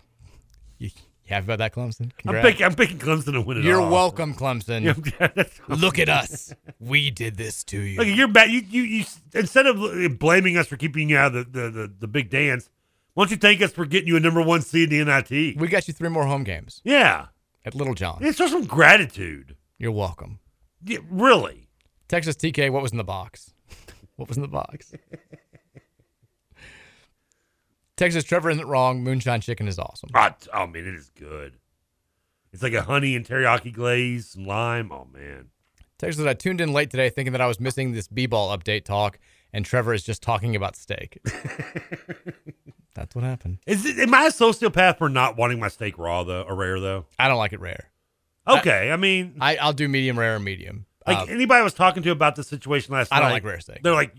you, 0.78 0.86
you 0.88 1.30
happy 1.34 1.44
about 1.44 1.58
that, 1.58 1.74
Clemson? 1.74 2.12
I'm 2.26 2.40
picking. 2.42 2.64
I'm 2.66 2.74
picking 2.74 2.98
Clemson 2.98 3.32
to 3.32 3.40
win 3.40 3.58
it. 3.58 3.64
You're 3.64 3.80
all. 3.80 3.90
welcome, 3.90 4.34
Clemson. 4.34 4.84
Yeah, 5.20 5.44
Look 5.76 5.98
at 5.98 6.08
us. 6.08 6.52
We 6.78 7.10
did 7.10 7.36
this 7.36 7.64
to 7.64 7.80
you. 7.80 7.98
Look, 7.98 8.08
you're 8.08 8.28
bad. 8.28 8.50
You, 8.50 8.60
you, 8.60 8.82
you. 8.82 9.04
Instead 9.34 9.66
of 9.66 10.18
blaming 10.18 10.56
us 10.56 10.66
for 10.68 10.76
keeping 10.76 11.08
you 11.08 11.16
out 11.18 11.34
of 11.34 11.52
the, 11.52 11.60
the, 11.60 11.70
the, 11.70 11.94
the 12.00 12.08
big 12.08 12.30
dance, 12.30 12.70
why 13.18 13.24
don't 13.24 13.32
you 13.32 13.36
thank 13.36 13.60
us 13.62 13.72
for 13.72 13.84
getting 13.84 14.06
you 14.06 14.16
a 14.16 14.20
number 14.20 14.40
one 14.40 14.62
seed 14.62 14.92
in 14.92 15.04
the 15.08 15.12
NIT? 15.28 15.56
We 15.60 15.66
got 15.66 15.88
you 15.88 15.92
three 15.92 16.08
more 16.08 16.24
home 16.26 16.44
games 16.44 16.80
Yeah, 16.84 17.26
at 17.64 17.74
Littlejohn. 17.74 18.18
yeah 18.22 18.30
show 18.30 18.46
some 18.46 18.64
gratitude. 18.64 19.56
You're 19.76 19.90
welcome. 19.90 20.38
Yeah, 20.84 20.98
really. 21.10 21.68
Texas 22.06 22.36
TK, 22.36 22.70
what 22.70 22.80
was 22.80 22.92
in 22.92 22.96
the 22.98 23.02
box? 23.02 23.52
What 24.14 24.28
was 24.28 24.36
in 24.36 24.42
the 24.42 24.48
box? 24.48 24.92
Texas 27.96 28.22
Trevor 28.22 28.50
isn't 28.50 28.66
wrong. 28.68 29.02
Moonshine 29.02 29.40
chicken 29.40 29.66
is 29.66 29.80
awesome. 29.80 30.10
Oh, 30.14 30.28
t- 30.40 30.48
oh 30.54 30.66
man, 30.68 30.86
it 30.86 30.94
is 30.94 31.08
good. 31.10 31.54
It's 32.52 32.62
like 32.62 32.72
a 32.74 32.82
honey 32.82 33.16
and 33.16 33.26
teriyaki 33.26 33.72
glaze 33.72 34.36
and 34.36 34.46
lime. 34.46 34.92
Oh 34.92 35.08
man. 35.12 35.50
Texas, 35.98 36.24
I 36.24 36.34
tuned 36.34 36.60
in 36.60 36.72
late 36.72 36.90
today 36.90 37.10
thinking 37.10 37.32
that 37.32 37.40
I 37.40 37.48
was 37.48 37.58
missing 37.58 37.90
this 37.92 38.06
B-ball 38.06 38.56
update 38.56 38.84
talk, 38.84 39.18
and 39.52 39.64
Trevor 39.64 39.92
is 39.92 40.04
just 40.04 40.22
talking 40.22 40.54
about 40.54 40.76
steak. 40.76 41.18
That's 42.98 43.14
what 43.14 43.24
happened. 43.24 43.58
Is 43.66 43.84
it, 43.86 43.98
am 43.98 44.12
I 44.14 44.24
a 44.24 44.30
sociopath 44.30 44.98
for 44.98 45.08
not 45.08 45.36
wanting 45.36 45.58
my 45.60 45.68
steak 45.68 45.98
raw 45.98 46.24
though 46.24 46.42
or 46.42 46.54
rare 46.54 46.78
though? 46.80 47.06
I 47.18 47.28
don't 47.28 47.38
like 47.38 47.52
it 47.52 47.60
rare. 47.60 47.90
Okay, 48.46 48.90
I, 48.90 48.96
mean, 48.96 49.36
I, 49.40 49.56
I'll 49.56 49.74
do 49.74 49.88
medium 49.88 50.18
rare 50.18 50.36
or 50.36 50.38
medium. 50.40 50.86
like 51.06 51.18
Uh, 51.18 51.24
anybody 51.28 51.60
I 51.60 51.62
was 51.64 51.74
talking 51.74 52.02
to 52.02 52.10
about 52.10 52.34
the 52.34 52.42
situation 52.42 52.94
last 52.94 53.10
night, 53.10 53.18
I 53.18 53.20
don't 53.20 53.30
like 53.32 53.44
rare 53.44 53.60
steak. 53.60 53.82
They're 53.82 53.92
like, 53.92 54.14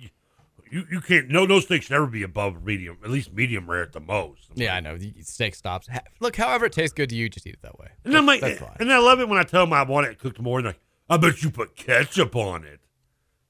you 0.71 0.85
you 0.91 1.01
can't. 1.01 1.29
No, 1.29 1.45
no 1.47 1.59
steak 1.59 1.81
should 1.81 1.93
ever 1.95 2.05
be 2.05 2.21
above 2.21 2.63
medium. 2.63 2.97
At 3.03 3.09
least 3.09 3.33
medium 3.33 3.67
rare 3.67 3.81
at 3.81 3.91
the 3.93 3.99
most. 3.99 4.49
yeah, 4.53 4.75
I 4.75 4.81
know. 4.81 4.97
The 4.97 5.13
steak 5.23 5.55
stops. 5.55 5.87
Ha- 5.87 6.01
Look, 6.19 6.35
however 6.35 6.65
it 6.67 6.73
tastes 6.73 6.93
good 6.93 7.09
to 7.09 7.15
you, 7.15 7.27
just 7.27 7.47
eat 7.47 7.55
it 7.55 7.61
that 7.63 7.79
way. 7.79 7.87
And 8.05 8.15
I'm 8.15 8.27
like, 8.27 8.41
That's 8.41 8.59
fine. 8.59 8.77
and 8.79 8.93
I 8.93 8.99
love 8.99 9.19
it 9.19 9.27
when 9.27 9.39
I 9.39 9.43
tell 9.43 9.65
them 9.65 9.73
I 9.73 9.81
want 9.81 10.05
it 10.05 10.19
cooked 10.19 10.39
more. 10.39 10.59
And 10.59 10.67
like, 10.67 10.79
I 11.09 11.17
bet 11.17 11.41
you 11.41 11.49
put 11.49 11.75
ketchup 11.75 12.35
on 12.35 12.63
it. 12.65 12.81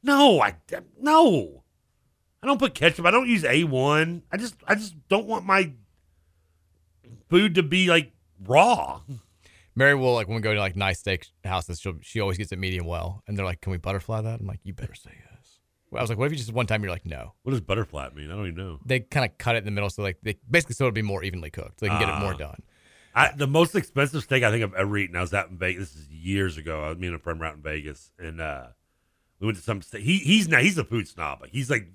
No, 0.02 0.40
I 0.42 0.56
no, 0.98 1.59
I 2.42 2.48
don't 2.48 2.58
put 2.60 2.74
ketchup. 2.74 3.06
I 3.06 3.12
don't 3.12 3.28
use 3.28 3.44
A 3.44 3.64
one. 3.66 4.24
I 4.32 4.38
just 4.38 4.56
I 4.68 4.76
just 4.76 4.96
don't 5.10 5.26
want 5.28 5.46
my 5.46 5.72
food 7.30 7.56
to 7.56 7.64
be 7.64 7.88
like 7.90 8.12
raw. 8.46 9.02
Mary 9.76 9.96
will 9.96 10.14
like 10.14 10.28
when 10.28 10.36
we 10.36 10.42
go 10.42 10.54
to 10.54 10.60
like 10.60 10.76
nice 10.76 11.00
steak 11.00 11.28
houses, 11.44 11.80
she 11.80 11.92
she 12.02 12.20
always 12.20 12.38
gets 12.38 12.52
it 12.52 12.60
medium 12.60 12.86
well, 12.86 13.24
and 13.28 13.38
they're 13.38 13.46
like, 13.46 13.62
"Can 13.62 13.72
we 13.72 13.78
butterfly 13.78 14.22
that?" 14.22 14.40
I'm 14.40 14.48
like, 14.48 14.60
"You 14.64 14.74
better 14.74 14.94
say 14.96 15.12
yes." 15.14 15.60
Well, 15.92 16.00
I 16.00 16.04
was 16.04 16.10
like, 16.10 16.18
"What 16.20 16.26
if 16.26 16.32
you 16.34 16.38
just 16.38 16.52
one 16.54 16.66
time 16.68 16.84
you're 16.84 16.92
like, 16.92 17.06
no?" 17.06 17.34
What 17.44 17.52
does 17.52 17.62
butterfly 17.62 18.10
mean? 18.16 18.32
I 18.32 18.36
don't 18.36 18.46
even 18.48 18.56
know. 18.58 18.80
They 18.86 19.00
kind 19.02 19.26
of 19.30 19.38
cut 19.38 19.56
it 19.56 19.60
in 19.60 19.66
the 19.66 19.72
middle, 19.72 19.90
so 19.90 20.02
like 20.02 20.18
they 20.22 20.38
basically 20.50 20.76
so 20.76 20.86
it'll 20.86 20.94
be 20.94 21.02
more 21.02 21.24
evenly 21.24 21.50
cooked. 21.50 21.80
So 21.80 21.86
they 21.86 21.90
can 21.90 22.00
get 22.00 22.10
it 22.10 22.20
more 22.20 22.34
Ah. 22.34 22.38
done. 22.38 22.64
I, 23.16 23.32
the 23.36 23.48
most 23.48 23.74
expensive 23.76 24.22
steak 24.24 24.44
I 24.44 24.52
think 24.52 24.64
I've 24.64 24.74
ever 24.76 24.98
eaten. 24.98 25.16
I 25.16 25.22
was 25.22 25.34
out 25.34 25.50
in 25.50 25.58
Vegas. 25.58 25.92
This 25.92 26.04
is 26.04 26.10
years 26.10 26.58
ago. 26.58 26.84
I 26.84 26.90
was 26.90 26.98
me 26.98 27.08
and 27.08 27.16
a 27.16 27.20
friend 27.20 27.40
were 27.40 27.46
out 27.48 27.56
in 27.56 27.62
Vegas, 27.62 28.12
and 28.20 28.40
uh, 28.40 28.68
we 29.40 29.48
went 29.48 29.58
to 29.58 29.64
some. 29.64 29.82
Steak. 29.82 30.04
He 30.04 30.18
he's 30.18 30.48
now 30.48 30.60
he's 30.60 30.78
a 30.78 30.84
food 30.84 31.08
snob. 31.08 31.42
Like, 31.42 31.52
He's 31.52 31.70
like 31.70 31.88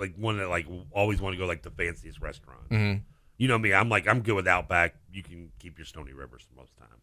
like 0.00 0.14
one 0.16 0.38
that 0.38 0.48
like 0.48 0.66
always 0.90 1.20
want 1.20 1.34
to 1.34 1.38
go 1.38 1.46
like 1.46 1.62
the 1.62 1.70
fanciest 1.70 2.20
restaurant. 2.20 2.68
Mhm. 2.70 3.02
You 3.36 3.48
know 3.48 3.58
me. 3.58 3.72
I'm 3.72 3.88
like 3.88 4.08
I'm 4.08 4.20
good 4.22 4.34
with 4.34 4.48
Outback. 4.48 4.96
You 5.12 5.22
can 5.22 5.50
keep 5.58 5.78
your 5.78 5.84
Stoney 5.84 6.12
Rivers 6.12 6.46
most 6.56 6.72
of 6.72 6.76
the 6.76 6.80
time. 6.82 6.96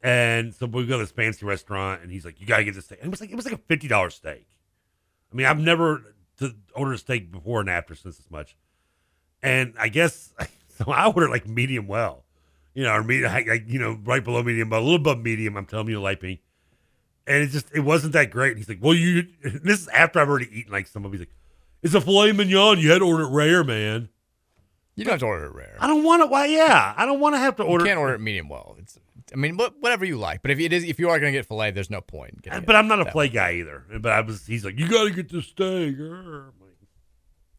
And 0.00 0.54
so 0.54 0.66
we 0.66 0.86
go 0.86 0.96
to 0.98 1.04
this 1.04 1.10
fancy 1.10 1.44
restaurant, 1.44 2.02
and 2.02 2.12
he's 2.12 2.24
like, 2.24 2.40
"You 2.40 2.46
gotta 2.46 2.62
get 2.64 2.74
this 2.74 2.84
steak." 2.84 2.98
And 3.00 3.08
it 3.08 3.10
was 3.10 3.20
like 3.20 3.30
it 3.30 3.36
was 3.36 3.44
like 3.44 3.54
a 3.54 3.58
fifty 3.58 3.88
dollars 3.88 4.14
steak. 4.14 4.46
I 5.32 5.36
mean, 5.36 5.46
I've 5.46 5.58
never 5.58 6.14
to 6.38 6.54
order 6.74 6.92
a 6.92 6.98
steak 6.98 7.32
before 7.32 7.60
and 7.60 7.68
after 7.68 7.94
since 7.94 8.16
this 8.16 8.30
much. 8.30 8.56
And 9.42 9.74
I 9.78 9.88
guess 9.88 10.32
so. 10.68 10.90
I 10.90 11.06
ordered 11.06 11.30
like 11.30 11.48
medium 11.48 11.86
well, 11.88 12.24
you 12.74 12.84
know, 12.84 12.92
or 12.92 13.02
medium, 13.02 13.32
like, 13.32 13.64
you 13.66 13.78
know, 13.80 13.98
right 14.04 14.22
below 14.22 14.42
medium, 14.42 14.68
but 14.70 14.78
a 14.78 14.82
little 14.82 14.96
above 14.96 15.18
medium. 15.20 15.56
I'm 15.56 15.66
telling 15.66 15.88
you, 15.88 16.00
like 16.00 16.22
me. 16.22 16.42
And 17.26 17.42
it 17.42 17.48
just 17.48 17.66
it 17.74 17.80
wasn't 17.80 18.12
that 18.14 18.30
great. 18.30 18.50
And 18.52 18.58
he's 18.58 18.68
like, 18.68 18.78
"Well, 18.80 18.94
you." 18.94 19.26
This 19.42 19.80
is 19.82 19.88
after 19.88 20.18
I've 20.20 20.28
already 20.28 20.48
eaten 20.60 20.72
like 20.72 20.86
some 20.86 21.04
of. 21.04 21.12
He's 21.12 21.20
like, 21.20 21.34
"It's 21.82 21.94
a 21.94 22.00
filet 22.00 22.32
mignon. 22.32 22.78
You 22.78 22.90
had 22.90 22.98
to 22.98 23.04
order 23.06 23.24
it 23.24 23.30
rare, 23.30 23.64
man." 23.64 24.08
You 24.96 25.04
don't 25.04 25.12
have 25.12 25.20
to 25.20 25.26
order 25.26 25.44
it 25.46 25.54
rare. 25.54 25.76
I 25.78 25.86
don't 25.86 26.02
want 26.02 26.22
to. 26.22 26.26
Why? 26.26 26.46
Yeah, 26.46 26.92
I 26.96 27.06
don't 27.06 27.20
want 27.20 27.36
to 27.36 27.38
have 27.38 27.54
to 27.56 27.62
order. 27.62 27.84
You 27.84 27.88
can't 27.88 28.00
order 28.00 28.14
it 28.14 28.20
medium 28.20 28.48
well. 28.48 28.76
It's 28.80 28.98
I 29.32 29.36
mean, 29.36 29.56
whatever 29.56 30.04
you 30.04 30.16
like. 30.16 30.42
But 30.42 30.50
if 30.50 30.58
it 30.58 30.72
is, 30.72 30.84
if 30.84 30.98
you 30.98 31.10
are 31.10 31.18
going 31.18 31.32
to 31.32 31.38
get 31.38 31.46
filet, 31.46 31.70
there's 31.70 31.90
no 31.90 32.00
point. 32.00 32.42
But 32.44 32.68
it 32.68 32.74
I'm 32.74 32.88
not 32.88 33.00
a 33.00 33.06
play 33.06 33.28
guy 33.28 33.52
either. 33.52 33.84
But 34.00 34.12
I 34.12 34.20
was. 34.20 34.46
He's 34.46 34.64
like, 34.64 34.78
"You 34.78 34.88
got 34.88 35.04
to 35.04 35.10
get 35.10 35.28
this 35.30 35.46
steak." 35.46 35.96
Like, 35.98 36.52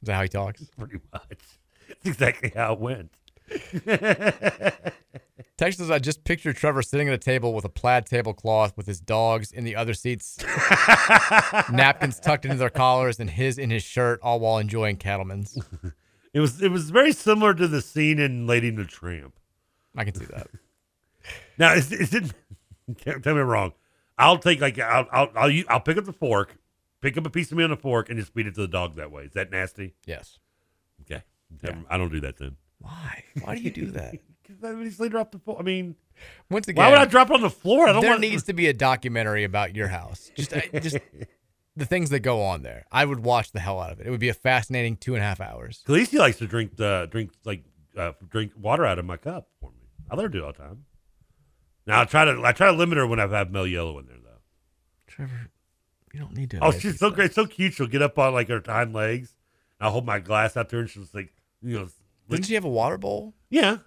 Is 0.02 0.04
that 0.04 0.16
how 0.16 0.22
he 0.24 0.30
talks? 0.30 0.64
Pretty 0.78 1.00
much. 1.12 1.40
That's 1.88 2.06
exactly 2.06 2.52
how 2.56 2.74
it 2.74 2.80
went. 2.80 3.12
Text 5.58 5.80
says, 5.80 5.90
I 5.92 6.00
just 6.00 6.24
pictured 6.24 6.56
Trevor 6.58 6.82
sitting 6.82 7.08
at 7.08 7.14
a 7.14 7.18
table 7.18 7.54
with 7.54 7.66
a 7.66 7.70
plaid 7.70 8.06
tablecloth 8.06 8.76
with 8.78 8.86
his 8.88 9.00
dogs 9.00 9.52
in 9.52 9.64
the 9.64 9.76
other 9.76 9.94
seats, 9.94 10.38
napkins 11.72 12.20
tucked 12.20 12.46
into 12.46 12.58
their 12.58 12.70
collars, 12.70 13.20
and 13.20 13.30
his 13.30 13.58
in 13.58 13.70
his 13.70 13.84
shirt, 13.84 14.20
all 14.22 14.40
while 14.40 14.58
enjoying 14.58 14.98
Cattleman's. 14.98 15.58
It 16.32 16.42
was. 16.42 16.62
It 16.62 16.70
was 16.70 16.92
very 16.92 17.12
similar 17.12 17.56
to 17.56 17.68
the 17.68 17.82
scene 17.82 18.20
in 18.20 18.46
Lady 18.46 18.68
and 18.70 18.78
the 18.78 18.86
Tramp. 18.86 19.34
I 19.98 20.04
can 20.04 20.14
see 20.14 20.26
that. 20.26 20.48
Now, 21.58 21.74
is, 21.74 21.92
is 21.92 22.14
it? 22.14 22.32
Tell 23.00 23.20
tell 23.20 23.34
me 23.34 23.42
wrong. 23.42 23.74
I'll 24.18 24.38
take 24.38 24.62
like 24.62 24.78
I'll 24.78 25.08
I'll 25.12 25.32
I'll, 25.36 25.62
I'll 25.68 25.80
pick 25.80 25.98
up 25.98 26.06
the 26.06 26.14
fork, 26.14 26.56
pick 27.02 27.18
up 27.18 27.26
a 27.26 27.32
piece 27.32 27.52
of 27.52 27.58
meat 27.58 27.64
on 27.64 27.72
the 27.72 27.78
fork, 27.78 28.10
and 28.10 28.20
just 28.20 28.32
feed 28.32 28.46
it 28.46 28.54
to 28.56 28.62
the 28.62 28.68
dog 28.68 28.96
that 28.98 29.12
way. 29.12 29.24
Is 29.24 29.34
that 29.34 29.50
nasty? 29.50 29.96
Yes. 30.06 30.38
Okay. 31.02 31.24
Never- 31.64 31.84
I 31.90 31.98
don't 31.98 32.12
do 32.12 32.20
that 32.20 32.38
then. 32.38 32.58
Why? 32.78 33.24
Why 33.42 33.56
do 33.56 33.62
you 33.62 33.72
do 33.72 33.88
that? 33.92 34.14
I 34.64 34.84
just 34.84 35.00
later 35.00 35.18
off 35.20 35.32
the 35.32 35.40
floor. 35.40 35.58
I 35.60 35.64
mean, 35.64 35.96
Once 36.50 36.68
again, 36.68 36.84
why 36.84 36.90
would 36.90 37.00
I 37.00 37.06
drop 37.06 37.30
it 37.30 37.34
on 37.34 37.42
the 37.42 37.50
floor? 37.50 37.88
I 37.88 37.94
don't 37.94 38.02
there 38.02 38.12
want. 38.12 38.22
needs 38.22 38.44
to 38.44 38.54
be 38.54 38.68
a 38.68 38.74
documentary 38.74 39.44
about 39.44 39.76
your 39.76 39.88
house. 39.88 40.32
Just, 40.36 40.54
I, 40.54 40.70
just 40.80 40.98
the 41.76 41.86
things 41.86 42.10
that 42.10 42.20
go 42.22 42.42
on 42.42 42.62
there. 42.62 42.86
I 42.92 43.06
would 43.06 43.20
watch 43.20 43.52
the 43.52 43.60
hell 43.60 43.80
out 43.80 43.92
of 43.92 44.00
it. 44.00 44.08
It 44.08 44.10
would 44.10 44.20
be 44.20 44.30
a 44.30 44.34
fascinating 44.34 44.98
two 44.98 45.16
and 45.16 45.24
a 45.24 45.26
half 45.26 45.40
hours. 45.42 45.84
Khaleesi 45.88 46.20
likes 46.20 46.38
to 46.38 46.48
drink 46.48 46.76
the 46.76 47.08
drink 47.12 47.32
like 47.46 47.64
uh, 47.98 48.14
drink 48.30 48.52
water 48.58 48.86
out 48.86 49.00
of 49.00 49.06
my 49.06 49.18
cup 49.18 49.48
for 49.60 49.72
me. 49.72 49.88
I 50.10 50.16
let 50.16 50.24
her 50.24 50.30
do 50.30 50.40
it 50.40 50.44
all 50.46 50.52
the 50.52 50.58
time. 50.58 50.86
Now 51.86 52.02
I 52.02 52.06
try 52.06 52.26
to 52.26 52.42
I 52.44 52.52
try 52.52 52.68
to 52.68 52.74
limit 52.78 52.98
her 52.98 53.08
when 53.08 53.20
I 53.20 53.28
have 53.28 53.52
Mello 53.52 53.66
Yello 53.66 54.00
in 54.00 54.08
there 54.08 54.18
though. 54.24 54.30
Trevor, 55.08 55.50
you 56.14 56.20
don't 56.20 56.36
need 56.36 56.52
to. 56.52 56.60
Oh, 56.62 56.72
she's 56.72 57.00
so 57.00 57.10
great, 57.10 57.34
so 57.34 57.46
cute. 57.46 57.74
She'll 57.74 57.88
get 57.88 58.02
up 58.02 58.18
on 58.20 58.34
like 58.34 58.48
her 58.50 58.62
hind 58.66 58.94
legs. 58.94 59.34
I'll 59.82 59.92
hold 59.92 60.06
my 60.06 60.20
glass 60.20 60.58
out 60.58 60.70
to 60.70 60.76
her, 60.76 60.82
and 60.82 60.90
she'll 60.90 61.04
just 61.04 61.16
like 61.16 61.34
you 61.62 61.80
know. 61.80 61.88
Didn't 62.30 62.46
she 62.46 62.54
have 62.54 62.66
a 62.66 62.70
water 62.70 62.98
bowl? 63.00 63.34
Yeah. 63.50 63.78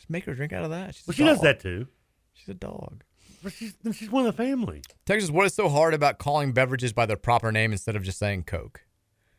Just 0.00 0.08
make 0.08 0.24
her 0.24 0.34
drink 0.34 0.54
out 0.54 0.64
of 0.64 0.70
that. 0.70 0.94
She's 0.94 1.06
Well, 1.06 1.14
she 1.14 1.24
does 1.24 1.42
that 1.42 1.60
too. 1.60 1.86
She's 2.32 2.48
a 2.48 2.54
dog. 2.54 3.04
But 3.42 3.52
she's 3.52 3.74
she's 3.92 4.10
one 4.10 4.26
of 4.26 4.34
the 4.34 4.42
family. 4.42 4.80
Texas, 5.04 5.30
what 5.30 5.44
is 5.44 5.52
so 5.52 5.68
hard 5.68 5.92
about 5.92 6.18
calling 6.18 6.52
beverages 6.52 6.94
by 6.94 7.04
their 7.04 7.18
proper 7.18 7.52
name 7.52 7.70
instead 7.70 7.96
of 7.96 8.02
just 8.02 8.18
saying 8.18 8.44
Coke? 8.44 8.82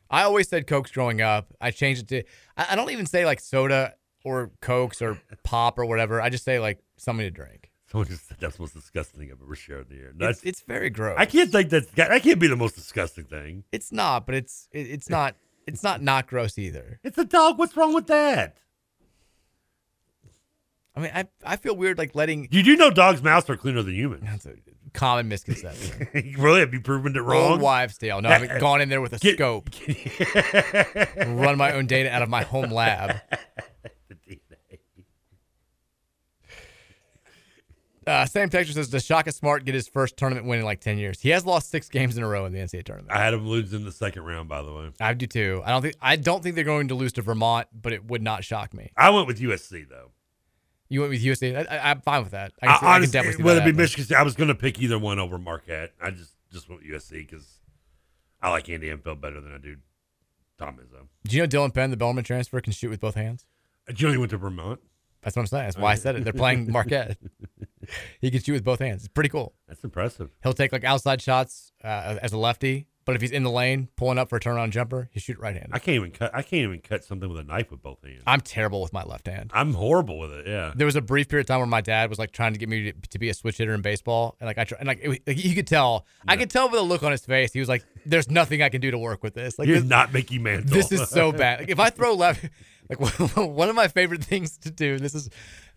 I 0.10 0.22
always 0.22 0.48
said 0.48 0.68
Cokes 0.68 0.92
growing 0.92 1.20
up. 1.20 1.48
I 1.60 1.72
changed 1.72 2.04
it 2.04 2.08
to, 2.10 2.24
I, 2.56 2.74
I 2.74 2.76
don't 2.76 2.92
even 2.92 3.08
say 3.08 3.26
like 3.26 3.40
soda 3.40 3.96
or 4.24 4.52
Cokes 4.62 5.02
or 5.02 5.20
pop 5.44 5.80
or 5.80 5.86
whatever. 5.86 6.22
I 6.22 6.30
just 6.30 6.44
say 6.44 6.60
like 6.60 6.80
something 6.98 7.26
to 7.26 7.32
drink. 7.32 7.72
Someone 7.92 8.08
just 8.08 8.28
said 8.28 8.38
that's 8.40 8.58
the 8.58 8.62
most 8.62 8.76
disgusting 8.76 9.20
thing 9.20 9.32
I've 9.32 9.42
ever 9.42 9.56
shared 9.56 9.90
in 9.90 9.98
the 9.98 10.04
air. 10.04 10.30
It's, 10.30 10.44
it's 10.44 10.62
very 10.62 10.90
gross. 10.92 11.16
I 11.18 11.26
can't 11.26 11.52
think 11.52 11.70
that's 11.70 11.88
that 11.88 12.22
can't 12.22 12.40
be 12.40 12.48
the 12.48 12.56
most 12.56 12.76
disgusting 12.76 13.26
thing. 13.26 13.64
It's 13.72 13.92
not, 13.92 14.26
but 14.26 14.36
it's 14.36 14.70
it, 14.72 14.88
it's 14.92 15.10
not 15.10 15.36
it's 15.68 15.84
not 15.84 16.02
not 16.02 16.28
gross 16.28 16.58
either. 16.58 17.00
It's 17.04 17.18
a 17.18 17.26
dog. 17.26 17.58
What's 17.58 17.76
wrong 17.76 17.94
with 17.94 18.08
that? 18.08 18.58
I 20.96 21.00
mean, 21.00 21.12
I 21.14 21.26
I 21.46 21.56
feel 21.56 21.76
weird 21.76 21.98
like 21.98 22.16
letting 22.16 22.48
You 22.52 22.64
do 22.64 22.76
know 22.76 22.90
dogs' 22.92 23.22
mouths 23.22 23.50
are 23.50 23.56
cleaner 23.58 23.82
than 23.82 23.94
humans. 23.96 24.24
That's 24.26 24.46
a 24.46 24.56
common 24.94 25.30
misconception. 25.30 26.08
really? 26.38 26.60
Have 26.60 26.74
you 26.74 26.82
proven 26.82 27.16
it 27.16 27.20
wrong? 27.22 27.52
Old 27.54 27.62
wives' 27.62 27.98
tale. 27.98 28.22
No, 28.22 28.30
I 28.30 28.34
haven't 28.34 28.60
gone 28.60 28.82
in 28.82 28.90
there 28.90 29.02
with 29.02 29.14
a 29.14 29.20
scope, 29.20 29.70
run 31.28 31.58
my 31.58 31.72
own 31.74 31.88
data 31.88 32.12
out 32.12 32.22
of 32.22 32.30
my 32.30 32.44
home 32.44 32.72
lab. 32.72 33.22
Uh, 38.08 38.26
Sam 38.26 38.50
Texture 38.50 38.74
says, 38.74 38.90
"Does 38.90 39.06
Shaka 39.06 39.32
Smart 39.32 39.64
get 39.64 39.76
his 39.76 39.88
first 39.88 40.18
tournament 40.18 40.48
win 40.48 40.58
in 40.60 40.66
like 40.66 40.82
ten 40.82 40.98
years? 40.98 41.22
He 41.22 41.30
has 41.30 41.46
lost 41.46 41.70
six 41.70 41.88
games 41.88 42.18
in 42.18 42.24
a 42.24 42.28
row 42.28 42.46
in 42.46 42.52
the 42.52 42.58
NCAA 42.58 42.84
tournament. 42.84 43.12
I 43.16 43.24
had 43.24 43.36
him 43.36 43.48
lose 43.48 43.74
in 43.74 43.86
the 43.86 43.92
second 43.92 44.24
round, 44.24 44.50
by 44.50 44.64
the 44.64 44.74
way. 44.74 44.90
I 45.00 45.14
do 45.14 45.28
too. 45.28 45.62
I 45.64 45.70
don't 45.70 45.84
think 45.84 45.96
I 46.02 46.16
don't 46.16 46.42
think 46.42 46.56
they're 46.56 46.64
going 46.64 46.88
to 46.88 46.96
lose 46.96 47.14
to 47.14 47.22
Vermont, 47.22 47.68
but 47.80 47.94
it 47.94 48.04
would 48.06 48.24
not 48.24 48.44
shock 48.44 48.74
me. 48.74 48.92
I 48.98 49.12
went 49.12 49.28
with 49.28 49.40
USC 49.40 49.88
though. 49.88 50.12
You 50.92 51.00
went 51.00 51.12
with 51.12 51.24
USC. 51.24 51.56
I, 51.56 51.92
am 51.92 52.02
fine 52.02 52.22
with 52.22 52.32
that. 52.32 52.52
I 52.62 52.66
can, 52.66 52.70
I, 52.70 52.76
I 52.76 52.78
can 52.80 52.88
honestly, 52.90 53.12
definitely 53.14 53.38
see 53.38 53.44
whether 53.44 53.60
that 53.62 53.62
it 53.62 53.66
be 53.66 53.70
happening. 53.70 53.84
Michigan 53.84 54.06
State, 54.06 54.18
I 54.18 54.24
was 54.24 54.36
going 54.36 54.50
to 54.50 54.56
pick 54.56 54.78
either 54.82 55.00
one 55.00 55.20
over 55.20 55.38
Marquette. 55.38 55.94
I 56.02 56.12
just 56.12 56.34
just 56.52 56.68
went 56.68 56.82
with 56.82 56.92
USC 56.92 57.12
because 57.12 57.62
I 58.42 58.50
like 58.50 58.68
Andy 58.68 58.90
Enfield 58.90 59.22
better 59.22 59.40
than 59.40 59.54
I 59.54 59.58
do 59.58 59.78
Tom 60.60 60.78
Izzo. 60.78 61.08
Do 61.24 61.38
you 61.38 61.44
know 61.44 61.48
Dylan 61.48 61.74
Penn, 61.74 61.92
the 61.92 61.98
Bellarmine 61.98 62.26
transfer, 62.26 62.60
can 62.60 62.74
shoot 62.74 62.90
with 62.90 63.00
both 63.00 63.16
hands? 63.16 63.46
Julie 63.94 64.18
went 64.18 64.32
to 64.32 64.38
Vermont. 64.38 64.82
That's 65.22 65.38
what 65.38 65.44
I'm 65.44 65.48
saying. 65.48 65.64
That's 65.64 65.78
why 65.78 65.94
I 65.94 65.96
said 65.96 66.18
it. 66.18 66.26
They're 66.26 66.34
playing 66.34 66.70
Marquette. 66.74 67.18
he 68.20 68.30
can 68.30 68.42
shoot 68.42 68.54
with 68.54 68.66
both 68.66 68.80
hands. 68.80 69.04
It's 69.04 69.14
pretty 69.14 69.30
cool. 69.30 69.54
That's 69.70 69.84
impressive. 69.86 70.30
He'll 70.44 70.52
take 70.52 70.74
like 70.74 70.84
outside 70.84 71.22
shots 71.22 71.72
uh, 71.86 72.18
as 72.22 72.34
a 72.34 72.38
lefty, 72.38 72.88
but 73.06 73.16
if 73.16 73.22
he's 73.22 73.32
in 73.32 73.44
the 73.44 73.52
lane 73.52 73.90
pulling 73.96 74.18
up 74.18 74.30
for 74.30 74.36
a 74.36 74.40
turnaround 74.40 74.72
jumper, 74.72 75.10
he 75.12 75.20
shoot 75.20 75.40
right 75.40 75.54
handed. 75.54 75.72
I 75.74 75.80
can't 75.80 75.96
even 75.96 76.12
cut. 76.12 76.32
I 76.34 76.42
can't 76.42 76.64
even 76.64 76.80
cut 76.80 77.04
something 77.04 77.28
with 77.30 77.40
a 77.40 77.44
knife 77.44 77.72
with 77.72 77.82
both 77.82 78.04
hands. 78.04 78.22
I'm 78.28 78.42
terrible 78.42 78.82
with 78.82 78.94
my 78.94 79.04
left 79.04 79.28
hand. 79.28 79.52
I'm 79.54 79.74
horrible 79.74 80.20
with 80.20 80.32
it. 80.32 80.48
Yeah. 80.48 80.72
There 80.76 80.86
was 80.86 80.96
a 80.96 81.02
brief 81.02 81.28
period 81.28 81.46
of 81.46 81.48
time 81.48 81.60
where 81.60 81.68
my 81.68 81.82
dad 81.82 82.10
was 82.10 82.20
like 82.20 82.32
trying 82.32 82.54
to 82.54 82.60
get 82.60 82.70
me 82.70 82.92
to, 82.92 83.10
to 83.10 83.20
be 83.20 83.30
a 83.30 83.34
switch 83.34 83.58
hitter 83.58 83.74
in 83.74 83.82
baseball, 83.82 84.36
and 84.40 84.48
like 84.48 84.58
I 84.58 84.64
try, 84.66 84.78
and 84.80 84.88
like, 84.88 85.00
it, 85.02 85.22
like 85.26 85.44
you 85.44 85.56
could 85.56 85.68
tell, 85.68 86.06
I 86.28 86.38
could 86.38 86.50
tell 86.50 86.70
by 86.70 86.76
the 86.76 86.84
look 86.84 87.04
on 87.04 87.12
his 87.12 87.26
face. 87.26 87.54
He 87.54 87.60
was 87.60 87.70
like, 87.70 87.84
"There's 88.06 88.30
nothing 88.30 88.62
I 88.62 88.70
can 88.70 88.82
do 88.82 88.92
to 88.92 88.98
work 88.98 89.24
with 89.24 89.34
this." 89.34 89.58
Like 89.58 89.68
You're 89.68 89.80
this, 89.80 89.90
not 89.90 90.14
Mickey 90.14 90.40
Mantle. 90.40 90.74
This 90.74 90.92
is 90.92 91.10
so 91.10 91.32
bad. 91.34 91.62
Like 91.62 91.70
if 91.70 91.80
I 91.80 91.90
throw 91.90 92.14
left, 92.14 92.46
like 92.90 93.00
one 93.36 93.70
of 93.70 93.76
my 93.76 93.88
favorite 93.88 94.24
things 94.24 94.58
to 94.60 94.72
do. 94.72 95.00
This 95.00 95.16
is 95.16 95.30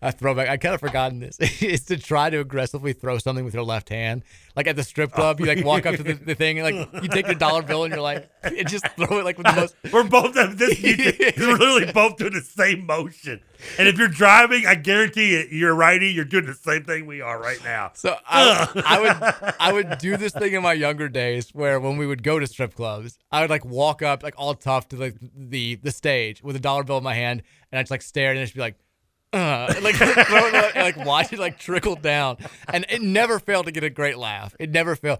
a 0.05 0.11
throwback. 0.11 0.47
I 0.47 0.57
kind 0.57 0.75
of 0.75 0.79
forgotten 0.79 1.19
this 1.19 1.39
is 1.61 1.85
to 1.85 1.97
try 1.97 2.29
to 2.29 2.39
aggressively 2.39 2.93
throw 2.93 3.17
something 3.17 3.43
with 3.43 3.53
your 3.53 3.63
left 3.63 3.89
hand. 3.89 4.23
Like 4.55 4.67
at 4.67 4.75
the 4.75 4.83
strip 4.83 5.11
oh. 5.13 5.15
club, 5.15 5.39
you 5.39 5.47
like 5.47 5.65
walk 5.65 5.85
up 5.85 5.95
to 5.95 6.03
the, 6.03 6.13
the 6.25 6.35
thing 6.35 6.59
and 6.59 6.75
like 6.75 7.03
you 7.03 7.09
take 7.09 7.25
your 7.25 7.35
dollar 7.35 7.61
bill 7.61 7.83
and 7.83 7.93
you're 7.93 8.03
like, 8.03 8.29
and 8.43 8.67
just 8.67 8.87
throw 8.89 9.19
it 9.19 9.25
like 9.25 9.37
with 9.37 9.47
the 9.47 9.53
most. 9.53 9.75
We're 9.91 10.03
both 10.03 10.33
this. 10.33 10.79
You're 10.81 11.57
literally 11.57 11.91
both 11.91 12.17
doing 12.17 12.33
the 12.33 12.41
same 12.41 12.85
motion. 12.85 13.41
And 13.79 13.87
if 13.87 13.97
you're 13.97 14.07
driving, 14.07 14.65
I 14.67 14.75
guarantee 14.75 15.31
you, 15.31 15.47
you're 15.49 15.73
righty. 15.73 16.11
You're 16.11 16.25
doing 16.25 16.45
the 16.45 16.53
same 16.53 16.83
thing 16.83 17.05
we 17.05 17.21
are 17.21 17.39
right 17.39 17.63
now. 17.63 17.91
So 17.95 18.15
I, 18.27 18.67
I 18.85 19.01
would 19.01 19.55
I 19.59 19.73
would 19.73 19.97
do 19.97 20.17
this 20.17 20.33
thing 20.33 20.53
in 20.53 20.61
my 20.61 20.73
younger 20.73 21.09
days 21.09 21.49
where 21.53 21.79
when 21.79 21.97
we 21.97 22.05
would 22.05 22.21
go 22.21 22.37
to 22.37 22.45
strip 22.47 22.75
clubs, 22.75 23.17
I 23.31 23.41
would 23.41 23.49
like 23.49 23.65
walk 23.65 24.01
up 24.01 24.23
like 24.23 24.35
all 24.37 24.53
tough 24.53 24.89
to 24.89 24.97
like 24.97 25.15
the 25.35 25.75
the 25.75 25.91
stage 25.91 26.43
with 26.43 26.55
a 26.55 26.59
dollar 26.59 26.83
bill 26.83 26.97
in 26.97 27.03
my 27.03 27.15
hand, 27.15 27.43
and 27.71 27.79
I'd 27.79 27.83
just 27.83 27.91
like 27.91 28.01
stare 28.01 28.31
and 28.31 28.39
just 28.39 28.53
be 28.53 28.61
like. 28.61 28.75
Uh, 29.35 29.73
like 29.81 30.01
up 30.01 30.75
like 30.75 30.97
watch 30.97 31.33
it 31.33 31.39
like 31.39 31.59
trickle 31.59 31.95
down, 31.95 32.37
and 32.71 32.85
it 32.89 33.01
never 33.01 33.37
failed 33.37 33.65
to 33.65 33.71
get 33.71 33.83
a 33.83 33.89
great 33.89 34.17
laugh. 34.17 34.55
It 34.59 34.71
never 34.71 34.95
failed. 34.95 35.19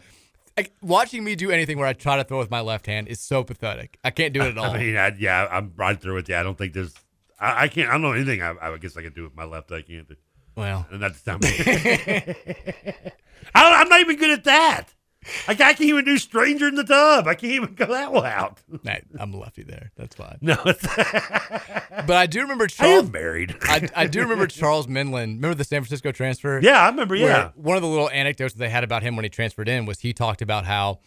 Like 0.56 0.72
watching 0.82 1.24
me 1.24 1.36
do 1.36 1.52
anything 1.52 1.78
where 1.78 1.88
I 1.88 1.92
try 1.92 2.16
to 2.16 2.24
throw 2.24 2.40
with 2.40 2.50
my 2.50 2.62
left 2.62 2.86
hand 2.86 3.10
is 3.10 3.20
so 3.20 3.44
pathetic. 3.44 4.00
I 4.06 4.12
can't 4.12 4.34
do 4.34 4.42
it 4.42 4.52
at 4.52 4.58
all. 4.58 4.72
I 4.72 4.78
mean, 4.80 4.96
I, 4.96 5.14
yeah, 5.18 5.48
I'm 5.52 5.74
right 5.76 6.00
through 6.00 6.16
with 6.16 6.30
you. 6.30 6.38
I 6.38 6.44
don't 6.44 6.58
think 6.58 6.74
there's. 6.74 6.94
I, 7.40 7.64
I 7.64 7.68
can't. 7.68 7.90
I 7.90 7.94
don't 7.94 8.04
know 8.04 8.14
anything. 8.14 8.42
I, 8.42 8.56
I 8.62 8.78
guess 8.78 8.96
I 8.96 9.02
can 9.02 9.12
do 9.12 9.24
with 9.24 9.36
my 9.36 9.44
left. 9.44 9.70
I 9.74 9.82
can't 9.82 10.08
do. 10.08 10.16
Well, 10.56 10.88
and 10.90 11.02
that's 11.02 11.26
not 11.28 11.42
me. 11.42 11.50
I 13.54 13.82
I'm 13.82 13.90
not 13.90 14.00
even 14.00 14.16
good 14.16 14.32
at 14.32 14.46
that. 14.46 14.94
Like 15.48 15.62
I 15.62 15.74
can't 15.74 15.82
even 15.82 16.06
do 16.06 16.18
stranger 16.18 16.68
in 16.68 16.76
the 16.76 16.84
tub. 16.84 17.28
I 17.28 17.36
can't 17.36 17.54
even 17.54 17.74
go 17.76 17.88
that 17.88 18.12
one 18.12 18.26
out. 18.26 18.60
Nah, 18.84 18.96
I'm 19.20 19.34
lefty 19.34 19.64
there. 19.64 19.92
That's 19.96 20.16
fine. 20.16 20.38
No, 20.42 20.56
but 20.64 22.12
I 22.12 22.26
do 22.26 22.42
remember 22.42 22.68
Charles. 22.68 23.06
am 23.06 23.12
married. 23.12 23.56
I, 23.64 23.90
I 23.96 24.08
do 24.08 24.22
remember 24.22 24.48
Charles 24.48 24.88
Minlend. 24.88 25.36
Remember 25.36 25.56
the 25.56 25.64
San 25.64 25.82
Francisco 25.82 26.12
transfer? 26.12 26.60
Yeah, 26.62 26.82
I 26.82 26.90
remember, 26.90 27.16
yeah. 27.16 27.52
One 27.56 27.76
of 27.76 27.82
the 27.82 27.90
little 27.90 28.10
anecdotes 28.10 28.54
that 28.54 28.60
they 28.60 28.70
had 28.70 28.84
about 28.84 29.04
him 29.04 29.16
when 29.16 29.24
he 29.24 29.30
transferred 29.30 29.68
in 29.70 29.86
was 29.86 30.00
he 30.00 30.14
talked 30.14 30.42
about 30.42 30.66
how 30.66 31.00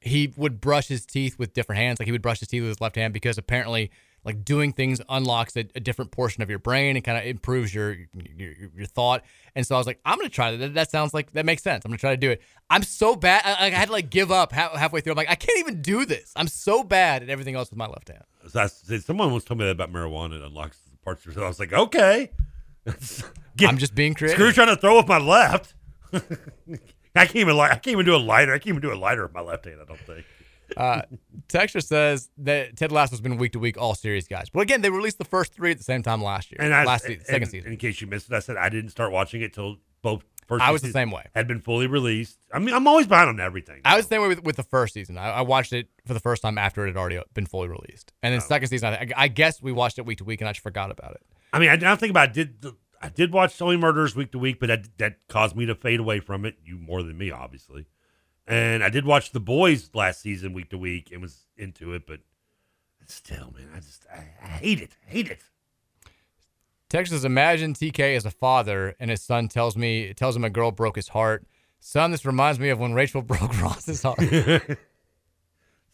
he 0.00 0.32
would 0.36 0.60
brush 0.60 0.88
his 0.88 1.06
teeth 1.06 1.38
with 1.38 1.54
different 1.54 1.80
hands. 1.80 1.98
Like 1.98 2.06
he 2.06 2.12
would 2.12 2.22
brush 2.22 2.40
his 2.40 2.48
teeth 2.48 2.62
with 2.62 2.68
his 2.68 2.80
left 2.80 2.96
hand 2.96 3.12
because 3.12 3.38
apparently, 3.38 3.90
like 4.24 4.44
doing 4.44 4.72
things 4.72 5.00
unlocks 5.08 5.56
a, 5.56 5.60
a 5.74 5.80
different 5.80 6.10
portion 6.10 6.42
of 6.42 6.50
your 6.50 6.58
brain 6.58 6.96
and 6.96 7.04
kind 7.04 7.18
of 7.18 7.24
improves 7.24 7.74
your, 7.74 7.92
your 8.36 8.52
your 8.74 8.86
thought. 8.86 9.22
And 9.54 9.66
so 9.66 9.74
I 9.74 9.78
was 9.78 9.86
like, 9.86 10.00
I'm 10.04 10.16
gonna 10.18 10.28
try 10.28 10.56
that. 10.56 10.74
That, 10.74 10.90
sounds 10.90 11.12
like 11.14 11.32
that 11.32 11.44
makes 11.44 11.62
sense. 11.62 11.84
I'm 11.84 11.90
gonna 11.90 11.98
try 11.98 12.10
to 12.10 12.16
do 12.16 12.30
it. 12.30 12.42
I'm 12.70 12.82
so 12.82 13.14
bad. 13.16 13.42
I, 13.44 13.66
I 13.66 13.70
had 13.70 13.86
to 13.86 13.92
like 13.92 14.10
give 14.10 14.32
up 14.32 14.52
half, 14.52 14.72
halfway 14.72 15.00
through. 15.00 15.12
I'm 15.12 15.16
like, 15.16 15.30
I 15.30 15.34
can't 15.34 15.58
even 15.58 15.82
do 15.82 16.06
this. 16.06 16.32
I'm 16.36 16.48
so 16.48 16.82
bad 16.82 17.22
at 17.22 17.28
everything 17.28 17.54
else 17.54 17.70
with 17.70 17.78
my 17.78 17.86
left 17.86 18.08
hand. 18.08 18.24
So 18.48 18.60
I- 18.60 18.98
someone 18.98 19.30
once 19.30 19.44
told 19.44 19.58
me 19.60 19.66
that 19.66 19.72
about 19.72 19.92
marijuana. 19.92 20.36
It 20.36 20.42
unlocks 20.42 20.78
parts 21.04 21.26
of. 21.26 21.36
I 21.38 21.46
was 21.46 21.60
like, 21.60 21.72
okay. 21.72 22.30
I'm 23.60 23.78
just 23.78 23.94
being 23.94 24.14
creative. 24.14 24.36
Screw 24.36 24.52
trying 24.52 24.74
to 24.74 24.76
throw 24.76 24.96
with 24.96 25.08
my 25.08 25.18
left. 25.18 25.74
I 27.16 27.26
can't 27.26 27.36
even. 27.36 27.54
li- 27.56 27.62
I 27.62 27.76
can't 27.76 27.88
even 27.88 28.04
do 28.06 28.16
a 28.16 28.18
lighter. 28.18 28.52
I 28.52 28.58
can't 28.58 28.68
even 28.68 28.80
do 28.82 28.92
a 28.92 28.96
lighter 28.96 29.22
with 29.22 29.34
my 29.34 29.40
left 29.40 29.64
hand. 29.66 29.78
I 29.80 29.84
don't 29.84 30.00
think. 30.00 30.24
Uh, 30.76 31.02
Texture 31.48 31.80
says 31.80 32.30
that 32.38 32.76
Ted 32.76 32.92
Lasso's 32.92 33.20
been 33.20 33.36
week 33.36 33.52
to 33.52 33.58
week 33.58 33.76
all 33.78 33.94
series 33.94 34.26
guys. 34.28 34.50
But 34.50 34.60
again, 34.60 34.80
they 34.80 34.90
released 34.90 35.18
the 35.18 35.24
first 35.24 35.52
three 35.54 35.70
at 35.70 35.78
the 35.78 35.84
same 35.84 36.02
time 36.02 36.22
last 36.22 36.50
year. 36.50 36.58
And 36.60 36.74
I, 36.74 36.84
last 36.84 37.02
season, 37.02 37.18
and- 37.18 37.26
second 37.26 37.48
season. 37.48 37.72
In 37.72 37.78
case 37.78 38.00
you 38.00 38.06
missed 38.06 38.30
it, 38.30 38.34
I 38.34 38.40
said 38.40 38.56
I 38.56 38.68
didn't 38.68 38.90
start 38.90 39.12
watching 39.12 39.42
it 39.42 39.52
till 39.52 39.76
both 40.02 40.24
first. 40.46 40.62
I 40.62 40.70
was 40.70 40.82
the 40.82 40.90
same 40.90 41.10
way. 41.10 41.26
Had 41.34 41.46
been 41.46 41.60
fully 41.60 41.86
released. 41.86 42.38
I 42.52 42.58
mean, 42.58 42.74
I'm 42.74 42.86
always 42.86 43.06
behind 43.06 43.28
on 43.28 43.40
everything. 43.40 43.80
I 43.84 43.96
was 43.96 44.06
the 44.06 44.14
same 44.14 44.22
way 44.22 44.28
with, 44.28 44.44
with 44.44 44.56
the 44.56 44.62
first 44.62 44.94
season. 44.94 45.18
I, 45.18 45.30
I 45.30 45.40
watched 45.42 45.72
it 45.72 45.88
for 46.06 46.14
the 46.14 46.20
first 46.20 46.42
time 46.42 46.58
after 46.58 46.84
it 46.84 46.88
had 46.88 46.96
already 46.96 47.20
been 47.34 47.46
fully 47.46 47.68
released, 47.68 48.12
and 48.22 48.32
then 48.32 48.40
second 48.40 48.68
season, 48.68 48.92
I, 48.94 49.08
I 49.16 49.28
guess 49.28 49.62
we 49.62 49.72
watched 49.72 49.98
it 49.98 50.06
week 50.06 50.18
to 50.18 50.24
week, 50.24 50.40
and 50.40 50.48
I 50.48 50.52
just 50.52 50.62
forgot 50.62 50.90
about 50.90 51.12
it. 51.12 51.22
I 51.52 51.58
mean, 51.58 51.68
I 51.70 51.76
don't 51.76 51.98
think 52.00 52.10
about. 52.10 52.30
It. 52.30 52.34
Did 52.34 52.62
the, 52.62 52.76
I 53.00 53.10
did 53.10 53.32
watch 53.34 53.60
Only 53.60 53.76
Murders 53.76 54.16
week 54.16 54.32
to 54.32 54.38
week, 54.38 54.58
but 54.58 54.68
that 54.68 54.86
that 54.98 55.16
caused 55.28 55.54
me 55.54 55.66
to 55.66 55.74
fade 55.74 56.00
away 56.00 56.20
from 56.20 56.44
it. 56.46 56.56
You 56.64 56.78
more 56.78 57.02
than 57.02 57.18
me, 57.18 57.30
obviously. 57.30 57.86
And 58.46 58.84
I 58.84 58.90
did 58.90 59.06
watch 59.06 59.32
The 59.32 59.40
Boys 59.40 59.90
last 59.94 60.20
season 60.20 60.52
week 60.52 60.70
to 60.70 60.78
week 60.78 61.10
and 61.10 61.22
was 61.22 61.46
into 61.56 61.94
it, 61.94 62.06
but 62.06 62.20
still, 63.06 63.54
man, 63.56 63.68
I 63.74 63.80
just 63.80 64.06
I, 64.12 64.28
I 64.42 64.48
hate 64.48 64.80
it. 64.80 64.96
Hate 65.06 65.28
it. 65.28 65.42
Texas, 66.90 67.24
imagine 67.24 67.74
TK 67.74 68.16
as 68.16 68.26
a 68.26 68.30
father, 68.30 68.94
and 69.00 69.10
his 69.10 69.22
son 69.22 69.48
tells 69.48 69.76
me 69.76 70.12
tells 70.14 70.36
him 70.36 70.44
a 70.44 70.50
girl 70.50 70.70
broke 70.70 70.96
his 70.96 71.08
heart. 71.08 71.46
Son, 71.80 72.10
this 72.10 72.24
reminds 72.24 72.58
me 72.58 72.68
of 72.68 72.78
when 72.78 72.94
Rachel 72.94 73.22
broke 73.22 73.60
Ross's 73.60 74.02
heart. 74.02 74.20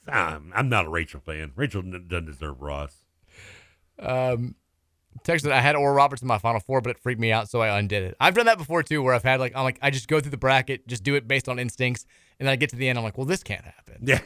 I'm, 0.09 0.53
I'm 0.55 0.68
not 0.68 0.86
a 0.86 0.88
Rachel 0.88 1.20
fan. 1.20 1.53
Rachel 1.55 1.82
doesn't 1.82 2.26
deserve 2.26 2.61
Ross. 2.61 2.96
Um, 3.98 4.57
Texas, 5.24 5.51
I 5.51 5.61
had 5.61 5.76
Oral 5.76 5.94
Roberts 5.94 6.22
in 6.22 6.28
my 6.28 6.38
final 6.38 6.61
four, 6.61 6.80
but 6.80 6.90
it 6.90 6.98
freaked 6.98 7.20
me 7.20 7.32
out, 7.32 7.48
so 7.48 7.61
I 7.61 7.78
undid 7.78 8.03
it. 8.03 8.16
I've 8.20 8.34
done 8.34 8.46
that 8.46 8.59
before 8.59 8.82
too, 8.82 9.03
where 9.03 9.14
I've 9.14 9.22
had 9.22 9.40
like 9.40 9.53
I'm 9.55 9.64
like 9.64 9.78
I 9.82 9.90
just 9.90 10.09
go 10.09 10.20
through 10.20 10.30
the 10.30 10.36
bracket, 10.36 10.86
just 10.86 11.03
do 11.03 11.14
it 11.14 11.28
based 11.28 11.48
on 11.48 11.59
instincts, 11.59 12.07
and 12.41 12.47
then 12.49 12.53
I 12.53 12.57
get 12.57 12.70
to 12.70 12.76
the 12.76 12.88
end, 12.88 12.99
I'm 12.99 13.05
like, 13.05 13.18
well, 13.18 13.26
this 13.26 13.43
can't 13.43 13.64
happen. 13.64 13.99
Yeah. 14.03 14.20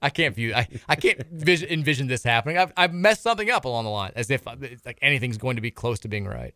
I 0.00 0.10
can't 0.10 0.34
view. 0.34 0.54
I, 0.54 0.66
I 0.88 0.96
can't 0.96 1.24
vision, 1.30 1.68
envision 1.68 2.08
this 2.08 2.24
happening. 2.24 2.58
I've, 2.58 2.72
I've 2.76 2.92
messed 2.92 3.22
something 3.22 3.50
up 3.50 3.66
along 3.66 3.84
the 3.84 3.90
line, 3.90 4.12
as 4.16 4.30
if 4.30 4.42
it's 4.62 4.84
like 4.84 4.98
anything's 5.00 5.36
going 5.36 5.56
to 5.56 5.62
be 5.62 5.70
close 5.70 6.00
to 6.00 6.08
being 6.08 6.26
right. 6.26 6.54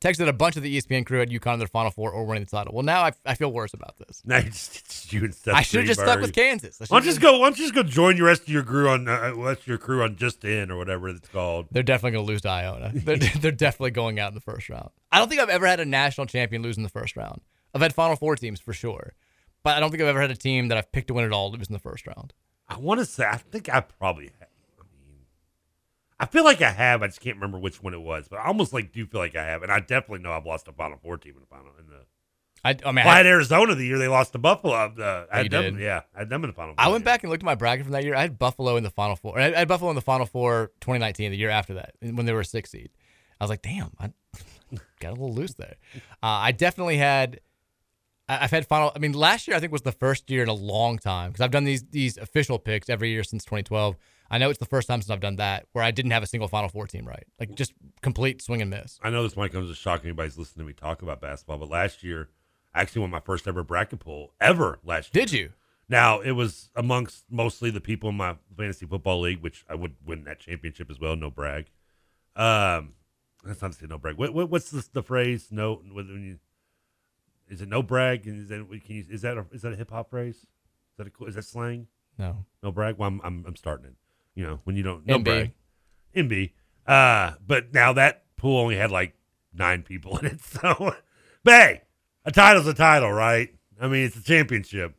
Texted 0.00 0.28
a 0.28 0.34
bunch 0.34 0.56
of 0.56 0.62
the 0.62 0.76
ESPN 0.76 1.06
crew 1.06 1.22
at 1.22 1.30
UConn 1.30 1.54
in 1.54 1.58
their 1.60 1.66
Final 1.66 1.90
Four 1.90 2.12
or 2.12 2.26
winning 2.26 2.44
the 2.44 2.50
title. 2.50 2.74
Well, 2.74 2.84
now 2.84 3.02
I, 3.04 3.12
I 3.24 3.34
feel 3.34 3.50
worse 3.50 3.72
about 3.72 3.96
this. 3.96 4.22
Now 4.24 4.36
it's, 4.46 4.78
it's 4.80 5.12
you 5.12 5.24
and 5.24 5.34
Seth 5.34 5.54
I 5.54 5.62
should've 5.62 5.86
just 5.86 6.00
stuck 6.00 6.20
with 6.20 6.34
Kansas. 6.34 6.78
I 6.80 6.84
Why 6.84 6.98
don't 6.98 7.06
you 7.06 7.10
just 7.12 7.22
go? 7.22 7.38
Why 7.38 7.46
don't 7.46 7.58
you 7.58 7.64
just 7.64 7.74
go 7.74 7.82
join 7.82 8.18
your 8.18 8.26
rest 8.26 8.42
of 8.42 8.50
your 8.50 8.62
crew 8.62 8.90
on 8.90 9.08
uh, 9.08 9.32
rest 9.34 9.62
of 9.62 9.66
your 9.66 9.78
crew 9.78 10.02
on 10.02 10.16
Just 10.16 10.44
In 10.44 10.70
or 10.70 10.76
whatever 10.76 11.08
it's 11.08 11.26
called? 11.28 11.68
They're 11.72 11.82
definitely 11.82 12.18
going 12.18 12.26
to 12.26 12.32
lose 12.32 12.42
to 12.42 12.50
Iona. 12.50 12.92
They're, 12.94 13.16
they're 13.16 13.50
definitely 13.50 13.92
going 13.92 14.20
out 14.20 14.28
in 14.28 14.34
the 14.34 14.42
first 14.42 14.68
round. 14.68 14.90
I 15.10 15.18
don't 15.18 15.28
think 15.28 15.40
I've 15.40 15.48
ever 15.48 15.66
had 15.66 15.80
a 15.80 15.86
national 15.86 16.26
champion 16.26 16.62
lose 16.62 16.76
in 16.76 16.82
the 16.82 16.90
first 16.90 17.16
round. 17.16 17.40
I've 17.74 17.80
had 17.80 17.94
Final 17.94 18.16
Four 18.16 18.36
teams 18.36 18.60
for 18.60 18.74
sure, 18.74 19.14
but 19.62 19.76
I 19.76 19.80
don't 19.80 19.90
think 19.90 20.02
I've 20.02 20.08
ever 20.08 20.20
had 20.20 20.30
a 20.30 20.36
team 20.36 20.68
that 20.68 20.78
I've 20.78 20.90
picked 20.92 21.08
to 21.08 21.14
win 21.14 21.24
it 21.24 21.32
all 21.32 21.50
lose 21.50 21.68
in 21.68 21.72
the 21.72 21.78
first 21.78 22.06
round. 22.06 22.32
I 22.68 22.78
want 22.78 23.00
to 23.00 23.06
say 23.06 23.24
I 23.24 23.36
think 23.36 23.68
I 23.68 23.80
probably. 23.80 24.30
Have. 24.38 24.48
I 24.78 24.82
mean, 25.06 25.16
I 26.20 26.26
feel 26.26 26.44
like 26.44 26.60
I 26.60 26.70
have. 26.70 27.02
I 27.02 27.06
just 27.06 27.20
can't 27.20 27.36
remember 27.36 27.58
which 27.58 27.82
one 27.82 27.94
it 27.94 28.00
was, 28.02 28.28
but 28.28 28.38
I 28.38 28.46
almost 28.46 28.72
like 28.72 28.92
do 28.92 29.06
feel 29.06 29.20
like 29.20 29.36
I 29.36 29.44
have, 29.44 29.62
and 29.62 29.72
I 29.72 29.80
definitely 29.80 30.20
know 30.20 30.32
I've 30.32 30.46
lost 30.46 30.68
a 30.68 30.72
Final 30.72 30.98
Four 30.98 31.16
team 31.18 31.34
in 31.34 31.40
the 31.40 31.46
final. 31.46 31.72
In 31.78 31.86
the 31.86 32.04
I, 32.64 32.70
I 32.70 32.92
mean, 32.92 33.04
well, 33.04 33.08
I 33.08 33.14
I, 33.14 33.16
had 33.18 33.26
Arizona 33.26 33.74
the 33.74 33.86
year 33.86 33.98
they 33.98 34.08
lost 34.08 34.32
to 34.32 34.38
Buffalo. 34.38 34.74
Uh, 34.74 35.26
I 35.32 35.38
had 35.38 35.50
them, 35.50 35.76
did? 35.76 35.82
yeah, 35.82 36.02
I 36.14 36.20
had 36.20 36.28
them 36.28 36.42
in 36.44 36.50
the 36.50 36.54
Final. 36.54 36.74
I 36.76 36.84
Four, 36.84 36.92
went 36.92 37.04
back 37.04 37.22
and 37.22 37.30
looked 37.30 37.42
at 37.42 37.46
my 37.46 37.54
bracket 37.54 37.84
from 37.86 37.92
that 37.92 38.04
year. 38.04 38.14
I 38.14 38.22
had 38.22 38.38
Buffalo 38.38 38.76
in 38.76 38.82
the 38.82 38.90
Final 38.90 39.16
Four. 39.16 39.38
I 39.38 39.50
had 39.50 39.68
Buffalo 39.68 39.90
in 39.90 39.94
the 39.94 40.02
Final 40.02 40.26
Four 40.26 40.72
2019, 40.80 41.30
the 41.30 41.36
year 41.36 41.50
after 41.50 41.74
that, 41.74 41.94
when 42.00 42.26
they 42.26 42.32
were 42.32 42.40
a 42.40 42.44
six 42.44 42.70
seed. 42.70 42.90
I 43.40 43.44
was 43.44 43.50
like, 43.50 43.62
damn, 43.62 43.92
I 44.00 44.10
got 45.00 45.10
a 45.10 45.12
little 45.12 45.32
loose 45.32 45.54
there. 45.54 45.76
Uh, 46.22 46.26
I 46.26 46.52
definitely 46.52 46.96
had. 46.96 47.40
I've 48.28 48.50
had 48.50 48.66
final. 48.66 48.92
I 48.94 48.98
mean, 48.98 49.12
last 49.12 49.48
year 49.48 49.56
I 49.56 49.60
think 49.60 49.72
was 49.72 49.82
the 49.82 49.92
first 49.92 50.30
year 50.30 50.42
in 50.42 50.48
a 50.48 50.54
long 50.54 50.98
time 50.98 51.30
because 51.30 51.40
I've 51.40 51.50
done 51.50 51.64
these 51.64 51.84
these 51.84 52.18
official 52.18 52.58
picks 52.58 52.88
every 52.90 53.10
year 53.10 53.24
since 53.24 53.44
2012. 53.44 53.96
I 54.30 54.36
know 54.36 54.50
it's 54.50 54.58
the 54.58 54.66
first 54.66 54.86
time 54.86 55.00
since 55.00 55.10
I've 55.10 55.20
done 55.20 55.36
that 55.36 55.66
where 55.72 55.82
I 55.82 55.90
didn't 55.90 56.10
have 56.10 56.22
a 56.22 56.26
single 56.26 56.48
Final 56.48 56.68
Four 56.68 56.86
team 56.86 57.06
right, 57.06 57.24
like 57.40 57.54
just 57.54 57.72
complete 58.02 58.42
swing 58.42 58.60
and 58.60 58.70
miss. 58.70 58.98
I 59.02 59.08
know 59.08 59.22
this 59.22 59.36
might 59.36 59.52
come 59.52 59.64
as 59.64 59.70
a 59.70 59.74
shock 59.74 60.02
to 60.02 60.08
anybody's 60.08 60.36
listening 60.36 60.66
to 60.66 60.68
me 60.68 60.74
talk 60.74 61.00
about 61.00 61.20
basketball, 61.20 61.58
but 61.58 61.70
last 61.70 62.02
year 62.02 62.28
I 62.74 62.82
actually 62.82 63.00
won 63.00 63.10
my 63.10 63.20
first 63.20 63.48
ever 63.48 63.64
bracket 63.64 64.00
pool 64.00 64.34
ever 64.40 64.78
last 64.84 65.14
year. 65.14 65.24
Did 65.24 65.32
you? 65.32 65.52
Now 65.88 66.20
it 66.20 66.32
was 66.32 66.68
amongst 66.76 67.24
mostly 67.30 67.70
the 67.70 67.80
people 67.80 68.10
in 68.10 68.16
my 68.16 68.36
fantasy 68.54 68.84
football 68.84 69.20
league, 69.20 69.42
which 69.42 69.64
I 69.70 69.74
would 69.74 69.96
win 70.04 70.24
that 70.24 70.40
championship 70.40 70.90
as 70.90 71.00
well. 71.00 71.16
No 71.16 71.30
brag. 71.30 71.70
Um, 72.36 72.92
that's 73.42 73.62
not 73.62 73.72
to 73.72 73.78
say 73.78 73.86
no 73.86 73.96
brag. 73.96 74.16
What, 74.16 74.34
what 74.34 74.50
what's 74.50 74.70
the, 74.70 74.86
the 74.92 75.02
phrase? 75.02 75.48
No, 75.50 75.80
when 75.90 76.06
you 76.22 76.38
is 77.48 77.60
it 77.62 77.68
no 77.68 77.82
brag? 77.82 78.26
And 78.26 78.42
is 78.42 78.48
that 78.48 78.66
can 78.84 78.96
you 78.96 79.04
is 79.10 79.22
that 79.22 79.36
a, 79.38 79.44
is 79.52 79.62
that 79.62 79.72
a 79.72 79.76
hip 79.76 79.90
hop 79.90 80.10
phrase? 80.10 80.36
Is 80.36 80.44
that 80.98 81.06
a, 81.06 81.24
is 81.26 81.34
that 81.34 81.44
slang? 81.44 81.86
No. 82.18 82.44
No 82.62 82.72
brag. 82.72 82.96
Well, 82.98 83.08
I'm 83.08 83.20
I'm, 83.24 83.44
I'm 83.46 83.56
starting 83.56 83.86
it. 83.86 83.94
You 84.34 84.44
know 84.46 84.60
when 84.64 84.76
you 84.76 84.82
don't 84.82 85.06
no 85.06 85.18
MB. 85.18 85.24
brag. 85.24 85.52
MB. 86.16 86.50
Uh, 86.86 87.32
but 87.46 87.72
now 87.74 87.92
that 87.92 88.24
pool 88.36 88.58
only 88.60 88.76
had 88.76 88.90
like 88.90 89.14
nine 89.52 89.82
people 89.82 90.16
in 90.18 90.26
it. 90.26 90.40
So, 90.40 90.94
but 91.44 91.52
hey, 91.52 91.82
a 92.24 92.32
title's 92.32 92.66
a 92.66 92.74
title, 92.74 93.12
right? 93.12 93.54
I 93.80 93.86
mean, 93.88 94.04
it's 94.06 94.16
a 94.16 94.22
championship. 94.22 94.94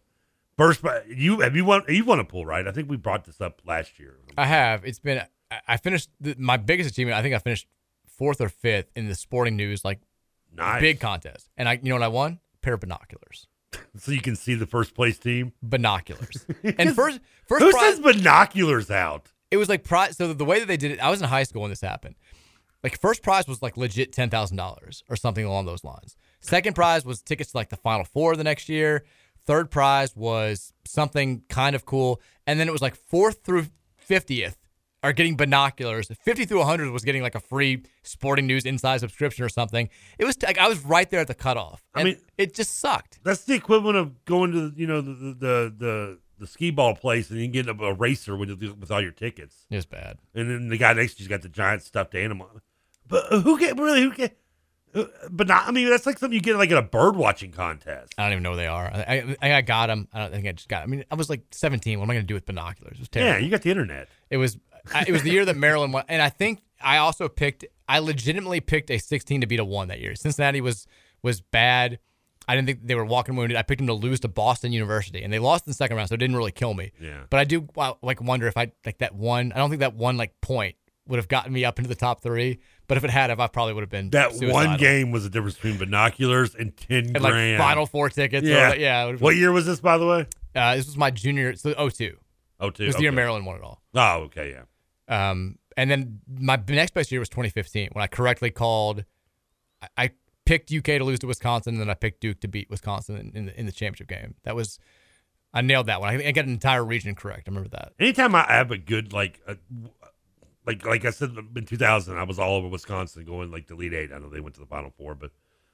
First, 0.57 0.81
you 1.07 1.39
have 1.41 1.55
you 1.55 1.65
won? 1.65 1.83
You 1.87 2.05
won 2.05 2.19
a 2.19 2.25
pool, 2.25 2.45
right? 2.45 2.67
I 2.67 2.71
think 2.71 2.89
we 2.89 2.97
brought 2.97 3.25
this 3.25 3.39
up 3.41 3.61
last 3.65 3.99
year. 3.99 4.17
I 4.37 4.45
have. 4.45 4.85
It's 4.85 4.99
been. 4.99 5.19
I- 5.19 5.27
I 5.67 5.77
finished 5.77 6.11
the, 6.21 6.35
my 6.37 6.57
biggest 6.57 6.91
achievement. 6.91 7.17
I 7.17 7.23
think 7.23 7.33
I 7.33 7.39
finished 7.39 7.65
fourth 8.07 8.39
or 8.39 8.49
fifth 8.49 8.91
in 8.95 9.07
the 9.07 9.15
sporting 9.15 9.55
news, 9.55 9.83
like 9.83 9.99
Nice. 10.55 10.81
big 10.81 10.99
contest. 10.99 11.49
And 11.57 11.69
I, 11.69 11.73
you 11.81 11.89
know 11.89 11.95
what 11.95 12.03
I 12.03 12.07
won? 12.09 12.39
A 12.55 12.57
pair 12.61 12.73
of 12.73 12.81
binoculars. 12.81 13.47
So 13.97 14.11
you 14.11 14.21
can 14.21 14.35
see 14.35 14.55
the 14.55 14.65
first 14.65 14.95
place 14.95 15.17
team. 15.19 15.53
Binoculars. 15.61 16.45
and 16.63 16.95
first, 16.95 17.19
first 17.47 17.63
Who 17.63 17.71
prize, 17.71 17.95
sends 17.95 17.99
binoculars 17.99 18.89
out? 18.89 19.31
it 19.51 19.57
was 19.57 19.67
like 19.69 19.83
prize. 19.83 20.15
So 20.17 20.31
the 20.33 20.45
way 20.45 20.59
that 20.59 20.67
they 20.67 20.77
did 20.77 20.91
it, 20.91 20.99
I 20.99 21.09
was 21.09 21.21
in 21.21 21.27
high 21.27 21.43
school 21.43 21.61
when 21.61 21.69
this 21.69 21.81
happened. 21.81 22.15
Like 22.83 22.99
first 22.99 23.23
prize 23.23 23.47
was 23.47 23.61
like 23.61 23.77
legit 23.77 24.11
ten 24.11 24.29
thousand 24.29 24.57
dollars 24.57 25.03
or 25.09 25.15
something 25.15 25.43
along 25.45 25.65
those 25.65 25.83
lines. 25.83 26.15
Second 26.39 26.75
prize 26.75 27.03
was 27.05 27.21
tickets 27.21 27.51
to 27.51 27.57
like 27.57 27.69
the 27.69 27.75
Final 27.77 28.05
Four 28.05 28.35
the 28.35 28.43
next 28.43 28.69
year. 28.69 29.05
Third 29.45 29.69
prize 29.71 30.15
was 30.15 30.71
something 30.85 31.43
kind 31.49 31.75
of 31.75 31.85
cool, 31.85 32.21
and 32.47 32.59
then 32.59 32.67
it 32.67 32.71
was 32.71 32.81
like 32.81 32.95
fourth 32.95 33.43
through 33.43 33.67
fiftieth 33.97 34.57
are 35.03 35.13
getting 35.13 35.35
binoculars. 35.37 36.09
Fifty 36.23 36.45
through 36.45 36.63
hundred 36.63 36.89
was 36.91 37.03
getting 37.03 37.21
like 37.21 37.35
a 37.35 37.39
free 37.39 37.83
Sporting 38.03 38.47
News 38.47 38.65
Inside 38.65 38.99
subscription 38.99 39.43
or 39.45 39.49
something. 39.49 39.89
It 40.17 40.25
was 40.25 40.41
like 40.43 40.57
I 40.57 40.67
was 40.67 40.83
right 40.85 41.09
there 41.09 41.19
at 41.21 41.27
the 41.27 41.35
cutoff. 41.35 41.83
I 41.95 42.03
mean- 42.03 42.17
it 42.37 42.53
just 42.53 42.79
sucked. 42.79 43.19
That's 43.23 43.43
the 43.45 43.53
equivalent 43.55 43.97
of 43.97 44.25
going 44.25 44.51
to 44.53 44.73
you 44.75 44.87
know 44.87 45.01
the 45.01 45.13
the 45.13 45.33
the, 45.33 45.73
the, 45.77 46.17
the 46.39 46.47
ski 46.47 46.71
ball 46.71 46.95
place 46.95 47.29
and 47.29 47.39
you 47.39 47.47
get 47.47 47.67
a, 47.67 47.71
a 47.83 47.93
racer 47.93 48.35
with 48.35 48.49
with 48.61 48.91
all 48.91 49.01
your 49.01 49.11
tickets. 49.11 49.65
It's 49.69 49.85
bad. 49.85 50.17
And 50.35 50.49
then 50.49 50.67
the 50.69 50.77
guy 50.77 50.93
next 50.93 51.15
to 51.15 51.19
you's 51.19 51.27
got 51.27 51.41
the 51.41 51.49
giant 51.49 51.83
stuffed 51.83 52.15
animal. 52.15 52.49
But 53.07 53.31
uh, 53.31 53.39
who 53.41 53.59
get 53.59 53.77
really 53.77 54.01
who 54.03 54.13
get? 54.13 54.37
uh, 54.93 55.05
But 55.31 55.47
not. 55.47 55.67
I 55.67 55.71
mean, 55.71 55.89
that's 55.89 56.05
like 56.05 56.17
something 56.19 56.33
you 56.35 56.41
get 56.41 56.55
like 56.57 56.71
at 56.71 56.77
a 56.77 56.81
bird 56.81 57.15
watching 57.15 57.51
contest. 57.51 58.13
I 58.17 58.23
don't 58.23 58.33
even 58.33 58.43
know 58.43 58.51
where 58.51 58.57
they 58.57 58.67
are. 58.67 58.85
I, 58.85 59.35
I, 59.41 59.53
I 59.55 59.61
got 59.61 59.87
them. 59.87 60.07
I 60.13 60.19
don't 60.19 60.31
think 60.31 60.47
I 60.47 60.51
just 60.51 60.69
got. 60.69 60.83
I 60.83 60.85
mean, 60.85 61.03
I 61.09 61.15
was 61.15 61.29
like 61.29 61.41
17. 61.51 61.97
What 61.99 62.05
am 62.05 62.11
I 62.11 62.13
going 62.13 62.23
to 62.23 62.27
do 62.27 62.35
with 62.35 62.45
binoculars? 62.45 62.93
It 62.97 62.99
was 62.99 63.09
terrible. 63.09 63.33
Yeah, 63.33 63.39
you 63.39 63.49
got 63.49 63.61
the 63.63 63.71
internet. 63.71 64.07
It 64.29 64.37
was. 64.37 64.57
I, 64.93 65.05
it 65.07 65.11
was 65.11 65.23
the 65.23 65.31
year 65.31 65.45
that 65.45 65.57
Maryland 65.57 65.93
won, 65.93 66.03
and 66.07 66.21
I 66.21 66.29
think 66.29 66.61
I 66.81 66.97
also 66.97 67.27
picked. 67.29 67.65
I 67.87 67.99
legitimately 67.99 68.59
picked 68.61 68.91
a 68.91 68.97
16 68.99 69.41
to 69.41 69.47
beat 69.47 69.59
a 69.59 69.65
one 69.65 69.87
that 69.87 69.99
year. 69.99 70.15
Cincinnati 70.15 70.61
was 70.61 70.85
was 71.23 71.41
bad. 71.41 71.99
I 72.47 72.55
didn't 72.55 72.67
think 72.67 72.79
they 72.87 72.95
were 72.95 73.05
walking 73.05 73.35
wounded. 73.35 73.57
I 73.57 73.61
picked 73.61 73.77
them 73.79 73.87
to 73.87 73.93
lose 73.93 74.19
to 74.21 74.27
Boston 74.27 74.71
University, 74.71 75.21
and 75.23 75.31
they 75.31 75.37
lost 75.39 75.67
in 75.67 75.71
the 75.71 75.75
second 75.75 75.97
round, 75.97 76.09
so 76.09 76.15
it 76.15 76.19
didn't 76.19 76.35
really 76.35 76.51
kill 76.51 76.73
me. 76.73 76.91
Yeah. 76.99 77.21
But 77.29 77.39
I 77.39 77.43
do 77.43 77.67
like 78.01 78.21
wonder 78.21 78.47
if 78.47 78.57
I 78.57 78.71
like 78.85 78.99
that 78.99 79.13
one. 79.13 79.51
I 79.53 79.57
don't 79.57 79.69
think 79.69 79.81
that 79.81 79.93
one 79.95 80.17
like 80.17 80.39
point 80.41 80.75
would 81.07 81.17
have 81.17 81.27
gotten 81.27 81.51
me 81.51 81.65
up 81.65 81.77
into 81.79 81.89
the 81.89 81.95
top 81.95 82.21
three. 82.21 82.59
But 82.87 82.97
if 82.97 83.03
it 83.03 83.09
had, 83.09 83.29
if 83.31 83.39
I 83.39 83.47
probably 83.47 83.73
would 83.73 83.81
have 83.81 83.89
been 83.89 84.09
That 84.11 84.31
suicidal. 84.31 84.53
one 84.53 84.77
game 84.77 85.11
was 85.11 85.23
the 85.23 85.29
difference 85.29 85.55
between 85.55 85.77
binoculars 85.77 86.55
and 86.55 86.75
ten 86.77 87.05
And, 87.15 87.21
like, 87.21 87.33
grand. 87.33 87.57
Final 87.59 87.85
Four 87.85 88.09
tickets 88.09 88.47
or, 88.47 88.51
Yeah, 88.51 88.73
yeah, 88.73 89.11
What 89.13 89.35
year 89.35 89.51
was 89.51 89.65
this, 89.65 89.79
by 89.79 89.97
the 89.97 90.05
way? 90.07 90.27
Uh, 90.55 90.75
this 90.75 90.85
was 90.87 90.97
my 90.97 91.11
junior, 91.11 91.55
so 91.55 91.73
02. 91.89 92.15
Oh, 92.59 92.69
two. 92.69 92.83
It 92.83 92.87
was 92.87 92.95
the 92.95 93.03
year. 93.03 93.11
Maryland 93.11 93.45
won 93.45 93.57
it 93.57 93.63
all. 93.63 93.81
Oh, 93.95 94.23
okay, 94.25 94.51
yeah. 94.51 94.63
Um, 95.31 95.57
and 95.77 95.89
then 95.89 96.19
my 96.27 96.61
next 96.67 96.93
best 96.93 97.11
year 97.11 97.19
was 97.19 97.29
2015 97.29 97.89
when 97.93 98.03
I 98.03 98.07
correctly 98.07 98.51
called. 98.51 99.05
I, 99.81 99.87
I 99.97 100.09
picked 100.45 100.73
UK 100.73 100.83
to 100.83 101.03
lose 101.03 101.19
to 101.19 101.27
Wisconsin, 101.27 101.75
and 101.75 101.81
then 101.81 101.89
I 101.89 101.93
picked 101.93 102.21
Duke 102.21 102.39
to 102.41 102.47
beat 102.47 102.69
Wisconsin 102.69 103.17
in, 103.17 103.31
in, 103.35 103.45
the, 103.45 103.59
in 103.59 103.65
the 103.65 103.71
championship 103.71 104.07
game. 104.07 104.35
That 104.43 104.55
was, 104.55 104.77
I 105.53 105.61
nailed 105.61 105.87
that 105.87 106.01
one. 106.01 106.09
I, 106.09 106.27
I 106.27 106.31
got 106.31 106.45
an 106.45 106.51
entire 106.51 106.83
region 106.83 107.15
correct. 107.15 107.47
I 107.47 107.51
remember 107.51 107.69
that. 107.69 107.93
Anytime 107.99 108.35
I 108.35 108.43
have 108.43 108.71
a 108.71 108.77
good 108.77 109.13
like, 109.13 109.39
a, 109.47 109.57
like 110.65 110.85
like 110.85 111.05
I 111.05 111.09
said 111.09 111.35
in 111.55 111.65
2000, 111.65 112.17
I 112.17 112.23
was 112.23 112.37
all 112.39 112.55
over 112.55 112.67
Wisconsin 112.67 113.25
going 113.25 113.51
like 113.51 113.67
the 113.67 113.73
Elite 113.73 113.93
Eight. 113.93 114.11
I 114.13 114.19
know 114.19 114.29
they 114.29 114.39
went 114.39 114.55
to 114.55 114.61
the 114.61 114.67
Final 114.67 114.91
Four, 114.97 115.15
but 115.15 115.31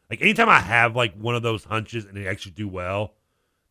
like 0.10 0.22
anytime 0.22 0.50
I 0.50 0.60
have 0.60 0.96
like 0.96 1.16
one 1.16 1.36
of 1.36 1.42
those 1.42 1.66
hunches 1.66 2.06
and 2.06 2.16
they 2.16 2.28
actually 2.28 2.54
do 2.54 2.68
well, 2.68 3.14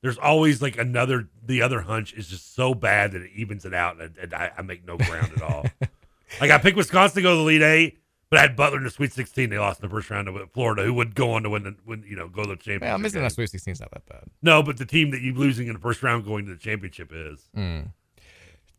there's 0.05 0.18
always 0.18 0.60
like 0.60 0.76
another. 0.76 1.31
The 1.47 1.62
other 1.62 1.81
hunch 1.81 2.12
is 2.12 2.28
just 2.28 2.55
so 2.55 2.74
bad 2.74 3.12
that 3.12 3.22
it 3.22 3.31
evens 3.35 3.64
it 3.64 3.72
out, 3.72 3.98
and, 4.02 4.14
and 4.18 4.35
I, 4.35 4.52
I 4.59 4.60
make 4.60 4.86
no 4.86 4.98
ground 4.98 5.32
at 5.35 5.40
all. 5.40 5.64
like 6.43 6.51
I 6.51 6.59
picked 6.59 6.76
Wisconsin 6.76 7.16
to 7.16 7.22
go 7.22 7.31
to 7.31 7.36
the 7.39 7.43
lead 7.43 7.62
Eight. 7.62 8.01
But 8.28 8.39
I 8.39 8.43
had 8.43 8.56
Butler 8.56 8.78
in 8.78 8.85
the 8.85 8.90
Sweet 8.90 9.12
16. 9.12 9.48
They 9.48 9.59
lost 9.59 9.81
in 9.81 9.89
the 9.89 9.94
first 9.94 10.10
round 10.10 10.26
to 10.26 10.47
Florida, 10.52 10.82
who 10.82 10.93
would 10.93 11.14
go 11.14 11.32
on 11.32 11.44
to 11.44 11.51
win, 11.51 11.62
the, 11.62 11.76
win 11.86 12.05
you 12.06 12.16
know, 12.16 12.28
go 12.28 12.43
to 12.43 12.48
the 12.48 12.56
championship. 12.56 12.82
Yeah, 12.82 12.97
missing 12.98 13.22
that 13.22 13.32
Sweet 13.32 13.48
16 13.48 13.72
is 13.72 13.81
not 13.81 13.93
that 13.93 14.05
bad. 14.06 14.24
No, 14.43 14.62
but 14.62 14.76
the 14.76 14.85
team 14.85 15.10
that 15.12 15.22
you're 15.22 15.35
losing 15.35 15.68
in 15.68 15.72
the 15.72 15.78
first 15.78 16.02
round 16.02 16.26
going 16.26 16.44
to 16.47 16.52
the 16.52 16.59
championship 16.59 17.10
is. 17.14 17.48
Mm. 17.56 17.93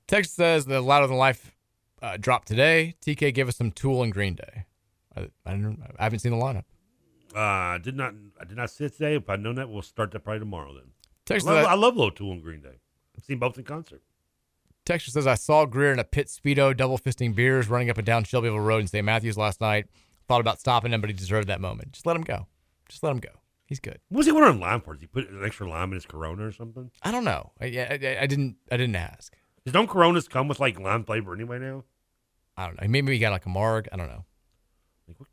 Text 0.08 0.36
says 0.36 0.66
the 0.66 0.82
Louder 0.82 1.08
Than 1.08 1.18
Life 1.18 1.56
uh, 2.04 2.18
dropped 2.18 2.48
today. 2.48 2.96
TK 3.04 3.34
give 3.34 3.48
us 3.48 3.56
some 3.56 3.72
Tool 3.72 4.04
and 4.04 4.12
Green 4.12 4.36
Day. 4.36 4.66
I, 5.16 5.22
I, 5.46 5.54
I 5.54 6.04
haven't 6.04 6.20
seen 6.20 6.32
the 6.32 6.38
lineup. 6.38 6.66
Uh, 7.36 7.40
I 7.40 7.80
did 7.82 7.98
not. 7.98 8.14
I 8.40 8.46
did 8.46 8.56
not 8.56 8.70
see 8.70 8.86
it 8.86 8.94
today. 8.94 9.16
If 9.16 9.30
I'd 9.30 9.42
known 9.42 9.56
that, 9.56 9.70
we'll 9.70 9.82
start 9.82 10.12
that 10.12 10.22
probably 10.22 10.40
tomorrow. 10.40 10.74
Then. 10.74 10.92
Text 11.26 11.48
I 11.48 11.54
love, 11.54 11.66
I 11.66 11.74
love 11.74 11.98
Low 11.98 12.10
Tool 12.10 12.32
and 12.32 12.44
Green 12.44 12.62
Day. 12.62 12.80
I've 13.18 13.24
seen 13.24 13.40
both 13.40 13.58
in 13.58 13.64
concert. 13.64 14.02
Texture 14.86 15.12
says, 15.12 15.26
I 15.26 15.34
saw 15.34 15.66
Greer 15.66 15.92
in 15.92 16.00
a 16.00 16.04
pit 16.04 16.28
speedo, 16.28 16.76
double 16.76 17.00
fisting 17.00 17.34
beers, 17.34 17.68
running 17.68 17.90
up 17.90 17.98
and 17.98 18.06
down 18.06 18.24
Shelbyville 18.24 18.60
Road 18.60 18.82
in 18.82 18.88
St. 18.88 19.04
Matthews 19.04 19.36
last 19.38 19.60
night. 19.60 19.88
Thought 20.28 20.42
about 20.42 20.60
stopping 20.60 20.94
him, 20.94 21.02
but 21.02 21.10
he 21.10 21.16
deserved 21.16 21.48
that 21.48 21.60
moment. 21.60 21.94
Just 21.94 22.06
let 22.06 22.16
him 22.16 22.22
go. 22.22 22.46
Just 22.88 23.02
let 23.02 23.12
him 23.12 23.20
go. 23.20 23.30
He's 23.66 23.80
good. 23.80 24.00
What 24.10 24.20
was 24.20 24.26
he 24.28 24.32
wearing 24.32 24.60
lime 24.60 24.82
for? 24.82 24.94
Did 24.94 25.02
he 25.02 25.08
put 25.08 25.28
an 25.30 25.44
extra 25.44 25.68
lime 25.68 25.90
in 25.90 25.96
his 25.96 26.06
Corona 26.06 26.46
or 26.46 26.52
something? 26.52 26.92
I 27.02 27.12
don't 27.12 27.24
know. 27.24 27.52
I, 27.60 27.66
I, 27.66 28.18
I 28.22 28.28
didn't. 28.28 28.58
I 28.72 28.78
didn't 28.78 28.96
ask. 28.96 29.36
Does 29.64 29.74
don't 29.74 29.88
Coronas 29.88 30.28
come 30.28 30.48
with 30.48 30.60
like 30.60 30.80
lime 30.80 31.04
flavor 31.04 31.34
anyway 31.34 31.58
now? 31.58 31.84
I 32.56 32.68
don't 32.68 32.80
know. 32.80 32.88
Maybe 32.88 33.14
he 33.14 33.20
got 33.20 33.32
like 33.32 33.48
a 33.48 33.50
marg. 33.50 33.90
I 33.92 33.98
don't 33.98 34.08
know. 34.08 34.26
What 35.18 35.28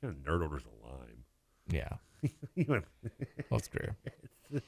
kind 0.00 0.12
of 0.12 0.18
nerd 0.24 0.42
orders 0.42 0.64
a 0.64 0.86
lime? 0.86 1.24
Yeah. 1.68 2.80
That's 3.50 3.68
Greer. 3.68 3.96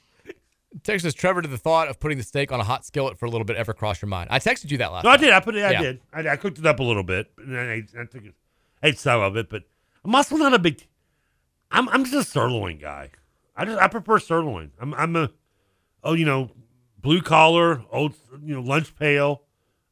Text 0.83 1.03
says, 1.03 1.13
Trevor, 1.13 1.41
did 1.41 1.51
the 1.51 1.57
thought 1.57 1.87
of 1.87 1.99
putting 1.99 2.17
the 2.17 2.23
steak 2.23 2.51
on 2.51 2.59
a 2.59 2.63
hot 2.63 2.85
skillet 2.85 3.17
for 3.17 3.25
a 3.25 3.29
little 3.29 3.45
bit 3.45 3.55
ever 3.55 3.73
cross 3.73 4.01
your 4.01 4.09
mind? 4.09 4.27
I 4.29 4.39
texted 4.39 4.71
you 4.71 4.77
that 4.79 4.91
last 4.91 5.03
No, 5.05 5.09
I 5.11 5.17
did. 5.17 5.31
I 5.31 5.39
put 5.39 5.55
it. 5.55 5.63
I 5.63 5.71
Yeah. 5.71 5.81
did. 5.81 6.01
I, 6.11 6.27
I 6.29 6.35
cooked 6.35 6.59
it 6.59 6.65
up 6.65 6.79
a 6.79 6.83
little 6.83 7.03
bit, 7.03 7.31
and 7.37 7.53
then 7.55 7.67
I, 7.69 8.01
I 8.01 8.05
took 8.05 8.25
it, 8.25 8.33
ate 8.83 8.99
some 8.99 9.21
of 9.21 9.37
it. 9.37 9.49
But 9.49 9.63
I'm 10.03 10.13
also 10.13 10.35
not 10.35 10.53
a 10.53 10.59
big. 10.59 10.85
I'm 11.71 11.87
I'm 11.89 12.03
just 12.03 12.15
a 12.15 12.23
sirloin 12.29 12.77
guy. 12.77 13.11
I 13.55 13.65
just 13.65 13.81
I 13.81 13.87
prefer 13.87 14.19
sirloin. 14.19 14.71
I'm 14.79 14.93
I'm 14.93 15.15
a 15.15 15.31
oh 16.03 16.13
you 16.13 16.25
know 16.25 16.51
blue 17.01 17.21
collar 17.21 17.83
old 17.91 18.15
you 18.43 18.55
know 18.55 18.61
lunch 18.61 18.95
pail. 18.95 19.43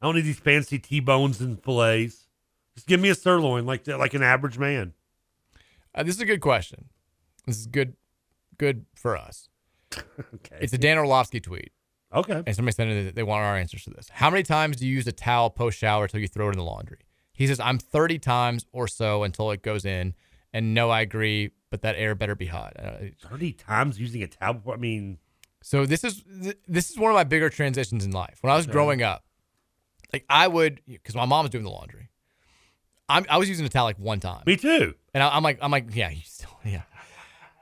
I 0.01 0.05
don't 0.05 0.15
need 0.15 0.21
these 0.21 0.39
fancy 0.39 0.79
T 0.79 0.99
bones 0.99 1.39
and 1.39 1.61
fillets. 1.63 2.27
Just 2.75 2.87
give 2.87 2.99
me 2.99 3.09
a 3.09 3.15
sirloin 3.15 3.65
like 3.65 3.85
that, 3.85 3.99
like 3.99 4.13
an 4.13 4.23
average 4.23 4.57
man. 4.57 4.93
Uh, 5.95 6.03
this 6.03 6.15
is 6.15 6.21
a 6.21 6.25
good 6.25 6.41
question. 6.41 6.89
This 7.45 7.57
is 7.57 7.67
good, 7.67 7.93
good 8.57 8.85
for 8.95 9.15
us. 9.15 9.47
Okay. 10.35 10.57
It's 10.61 10.73
a 10.73 10.77
Dan 10.77 10.97
Orlovsky 10.97 11.39
tweet. 11.39 11.71
Okay. 12.13 12.43
And 12.45 12.55
somebody 12.55 12.75
sent 12.75 13.05
that 13.05 13.15
they 13.15 13.23
want 13.23 13.43
our 13.43 13.57
answers 13.57 13.83
to 13.85 13.89
this. 13.89 14.07
How 14.09 14.29
many 14.29 14.43
times 14.43 14.77
do 14.77 14.85
you 14.87 14.93
use 14.93 15.07
a 15.07 15.11
towel 15.11 15.49
post 15.49 15.77
shower 15.79 16.07
till 16.07 16.19
you 16.19 16.27
throw 16.27 16.47
it 16.47 16.51
in 16.51 16.57
the 16.57 16.63
laundry? 16.63 16.99
He 17.33 17.47
says, 17.47 17.59
I'm 17.59 17.79
30 17.79 18.19
times 18.19 18.65
or 18.71 18.87
so 18.87 19.23
until 19.23 19.49
it 19.51 19.63
goes 19.63 19.83
in. 19.85 20.13
And 20.53 20.75
no, 20.75 20.91
I 20.91 21.01
agree, 21.01 21.49
but 21.71 21.81
that 21.81 21.95
air 21.95 22.13
better 22.13 22.35
be 22.35 22.45
hot. 22.45 22.73
Uh, 22.77 22.91
Thirty 23.27 23.53
times 23.53 23.99
using 23.99 24.21
a 24.21 24.27
towel. 24.27 24.61
I 24.71 24.75
mean, 24.75 25.17
So 25.63 25.87
this 25.87 26.03
is 26.03 26.23
this 26.67 26.91
is 26.91 26.99
one 26.99 27.09
of 27.09 27.15
my 27.15 27.23
bigger 27.23 27.49
transitions 27.49 28.05
in 28.05 28.11
life. 28.11 28.37
When 28.41 28.53
I 28.53 28.55
was 28.55 28.65
Okay. 28.65 28.73
growing 28.73 29.01
up, 29.01 29.25
like 30.13 30.25
I 30.29 30.47
would, 30.47 30.81
because 30.85 31.15
my 31.15 31.25
mom 31.25 31.45
was 31.45 31.49
doing 31.49 31.63
the 31.63 31.71
laundry. 31.71 32.09
I'm, 33.09 33.25
I 33.29 33.37
was 33.37 33.49
using 33.49 33.65
a 33.65 33.69
towel 33.69 33.85
like 33.85 33.97
one 33.97 34.19
time. 34.19 34.43
me 34.45 34.55
too. 34.57 34.93
And 35.15 35.23
I, 35.23 35.35
I'm 35.35 35.41
like, 35.41 35.57
I'm 35.59 35.71
like, 35.71 35.87
yeah, 35.95 36.09
you 36.11 36.21
still, 36.23 36.55
yeah. 36.65 36.83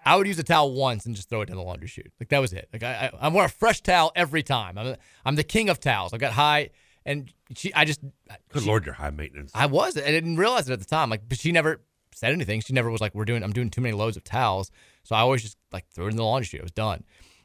I 0.06 0.16
would 0.16 0.28
use 0.28 0.40
a 0.40 0.44
towel 0.44 0.74
once 0.74 1.06
and 1.06 1.16
just 1.16 1.30
throw 1.30 1.42
it 1.42 1.50
in 1.50 1.56
the 1.56 1.62
laundry 1.62 1.88
chute. 1.88 2.12
Like 2.20 2.30
that 2.30 2.40
was 2.40 2.54
it. 2.54 2.70
Like 2.74 2.84
I, 2.84 3.12
I, 3.14 3.26
I 3.26 3.28
want 3.30 3.52
a 3.52 3.54
fresh 3.54 3.82
towel 3.82 4.12
every 4.16 4.44
time. 4.44 4.78
I'm, 4.78 4.96
I'm 5.26 5.36
the 5.36 5.44
king 5.44 5.70
of 5.70 5.80
towels. 5.80 6.14
I 6.14 6.18
got 6.18 6.34
high, 6.34 6.72
and 7.06 7.32
she, 7.56 7.74
I 7.74 7.86
just, 7.86 8.02
Good 8.50 8.64
she- 8.64 8.68
lord, 8.68 8.86
you're 8.86 8.96
high 8.96 9.10
maintenance. 9.12 9.52
I 9.54 9.66
was. 9.68 9.98
I 9.98 10.02
didn't 10.12 10.38
realize 10.38 10.70
it 10.70 10.74
at 10.74 10.80
the 10.80 10.86
time. 10.86 11.10
Like, 11.10 11.22
but 11.28 11.40
she 11.40 11.52
never 11.52 11.82
said 12.14 12.34
anything. 12.34 12.62
She 12.62 12.74
never 12.74 12.90
was 12.90 13.02
like, 13.02 13.14
"We're 13.16 13.26
doing. 13.26 13.44
I'm 13.44 13.54
doing 13.54 13.70
too 13.70 13.82
many 13.82 13.94
loads 13.96 14.18
of 14.18 14.24
towels." 14.24 14.72
So 15.04 15.16
I 15.16 15.20
always 15.20 15.42
just 15.42 15.58
like 15.72 15.88
threw 15.90 16.08
it 16.08 16.10
in 16.12 16.18
the 16.18 16.24
laundry 16.24 16.46
chute. 16.46 16.60
It 16.60 16.64
was 16.64 16.72
done. 16.72 17.04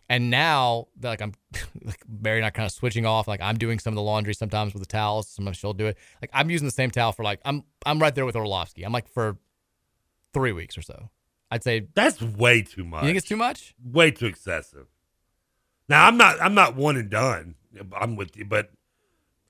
And 0.08 0.30
now 0.30 0.86
like 1.02 1.20
I'm 1.20 1.32
like 1.84 2.02
Mary 2.08 2.38
and 2.38 2.46
I 2.46 2.50
kind 2.50 2.66
of 2.66 2.72
switching 2.72 3.04
off. 3.06 3.26
Like 3.26 3.40
I'm 3.40 3.58
doing 3.58 3.78
some 3.78 3.92
of 3.92 3.96
the 3.96 4.02
laundry 4.02 4.34
sometimes 4.34 4.72
with 4.72 4.82
the 4.82 4.86
towels. 4.88 5.28
Sometimes 5.28 5.56
she'll 5.56 5.72
do 5.72 5.86
it. 5.86 5.98
Like 6.22 6.30
I'm 6.32 6.48
using 6.48 6.66
the 6.66 6.72
same 6.72 6.90
towel 6.90 7.12
for 7.12 7.22
like 7.24 7.40
I'm 7.44 7.64
I'm 7.84 7.98
right 7.98 8.14
there 8.14 8.24
with 8.24 8.36
Orlovsky. 8.36 8.84
I'm 8.84 8.92
like 8.92 9.08
for 9.08 9.36
three 10.32 10.52
weeks 10.52 10.76
or 10.78 10.82
so. 10.82 11.10
I'd 11.50 11.62
say 11.62 11.86
That's 11.94 12.20
way 12.20 12.62
too 12.62 12.84
much. 12.84 13.02
you 13.02 13.08
think 13.08 13.18
it's 13.18 13.28
too 13.28 13.36
much. 13.36 13.74
way 13.84 14.10
too 14.10 14.26
excessive. 14.26 14.86
Now 15.88 16.06
I'm 16.06 16.16
not 16.16 16.40
I'm 16.40 16.54
not 16.54 16.74
one 16.76 16.96
and 16.96 17.08
done. 17.10 17.54
I'm 17.96 18.16
with 18.16 18.36
you, 18.36 18.44
but 18.44 18.70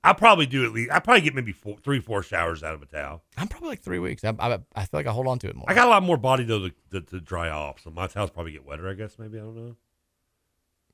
I 0.03 0.13
probably 0.13 0.45
do 0.45 0.63
at 0.65 0.71
least 0.71 0.91
I 0.91 0.99
probably 0.99 1.21
get 1.21 1.33
maybe 1.33 1.51
four, 1.51 1.77
three 1.83 1.99
four 1.99 2.21
showers 2.21 2.61
out 2.61 2.75
of 2.75 2.81
a 2.81 2.85
towel. 2.85 3.23
I'm 3.35 3.47
probably 3.47 3.69
like 3.69 3.81
three 3.81 3.99
weeks. 3.99 4.23
I, 4.23 4.35
I, 4.39 4.59
I 4.75 4.81
feel 4.85 4.99
like 4.99 5.07
I 5.07 5.11
hold 5.11 5.27
on 5.27 5.39
to 5.39 5.47
it 5.49 5.55
more. 5.55 5.65
I 5.67 5.73
got 5.73 5.87
a 5.87 5.89
lot 5.89 6.03
more 6.03 6.17
body 6.17 6.43
though 6.43 6.67
to, 6.69 6.73
to, 6.91 7.01
to 7.01 7.19
dry 7.19 7.49
off, 7.49 7.81
so 7.81 7.89
my 7.89 8.05
towels 8.07 8.29
probably 8.29 8.51
get 8.51 8.65
wetter. 8.65 8.87
I 8.87 8.93
guess 8.93 9.17
maybe 9.17 9.37
I 9.39 9.41
don't 9.41 9.55
know, 9.55 9.75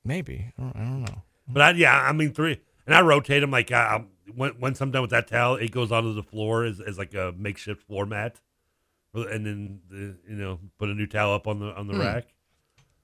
Maybe 0.04 0.52
I 0.58 0.62
don't, 0.62 0.76
I 0.76 0.78
don't 0.80 1.02
know. 1.02 1.22
but 1.48 1.62
I, 1.62 1.70
yeah, 1.72 2.00
I 2.00 2.12
mean 2.12 2.32
three, 2.32 2.60
and 2.86 2.94
I 2.94 3.00
rotate 3.02 3.40
them 3.42 3.50
like 3.50 3.70
I, 3.72 3.78
I, 3.96 4.04
when 4.34 4.58
once 4.58 4.80
I'm 4.80 4.90
done 4.90 5.02
with 5.02 5.10
that 5.10 5.28
towel, 5.28 5.56
it 5.56 5.70
goes 5.70 5.92
onto 5.92 6.14
the 6.14 6.22
floor 6.22 6.64
as, 6.64 6.80
as 6.80 6.98
like 6.98 7.14
a 7.14 7.34
makeshift 7.36 7.82
floor 7.82 8.06
mat, 8.06 8.40
and 9.14 9.46
then 9.46 9.80
the, 9.88 10.16
you 10.28 10.36
know 10.36 10.58
put 10.78 10.88
a 10.88 10.94
new 10.94 11.06
towel 11.06 11.32
up 11.34 11.46
on 11.46 11.58
the 11.60 11.66
on 11.74 11.86
the 11.86 11.94
Hmm. 11.94 12.00
rack, 12.00 12.24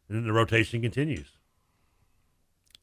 and 0.08 0.18
then 0.18 0.24
the 0.26 0.32
rotation 0.32 0.82
continues. 0.82 1.28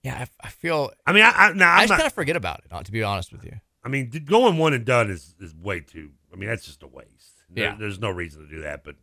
Yeah, 0.04 0.26
I, 0.42 0.48
I 0.48 0.50
feel. 0.50 0.92
I 1.06 1.12
mean, 1.12 1.24
I, 1.24 1.30
I 1.32 1.54
now 1.54 1.72
I 1.72 1.76
I'm 1.76 1.80
just 1.82 1.90
not, 1.90 1.98
kind 2.00 2.08
of 2.08 2.14
forget 2.14 2.36
about 2.36 2.60
it. 2.66 2.72
uh, 2.72 2.82
To 2.84 2.92
be 2.92 3.04
honest 3.04 3.32
with 3.32 3.44
you. 3.44 3.60
I 3.84 3.90
mean, 3.90 4.10
going 4.26 4.58
one 4.58 4.74
and 4.74 4.86
done 4.86 5.10
is 5.10 5.36
is 5.40 5.54
way 5.56 5.80
too. 5.82 6.12
I 6.32 6.36
mean, 6.36 6.50
that's 6.50 6.66
just 6.66 6.84
a 6.84 6.88
waste. 6.88 7.44
There- 7.50 7.64
Yeah. 7.66 7.76
there's 7.80 8.00
no 8.00 8.10
reason 8.10 8.44
to 8.44 8.50
do 8.50 8.62
that. 8.62 8.84
But 8.84 8.96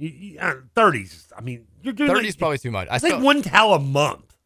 uh, 0.00 0.54
30s. 0.76 1.26
I 1.36 1.40
mean, 1.40 1.66
you're 1.82 1.92
doing 1.92 2.08
30 2.08 2.20
like- 2.20 2.28
is 2.28 2.36
probably 2.36 2.58
too 2.58 2.70
much. 2.70 2.88
I 2.90 2.98
think 2.98 3.14
like 3.14 3.22
one 3.22 3.42
towel 3.42 3.74
a 3.74 3.78
month. 3.78 4.36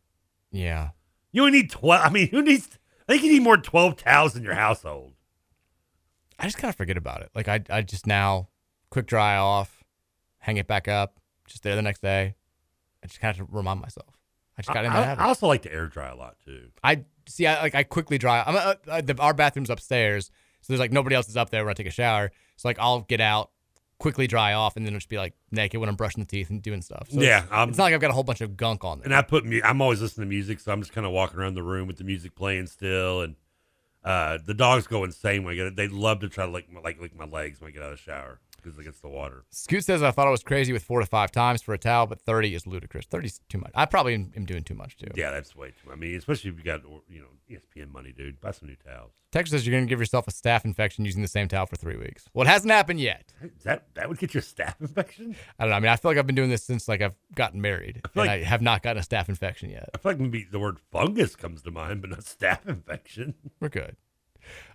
Yeah. 0.51 0.91
You 1.33 1.45
only 1.45 1.59
need 1.63 1.71
twelve. 1.71 2.05
I 2.05 2.11
mean, 2.11 2.29
who 2.29 2.43
needs? 2.43 2.69
I 3.09 3.13
think 3.13 3.23
you 3.25 3.33
need 3.33 3.43
more 3.43 3.57
twelve 3.59 3.97
towels 3.97 4.37
in 4.37 4.43
your 4.43 4.55
household. 4.55 5.13
I 6.39 6.45
just 6.45 6.57
kind 6.59 6.69
of 6.71 6.77
forget 6.77 6.97
about 6.97 7.23
it. 7.23 7.31
Like 7.35 7.49
I, 7.49 7.63
I 7.71 7.83
just 7.83 8.07
now 8.07 8.49
quick 8.91 9.07
dry 9.07 9.37
off, 9.37 9.85
hang 10.39 10.57
it 10.57 10.67
back 10.67 10.89
up, 10.89 11.19
just 11.47 11.63
there 11.63 11.77
the 11.77 11.83
next 11.83 12.01
day. 12.03 12.35
I 13.03 13.07
just 13.07 13.21
kind 13.21 13.39
of 13.39 13.53
remind 13.55 13.81
myself. 13.81 14.15
I 14.57 14.63
just 14.63 14.75
got 14.75 14.85
in 14.85 14.91
I, 14.93 14.99
I, 14.99 15.05
habit. 15.05 15.23
I 15.23 15.27
also 15.29 15.47
like 15.47 15.63
to 15.63 15.73
air 15.73 15.87
dry 15.87 16.09
a 16.09 16.17
lot 16.17 16.37
too. 16.45 16.69
I 16.83 17.05
see. 17.29 17.47
I 17.47 17.61
like 17.63 17.75
I 17.75 17.85
quickly 17.85 18.19
dry. 18.19 18.43
I'm 18.45 18.57
uh, 18.57 18.75
uh, 18.89 19.01
the, 19.01 19.17
our 19.21 19.33
bathroom's 19.33 19.71
upstairs, 19.71 20.27
so 20.63 20.73
there's 20.73 20.81
like 20.81 20.91
nobody 20.93 21.15
else 21.15 21.29
is 21.29 21.37
up 21.37 21.51
there 21.51 21.65
when 21.65 21.71
I 21.71 21.75
take 21.75 21.87
a 21.87 21.91
shower. 21.93 22.33
So 22.57 22.69
like 22.69 22.79
I'll 22.81 23.03
get 23.03 23.21
out, 23.21 23.51
quickly 23.99 24.27
dry 24.27 24.55
off, 24.55 24.77
and 24.77 24.85
then 24.85 24.95
just 24.95 25.09
be 25.09 25.17
like 25.17 25.35
naked 25.53 25.79
when 25.79 25.89
I'm 25.89 25.95
brushing 25.95 26.23
the 26.25 26.27
teeth 26.29 26.51
and 26.51 26.61
doing 26.61 26.83
stuff. 26.83 27.07
So 27.11 27.21
Yeah, 27.21 27.45
it's, 27.45 27.53
I'm- 27.53 27.69
it's 27.69 27.79
not 27.79 27.85
like 27.85 27.95
I've 27.95 28.01
got 28.01 28.11
a 28.11 28.15
whole 28.15 28.25
bunch 28.25 28.41
of 28.41 28.57
gunk 28.57 28.83
on 28.85 28.99
there. 28.99 29.05
And 29.05 29.15
I 29.15 29.23
put 29.23 29.45
mu- 29.45 29.61
I'm 29.63 29.81
always 29.81 30.03
listening 30.03 30.27
to 30.27 30.31
music, 30.31 30.59
so 30.59 30.73
I'm 30.73 30.81
just 30.81 30.93
kind 30.93 31.07
of 31.07 31.13
walking 31.13 31.39
around 31.39 31.55
the 31.55 31.63
room 31.63 31.87
with 31.87 31.99
the 31.99 32.05
music 32.05 32.35
playing 32.35 32.67
still. 32.67 33.21
And 33.21 33.37
uh, 34.03 34.39
the 34.45 34.55
dogs 34.55 34.89
go 34.89 35.05
insane 35.05 35.45
when 35.45 35.53
I 35.53 35.57
get 35.57 35.67
it. 35.67 35.77
They 35.77 35.87
love 35.87 36.19
to 36.21 36.29
try 36.29 36.47
to 36.47 36.51
lick 36.51 36.69
my, 36.73 36.81
like 36.81 37.01
lick 37.01 37.17
my 37.17 37.27
legs 37.27 37.61
when 37.61 37.69
I 37.69 37.73
get 37.73 37.83
out 37.83 37.93
of 37.93 37.99
the 37.99 38.03
shower 38.03 38.41
gets 38.77 39.01
the 39.01 39.09
water. 39.09 39.45
Scoot 39.51 39.85
says 39.85 40.03
I 40.03 40.11
thought 40.11 40.27
it 40.27 40.31
was 40.31 40.43
crazy 40.43 40.73
with 40.73 40.83
four 40.83 41.01
to 41.01 41.07
five 41.07 41.31
times 41.33 41.63
for 41.63 41.75
a 41.75 41.79
towel, 41.79 42.07
but 42.07 42.21
30 42.21 42.55
is 42.55 42.67
ludicrous. 42.67 43.07
30 43.07 43.27
is 43.27 43.41
too 43.49 43.59
much. 43.59 43.71
I 43.75 43.87
probably 43.87 44.15
am, 44.15 44.33
am 44.37 44.45
doing 44.45 44.63
too 44.65 44.75
much 44.75 44.97
too. 44.97 45.09
Yeah, 45.15 45.31
that's 45.31 45.55
way 45.57 45.69
too. 45.69 45.89
Much. 45.89 45.97
I 45.97 45.99
mean, 45.99 46.17
especially 46.17 46.51
if 46.51 46.59
you 46.59 46.65
got 46.65 46.83
you 47.09 47.21
know 47.21 47.29
ESPN 47.51 47.91
money, 47.93 48.13
dude. 48.13 48.41
Buy 48.41 48.51
some 48.51 48.69
new 48.69 48.77
towels. 48.77 49.13
Texas 49.31 49.53
says 49.53 49.67
you're 49.67 49.75
going 49.77 49.85
to 49.87 49.89
give 49.89 49.99
yourself 50.01 50.27
a 50.27 50.31
staph 50.31 50.65
infection 50.65 51.05
using 51.05 51.21
the 51.21 51.29
same 51.29 51.49
towel 51.49 51.67
for 51.67 51.77
three 51.77 51.97
weeks. 51.97 52.25
Well, 52.33 52.47
it 52.47 52.51
hasn't 52.51 52.73
happened 52.73 53.01
yet. 53.01 53.33
That 53.65 53.87
that 53.95 54.09
would 54.09 54.19
get 54.19 54.35
you 54.35 54.41
a 54.41 54.43
staph 54.43 54.81
infection. 54.81 55.37
I 55.59 55.65
don't 55.65 55.71
know. 55.71 55.77
I 55.77 55.81
mean, 55.81 55.91
I 55.91 55.97
feel 55.97 56.11
like 56.11 56.19
I've 56.19 56.27
been 56.27 56.35
doing 56.37 56.51
this 56.51 56.65
since 56.65 56.89
like 56.89 57.03
I've 57.03 57.15
gotten 57.35 57.61
married, 57.61 58.01
and 58.05 58.17
like- 58.17 58.31
I 58.31 58.43
have 58.43 58.63
not 58.63 58.83
gotten 58.83 59.03
a 59.03 59.05
staph 59.05 59.29
infection 59.29 59.71
yet. 59.71 59.89
I 59.95 59.99
feel 59.99 60.13
like 60.13 60.21
maybe 60.21 60.47
the 60.51 60.59
word 60.59 60.79
fungus 60.91 61.37
comes 61.37 61.63
to 61.63 61.71
mind, 61.71 62.01
but 62.01 62.11
not 62.11 62.21
staph 62.21 62.67
infection. 62.67 63.35
We're 63.61 63.69
good. 63.69 63.97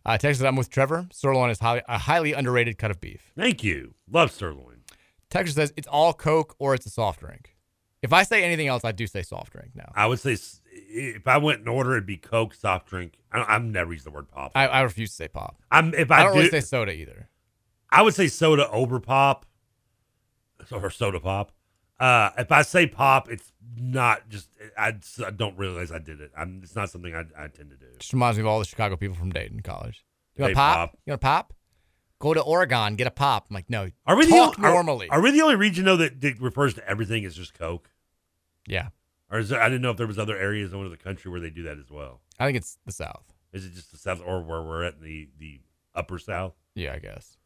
Uh, 0.06 0.18
Texas, 0.18 0.40
says, 0.40 0.46
I'm 0.46 0.56
with 0.56 0.70
Trevor. 0.70 1.08
Sirloin 1.12 1.50
is 1.50 1.60
highly, 1.60 1.82
a 1.88 1.98
highly 1.98 2.34
underrated 2.34 2.78
cut 2.78 2.92
of 2.92 3.00
beef. 3.00 3.32
Thank 3.38 3.64
you. 3.64 3.94
Love 4.10 4.32
sirloin. 4.32 4.84
Texas 5.30 5.56
says 5.56 5.74
it's 5.76 5.88
all 5.88 6.14
Coke 6.14 6.56
or 6.60 6.74
it's 6.74 6.86
a 6.86 6.90
soft 6.90 7.20
drink. 7.20 7.56
If 8.04 8.12
I 8.12 8.24
say 8.24 8.44
anything 8.44 8.68
else, 8.68 8.84
I 8.84 8.92
do 8.92 9.08
say 9.08 9.22
soft 9.22 9.54
drink 9.54 9.72
now. 9.76 9.92
I 9.96 10.08
would 10.08 10.20
say 10.20 10.38
if 10.72 11.26
I 11.28 11.38
went 11.38 11.62
in 11.62 11.68
order, 11.68 11.94
it'd 11.94 12.06
be 12.06 12.18
Coke, 12.18 12.54
soft 12.54 12.88
drink. 12.88 13.18
I, 13.32 13.44
I'm 13.44 13.72
never 13.72 13.94
used 13.94 14.06
the 14.06 14.12
word 14.12 14.30
pop. 14.30 14.52
I, 14.54 14.68
I 14.68 14.82
refuse 14.82 15.12
to 15.12 15.16
say 15.16 15.28
pop. 15.30 15.56
I'm 15.72 15.94
if 15.94 16.12
I, 16.12 16.20
I, 16.20 16.24
don't 16.24 16.34
do, 16.34 16.40
really 16.40 16.52
say 16.52 16.60
soda 16.60 16.92
either. 16.92 17.30
I 17.90 18.02
would 18.02 18.14
say 18.14 18.28
soda 18.28 18.70
over 18.70 19.00
pop, 19.00 19.46
or 20.72 20.90
soda 20.90 21.20
pop. 21.20 21.54
Uh, 22.04 22.32
if 22.38 22.52
I 22.52 22.64
say 22.64 22.86
pop, 22.88 23.30
it's 23.30 23.54
not 23.78 24.28
just. 24.30 24.50
I, 24.78 24.94
I 25.26 25.32
don't 25.32 25.58
realize 25.58 25.92
I 25.92 26.00
did 26.00 26.20
it. 26.20 26.32
I'm. 26.38 26.60
It's 26.64 26.76
not 26.76 26.90
something 26.90 27.14
I, 27.16 27.22
I 27.38 27.48
tend 27.48 27.70
to 27.70 27.78
do. 27.78 27.86
Just 28.00 28.12
reminds 28.14 28.38
me 28.38 28.42
of 28.42 28.48
all 28.48 28.60
the 28.60 28.66
Chicago 28.66 28.98
people 28.98 29.16
from 29.16 29.32
Dayton 29.32 29.62
College. 29.62 30.04
You 30.36 30.42
want 30.42 30.52
Hey, 30.52 30.56
pop? 30.56 30.76
pop. 30.92 31.00
You 31.06 31.12
want 31.12 31.22
pop? 31.22 31.54
Go 32.20 32.34
to 32.34 32.42
Oregon, 32.42 32.96
get 32.96 33.08
a 33.08 33.12
pop. 33.12 33.48
I'm 33.50 33.54
like, 33.54 33.70
no. 33.70 33.90
Are 34.06 34.16
we 34.18 34.26
talk 34.28 34.56
the 34.56 34.64
only, 34.64 34.74
normally? 34.74 35.10
Are, 35.10 35.20
are 35.20 35.22
we 35.22 35.32
the 35.32 35.42
only 35.42 35.56
region 35.56 35.86
though 35.86 35.98
that, 35.98 36.20
that 36.22 36.40
refers 36.42 36.74
to 36.76 36.90
everything 36.90 37.26
as 37.26 37.36
just 37.36 37.54
Coke? 37.54 37.90
yeah, 38.68 38.90
Or 39.30 39.40
is 39.40 39.50
there, 39.50 39.62
I 39.62 39.68
didn't 39.68 39.82
know 39.82 39.92
if 39.92 39.98
there 39.98 40.08
was 40.08 40.18
other 40.20 40.38
areas 40.38 40.74
over 40.74 40.88
the 40.88 40.96
country 40.98 41.30
where 41.32 41.42
they 41.42 41.50
do 41.50 41.64
that 41.64 41.78
as 41.78 41.90
well. 41.92 42.22
I 42.40 42.46
think 42.46 42.56
it's 42.58 42.78
the 42.86 42.94
South. 42.94 43.26
Is 43.52 43.66
it 43.66 43.74
just 43.74 43.92
the 43.92 43.98
South 43.98 44.22
or 44.26 44.42
where 44.42 44.62
we're 44.64 44.84
at 44.84 44.96
in 44.96 45.02
the 45.04 45.30
the 45.38 45.62
upper 45.94 46.18
South? 46.18 46.54
Yeah, 46.76 46.94
I 46.94 47.00
guess. 47.00 47.38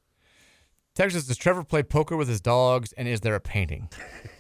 Texas, 0.98 1.28
does 1.28 1.38
Trevor 1.38 1.64
play 1.64 1.84
poker 1.84 2.18
with 2.18 2.28
his 2.28 2.42
dogs, 2.42 2.92
and 2.94 3.08
is 3.08 3.22
there 3.22 3.36
a 3.36 3.40
painting? 3.40 3.88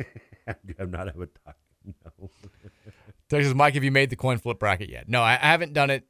I'm 0.80 0.90
not 0.90 1.06
have 1.06 1.20
a 1.20 1.28
talk. 1.28 1.56
No. 1.86 2.32
Texas, 3.30 3.54
Mike, 3.54 3.76
have 3.76 3.84
you 3.84 3.92
made 3.92 4.10
the 4.10 4.16
coin 4.16 4.40
flip 4.40 4.58
bracket 4.58 4.90
yet? 4.90 5.08
No, 5.08 5.22
I, 5.22 5.36
haven't 5.36 5.74
done 5.74 5.92
it. 5.92 6.08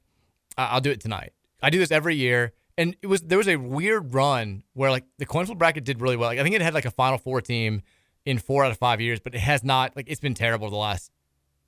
I'll 0.58 0.80
do 0.80 0.90
it 0.90 1.02
tonight. 1.02 1.34
I 1.62 1.70
do 1.70 1.80
this 1.80 1.92
every 1.92 2.16
year, 2.16 2.54
and 2.78 2.96
it 3.02 3.08
was 3.08 3.24
there 3.24 3.38
was 3.38 3.50
a 3.50 3.58
weird 3.58 4.14
run 4.14 4.64
where 4.72 4.90
like 4.90 5.04
the 5.18 5.26
coin 5.26 5.46
flip 5.46 5.58
bracket 5.58 5.84
did 5.84 6.00
really 6.00 6.16
well. 6.16 6.30
Like, 6.30 6.40
I 6.40 6.44
think 6.44 6.56
it 6.56 6.62
had 6.62 6.74
like 6.74 6.86
a 6.86 6.92
Final 6.92 7.18
Four 7.18 7.42
team 7.42 7.82
in 8.26 8.38
four 8.38 8.64
out 8.64 8.72
of 8.72 8.78
five 8.78 9.02
years, 9.02 9.20
but 9.20 9.36
it 9.36 9.40
has 9.40 9.66
not 9.66 9.98
like 9.98 10.10
it's 10.10 10.22
been 10.22 10.34
terrible 10.34 10.70
the 10.70 10.78
last 10.78 11.12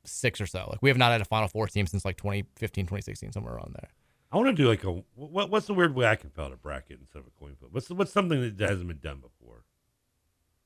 six 0.06 0.40
or 0.40 0.48
so. 0.48 0.68
Like 0.70 0.82
we 0.82 0.90
have 0.90 0.98
not 0.98 1.12
had 1.12 1.20
a 1.20 1.26
Final 1.26 1.50
Four 1.50 1.68
team 1.68 1.86
since 1.86 2.06
like 2.06 2.16
2015, 2.16 2.86
2016, 2.86 3.34
somewhere 3.34 3.56
around 3.56 3.76
there. 3.78 3.90
I 4.32 4.38
want 4.38 4.50
to 4.50 4.54
do 4.54 4.68
like 4.68 4.84
a 4.84 5.04
what, 5.16 5.50
what's 5.50 5.68
the 5.68 5.74
weird 5.74 5.96
way 5.96 6.06
I 6.06 6.16
can 6.16 6.30
fill 6.30 6.46
out 6.46 6.54
a 6.54 6.58
bracket 6.58 7.00
instead 7.00 7.20
of 7.20 7.28
a 7.28 7.40
coin 7.40 7.56
flip? 7.56 7.72
What's 7.72 7.90
what's 7.90 8.12
something 8.12 8.42
that 8.58 8.70
hasn't 8.70 8.88
been 8.88 9.00
done 9.00 9.20
before? 9.20 9.64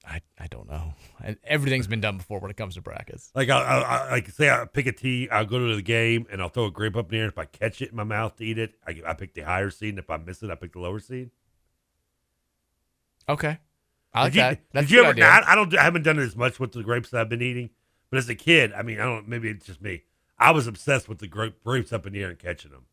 I, 0.05 0.21
I 0.37 0.47
don't 0.47 0.69
know. 0.69 0.93
I, 1.21 1.37
everything's 1.45 1.87
been 1.87 2.01
done 2.01 2.17
before 2.17 2.39
when 2.39 2.51
it 2.51 2.57
comes 2.57 2.75
to 2.75 2.81
brackets. 2.81 3.31
Like 3.33 3.49
I, 3.49 3.61
I, 3.61 3.79
I 3.79 4.11
like 4.11 4.29
say 4.31 4.49
I 4.49 4.65
pick 4.65 4.85
a 4.85 4.91
tee, 4.91 5.29
I'll 5.29 5.45
go 5.45 5.59
to 5.59 5.75
the 5.75 5.81
game 5.81 6.27
and 6.29 6.41
I'll 6.41 6.49
throw 6.49 6.65
a 6.65 6.71
grape 6.71 6.97
up 6.97 7.05
in 7.05 7.11
the 7.11 7.21
air. 7.23 7.27
If 7.29 7.37
I 7.37 7.45
catch 7.45 7.81
it 7.81 7.91
in 7.91 7.95
my 7.95 8.03
mouth 8.03 8.35
to 8.37 8.45
eat 8.45 8.57
it, 8.57 8.75
I, 8.85 9.01
I 9.07 9.13
pick 9.13 9.33
the 9.33 9.41
higher 9.41 9.69
seed, 9.69 9.89
and 9.89 9.99
if 9.99 10.09
I 10.09 10.17
miss 10.17 10.43
it, 10.43 10.49
I 10.49 10.55
pick 10.55 10.73
the 10.73 10.79
lower 10.79 10.99
seed. 10.99 11.31
Okay, 13.29 13.59
I 14.13 14.23
like 14.23 14.33
did 14.33 14.37
you, 14.37 14.41
that. 14.43 14.59
That's 14.73 14.87
did 14.87 14.93
you 14.93 15.03
ever? 15.05 15.13
now, 15.13 15.29
I, 15.29 15.53
I 15.53 15.55
don't. 15.55 15.77
I 15.77 15.83
haven't 15.83 16.03
done 16.03 16.19
it 16.19 16.23
as 16.23 16.35
much 16.35 16.59
with 16.59 16.73
the 16.73 16.83
grapes 16.83 17.11
that 17.11 17.21
I've 17.21 17.29
been 17.29 17.41
eating, 17.41 17.69
but 18.09 18.17
as 18.17 18.27
a 18.27 18.35
kid, 18.35 18.73
I 18.73 18.81
mean, 18.81 18.99
I 18.99 19.05
don't. 19.05 19.29
Maybe 19.29 19.47
it's 19.49 19.65
just 19.65 19.81
me. 19.81 20.03
I 20.37 20.51
was 20.51 20.67
obsessed 20.67 21.07
with 21.07 21.19
the 21.19 21.27
grape, 21.27 21.63
grapes 21.63 21.93
up 21.93 22.05
in 22.05 22.11
the 22.11 22.23
air 22.23 22.29
and 22.29 22.39
catching 22.39 22.71
them. 22.71 22.87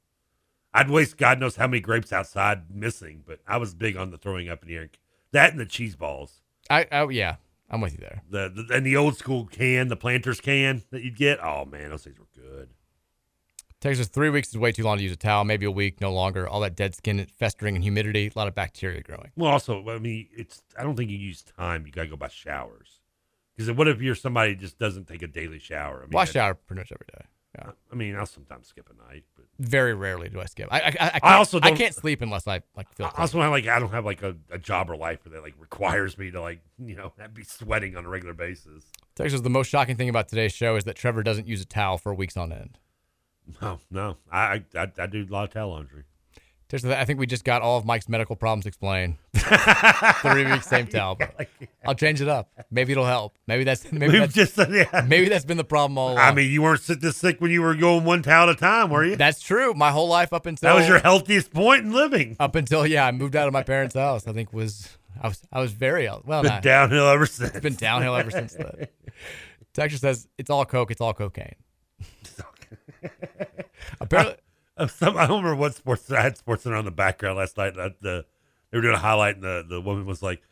I'd 0.72 0.90
waste 0.90 1.16
God 1.16 1.40
knows 1.40 1.56
how 1.56 1.66
many 1.66 1.80
grapes 1.80 2.12
outside 2.12 2.70
missing, 2.74 3.24
but 3.26 3.40
I 3.46 3.56
was 3.56 3.74
big 3.74 3.96
on 3.96 4.10
the 4.10 4.18
throwing 4.18 4.48
up 4.48 4.62
in 4.62 4.68
the 4.68 4.76
air. 4.76 4.90
That 5.32 5.50
and 5.50 5.60
the 5.60 5.66
cheese 5.66 5.96
balls. 5.96 6.40
I, 6.68 6.86
I 6.92 7.08
yeah, 7.08 7.36
I'm 7.70 7.80
with 7.80 7.92
you 7.92 7.98
there. 7.98 8.22
The, 8.30 8.48
the 8.48 8.74
and 8.74 8.86
the 8.86 8.96
old 8.96 9.16
school 9.16 9.46
can, 9.46 9.88
the 9.88 9.96
planters 9.96 10.40
can 10.40 10.82
that 10.90 11.02
you'd 11.02 11.16
get. 11.16 11.42
Oh 11.42 11.64
man, 11.64 11.90
those 11.90 12.04
things 12.04 12.18
were 12.18 12.26
good. 12.34 12.70
Texas, 13.80 14.08
three 14.08 14.28
weeks 14.28 14.48
is 14.48 14.58
way 14.58 14.72
too 14.72 14.82
long 14.84 14.98
to 14.98 15.02
use 15.02 15.12
a 15.12 15.16
towel. 15.16 15.42
Maybe 15.44 15.64
a 15.64 15.70
week, 15.70 16.02
no 16.02 16.12
longer. 16.12 16.46
All 16.46 16.60
that 16.60 16.76
dead 16.76 16.94
skin, 16.94 17.26
festering, 17.38 17.74
and 17.76 17.82
humidity. 17.82 18.30
A 18.34 18.38
lot 18.38 18.46
of 18.46 18.54
bacteria 18.54 19.02
growing. 19.02 19.30
Well, 19.36 19.50
also, 19.50 19.88
I 19.88 19.98
mean, 19.98 20.28
it's. 20.36 20.62
I 20.78 20.82
don't 20.82 20.96
think 20.96 21.10
you 21.10 21.16
use 21.16 21.42
time. 21.42 21.86
You 21.86 21.92
gotta 21.92 22.08
go 22.08 22.16
by 22.16 22.28
showers. 22.28 23.00
Because 23.56 23.74
what 23.76 23.88
if 23.88 24.00
you're 24.00 24.14
somebody 24.14 24.54
who 24.54 24.60
just 24.60 24.78
doesn't 24.78 25.06
take 25.06 25.22
a 25.22 25.26
daily 25.26 25.58
shower? 25.58 25.98
I 25.98 26.02
mean, 26.02 26.10
Well, 26.12 26.22
I 26.22 26.26
shower 26.26 26.54
pretty 26.54 26.80
much 26.80 26.92
every 26.92 27.06
day. 27.12 27.26
Yeah. 27.58 27.70
I 27.90 27.96
mean, 27.96 28.14
I'll 28.14 28.26
sometimes 28.26 28.68
skip 28.68 28.88
a 28.90 29.12
night, 29.12 29.24
but 29.34 29.44
Very 29.58 29.92
rarely 29.92 30.28
do 30.28 30.40
I 30.40 30.44
skip. 30.44 30.68
I 30.70 30.80
I, 30.80 30.86
I, 30.86 30.90
can't, 30.90 31.24
I 31.24 31.34
also 31.34 31.58
I 31.60 31.72
can't 31.72 31.94
sleep 31.94 32.22
unless 32.22 32.46
I 32.46 32.62
like 32.76 32.92
feel. 32.94 33.06
I 33.06 33.22
also 33.22 33.40
have 33.40 33.50
like 33.50 33.66
I 33.66 33.80
don't 33.80 33.90
have 33.90 34.04
like 34.04 34.22
a, 34.22 34.36
a 34.50 34.58
job 34.58 34.88
or 34.88 34.96
life 34.96 35.24
that 35.24 35.42
like 35.42 35.54
requires 35.58 36.16
me 36.16 36.30
to 36.30 36.40
like 36.40 36.60
you 36.78 36.94
know 36.94 37.12
be 37.34 37.42
sweating 37.42 37.96
on 37.96 38.04
a 38.04 38.08
regular 38.08 38.34
basis. 38.34 38.84
Texas, 39.16 39.40
the 39.40 39.50
most 39.50 39.66
shocking 39.66 39.96
thing 39.96 40.08
about 40.08 40.28
today's 40.28 40.52
show 40.52 40.76
is 40.76 40.84
that 40.84 40.94
Trevor 40.94 41.24
doesn't 41.24 41.48
use 41.48 41.60
a 41.60 41.66
towel 41.66 41.98
for 41.98 42.14
weeks 42.14 42.36
on 42.36 42.52
end. 42.52 42.78
No, 43.60 43.80
no, 43.90 44.16
I 44.30 44.62
I, 44.76 44.92
I 44.96 45.06
do 45.06 45.26
a 45.28 45.32
lot 45.32 45.44
of 45.44 45.50
towel 45.52 45.70
laundry. 45.70 46.04
I 46.72 47.04
think 47.04 47.18
we 47.18 47.26
just 47.26 47.42
got 47.44 47.62
all 47.62 47.78
of 47.78 47.84
Mike's 47.84 48.08
medical 48.08 48.36
problems 48.36 48.64
explained. 48.66 49.16
Three 49.34 50.44
weeks, 50.44 50.66
same 50.68 50.86
towel. 50.88 51.18
I'll 51.84 51.94
change 51.96 52.20
it 52.20 52.28
up. 52.28 52.50
Maybe 52.70 52.92
it'll 52.92 53.06
help. 53.06 53.36
Maybe 53.46 53.64
that's 53.64 53.90
maybe 53.90 54.12
We've 54.20 54.32
that's, 54.32 54.54
just 54.54 54.70
yeah. 54.70 55.04
maybe 55.08 55.28
that's 55.28 55.44
been 55.44 55.56
the 55.56 55.64
problem 55.64 55.98
all 55.98 56.12
along. 56.12 56.18
I 56.18 56.32
mean, 56.32 56.50
you 56.50 56.62
weren't 56.62 56.80
sick 56.80 57.00
this 57.00 57.16
sick 57.16 57.40
when 57.40 57.50
you 57.50 57.60
were 57.62 57.74
going 57.74 58.04
one 58.04 58.22
towel 58.22 58.48
at 58.48 58.56
a 58.56 58.58
time, 58.58 58.90
were 58.90 59.04
you? 59.04 59.16
That's 59.16 59.40
true. 59.40 59.74
My 59.74 59.90
whole 59.90 60.08
life 60.08 60.32
up 60.32 60.46
until 60.46 60.68
That 60.68 60.76
was 60.78 60.86
your 60.88 61.00
healthiest 61.00 61.52
point 61.52 61.84
in 61.86 61.92
living. 61.92 62.36
up 62.38 62.54
until 62.54 62.86
yeah, 62.86 63.04
I 63.06 63.10
moved 63.12 63.34
out 63.34 63.46
of 63.48 63.52
my 63.52 63.62
parents' 63.64 63.94
house. 63.94 64.28
I 64.28 64.32
think 64.32 64.52
was 64.52 64.96
I 65.20 65.26
was 65.28 65.42
I 65.52 65.60
was 65.60 65.72
very 65.72 66.08
well. 66.24 66.42
Been 66.42 66.50
not- 66.52 66.62
downhill 66.62 67.08
ever 67.08 67.26
since. 67.26 67.50
It's 67.50 67.60
been 67.60 67.74
downhill 67.74 68.14
ever 68.14 68.30
since 68.30 68.52
then. 68.54 68.86
Texas 69.74 70.00
says 70.00 70.28
it's 70.38 70.50
all 70.50 70.64
coke. 70.64 70.90
It's 70.92 71.00
all 71.00 71.14
cocaine. 71.14 71.54
Apparently, 74.00 74.36
Some, 74.88 75.16
I 75.16 75.26
don't 75.26 75.42
remember 75.42 75.56
what 75.56 75.74
sports 75.74 76.10
I 76.10 76.20
had 76.20 76.36
sports 76.36 76.62
center 76.62 76.76
on 76.76 76.84
the 76.84 76.90
background 76.90 77.38
last 77.38 77.56
night. 77.56 77.74
the 77.74 78.24
they 78.70 78.78
were 78.78 78.82
doing 78.82 78.94
a 78.94 78.98
highlight, 78.98 79.34
and 79.36 79.44
the, 79.44 79.64
the 79.68 79.80
woman 79.80 80.06
was 80.06 80.22
like, 80.22 80.42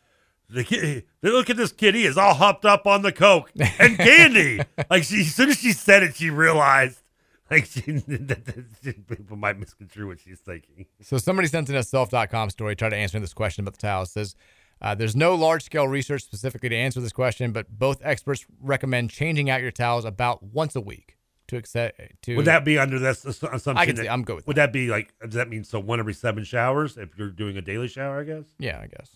"The 0.49 0.63
kid, 0.63 1.05
they 1.21 1.29
look 1.29 1.49
at 1.49 1.57
this 1.57 1.71
kid. 1.71 1.95
He 1.95 2.05
is 2.05 2.17
all 2.17 2.33
hopped 2.33 2.65
up 2.65 2.85
on 2.85 3.01
the 3.01 3.11
coke 3.11 3.51
and 3.79 3.97
candy." 3.97 4.61
like 4.89 5.03
she, 5.03 5.21
as 5.21 5.33
soon 5.33 5.49
as 5.49 5.59
she 5.59 5.71
said 5.71 6.03
it, 6.03 6.15
she 6.15 6.29
realized 6.29 7.01
like 7.49 7.65
she 7.65 7.81
that, 7.91 8.45
that 8.45 9.07
people 9.07 9.37
might 9.37 9.57
misconstrue 9.57 10.07
what 10.07 10.19
she's 10.19 10.39
thinking. 10.39 10.85
So 11.01 11.17
somebody 11.17 11.47
sent 11.47 11.69
in 11.69 11.75
a 11.75 11.83
self.com 11.83 12.49
story, 12.49 12.75
tried 12.75 12.89
to 12.89 12.97
answer 12.97 13.19
this 13.19 13.33
question 13.33 13.63
about 13.63 13.73
the 13.73 13.81
towel. 13.81 14.03
It 14.03 14.09
says, 14.09 14.35
uh, 14.81 14.95
there's 14.95 15.15
no 15.15 15.35
large 15.35 15.63
scale 15.63 15.87
research 15.87 16.23
specifically 16.23 16.69
to 16.69 16.75
answer 16.75 17.01
this 17.01 17.11
question, 17.11 17.51
but 17.51 17.67
both 17.69 17.99
experts 18.03 18.45
recommend 18.61 19.09
changing 19.09 19.49
out 19.49 19.61
your 19.61 19.71
towels 19.71 20.05
about 20.05 20.43
once 20.43 20.75
a 20.75 20.81
week 20.81 21.17
to 21.49 21.57
accept. 21.57 21.99
To 22.23 22.35
Would 22.37 22.45
that 22.45 22.63
be 22.65 22.77
under 22.79 22.97
this 22.99 23.25
assumption? 23.25 23.77
I 23.77 23.85
can 23.85 23.95
that- 23.95 24.03
see- 24.03 24.09
I'm 24.09 24.23
good 24.23 24.37
with 24.37 24.47
Would 24.47 24.55
that 24.57 24.71
be 24.73 24.87
like? 24.87 25.13
Does 25.21 25.33
that 25.35 25.49
mean 25.49 25.63
so 25.63 25.79
one 25.79 25.99
every 25.99 26.13
seven 26.13 26.43
showers 26.43 26.97
if 26.97 27.17
you're 27.17 27.29
doing 27.29 27.57
a 27.57 27.61
daily 27.61 27.87
shower? 27.87 28.19
I 28.21 28.23
guess. 28.23 28.45
Yeah, 28.57 28.79
I 28.81 28.87
guess. 28.87 29.11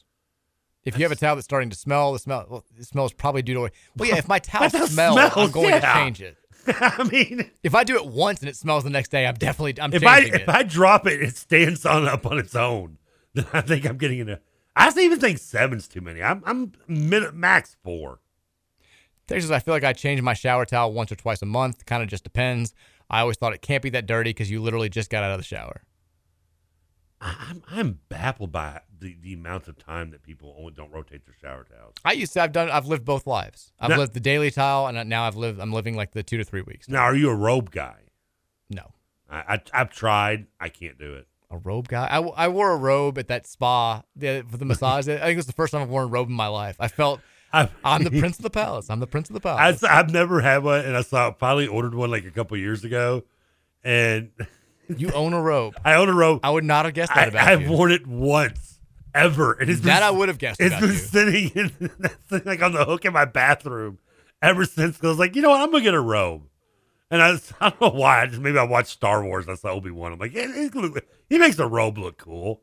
If 0.85 0.97
you 0.97 1.03
have 1.05 1.13
a 1.13 1.15
towel 1.15 1.35
that's 1.35 1.45
starting 1.45 1.69
to 1.69 1.77
smell, 1.77 2.11
the 2.11 2.19
smell 2.19 2.45
well, 2.49 2.65
it 2.77 2.83
smells 2.85 3.13
probably 3.13 3.41
due 3.41 3.53
to. 3.53 3.59
Well, 3.95 4.09
yeah. 4.09 4.17
If 4.17 4.27
my 4.27 4.39
towel 4.39 4.69
That 4.69 4.89
smells, 4.89 5.17
I'm 5.17 5.31
smells, 5.31 5.51
going 5.51 5.71
to 5.71 5.79
change 5.81 6.21
it. 6.21 6.37
I 6.67 7.03
mean, 7.11 7.49
If 7.63 7.73
I 7.75 7.83
do 7.83 7.95
it 7.95 8.05
once 8.05 8.39
and 8.41 8.49
it 8.49 8.55
smells 8.55 8.83
the 8.83 8.89
next 8.89 9.09
day, 9.11 9.25
I'm 9.25 9.35
definitely 9.35 9.81
I'm 9.81 9.93
if 9.93 10.03
I 10.05 10.21
changing 10.21 10.41
if. 10.41 10.49
I 10.49 10.63
drop 10.63 11.07
it, 11.07 11.21
it 11.21 11.35
stands 11.37 11.85
on 11.85 12.05
up 12.07 12.25
on 12.25 12.37
its 12.37 12.55
own. 12.55 12.97
Then 13.33 13.45
I 13.53 13.61
think 13.61 13.85
I'm 13.85 13.97
getting 13.97 14.19
into. 14.19 14.39
I 14.75 14.89
don't 14.89 14.99
even 14.99 15.19
think 15.19 15.37
seven's 15.37 15.87
too 15.87 16.01
many. 16.01 16.21
I'm 16.21 16.41
I'm 16.45 16.73
mid, 16.87 17.33
max 17.33 17.75
four. 17.83 18.19
Texas, 19.27 19.51
I 19.51 19.59
feel 19.59 19.73
like 19.73 19.83
I 19.83 19.93
change 19.93 20.21
my 20.21 20.33
shower 20.33 20.65
towel 20.65 20.91
once 20.93 21.11
or 21.11 21.15
twice 21.15 21.41
a 21.41 21.45
month. 21.45 21.85
Kind 21.85 22.03
of 22.03 22.09
just 22.09 22.23
depends. 22.23 22.73
I 23.09 23.21
always 23.21 23.37
thought 23.37 23.53
it 23.53 23.61
can't 23.61 23.81
be 23.83 23.89
that 23.91 24.05
dirty 24.05 24.31
because 24.31 24.49
you 24.51 24.61
literally 24.61 24.89
just 24.89 25.09
got 25.09 25.23
out 25.23 25.31
of 25.31 25.37
the 25.37 25.43
shower. 25.43 25.83
I'm 27.21 27.63
I'm 27.71 27.99
baffled 28.09 28.51
by 28.51 28.81
the, 28.99 29.15
the 29.21 29.33
amount 29.33 29.69
of 29.69 29.77
time 29.77 30.11
that 30.11 30.23
people 30.23 30.53
only 30.59 30.73
don't 30.73 30.91
rotate 30.91 31.25
their 31.25 31.35
shower 31.41 31.63
towels. 31.63 31.93
I 32.03 32.11
used 32.13 32.33
to. 32.33 32.41
I've 32.41 32.51
done. 32.51 32.69
I've 32.69 32.85
lived 32.85 33.05
both 33.05 33.25
lives. 33.25 33.71
I've 33.79 33.91
Now- 33.91 33.97
lived 33.97 34.13
the 34.13 34.19
daily 34.19 34.51
towel, 34.51 34.87
and 34.87 35.09
now 35.09 35.23
I've 35.23 35.37
lived. 35.37 35.59
I'm 35.61 35.71
living 35.71 35.95
like 35.95 36.11
the 36.11 36.23
two 36.23 36.37
to 36.37 36.43
three 36.43 36.61
weeks. 36.63 36.89
Now, 36.89 37.03
are 37.03 37.15
you 37.15 37.29
a 37.29 37.35
robe 37.35 37.71
guy? 37.71 37.95
No. 38.69 38.91
I, 39.29 39.55
I 39.55 39.61
I've 39.73 39.89
tried. 39.89 40.47
I 40.59 40.67
can't 40.67 40.97
do 40.97 41.13
it. 41.13 41.27
A 41.49 41.57
robe 41.57 41.87
guy. 41.87 42.07
I, 42.07 42.17
I 42.19 42.47
wore 42.49 42.71
a 42.71 42.77
robe 42.77 43.17
at 43.17 43.27
that 43.29 43.47
spa 43.47 44.01
the, 44.15 44.43
for 44.49 44.57
the 44.57 44.65
massage. 44.65 45.07
I 45.07 45.17
think 45.19 45.33
it 45.33 45.35
was 45.37 45.45
the 45.45 45.53
first 45.53 45.71
time 45.71 45.81
I've 45.81 45.89
worn 45.89 46.05
a 46.05 46.07
robe 46.07 46.27
in 46.27 46.33
my 46.35 46.47
life. 46.47 46.75
I 46.79 46.87
felt 46.87 47.21
I've, 47.53 47.71
I'm 47.85 48.03
the 48.03 48.09
prince 48.19 48.37
of 48.39 48.43
the 48.43 48.49
palace. 48.49 48.89
I'm 48.89 48.99
the 48.99 49.07
prince 49.07 49.29
of 49.29 49.35
the 49.35 49.39
palace. 49.39 49.83
I, 49.83 49.99
I've 49.99 50.11
never 50.11 50.41
had 50.41 50.63
one, 50.63 50.81
and 50.83 50.97
I 50.97 51.01
saw 51.01 51.31
finally 51.33 51.67
ordered 51.67 51.93
one 51.95 52.11
like 52.11 52.25
a 52.25 52.31
couple 52.31 52.57
years 52.57 52.83
ago, 52.83 53.23
and 53.83 54.31
you 54.97 55.11
own 55.11 55.33
a 55.33 55.41
robe. 55.41 55.75
I 55.85 55.93
own 55.95 56.09
a 56.09 56.13
robe. 56.13 56.39
I 56.43 56.49
would 56.49 56.63
not 56.65 56.85
have 56.85 56.93
guessed 56.93 57.13
that 57.13 57.25
I, 57.25 57.27
about 57.27 57.47
I've 57.47 57.61
you. 57.61 57.69
worn 57.71 57.91
it 57.91 58.05
once 58.07 58.79
ever. 59.15 59.61
It 59.61 59.67
has 59.69 59.81
That 59.81 59.99
been, 59.99 60.03
I 60.07 60.11
would 60.11 60.27
have 60.29 60.39
guessed 60.39 60.59
It's 60.59 60.77
been 60.79 60.89
you. 60.89 60.95
sitting 60.95 61.49
in 61.55 61.91
that's 61.99 62.45
like 62.45 62.61
on 62.63 62.71
the 62.73 62.83
hook 62.85 63.05
in 63.05 63.13
my 63.13 63.25
bathroom 63.25 63.99
ever 64.41 64.65
since. 64.65 64.97
'cause 64.97 65.05
I 65.05 65.09
was 65.09 65.19
like, 65.19 65.35
you 65.35 65.41
know 65.43 65.51
what, 65.51 65.61
I'm 65.61 65.71
gonna 65.71 65.83
get 65.83 65.93
a 65.93 66.01
robe, 66.01 66.43
and 67.11 67.21
I, 67.21 67.31
was- 67.31 67.53
I 67.61 67.69
don't 67.69 67.81
know 67.81 67.89
why. 67.99 68.21
I 68.23 68.25
just 68.25 68.41
maybe 68.41 68.57
I 68.57 68.63
watched 68.63 68.89
Star 68.89 69.23
Wars. 69.23 69.47
I 69.47 69.53
saw 69.55 69.69
Obi 69.69 69.91
Wan. 69.91 70.13
I'm 70.13 70.19
like, 70.19 70.35
"Eh, 70.35 70.47
it 70.47 70.75
look- 70.75 71.05
he 71.29 71.37
makes 71.37 71.55
the 71.57 71.67
robe 71.67 71.97
look 71.99 72.17
cool, 72.17 72.61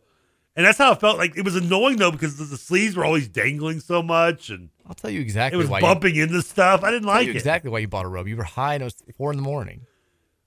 and 0.56 0.66
that's 0.66 0.78
how 0.78 0.90
it 0.92 1.00
felt. 1.00 1.18
Like 1.18 1.36
it 1.36 1.44
was 1.44 1.54
annoying 1.56 1.96
though 1.98 2.10
because 2.10 2.36
the, 2.36 2.44
the 2.44 2.56
sleeves 2.56 2.96
were 2.96 3.04
always 3.04 3.28
dangling 3.28 3.78
so 3.80 4.02
much, 4.02 4.50
and 4.50 4.70
I'll 4.90 4.94
tell 4.94 5.10
you 5.10 5.20
exactly 5.20 5.56
it 5.56 5.62
was 5.62 5.70
why 5.70 5.80
bumping 5.80 6.16
into 6.16 6.42
stuff. 6.42 6.82
I 6.82 6.90
didn't 6.90 7.08
I'll 7.08 7.12
tell 7.12 7.18
like 7.20 7.26
you 7.26 7.32
it. 7.32 7.36
exactly 7.36 7.70
why 7.70 7.78
you 7.78 7.86
bought 7.86 8.06
a 8.06 8.08
robe. 8.08 8.26
You 8.26 8.36
were 8.36 8.42
high 8.42 8.74
and 8.74 8.82
it 8.82 8.86
was 8.86 8.96
four 9.16 9.30
in 9.30 9.36
the 9.36 9.42
morning. 9.42 9.86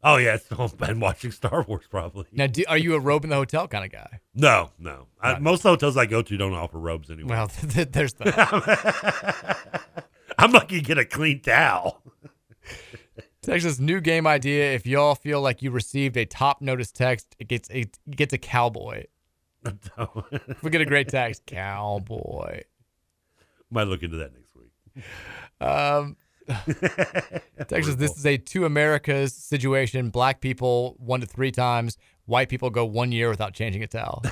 Oh 0.04 0.18
yeah, 0.18 0.36
so 0.36 0.58
I've 0.60 0.78
been 0.88 1.00
watching 1.00 1.32
Star 1.32 1.62
Wars 1.64 1.86
probably. 1.90 2.26
Now, 2.34 2.48
do, 2.48 2.62
are 2.68 2.78
you 2.78 2.94
a 2.96 3.00
robe 3.00 3.24
in 3.24 3.30
the 3.30 3.38
hotel 3.38 3.70
kind 3.70 3.86
of 3.86 3.92
guy? 3.94 4.20
No, 4.36 4.72
no. 4.78 5.08
I, 5.22 5.40
most 5.40 5.64
hotels 5.64 5.96
I 5.96 6.08
go 6.08 6.22
to 6.22 6.36
don't 6.36 6.54
offer 6.54 6.78
robes 6.78 7.10
anymore. 7.10 7.38
Well, 7.38 7.52
there's 7.64 8.16
that. 8.16 9.82
I'm 10.38 10.52
lucky 10.52 10.82
to 10.82 10.86
get 10.86 10.98
a 10.98 11.06
clean 11.06 11.40
towel. 11.40 12.04
Texas 13.42 13.80
new 13.80 14.02
game 14.02 14.28
idea. 14.28 14.74
If 14.74 14.86
y'all 14.86 15.16
feel 15.16 15.40
like 15.40 15.62
you 15.62 15.72
received 15.72 16.18
a 16.18 16.26
top 16.26 16.62
notice 16.62 16.92
text, 16.92 17.34
it 17.40 17.48
gets 17.48 17.70
a 17.70 17.80
it 17.80 17.98
gets 18.10 18.34
a 18.34 18.38
cowboy. 18.38 19.06
we 20.62 20.70
get 20.70 20.82
a 20.82 20.86
great 20.86 21.08
text, 21.08 21.46
cowboy. 21.46 22.64
Might 23.74 23.88
look 23.88 24.04
into 24.04 24.18
that 24.18 24.32
next 24.34 24.56
week. 24.56 25.04
Um, 25.60 26.16
Texas, 27.68 27.96
this 27.96 28.16
is 28.18 28.26
a 28.26 28.38
two 28.38 28.66
Americas 28.66 29.34
situation. 29.34 30.10
Black 30.10 30.42
people 30.42 30.96
one 31.00 31.22
to 31.22 31.26
three 31.26 31.52
times. 31.52 31.98
White 32.26 32.50
people 32.50 32.70
go 32.70 32.86
one 32.86 33.12
year 33.12 33.30
without 33.30 33.54
changing 33.54 33.82
a 33.82 33.88
towel. 33.88 34.24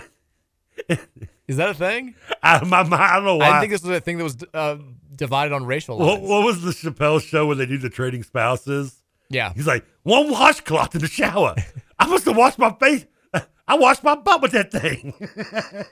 is 1.48 1.58
that 1.58 1.70
a 1.70 1.74
thing? 1.74 2.16
I, 2.44 2.64
my, 2.66 2.84
my, 2.84 2.98
I 2.98 3.16
don't 3.16 3.26
know 3.26 3.38
why. 3.38 3.58
I 3.58 3.60
think 3.60 3.72
this 3.72 3.82
was 3.82 3.98
a 3.98 4.00
thing 4.00 4.18
that 4.20 4.24
was 4.24 4.38
uh, 4.54 4.78
divided 5.16 5.54
on 5.54 5.66
racial 5.66 5.98
what, 5.98 6.20
lines. 6.20 6.30
what 6.30 6.46
was 6.46 6.62
the 6.62 6.72
Chappelle 6.72 7.22
show 7.22 7.48
when 7.48 7.58
they 7.58 7.66
do 7.66 7.78
the 7.78 7.90
trading 7.90 8.24
spouses? 8.24 9.02
Yeah. 9.30 9.54
He's 9.54 9.68
like, 9.68 9.86
one 10.04 10.30
washcloth 10.30 10.94
in 10.94 11.02
the 11.02 11.08
shower. 11.08 11.56
I 11.98 12.06
must 12.06 12.26
have 12.26 12.38
washed 12.38 12.60
my 12.60 12.74
face. 12.80 13.06
I 13.68 13.76
washed 13.76 14.04
my 14.04 14.16
butt 14.16 14.42
with 14.42 14.52
that 14.52 14.72
thing. 14.72 15.14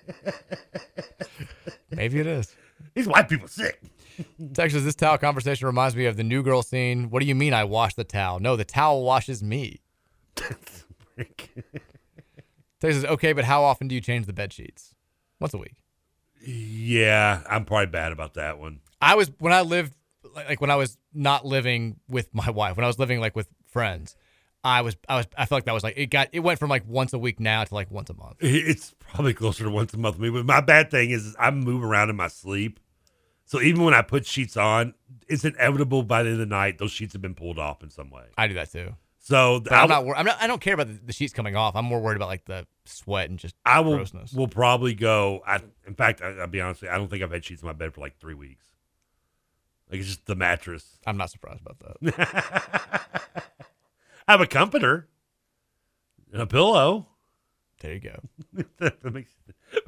Maybe 1.91 2.19
it 2.19 2.27
is. 2.27 2.53
These 2.93 3.07
white 3.07 3.29
people 3.29 3.47
sick. 3.47 3.81
Texas, 4.53 4.83
this 4.83 4.95
towel 4.95 5.17
conversation 5.17 5.65
reminds 5.67 5.95
me 5.95 6.05
of 6.05 6.17
the 6.17 6.23
new 6.23 6.43
girl 6.43 6.61
scene. 6.61 7.09
What 7.09 7.21
do 7.21 7.25
you 7.25 7.35
mean 7.35 7.53
I 7.53 7.63
wash 7.63 7.93
the 7.93 8.03
towel? 8.03 8.39
No, 8.39 8.55
the 8.55 8.65
towel 8.65 9.03
washes 9.03 9.41
me. 9.41 9.81
Texas, 12.81 13.05
okay, 13.05 13.33
but 13.33 13.45
how 13.45 13.63
often 13.63 13.87
do 13.87 13.95
you 13.95 14.01
change 14.01 14.25
the 14.25 14.33
bed 14.33 14.53
sheets? 14.53 14.95
Once 15.39 15.53
a 15.53 15.57
week. 15.57 15.75
Yeah, 16.45 17.41
I'm 17.49 17.65
probably 17.65 17.87
bad 17.87 18.11
about 18.11 18.33
that 18.35 18.59
one. 18.59 18.79
I 19.01 19.15
was 19.15 19.31
when 19.39 19.53
I 19.53 19.61
lived 19.61 19.93
like 20.35 20.47
like, 20.49 20.61
when 20.61 20.71
I 20.71 20.75
was 20.75 20.97
not 21.13 21.45
living 21.45 21.99
with 22.07 22.33
my 22.33 22.49
wife, 22.49 22.77
when 22.77 22.83
I 22.83 22.87
was 22.87 22.99
living 22.99 23.19
like 23.19 23.35
with 23.35 23.47
friends, 23.67 24.15
I 24.63 24.81
was 24.81 24.97
I 25.07 25.15
was 25.15 25.27
I 25.37 25.45
felt 25.45 25.57
like 25.57 25.65
that 25.65 25.73
was 25.73 25.83
like 25.83 25.97
it 25.97 26.07
got 26.07 26.29
it 26.33 26.41
went 26.41 26.59
from 26.59 26.69
like 26.69 26.83
once 26.87 27.13
a 27.13 27.19
week 27.19 27.39
now 27.39 27.63
to 27.63 27.73
like 27.73 27.89
once 27.91 28.09
a 28.09 28.13
month. 28.13 28.35
It's 28.39 28.93
probably 28.99 29.33
closer 29.33 29.63
to 29.63 29.69
once 29.69 29.93
a 29.93 29.97
month 29.97 30.19
me. 30.19 30.29
But 30.29 30.45
my 30.45 30.61
bad 30.61 30.91
thing 30.91 31.11
is, 31.11 31.25
is 31.25 31.35
I 31.39 31.51
move 31.51 31.83
around 31.83 32.09
in 32.09 32.15
my 32.15 32.27
sleep. 32.27 32.79
So 33.45 33.61
even 33.61 33.83
when 33.83 33.93
I 33.93 34.01
put 34.01 34.27
sheets 34.27 34.57
on, 34.57 34.93
it's 35.27 35.43
inevitable 35.43 36.03
by 36.03 36.23
the 36.23 36.29
end 36.29 36.41
of 36.41 36.47
the 36.49 36.55
night 36.55 36.77
those 36.77 36.91
sheets 36.91 37.13
have 37.13 37.21
been 37.21 37.35
pulled 37.35 37.57
off 37.57 37.81
in 37.81 37.89
some 37.89 38.09
way. 38.09 38.25
I 38.37 38.47
do 38.47 38.53
that 38.55 38.71
too. 38.71 38.95
So 39.17 39.61
But 39.61 39.73
I'm 39.73 39.89
not, 39.89 40.05
I'm 40.17 40.25
not 40.25 40.37
I 40.41 40.47
don't 40.47 40.61
care 40.61 40.73
about 40.73 40.87
the, 40.87 40.99
the 41.05 41.13
sheets 41.13 41.33
coming 41.33 41.55
off. 41.55 41.75
I'm 41.75 41.85
more 41.85 42.01
worried 42.01 42.15
about 42.17 42.29
like 42.29 42.45
the 42.45 42.67
sweat 42.85 43.29
and 43.29 43.39
just 43.39 43.55
I 43.65 43.79
will 43.79 43.95
grossness. 43.97 44.33
will 44.33 44.47
probably 44.47 44.93
go. 44.93 45.41
I 45.47 45.59
in 45.87 45.95
fact, 45.95 46.21
I, 46.21 46.31
I'll 46.31 46.47
be 46.47 46.59
honest. 46.59 46.81
with 46.81 46.89
you, 46.89 46.95
I 46.95 46.97
don't 46.97 47.09
think 47.09 47.23
I've 47.23 47.31
had 47.31 47.45
sheets 47.45 47.61
in 47.61 47.67
my 47.67 47.73
bed 47.73 47.93
for 47.93 48.01
like 48.01 48.17
three 48.19 48.33
weeks. 48.33 48.65
Like 49.89 49.99
it's 49.99 50.09
just 50.09 50.25
the 50.25 50.35
mattress. 50.35 50.99
I'm 51.07 51.17
not 51.17 51.29
surprised 51.31 51.61
about 51.61 51.79
that. 52.01 53.43
Have 54.29 54.41
a 54.41 54.45
comforter 54.45 55.07
and 56.31 56.39
a 56.39 56.45
pillow. 56.45 57.07
There 57.79 57.93
you 57.95 57.99
go. 57.99 58.19
that 58.77 59.11
makes, 59.11 59.31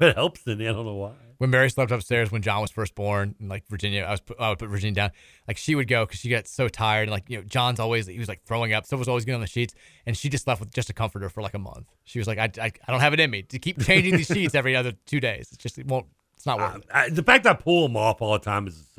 it 0.00 0.16
helps 0.16 0.44
in. 0.48 0.60
I 0.60 0.72
don't 0.72 0.84
know 0.84 0.94
why. 0.94 1.12
when 1.38 1.50
Mary 1.50 1.70
slept 1.70 1.92
upstairs 1.92 2.32
when 2.32 2.42
John 2.42 2.60
was 2.60 2.72
first 2.72 2.96
born, 2.96 3.36
and 3.38 3.48
like 3.48 3.62
Virginia, 3.68 4.02
I 4.02 4.10
was 4.10 4.20
put, 4.20 4.40
I 4.40 4.48
would 4.48 4.58
put 4.58 4.68
Virginia 4.68 4.96
down. 4.96 5.10
Like 5.46 5.58
she 5.58 5.76
would 5.76 5.86
go 5.86 6.04
because 6.06 6.18
she 6.18 6.28
got 6.28 6.48
so 6.48 6.66
tired, 6.66 7.02
and 7.02 7.12
like 7.12 7.22
you 7.28 7.38
know, 7.38 7.44
John's 7.44 7.78
always 7.78 8.08
he 8.08 8.18
was 8.18 8.26
like 8.26 8.42
throwing 8.42 8.72
up. 8.72 8.84
Stuff 8.84 8.98
was 8.98 9.06
always 9.06 9.24
getting 9.24 9.36
on 9.36 9.42
the 9.42 9.46
sheets, 9.46 9.76
and 10.06 10.16
she 10.16 10.28
just 10.28 10.48
left 10.48 10.58
with 10.58 10.72
just 10.72 10.90
a 10.90 10.92
comforter 10.92 11.28
for 11.28 11.40
like 11.40 11.54
a 11.54 11.60
month. 11.60 11.86
She 12.02 12.18
was 12.18 12.26
like, 12.26 12.38
I, 12.38 12.50
I, 12.60 12.72
I 12.88 12.90
don't 12.90 12.98
have 12.98 13.14
it 13.14 13.20
in 13.20 13.30
me 13.30 13.42
to 13.42 13.60
keep 13.60 13.80
changing 13.80 14.16
these 14.16 14.26
sheets 14.26 14.56
every 14.56 14.74
other 14.74 14.90
two 15.06 15.20
days. 15.20 15.50
It's 15.52 15.62
just 15.62 15.78
it 15.78 15.86
won't. 15.86 16.06
It's 16.34 16.46
not 16.46 16.58
worth 16.58 16.74
uh, 16.74 16.78
it. 16.78 16.84
I, 16.92 17.08
the 17.10 17.22
fact 17.22 17.44
that 17.44 17.50
I 17.50 17.62
pull 17.62 17.86
them 17.86 17.96
off 17.96 18.20
all 18.20 18.32
the 18.32 18.40
time 18.40 18.66
is, 18.66 18.74
just 18.74 18.98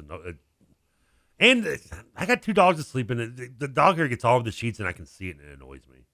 and 1.40 1.80
I 2.16 2.26
got 2.26 2.42
two 2.42 2.54
dogs 2.54 2.78
to 2.78 2.84
sleep 2.84 3.12
in. 3.12 3.54
The, 3.58 3.68
dog 3.68 3.98
hair 3.98 4.08
gets 4.08 4.24
all 4.24 4.36
over 4.36 4.44
the 4.44 4.52
sheets, 4.52 4.80
and 4.80 4.88
I 4.88 4.92
can 4.92 5.06
see 5.06 5.30
it, 5.30 5.38
and 5.40 5.50
it 5.50 5.58
annoys 5.58 5.82
me. 5.92 6.06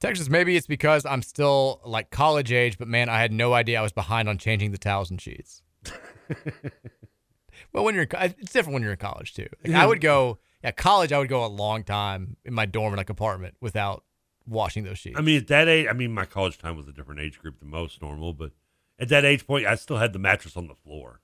Texas, 0.00 0.28
maybe 0.28 0.56
it's 0.56 0.66
because 0.66 1.04
I'm 1.04 1.22
still 1.22 1.80
like 1.84 2.10
college 2.10 2.52
age, 2.52 2.78
but 2.78 2.86
man, 2.86 3.08
I 3.08 3.20
had 3.20 3.32
no 3.32 3.52
idea 3.52 3.80
I 3.80 3.82
was 3.82 3.92
behind 3.92 4.28
on 4.28 4.38
changing 4.38 4.70
the 4.70 4.78
towels 4.78 5.10
and 5.10 5.20
sheets. 5.20 5.62
well, 7.72 7.84
when 7.84 7.94
you're 7.94 8.04
in, 8.04 8.34
it's 8.38 8.52
different 8.52 8.74
when 8.74 8.82
you're 8.82 8.92
in 8.92 8.98
college 8.98 9.34
too. 9.34 9.48
Like, 9.64 9.74
I 9.74 9.86
would 9.86 10.00
go, 10.00 10.38
yeah, 10.62 10.70
college, 10.70 11.12
I 11.12 11.18
would 11.18 11.28
go 11.28 11.44
a 11.44 11.48
long 11.48 11.82
time 11.82 12.36
in 12.44 12.54
my 12.54 12.64
dorm 12.64 12.92
in 12.92 12.96
like 12.96 13.10
apartment 13.10 13.54
without 13.60 14.04
washing 14.46 14.84
those 14.84 14.98
sheets. 14.98 15.18
I 15.18 15.22
mean, 15.22 15.38
at 15.38 15.48
that 15.48 15.68
age, 15.68 15.88
I 15.90 15.94
mean, 15.94 16.12
my 16.12 16.24
college 16.24 16.58
time 16.58 16.76
was 16.76 16.86
a 16.86 16.92
different 16.92 17.20
age 17.20 17.40
group 17.40 17.58
than 17.58 17.68
most 17.68 18.00
normal, 18.00 18.32
but 18.32 18.52
at 19.00 19.08
that 19.08 19.24
age 19.24 19.46
point, 19.46 19.66
I 19.66 19.74
still 19.74 19.98
had 19.98 20.12
the 20.12 20.18
mattress 20.18 20.56
on 20.56 20.68
the 20.68 20.74
floor. 20.74 21.20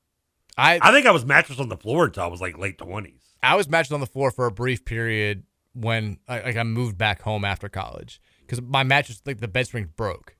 I 0.57 0.79
I 0.81 0.93
think 0.93 1.07
I 1.07 1.11
was 1.11 1.25
mattress 1.25 1.59
on 1.59 1.69
the 1.69 1.77
floor 1.77 2.07
until 2.07 2.23
I 2.25 2.27
was 2.27 2.41
like 2.41 2.59
late 2.59 2.79
twenties. 2.79 3.23
I 3.43 3.57
was 3.57 3.69
mattress 3.69 3.93
on 3.93 4.01
the 4.01 4.07
floor 4.07 4.31
for 4.31 4.47
a 4.47 4.51
brief 4.51 4.85
period 4.85 5.45
when 5.75 6.19
I, 6.29 6.41
like 6.41 6.57
I 6.57 6.63
moved 6.63 6.97
back 6.97 7.21
home 7.23 7.45
after 7.45 7.69
college 7.69 8.21
because 8.41 8.63
my 8.63 8.83
mattress, 8.85 9.21
like 9.27 9.41
the 9.41 9.49
bed 9.49 9.67
springs 9.67 9.89
broke. 9.95 10.37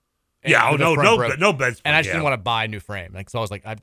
Yeah, 0.47 0.69
oh, 0.71 0.77
no, 0.77 0.95
no, 0.95 1.17
broke. 1.17 1.39
no 1.39 1.53
bed 1.55 1.81
And 1.87 1.97
I 1.97 2.01
just 2.01 2.09
yeah. 2.09 2.15
didn't 2.15 2.25
want 2.25 2.35
to 2.35 2.43
buy 2.43 2.65
a 2.65 2.69
new 2.69 2.81
frame. 2.81 3.13
Like 3.15 3.31
so, 3.31 3.39
I 3.39 3.43
was 3.43 3.51
like, 3.51 3.67
I 3.67 3.77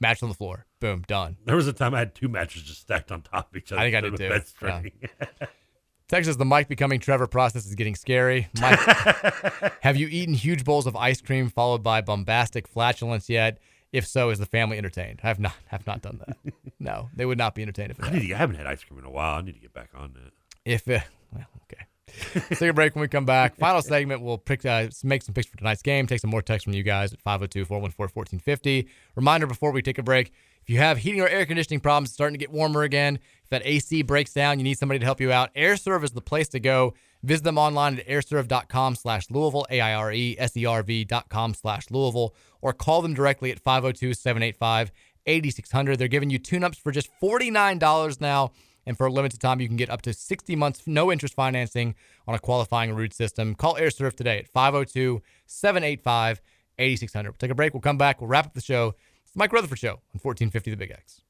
mattress 0.00 0.22
on 0.22 0.28
the 0.28 0.34
floor, 0.34 0.66
boom, 0.80 1.02
done. 1.06 1.38
There 1.46 1.56
was 1.56 1.66
a 1.66 1.72
time 1.72 1.94
I 1.94 2.00
had 2.00 2.14
two 2.14 2.28
mattresses 2.28 2.76
stacked 2.76 3.10
on 3.10 3.22
top 3.22 3.50
of 3.50 3.56
each 3.56 3.72
other. 3.72 3.80
I 3.80 3.84
think 3.84 3.96
I 3.96 4.00
did 4.02 4.16
too. 4.16 4.28
bed 4.28 4.46
spring. 4.46 4.92
Texas, 6.08 6.36
the 6.36 6.44
Mike 6.44 6.68
becoming 6.68 7.00
Trevor 7.00 7.26
process 7.26 7.64
is 7.64 7.74
getting 7.74 7.94
scary. 7.94 8.48
Mike, 8.60 8.78
have 9.80 9.96
you 9.96 10.06
eaten 10.08 10.34
huge 10.34 10.62
bowls 10.62 10.86
of 10.86 10.94
ice 10.94 11.22
cream 11.22 11.48
followed 11.48 11.82
by 11.82 12.02
bombastic 12.02 12.68
flatulence 12.68 13.30
yet? 13.30 13.58
If 13.94 14.06
so, 14.06 14.30
is 14.30 14.38
the 14.38 14.46
family 14.46 14.76
entertained? 14.76 15.20
I 15.22 15.28
have 15.28 15.38
not 15.38 15.54
have 15.66 15.86
not 15.86 16.02
done 16.02 16.20
that. 16.26 16.36
No, 16.80 17.08
they 17.14 17.24
would 17.24 17.38
not 17.38 17.54
be 17.54 17.62
entertained 17.62 17.92
if 17.92 17.98
it 17.98 18.04
I, 18.04 18.10
need 18.10 18.28
to, 18.28 18.34
I 18.34 18.36
haven't 18.36 18.56
had 18.56 18.66
ice 18.66 18.84
cream 18.84 18.98
in 18.98 19.06
a 19.06 19.10
while. 19.10 19.38
I 19.38 19.40
need 19.40 19.54
to 19.54 19.60
get 19.60 19.72
back 19.72 19.88
on 19.94 20.12
that. 20.14 20.32
If 20.66 20.86
uh, 20.86 20.98
well, 21.32 21.46
okay. 21.62 21.86
Let's 22.34 22.48
take 22.60 22.70
a 22.70 22.74
break 22.74 22.94
when 22.94 23.00
we 23.00 23.08
come 23.08 23.24
back. 23.24 23.56
Final 23.56 23.80
segment, 23.80 24.20
we'll 24.20 24.36
pick, 24.36 24.66
uh, 24.66 24.88
make 25.02 25.22
some 25.22 25.34
picks 25.34 25.48
for 25.48 25.56
tonight's 25.56 25.80
game, 25.80 26.06
take 26.06 26.20
some 26.20 26.28
more 26.28 26.42
texts 26.42 26.64
from 26.64 26.74
you 26.74 26.82
guys 26.82 27.14
at 27.14 27.22
502 27.22 27.64
414 27.64 28.12
1450. 28.12 28.88
Reminder 29.14 29.46
before 29.46 29.70
we 29.70 29.80
take 29.80 29.96
a 29.96 30.02
break 30.02 30.32
if 30.64 30.70
you 30.70 30.78
have 30.78 30.96
heating 30.96 31.20
or 31.20 31.28
air 31.28 31.44
conditioning 31.44 31.80
problems, 31.80 32.08
it's 32.08 32.14
starting 32.14 32.32
to 32.32 32.38
get 32.38 32.50
warmer 32.50 32.84
again, 32.84 33.18
if 33.42 33.50
that 33.50 33.60
AC 33.66 34.00
breaks 34.00 34.32
down, 34.32 34.58
you 34.58 34.64
need 34.64 34.78
somebody 34.78 34.98
to 34.98 35.04
help 35.04 35.20
you 35.20 35.30
out, 35.30 35.50
Aire 35.54 35.76
Serv 35.76 36.02
is 36.02 36.12
the 36.12 36.22
place 36.22 36.48
to 36.48 36.60
go. 36.60 36.94
Visit 37.24 37.44
them 37.44 37.56
online 37.56 37.98
at 37.98 38.06
aireserv.com 38.06 38.96
slash 38.96 39.30
Louisville, 39.30 39.66
A 39.70 39.80
I 39.80 39.94
R 39.94 40.12
E 40.12 40.36
S 40.38 40.54
E 40.56 40.66
R 40.66 40.82
V 40.82 41.04
dot 41.04 41.30
com 41.30 41.54
slash 41.54 41.90
Louisville, 41.90 42.34
or 42.60 42.74
call 42.74 43.00
them 43.00 43.14
directly 43.14 43.50
at 43.50 43.58
502 43.58 44.12
785 44.12 44.92
8600. 45.26 45.98
They're 45.98 46.06
giving 46.06 46.28
you 46.28 46.38
tune-ups 46.38 46.76
for 46.76 46.92
just 46.92 47.08
$49 47.22 48.20
now. 48.20 48.52
And 48.86 48.98
for 48.98 49.06
a 49.06 49.10
limited 49.10 49.40
time, 49.40 49.60
you 49.60 49.68
can 49.68 49.78
get 49.78 49.88
up 49.88 50.02
to 50.02 50.12
60 50.12 50.54
months 50.56 50.82
no 50.86 51.10
interest 51.10 51.34
financing 51.34 51.94
on 52.28 52.34
a 52.34 52.38
qualifying 52.38 52.94
root 52.94 53.14
system. 53.14 53.54
Call 53.54 53.78
Aire 53.78 53.90
Serv 53.90 54.14
today 54.14 54.40
at 54.40 54.48
502 54.48 55.22
785 55.46 56.42
8600. 56.78 57.30
We'll 57.30 57.36
take 57.38 57.50
a 57.50 57.54
break. 57.54 57.72
We'll 57.72 57.80
come 57.80 57.96
back. 57.96 58.20
We'll 58.20 58.28
wrap 58.28 58.44
up 58.44 58.52
the 58.52 58.60
show. 58.60 58.94
It's 59.22 59.32
the 59.32 59.38
Mike 59.38 59.54
Rutherford 59.54 59.78
Show 59.78 59.92
on 59.92 60.20
1450 60.20 60.70
The 60.72 60.76
Big 60.76 60.90
X. 60.90 61.23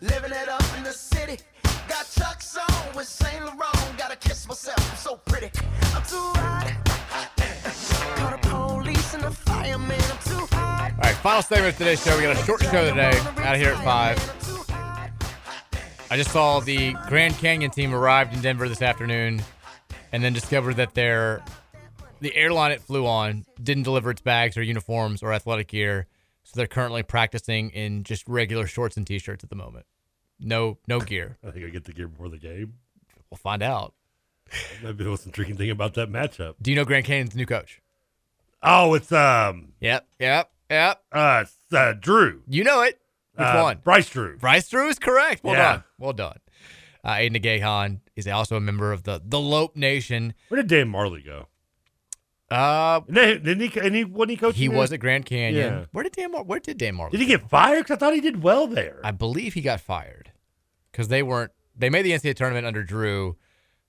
living 0.00 0.32
it 0.32 0.48
up 0.48 0.64
in 0.76 0.84
the 0.84 0.92
city. 0.92 1.42
Got 1.88 2.06
Chuck's 2.10 2.56
on 2.56 2.94
with 2.94 3.06
Saint 3.06 3.44
Laurent. 3.44 3.98
Gotta 3.98 4.16
kiss 4.16 4.46
myself, 4.48 4.90
I'm 4.90 4.96
so 4.96 5.16
pretty. 5.16 5.50
I'm 5.94 6.02
too 6.02 6.16
hot. 6.16 6.72
Call 8.16 8.30
the 8.30 8.38
police 8.82 9.14
and 9.14 9.24
the 9.24 9.30
fireman. 9.30 10.00
I'm 10.00 10.18
too 10.24 10.46
hot. 10.54 10.92
All 10.92 10.98
right, 10.98 11.14
final 11.16 11.42
segment 11.42 11.72
of 11.72 11.78
today's 11.78 12.02
show. 12.02 12.16
We 12.16 12.22
got 12.22 12.36
a 12.36 12.44
short 12.44 12.62
show 12.62 12.88
today. 12.88 13.18
Out 13.38 13.54
of 13.54 13.60
here 13.60 13.70
at 13.70 13.84
five. 13.84 14.18
I 16.10 16.16
just 16.16 16.30
saw 16.30 16.60
the 16.60 16.94
Grand 17.08 17.36
Canyon 17.38 17.70
team 17.70 17.92
arrived 17.94 18.32
in 18.32 18.40
Denver 18.40 18.68
this 18.68 18.82
afternoon, 18.82 19.42
and 20.12 20.22
then 20.22 20.32
discovered 20.32 20.74
that 20.74 20.94
their 20.94 21.42
the 22.20 22.34
airline 22.34 22.70
it 22.72 22.80
flew 22.80 23.06
on 23.06 23.44
didn't 23.62 23.82
deliver 23.82 24.10
its 24.10 24.20
bags 24.20 24.56
or 24.56 24.62
uniforms 24.62 25.22
or 25.22 25.32
athletic 25.32 25.68
gear, 25.68 26.06
so 26.46 26.52
they're 26.54 26.66
currently 26.66 27.02
practicing 27.02 27.70
in 27.70 28.04
just 28.04 28.26
regular 28.28 28.66
shorts 28.66 28.96
and 28.96 29.06
t-shirts 29.06 29.42
at 29.44 29.50
the 29.50 29.56
moment. 29.56 29.84
No, 30.40 30.78
no 30.86 31.00
gear. 31.12 31.38
I 31.46 31.50
think 31.50 31.66
I 31.66 31.68
get 31.68 31.84
the 31.84 31.92
gear 31.92 32.08
before 32.08 32.28
the 32.28 32.38
game. 32.38 32.74
We'll 33.30 33.38
find 33.38 33.62
out. 33.62 33.94
Maybe 34.82 35.02
there 35.02 35.10
was 35.10 35.20
some 35.22 35.30
intriguing 35.30 35.56
thing 35.56 35.70
about 35.70 35.94
that 35.94 36.08
matchup. 36.10 36.54
Do 36.62 36.70
you 36.70 36.76
know 36.76 36.84
Grand 36.84 37.04
Canyon's 37.04 37.34
new 37.34 37.46
coach? 37.46 37.80
Oh, 38.62 38.94
it's 38.94 39.10
um. 39.12 39.72
Yep, 39.80 40.06
yep, 40.20 40.50
yep. 40.70 41.02
Uh, 41.10 41.44
it's, 41.44 41.56
uh 41.74 41.94
Drew. 41.98 42.42
You 42.48 42.62
know 42.64 42.82
it. 42.82 42.98
Which 43.34 43.46
Uh, 43.46 43.60
one? 43.60 43.78
Bryce 43.82 44.08
Drew. 44.08 44.38
Bryce 44.38 44.68
Drew 44.68 44.88
is 44.88 44.98
correct. 44.98 45.42
Well 45.44 45.54
Yeah. 45.54 45.72
done. 45.72 45.84
Well 45.98 46.12
done. 46.12 46.38
Uh, 47.04 47.16
Aidan 47.18 47.40
Igiehon 47.42 48.00
is 48.14 48.26
also 48.28 48.56
a 48.56 48.60
member 48.60 48.92
of 48.92 49.02
the 49.02 49.20
the 49.24 49.38
Lope 49.40 49.76
Nation. 49.76 50.32
Where 50.48 50.62
did 50.62 50.68
Dan 50.68 50.90
Majerle 50.92 51.24
go? 51.24 51.48
Uh, 52.50 53.00
Didn't 53.10 53.60
he? 53.60 53.80
And 53.80 53.94
he 53.94 54.04
wasn't 54.04 54.30
he 54.30 54.36
coaching? 54.36 54.58
he 54.58 54.68
was 54.68 54.92
at 54.92 55.00
Grand 55.00 55.26
Canyon. 55.26 55.54
Yeah. 55.72 55.84
Where 55.92 56.04
did 56.04 56.12
Dan? 56.12 56.32
Mar- 56.32 56.44
Where 56.44 56.60
did 56.60 56.78
Dan 56.78 56.94
Majerle? 56.94 57.10
Did 57.10 57.20
he 57.20 57.26
get 57.26 57.48
fired? 57.48 57.80
Because 57.80 57.96
I 57.96 57.98
thought 57.98 58.14
he 58.14 58.20
did 58.20 58.42
well 58.42 58.66
there. 58.66 59.00
I 59.02 59.10
believe 59.10 59.54
he 59.54 59.62
got 59.62 59.80
fired 59.80 60.30
because 60.92 61.08
they 61.08 61.22
weren't. 61.22 61.50
They 61.76 61.90
made 61.90 62.02
the 62.02 62.12
NCAA 62.12 62.36
tournament 62.36 62.66
under 62.66 62.82
Drew, 62.84 63.36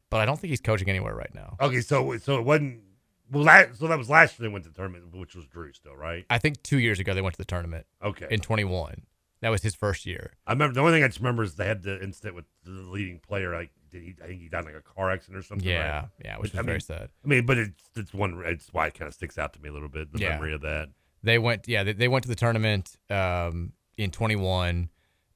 but 0.10 0.20
I 0.20 0.26
don't 0.26 0.40
think 0.40 0.50
he's 0.50 0.62
coaching 0.62 0.90
anywhere 0.90 1.14
right 1.16 1.34
now. 1.36 1.56
Okay, 1.62 1.82
so 1.82 2.18
so 2.18 2.38
it 2.38 2.46
wasn't. 2.46 2.82
Well, 3.30 3.44
that, 3.44 3.76
so 3.76 3.88
that 3.88 3.98
was 3.98 4.10
last 4.10 4.40
year 4.40 4.48
they 4.48 4.54
went 4.54 4.64
to 4.64 4.70
the 4.72 4.76
tournament, 4.76 5.14
which 5.14 5.36
was 5.36 5.46
Drew 5.48 5.74
still, 5.74 5.96
right? 5.96 6.26
I 6.30 6.38
think 6.38 6.64
two 6.64 6.80
years 6.80 7.00
ago 7.00 7.14
they 7.14 7.22
went 7.22 7.34
to 7.34 7.38
the 7.38 7.46
tournament. 7.46 7.86
Okay. 8.02 8.26
In 8.32 8.40
21, 8.40 9.02
that 9.42 9.50
was 9.50 9.62
his 9.62 9.76
first 9.76 10.06
year. 10.06 10.32
I 10.48 10.54
remember 10.54 10.74
the 10.74 10.80
only 10.80 10.94
thing 10.94 11.04
I 11.04 11.08
just 11.08 11.20
remember 11.20 11.44
is 11.44 11.56
they 11.56 11.68
had 11.68 11.84
the 11.84 12.02
incident 12.02 12.36
with 12.36 12.46
the 12.64 12.72
leading 12.72 13.20
player. 13.20 13.54
Like, 13.54 13.72
did 13.92 14.02
he? 14.04 14.16
I 14.24 14.28
think 14.28 14.42
he 14.42 14.50
died 14.50 14.60
in 14.62 14.66
like 14.66 14.76
a 14.76 14.82
car 14.82 15.12
accident 15.12 15.40
or 15.40 15.44
something. 15.44 15.68
Yeah, 15.68 16.00
right? 16.02 16.08
yeah, 16.24 16.38
which 16.38 16.52
was 16.52 16.60
I 16.60 16.64
very 16.64 16.76
mean- 16.76 16.82
sad. 16.82 17.10
I 17.24 17.28
mean, 17.28 17.46
but 17.46 17.58
it's 17.58 17.84
it's 17.96 18.14
one. 18.14 18.42
It's 18.46 18.70
why 18.74 18.88
it 18.88 18.94
kind 18.94 19.08
of 19.08 19.14
sticks 19.14 19.38
out 19.38 19.54
to 19.54 19.62
me 19.62 19.70
a 19.70 19.74
little 19.74 19.90
bit. 19.90 20.12
The 20.12 20.20
Yeah. 20.20 20.30
memory 20.30 20.54
of 20.54 20.62
that. 20.62 20.90
They 21.24 21.40
went, 21.40 21.68
yeah, 21.68 21.84
they, 21.84 21.94
they 21.94 22.08
went 22.08 22.24
to 22.24 22.30
the 22.30 22.36
tournament 22.36 22.96
um, 23.10 23.74
in 23.98 24.12
21 24.12 24.90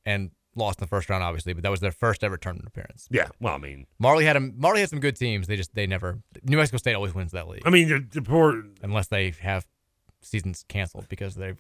and 0.06 0.30
lost 0.56 0.80
in 0.80 0.84
the 0.84 0.88
first 0.88 1.10
round, 1.10 1.23
obviously, 1.23 1.53
but 1.53 1.64
that 1.64 1.72
was 1.72 1.80
their 1.80 1.91
first 1.91 2.23
ever 2.23 2.38
tournament 2.38 2.68
appearance. 2.68 3.07
Yeah. 3.10 3.28
Well, 3.40 3.56
I 3.56 3.57
mean, 3.57 3.88
Majerle 4.02 4.23
had 4.23 4.36
a, 4.38 4.41
Majerle 4.41 4.78
had 4.80 4.90
some 4.90 4.99
good 4.99 5.15
teams. 5.15 5.48
They 5.48 5.56
just 5.57 5.73
they 5.73 5.88
never. 5.88 6.22
New 6.44 6.57
Mexico 6.57 6.78
State 6.78 6.94
always 6.94 7.15
wins 7.15 7.32
that 7.32 7.48
league. 7.48 7.64
I 7.65 7.72
mean, 7.72 7.88
the, 7.90 8.06
the 8.11 8.22
poor. 8.22 8.64
unless 8.84 9.07
they 9.07 9.34
have 9.41 9.65
seasons 10.22 10.64
canceled 10.69 11.07
because 11.10 11.34
they're 11.36 11.57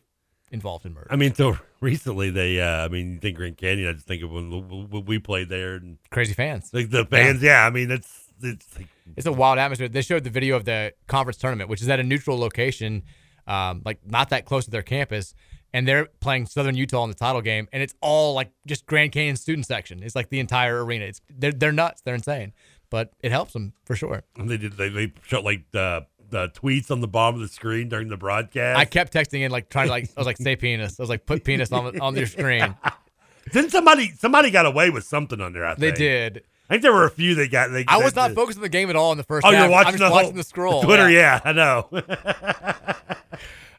involved 0.51 0.85
in 0.85 0.93
murder. 0.93 1.07
I 1.09 1.15
mean, 1.15 1.33
so 1.33 1.57
recently 1.81 2.29
they. 2.29 2.59
uh 2.61 2.85
I 2.85 2.87
mean, 2.89 3.13
you 3.13 3.19
think 3.19 3.37
Grand 3.37 3.57
Canyon? 3.57 3.89
I 3.89 3.93
just 3.93 4.05
think 4.07 4.21
of 4.23 4.31
when, 4.31 4.89
when 4.89 5.05
we 5.05 5.17
played 5.19 5.49
there 5.49 5.75
and 5.75 5.97
Crazy 6.11 6.33
fans. 6.33 6.69
like 6.73 6.89
the 6.89 7.05
fans. 7.05 7.41
Yeah, 7.41 7.65
I 7.65 7.69
mean, 7.69 7.89
it's 7.91 8.27
it's 8.43 8.67
like, 8.77 8.87
It's 9.17 9.27
a 9.27 9.31
wild 9.31 9.59
atmosphere. 9.59 9.87
They 9.87 10.01
showed 10.01 10.23
the 10.23 10.29
video 10.29 10.55
of 10.55 10.65
the 10.65 10.93
conference 11.07 11.37
tournament, 11.37 11.69
which 11.69 11.81
is 11.81 11.89
at 11.89 11.99
a 11.99 12.03
neutral 12.03 12.37
location, 12.39 13.03
um, 13.47 13.81
like 13.85 13.99
not 14.05 14.29
that 14.29 14.45
close 14.45 14.65
to 14.65 14.71
their 14.71 14.81
campus, 14.81 15.33
and 15.73 15.87
they're 15.87 16.07
playing 16.21 16.47
Southern 16.47 16.75
Utah 16.75 17.03
in 17.03 17.09
the 17.09 17.15
title 17.15 17.41
game, 17.41 17.67
and 17.71 17.81
it's 17.83 17.93
all 18.01 18.33
like 18.33 18.51
just 18.65 18.85
Grand 18.85 19.11
Canyon 19.11 19.35
student 19.35 19.65
section. 19.65 20.01
It's 20.03 20.15
like 20.15 20.29
the 20.29 20.39
entire 20.39 20.83
arena. 20.83 21.05
It's 21.05 21.21
they're 21.29 21.51
they're 21.51 21.71
nuts. 21.71 22.01
They're 22.01 22.15
insane, 22.15 22.51
but 22.89 23.11
it 23.21 23.31
helps 23.31 23.53
them 23.53 23.73
for 23.85 23.95
sure. 23.95 24.23
and 24.37 24.49
they 24.49 24.57
did. 24.57 24.73
They 24.73 24.89
they 24.89 25.13
showed 25.25 25.45
like 25.45 25.65
the 25.71 26.05
the 26.31 26.49
tweets 26.49 26.89
on 26.89 27.01
the 27.01 27.07
bottom 27.07 27.35
of 27.35 27.47
the 27.47 27.53
screen 27.53 27.89
during 27.89 28.07
the 28.09 28.17
broadcast. 28.17 28.79
I 28.79 28.85
kept 28.85 29.13
texting 29.13 29.41
in 29.41 29.51
like 29.51 29.69
trying 29.69 29.87
to 29.87 29.91
like 29.91 30.09
I 30.17 30.19
was 30.19 30.25
like 30.27 30.37
say 30.37 30.55
penis. 30.55 30.99
I 30.99 31.03
was 31.03 31.09
like 31.09 31.25
put 31.25 31.43
penis 31.43 31.71
on 31.71 31.99
on 31.99 32.15
your 32.15 32.25
screen. 32.27 32.75
Didn't 33.53 33.71
somebody 33.71 34.11
somebody 34.17 34.51
got 34.51 34.65
away 34.65 34.89
with 34.89 35.03
something 35.03 35.39
on 35.41 35.53
there? 35.53 35.65
I 35.65 35.75
think. 35.75 35.79
They 35.79 35.91
did. 35.91 36.43
I 36.69 36.75
think 36.75 36.83
there 36.83 36.93
were 36.93 37.05
a 37.05 37.11
few 37.11 37.35
that 37.35 37.51
got. 37.51 37.69
They, 37.71 37.83
I 37.87 37.97
was 37.97 38.15
not 38.15 38.31
focused 38.31 38.57
on 38.57 38.61
the 38.61 38.69
game 38.69 38.89
at 38.89 38.95
all 38.95 39.11
in 39.11 39.17
the 39.17 39.25
first. 39.25 39.45
Oh, 39.45 39.51
half. 39.51 39.61
you're 39.61 39.69
watching 39.69 39.97
the 39.99 40.09
watching 40.09 40.25
whole- 40.27 40.31
the 40.33 40.43
scroll. 40.43 40.83
Twitter, 40.85 41.09
yeah, 41.09 41.41
I 41.43 41.51
know. 41.51 41.89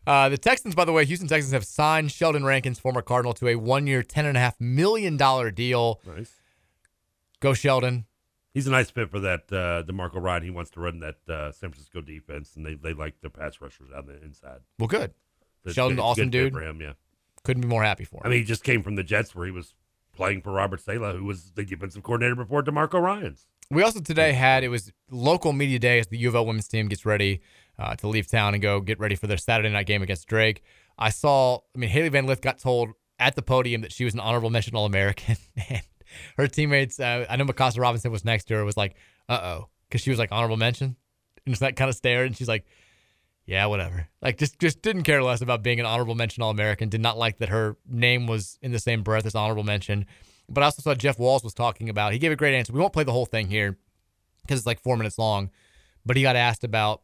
Uh, 0.05 0.29
the 0.29 0.37
Texans, 0.37 0.75
by 0.75 0.85
the 0.85 0.91
way, 0.91 1.05
Houston 1.05 1.29
Texans 1.29 1.53
have 1.53 1.65
signed 1.65 2.11
Sheldon 2.11 2.45
Rankins, 2.45 2.81
former 2.81 3.03
Cardinal, 3.03 3.35
to 3.35 3.47
a 3.47 3.55
one-year, 3.55 4.03
ten 4.03 4.27
and 4.27 4.37
a 4.37 4.41
half 4.41 4.61
million 4.61 5.17
dollar 5.17 5.53
deal. 5.53 6.01
Nice. 6.05 6.41
Go 7.39 7.55
Sheldon. 7.55 8.07
He's 8.55 8.67
a 8.67 8.71
nice 8.71 8.91
fit 8.91 9.11
for 9.11 9.21
that 9.21 9.41
uh, 9.51 9.83
DeMeco 9.85 10.21
Ryan. 10.23 10.43
He 10.43 10.51
wants 10.51 10.71
to 10.73 10.81
run 10.81 11.01
that 11.01 11.17
uh, 11.29 11.53
San 11.53 11.71
Francisco 11.71 12.01
defense, 12.03 12.55
and 12.57 12.67
they, 12.67 12.75
they 12.75 12.93
like 12.93 13.21
their 13.23 13.31
pass 13.31 13.61
rushers 13.61 13.89
on 13.97 14.07
the 14.07 14.23
inside. 14.23 14.61
Well, 14.79 14.89
good. 14.89 15.13
It's 15.65 15.75
Sheldon's 15.75 15.97
good- 15.99 16.03
awesome 16.03 16.25
good 16.27 16.31
dude. 16.31 16.53
for 16.53 16.63
him. 16.63 16.81
Yeah, 16.81 16.93
Couldn't 17.45 17.63
be 17.63 17.69
more 17.69 17.83
happy 17.83 18.05
for 18.05 18.17
him. 18.17 18.23
I 18.25 18.29
mean, 18.29 18.39
he 18.41 18.45
just 18.45 18.63
came 18.65 18.83
from 18.83 18.97
the 18.97 19.03
Jets 19.05 19.35
where 19.35 19.47
he 19.47 19.53
was 19.53 19.75
playing 20.15 20.43
for 20.43 20.53
Robert 20.53 20.81
Saleh, 20.81 21.17
who 21.17 21.25
was 21.25 21.53
the 21.53 21.65
defensive 21.65 22.03
coordinator 22.03 22.35
before 22.37 22.63
DeMeco 22.63 23.01
Ryans. 23.01 23.47
We 23.71 23.83
also 23.83 24.01
today 24.01 24.33
had 24.33 24.65
it 24.65 24.69
was 24.69 24.93
local 25.11 25.55
media 25.55 25.79
day 25.79 25.99
as 25.99 26.09
the 26.09 26.19
U 26.19 26.29
of 26.29 26.35
L 26.35 26.45
women's 26.45 26.69
team 26.69 26.89
gets 26.89 27.07
ready 27.07 27.41
uh, 27.79 27.95
to 27.97 28.07
leave 28.07 28.27
town 28.31 28.53
and 28.53 28.63
go 28.63 28.83
get 28.83 28.99
ready 29.01 29.15
for 29.15 29.27
their 29.29 29.39
Saturday 29.39 29.71
night 29.71 29.87
game 29.87 30.03
against 30.03 30.29
Drake. 30.29 30.63
I 30.99 31.09
saw, 31.09 31.61
I 31.75 31.79
mean, 31.79 31.89
Hailey 31.89 32.11
Van 32.11 32.27
Lith 32.27 32.43
got 32.43 32.59
told 32.59 32.91
at 33.19 33.35
the 33.35 33.41
podium 33.41 33.81
that 33.81 33.91
she 33.93 34.05
was 34.05 34.13
an 34.13 34.21
honorable 34.21 34.51
mention 34.51 34.77
All 34.77 34.85
American, 34.85 35.37
and 35.71 35.81
her 36.37 36.47
teammates, 36.47 37.01
uh, 37.01 37.27
I 37.29 37.37
know 37.37 37.45
Mykasa 37.45 37.79
Robinson 37.79 38.11
was 38.11 38.25
next 38.25 38.45
to 38.45 38.55
her, 38.55 38.65
was 38.65 38.77
like, 38.77 38.97
"Uh 39.29 39.41
oh," 39.43 39.69
because 39.89 40.01
she 40.01 40.11
was 40.11 40.19
like 40.19 40.33
honorable 40.33 40.57
mention, 40.57 40.97
and 41.45 41.53
just 41.53 41.61
that 41.61 41.77
kind 41.77 41.89
of 41.89 41.97
stare, 41.97 42.25
and 42.25 42.37
she's 42.37 42.49
like, 42.49 42.67
"Yeah, 43.47 43.67
whatever." 43.67 44.09
Like 44.21 44.39
just 44.39 44.59
just 44.59 44.83
didn't 44.83 45.05
care 45.05 45.23
less 45.23 45.41
about 45.41 45.63
being 45.63 45.81
an 45.81 45.87
honorable 45.87 46.15
mention 46.15 46.43
All 46.43 46.51
American. 46.51 46.89
Did 46.89 47.01
not 47.01 47.19
like 47.19 47.39
that 47.39 47.49
her 47.49 47.77
name 47.89 48.27
was 48.27 48.59
in 48.63 48.73
the 48.73 48.79
same 48.79 49.03
breath 49.03 49.27
as 49.27 49.35
honorable 49.35 49.65
mention. 49.65 50.07
But 50.49 50.63
I 50.63 50.67
also 50.67 50.83
saw 50.83 50.95
Jeff 50.95 51.19
Walz 51.19 51.45
was 51.45 51.55
talking 51.55 51.89
about. 51.89 52.13
He 52.13 52.19
gave 52.19 52.33
a 52.33 52.37
great 52.37 52.55
answer. 52.55 52.73
We 52.73 52.81
won't 52.81 52.93
play 52.93 53.05
the 53.05 53.13
whole 53.13 53.27
thing 53.27 53.49
here 53.49 53.79
because 54.43 54.59
it's 54.59 54.67
like 54.67 54.81
four 54.81 54.97
minutes 54.97 55.19
long. 55.19 55.51
But 56.05 56.17
he 56.17 56.23
got 56.23 56.37
asked 56.37 56.65
about 56.65 57.03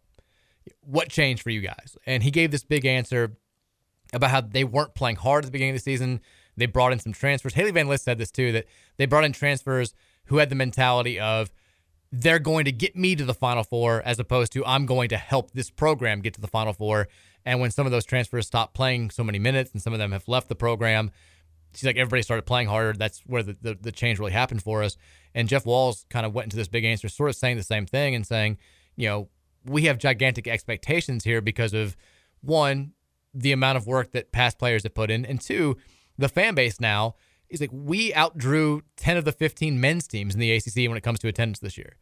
what 0.81 1.09
changed 1.09 1.43
for 1.43 1.51
you 1.51 1.61
guys, 1.61 1.97
and 2.05 2.23
he 2.23 2.31
gave 2.31 2.51
this 2.51 2.65
big 2.65 2.85
answer 2.85 3.37
about 4.13 4.31
how 4.31 4.41
they 4.41 4.65
weren't 4.65 4.95
playing 4.95 5.17
hard 5.17 5.45
at 5.45 5.47
the 5.47 5.53
beginning 5.53 5.75
of 5.75 5.77
the 5.77 5.83
season. 5.83 6.21
They 6.59 6.67
brought 6.67 6.93
in 6.93 6.99
some 6.99 7.13
transfers. 7.13 7.55
Hailey 7.55 7.71
Van 7.71 7.89
Lith 7.89 8.01
said 8.01 8.19
this 8.19 8.31
too 8.31 8.53
that 8.53 8.67
they 8.97 9.07
brought 9.07 9.25
in 9.25 9.33
transfers 9.33 9.95
who 10.27 10.39
had 10.39 10.51
the 10.51 10.55
mentality 10.55 11.19
of 11.19 11.51
they're 12.11 12.39
going 12.39 12.65
to 12.65 12.73
get 12.73 12.97
me 12.97 13.15
to 13.17 13.25
the 13.25 13.35
Final 13.35 13.65
Four 13.65 14.03
as 14.05 14.19
opposed 14.19 14.53
to 14.53 14.65
I'm 14.65 14.87
going 14.87 15.09
to 15.11 15.17
help 15.17 15.53
this 15.53 15.71
program 15.71 16.21
get 16.21 16.35
to 16.35 16.41
the 16.41 16.49
Final 16.49 16.73
Four. 16.73 17.09
And 17.45 17.61
when 17.61 17.71
some 17.71 17.87
of 17.87 17.93
those 17.93 18.05
transfers 18.05 18.47
stopped 18.47 18.75
playing 18.75 19.11
so 19.11 19.23
many 19.23 19.39
minutes 19.39 19.73
and 19.73 19.83
some 19.83 19.93
of 19.93 19.99
them 19.99 20.13
have 20.13 20.27
left 20.29 20.49
the 20.49 20.55
program, 20.55 21.11
she's 21.75 21.85
like, 21.85 21.97
everybody 21.97 22.23
started 22.23 22.47
playing 22.47 22.69
harder. 22.69 22.93
That's 22.93 23.21
where 23.21 23.43
the, 23.43 23.57
the, 23.61 23.79
the 23.81 23.93
change 23.93 24.19
really 24.19 24.33
happened 24.33 24.63
for 24.63 24.83
us. 24.83 24.97
And 25.35 25.49
Jeff 25.49 25.67
Walz 25.67 26.07
kind 26.11 26.27
of 26.27 26.35
went 26.35 26.47
into 26.47 26.57
this 26.57 26.69
big 26.69 26.85
answer, 26.85 27.09
sort 27.09 27.31
of 27.31 27.37
saying 27.37 27.57
the 27.57 27.63
same 27.63 27.87
thing 27.87 28.15
and 28.15 28.27
saying, 28.27 28.59
you 28.97 29.09
know, 29.09 29.29
we 29.65 29.83
have 29.83 29.99
gigantic 29.99 30.49
expectations 30.49 31.25
here 31.25 31.41
because 31.41 31.75
of 31.75 31.97
one, 32.41 32.93
the 33.35 33.53
amount 33.53 33.77
of 33.77 33.87
work 33.87 34.13
that 34.13 34.33
past 34.33 34.59
players 34.59 34.83
have 34.83 34.95
put 34.95 35.11
in, 35.11 35.25
and 35.27 35.41
two, 35.41 35.77
the 36.19 36.29
fan 36.29 36.55
base 36.55 36.81
now 36.81 37.15
is 37.49 37.61
like 37.61 37.71
we 37.73 38.13
outdrew 38.13 38.83
10 38.97 39.17
of 39.17 39.25
the 39.25 39.33
15 39.33 39.81
men's 39.81 40.07
teams 40.07 40.35
in 40.35 40.41
the 40.41 40.53
ACC 40.53 40.89
when 40.89 40.97
it 40.97 41.03
comes 41.03 41.19
to 41.21 41.29
attendance 41.29 41.61
this 41.61 41.79
year. 41.79 41.97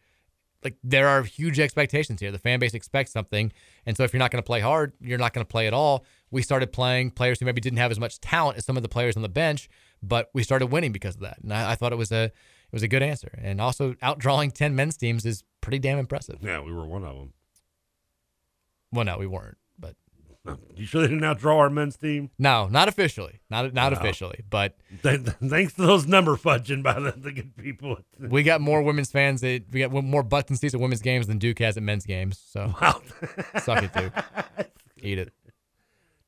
Like 0.64 0.76
there 0.82 1.06
are 1.06 1.22
huge 1.22 1.60
expectations 1.60 2.20
here. 2.20 2.32
The 2.32 2.38
fan 2.38 2.58
base 2.58 2.74
expects 2.74 3.12
something, 3.12 3.52
and 3.84 3.96
so 3.96 4.02
if 4.02 4.12
you're 4.12 4.18
not 4.18 4.30
going 4.32 4.42
to 4.42 4.46
play 4.46 4.60
hard, 4.60 4.94
you're 5.00 5.18
not 5.18 5.32
going 5.32 5.44
to 5.44 5.48
play 5.48 5.66
at 5.68 5.74
all. 5.74 6.04
We 6.30 6.42
started 6.42 6.72
playing 6.72 7.10
players 7.12 7.38
who 7.38 7.46
maybe 7.46 7.60
didn't 7.60 7.78
have 7.78 7.92
as 7.92 8.00
much 8.00 8.20
talent 8.20 8.58
as 8.58 8.64
some 8.64 8.76
of 8.76 8.82
the 8.82 8.88
players 8.88 9.16
on 9.16 9.22
the 9.22 9.28
bench, 9.28 9.68
but 10.02 10.30
we 10.34 10.42
started 10.42 10.66
winning 10.66 10.92
because 10.92 11.14
of 11.14 11.20
that. 11.20 11.38
And 11.40 11.52
I, 11.52 11.72
I 11.72 11.74
thought 11.76 11.92
it 11.92 11.96
was 11.96 12.10
a 12.10 12.24
it 12.24 12.72
was 12.72 12.82
a 12.82 12.88
good 12.88 13.02
answer. 13.02 13.38
And 13.40 13.60
also 13.60 13.92
outdrawing 13.94 14.52
10 14.52 14.74
men's 14.74 14.96
teams 14.96 15.24
is 15.24 15.44
pretty 15.60 15.78
damn 15.78 15.98
impressive. 15.98 16.38
Yeah, 16.42 16.60
we 16.60 16.72
were 16.72 16.86
one 16.86 17.04
of 17.04 17.14
them. 17.14 17.32
Well, 18.90 19.04
no, 19.04 19.18
we 19.18 19.26
weren't. 19.26 19.58
You 20.74 20.84
sure 20.86 21.00
they 21.02 21.08
didn't 21.08 21.22
outdraw 21.24 21.56
our 21.58 21.70
men's 21.70 21.96
team? 21.96 22.30
no, 22.38 22.68
not 22.68 22.88
officially, 22.88 23.40
not 23.50 23.72
not 23.74 23.92
No. 23.92 23.98
officially, 23.98 24.40
but 24.48 24.76
Th- 25.02 25.22
th- 25.24 25.36
Thanks 25.50 25.72
to 25.74 25.82
those 25.82 26.06
number 26.06 26.36
fudging 26.36 26.82
by 26.82 27.00
the, 27.00 27.12
the 27.12 27.32
good 27.32 27.56
people. 27.56 27.98
we 28.18 28.42
got 28.42 28.60
more 28.60 28.82
women's 28.82 29.10
fans. 29.10 29.40
That, 29.40 29.64
we 29.70 29.80
got 29.80 29.92
more 29.92 30.22
butts 30.22 30.50
and 30.50 30.58
seats 30.58 30.74
at 30.74 30.80
women's 30.80 31.02
games 31.02 31.26
than 31.26 31.38
Duke 31.38 31.58
has 31.60 31.76
at 31.76 31.82
men's 31.82 32.04
games. 32.06 32.38
So 32.50 32.74
Wow. 32.80 33.00
suck 33.62 33.82
it, 33.82 33.92
Duke. 33.94 34.12
Eat 35.02 35.18
it. 35.18 35.32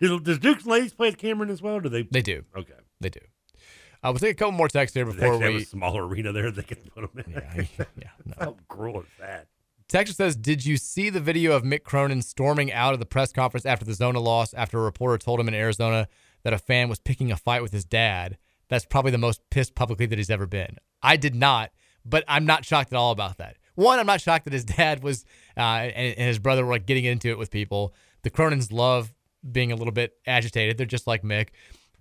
Does, 0.00 0.20
does 0.22 0.38
Duke's 0.38 0.66
ladies 0.66 0.94
play 0.94 1.08
at 1.08 1.18
Cameron 1.18 1.50
as 1.50 1.60
well? 1.60 1.74
Or 1.76 1.80
do 1.80 1.88
they? 1.88 2.02
They 2.02 2.22
do. 2.22 2.44
Okay. 2.56 2.72
They 3.00 3.08
do. 3.10 3.20
Uh, 3.20 4.06
I 4.06 4.10
will 4.10 4.18
take 4.20 4.32
a 4.32 4.34
couple 4.34 4.52
more 4.52 4.68
texts 4.68 4.94
here 4.94 5.04
Do 5.04 5.12
they 5.12 5.16
before 5.20 5.42
have 5.42 5.52
we. 5.54 5.62
a 5.62 5.64
smaller 5.64 6.06
arena 6.06 6.32
there 6.32 6.50
they 6.52 6.62
can 6.62 6.76
put 6.94 7.12
them 7.12 7.24
in. 7.26 7.32
Yeah, 7.32 7.64
yeah, 7.98 8.08
no. 8.24 8.34
How 8.38 8.56
cruel 8.68 9.00
is 9.00 9.06
that? 9.18 9.48
Texas 9.88 10.16
says, 10.16 10.36
"Did 10.36 10.66
you 10.66 10.76
see 10.76 11.08
the 11.10 11.20
video 11.20 11.52
of 11.52 11.62
Mick 11.62 11.82
Cronin 11.82 12.22
storming 12.22 12.72
out 12.72 12.92
of 12.92 13.00
the 13.00 13.06
press 13.06 13.32
conference 13.32 13.64
after 13.64 13.84
the 13.84 13.94
Zona 13.94 14.20
loss? 14.20 14.52
After 14.54 14.78
a 14.78 14.82
reporter 14.82 15.16
told 15.18 15.40
him 15.40 15.48
in 15.48 15.54
Arizona 15.54 16.08
that 16.42 16.52
a 16.52 16.58
fan 16.58 16.88
was 16.88 16.98
picking 17.00 17.32
a 17.32 17.36
fight 17.36 17.62
with 17.62 17.72
his 17.72 17.84
dad. 17.84 18.36
That's 18.68 18.84
probably 18.84 19.10
the 19.10 19.18
most 19.18 19.40
pissed 19.50 19.74
publicly 19.74 20.06
that 20.06 20.18
he's 20.18 20.30
ever 20.30 20.46
been. 20.46 20.76
I 21.02 21.16
did 21.16 21.34
not, 21.34 21.70
but 22.04 22.22
I'm 22.28 22.44
not 22.44 22.64
shocked 22.66 22.92
at 22.92 22.96
all 22.96 23.12
about 23.12 23.38
that. 23.38 23.56
One, 23.76 23.98
I'm 23.98 24.06
not 24.06 24.20
shocked 24.20 24.44
that 24.44 24.52
his 24.52 24.64
dad 24.64 25.02
was 25.02 25.24
uh, 25.56 25.60
and, 25.60 26.18
and 26.18 26.28
his 26.28 26.38
brother 26.38 26.66
were 26.66 26.72
like 26.72 26.86
getting 26.86 27.04
into 27.04 27.28
it 27.30 27.38
with 27.38 27.50
people. 27.50 27.94
The 28.22 28.30
Cronins 28.30 28.70
love 28.72 29.14
being 29.50 29.72
a 29.72 29.76
little 29.76 29.92
bit 29.92 30.14
agitated. 30.26 30.76
They're 30.76 30.86
just 30.86 31.06
like 31.06 31.22
Mick. 31.22 31.48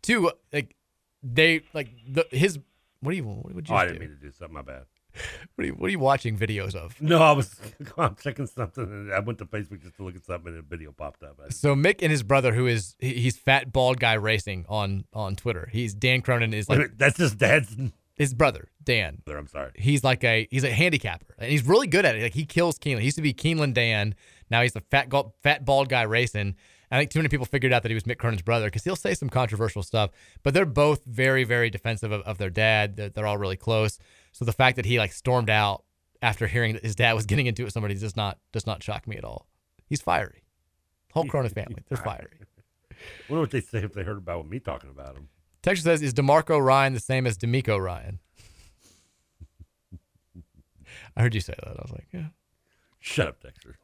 Two, 0.02 0.32
like 0.52 0.76
they 1.24 1.62
like 1.74 1.90
the 2.08 2.26
his. 2.32 2.60
What 3.00 3.12
do 3.12 3.18
you? 3.18 3.24
Want? 3.24 3.46
What 3.46 3.56
would 3.56 3.70
you? 3.70 3.76
Oh, 3.76 3.78
I 3.78 3.86
do? 3.86 3.94
didn't 3.94 4.02
mean 4.02 4.18
to 4.18 4.26
do 4.26 4.32
something. 4.32 4.54
My 4.54 4.62
bad. 4.62 4.84
What 5.56 5.64
are 5.64 5.68
you, 5.68 5.74
what 5.74 5.88
are 5.88 5.92
you 5.92 6.00
watching 6.00 6.38
videos 6.38 6.76
of? 6.76 7.00
No, 7.02 7.22
I 7.22 7.32
was 7.32 7.56
I'm 7.98 8.16
checking 8.16 8.46
something 8.48 8.84
and 8.84 9.14
I 9.14 9.20
went 9.20 9.40
to 9.40 9.46
Facebook 9.46 9.82
just 9.82 9.96
to 9.98 10.04
look 10.04 10.16
at 10.16 10.26
something 10.26 10.50
and 10.54 10.60
a 10.60 10.62
video 10.62 10.92
popped 10.92 11.24
up. 11.24 11.40
So 11.50 11.76
Mick 11.76 12.02
and 12.02 12.12
his 12.12 12.24
brother, 12.24 12.54
who 12.54 12.68
is 12.68 12.96
he- 13.00 13.16
he's 13.16 13.38
fat 13.38 13.72
bald 13.74 14.00
guy 14.00 14.14
racing 14.14 14.66
on 14.70 15.06
on 15.14 15.36
Twitter. 15.36 15.70
He's 15.72 15.94
Dan 15.94 16.22
Cronin 16.22 16.54
is 16.54 16.70
like 16.70 16.78
minute, 16.80 16.98
That's 16.98 17.18
his 17.18 17.34
dad's. 17.36 17.76
his 18.16 18.34
brother 18.34 18.70
Dan. 18.84 19.22
Brother, 19.26 19.40
I'm 19.40 19.48
sorry. 19.48 19.72
He's 19.76 20.04
like 20.04 20.24
a 20.24 20.48
he's 20.52 20.64
a 20.64 20.72
handicapper 20.72 21.36
and 21.40 21.52
he's 21.52 21.66
really 21.68 21.88
good 21.88 22.06
at 22.06 22.16
it. 22.16 22.22
Like 22.24 22.34
he 22.34 22.46
kills 22.46 22.78
Keeneland. 22.80 23.00
He 23.00 23.06
used 23.06 23.18
to 23.18 23.22
be 23.22 23.34
Keeneland 23.34 23.74
Dan. 23.74 24.16
Now 24.50 24.62
he's 24.62 24.76
a 24.76 24.82
fat 24.82 25.12
fat 25.44 25.66
bald 25.66 25.90
guy 25.90 26.04
racing. 26.04 26.56
I 26.90 26.98
think 27.00 27.12
too 27.12 27.20
many 27.20 27.28
people 27.28 27.46
figured 27.46 27.74
out 27.74 27.84
that 27.84 27.90
he 27.90 27.96
was 27.96 28.06
Mick 28.06 28.18
Cronin's 28.18 28.42
brother 28.42 28.68
because 28.68 28.86
he'll 28.86 28.96
say 28.96 29.14
some 29.14 29.30
controversial 29.30 29.84
stuff. 29.84 30.12
But 30.42 30.54
they're 30.54 30.66
both 30.66 31.04
very 31.06 31.44
very 31.44 31.70
defensive 31.70 32.14
of, 32.14 32.22
of 32.22 32.38
their 32.38 32.50
dad. 32.50 32.96
They're, 32.96 33.10
they're 33.10 33.28
all 33.28 33.38
really 33.38 33.58
close. 33.58 34.00
So 34.38 34.46
the 34.46 34.54
fact 34.54 34.76
that 34.76 34.86
he 34.86 35.00
like 35.00 35.14
stormed 35.14 35.50
out 35.50 35.84
after 36.22 36.46
hearing 36.46 36.74
that 36.74 36.84
his 36.84 36.96
dad 36.96 37.14
was 37.14 37.26
getting 37.32 37.48
into 37.48 37.64
it 37.64 37.66
with 37.66 37.74
somebody 37.74 37.96
does 37.96 38.16
not 38.16 38.38
does 38.52 38.68
not 38.68 38.84
shock 38.84 39.08
me 39.08 39.18
at 39.18 39.24
all. 39.24 39.48
He's 39.88 40.00
fiery. 40.00 40.44
Whole 41.12 41.26
Cronin 41.26 41.50
family, 41.50 41.82
they're 41.90 41.98
fiery. 41.98 42.42
wonder 43.30 43.42
what 43.42 43.50
they 43.50 43.62
say 43.62 43.80
if 43.80 43.94
they 43.94 44.04
heard 44.04 44.20
about 44.20 44.48
me 44.48 44.60
talking 44.60 44.92
about 44.92 45.16
him. 45.16 45.30
Texas 45.64 45.86
says, 45.86 46.04
"Is 46.04 46.14
Demarco 46.14 46.64
Ryan 46.64 46.94
the 46.94 47.00
same 47.00 47.26
as 47.26 47.36
D'Amico 47.36 47.80
Ryan?" 47.80 48.20
I 51.18 51.22
heard 51.24 51.34
you 51.34 51.42
say 51.42 51.56
that. 51.58 51.70
I 51.70 51.82
was 51.82 51.92
like, 51.92 52.08
"Yeah." 52.14 52.28
Shut 53.00 53.30
up, 53.30 53.42
Dexter. 53.42 53.76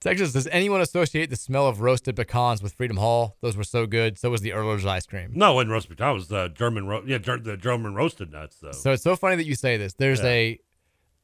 Texas, 0.00 0.32
does 0.32 0.46
anyone 0.46 0.80
associate 0.80 1.28
the 1.28 1.36
smell 1.36 1.66
of 1.66 1.80
roasted 1.82 2.16
pecans 2.16 2.62
with 2.62 2.72
Freedom 2.72 2.96
Hall? 2.96 3.36
Those 3.42 3.56
were 3.56 3.64
so 3.64 3.86
good. 3.86 4.18
So 4.18 4.30
was 4.30 4.40
the 4.40 4.50
Ehrler's 4.50 4.86
ice 4.86 5.06
cream. 5.06 5.32
no, 5.34 5.52
it 5.52 5.54
wasn't 5.56 5.70
roast 5.72 5.88
potato. 5.90 6.10
It 6.12 6.14
was 6.14 6.32
uh, 6.32 6.48
German 6.48 6.86
ro- 6.86 7.02
yeah, 7.06 7.18
ger- 7.18 7.38
the 7.38 7.56
German 7.58 7.94
roasted 7.94 8.32
nuts 8.32 8.56
though. 8.62 8.72
So 8.72 8.92
it's 8.92 9.02
so 9.02 9.14
funny 9.16 9.36
that 9.36 9.44
you 9.46 9.54
say 9.54 9.76
this. 9.76 9.92
There's 9.94 10.20
Yeah. 10.20 10.26
a, 10.26 10.60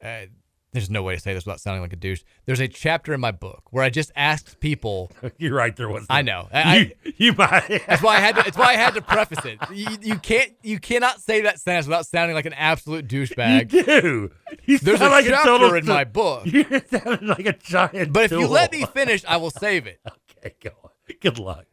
uh, 0.03 0.25
there's 0.77 0.89
no 0.89 1.03
way 1.03 1.15
to 1.15 1.21
say 1.21 1.33
this 1.33 1.45
without 1.45 1.59
sounding 1.59 1.81
like 1.81 1.93
a 1.93 1.97
douche. 1.97 2.23
There's 2.45 2.59
a 2.59 2.67
chapter 2.67 3.13
in 3.13 3.19
my 3.19 3.31
book 3.31 3.63
where 3.71 3.83
I 3.83 3.89
just 3.89 4.11
asked 4.15 4.59
people. 4.59 5.11
You're 5.37 5.55
right. 5.55 5.75
There 5.75 5.89
was. 5.89 6.05
I 6.09 6.21
know. 6.21 6.47
I, 6.53 6.93
you, 7.03 7.13
you 7.17 7.33
might. 7.33 7.81
That's 7.87 8.01
why 8.01 8.17
I 8.17 8.19
had 8.19 8.35
to. 8.35 8.47
It's 8.47 8.57
why 8.57 8.67
I 8.67 8.73
had 8.73 8.93
to 8.93 9.01
preface 9.01 9.43
it. 9.45 9.59
You, 9.73 9.87
you 10.01 10.19
can't. 10.19 10.53
You 10.61 10.79
cannot 10.79 11.19
say 11.19 11.41
that 11.41 11.59
sentence 11.59 11.87
without 11.87 12.05
sounding 12.05 12.35
like 12.35 12.45
an 12.45 12.53
absolute 12.53 13.07
douchebag. 13.07 13.73
You 13.73 13.83
do. 13.83 14.31
You 14.65 14.77
There's 14.77 15.01
a 15.01 15.09
like 15.09 15.25
a 15.25 15.29
chapter 15.29 15.45
total 15.45 15.73
in 15.73 15.85
my 15.85 16.03
book. 16.05 16.45
You 16.45 16.63
sound 16.91 17.27
like 17.27 17.45
a 17.45 17.53
giant. 17.53 18.13
But 18.13 18.25
if 18.25 18.31
you 18.31 18.47
let 18.47 18.71
me 18.71 18.85
finish, 18.85 19.25
I 19.27 19.37
will 19.37 19.51
save 19.51 19.87
it. 19.87 19.99
okay, 20.37 20.55
go 20.63 20.71
on. 20.83 20.91
Good 21.21 21.39
luck. 21.39 21.65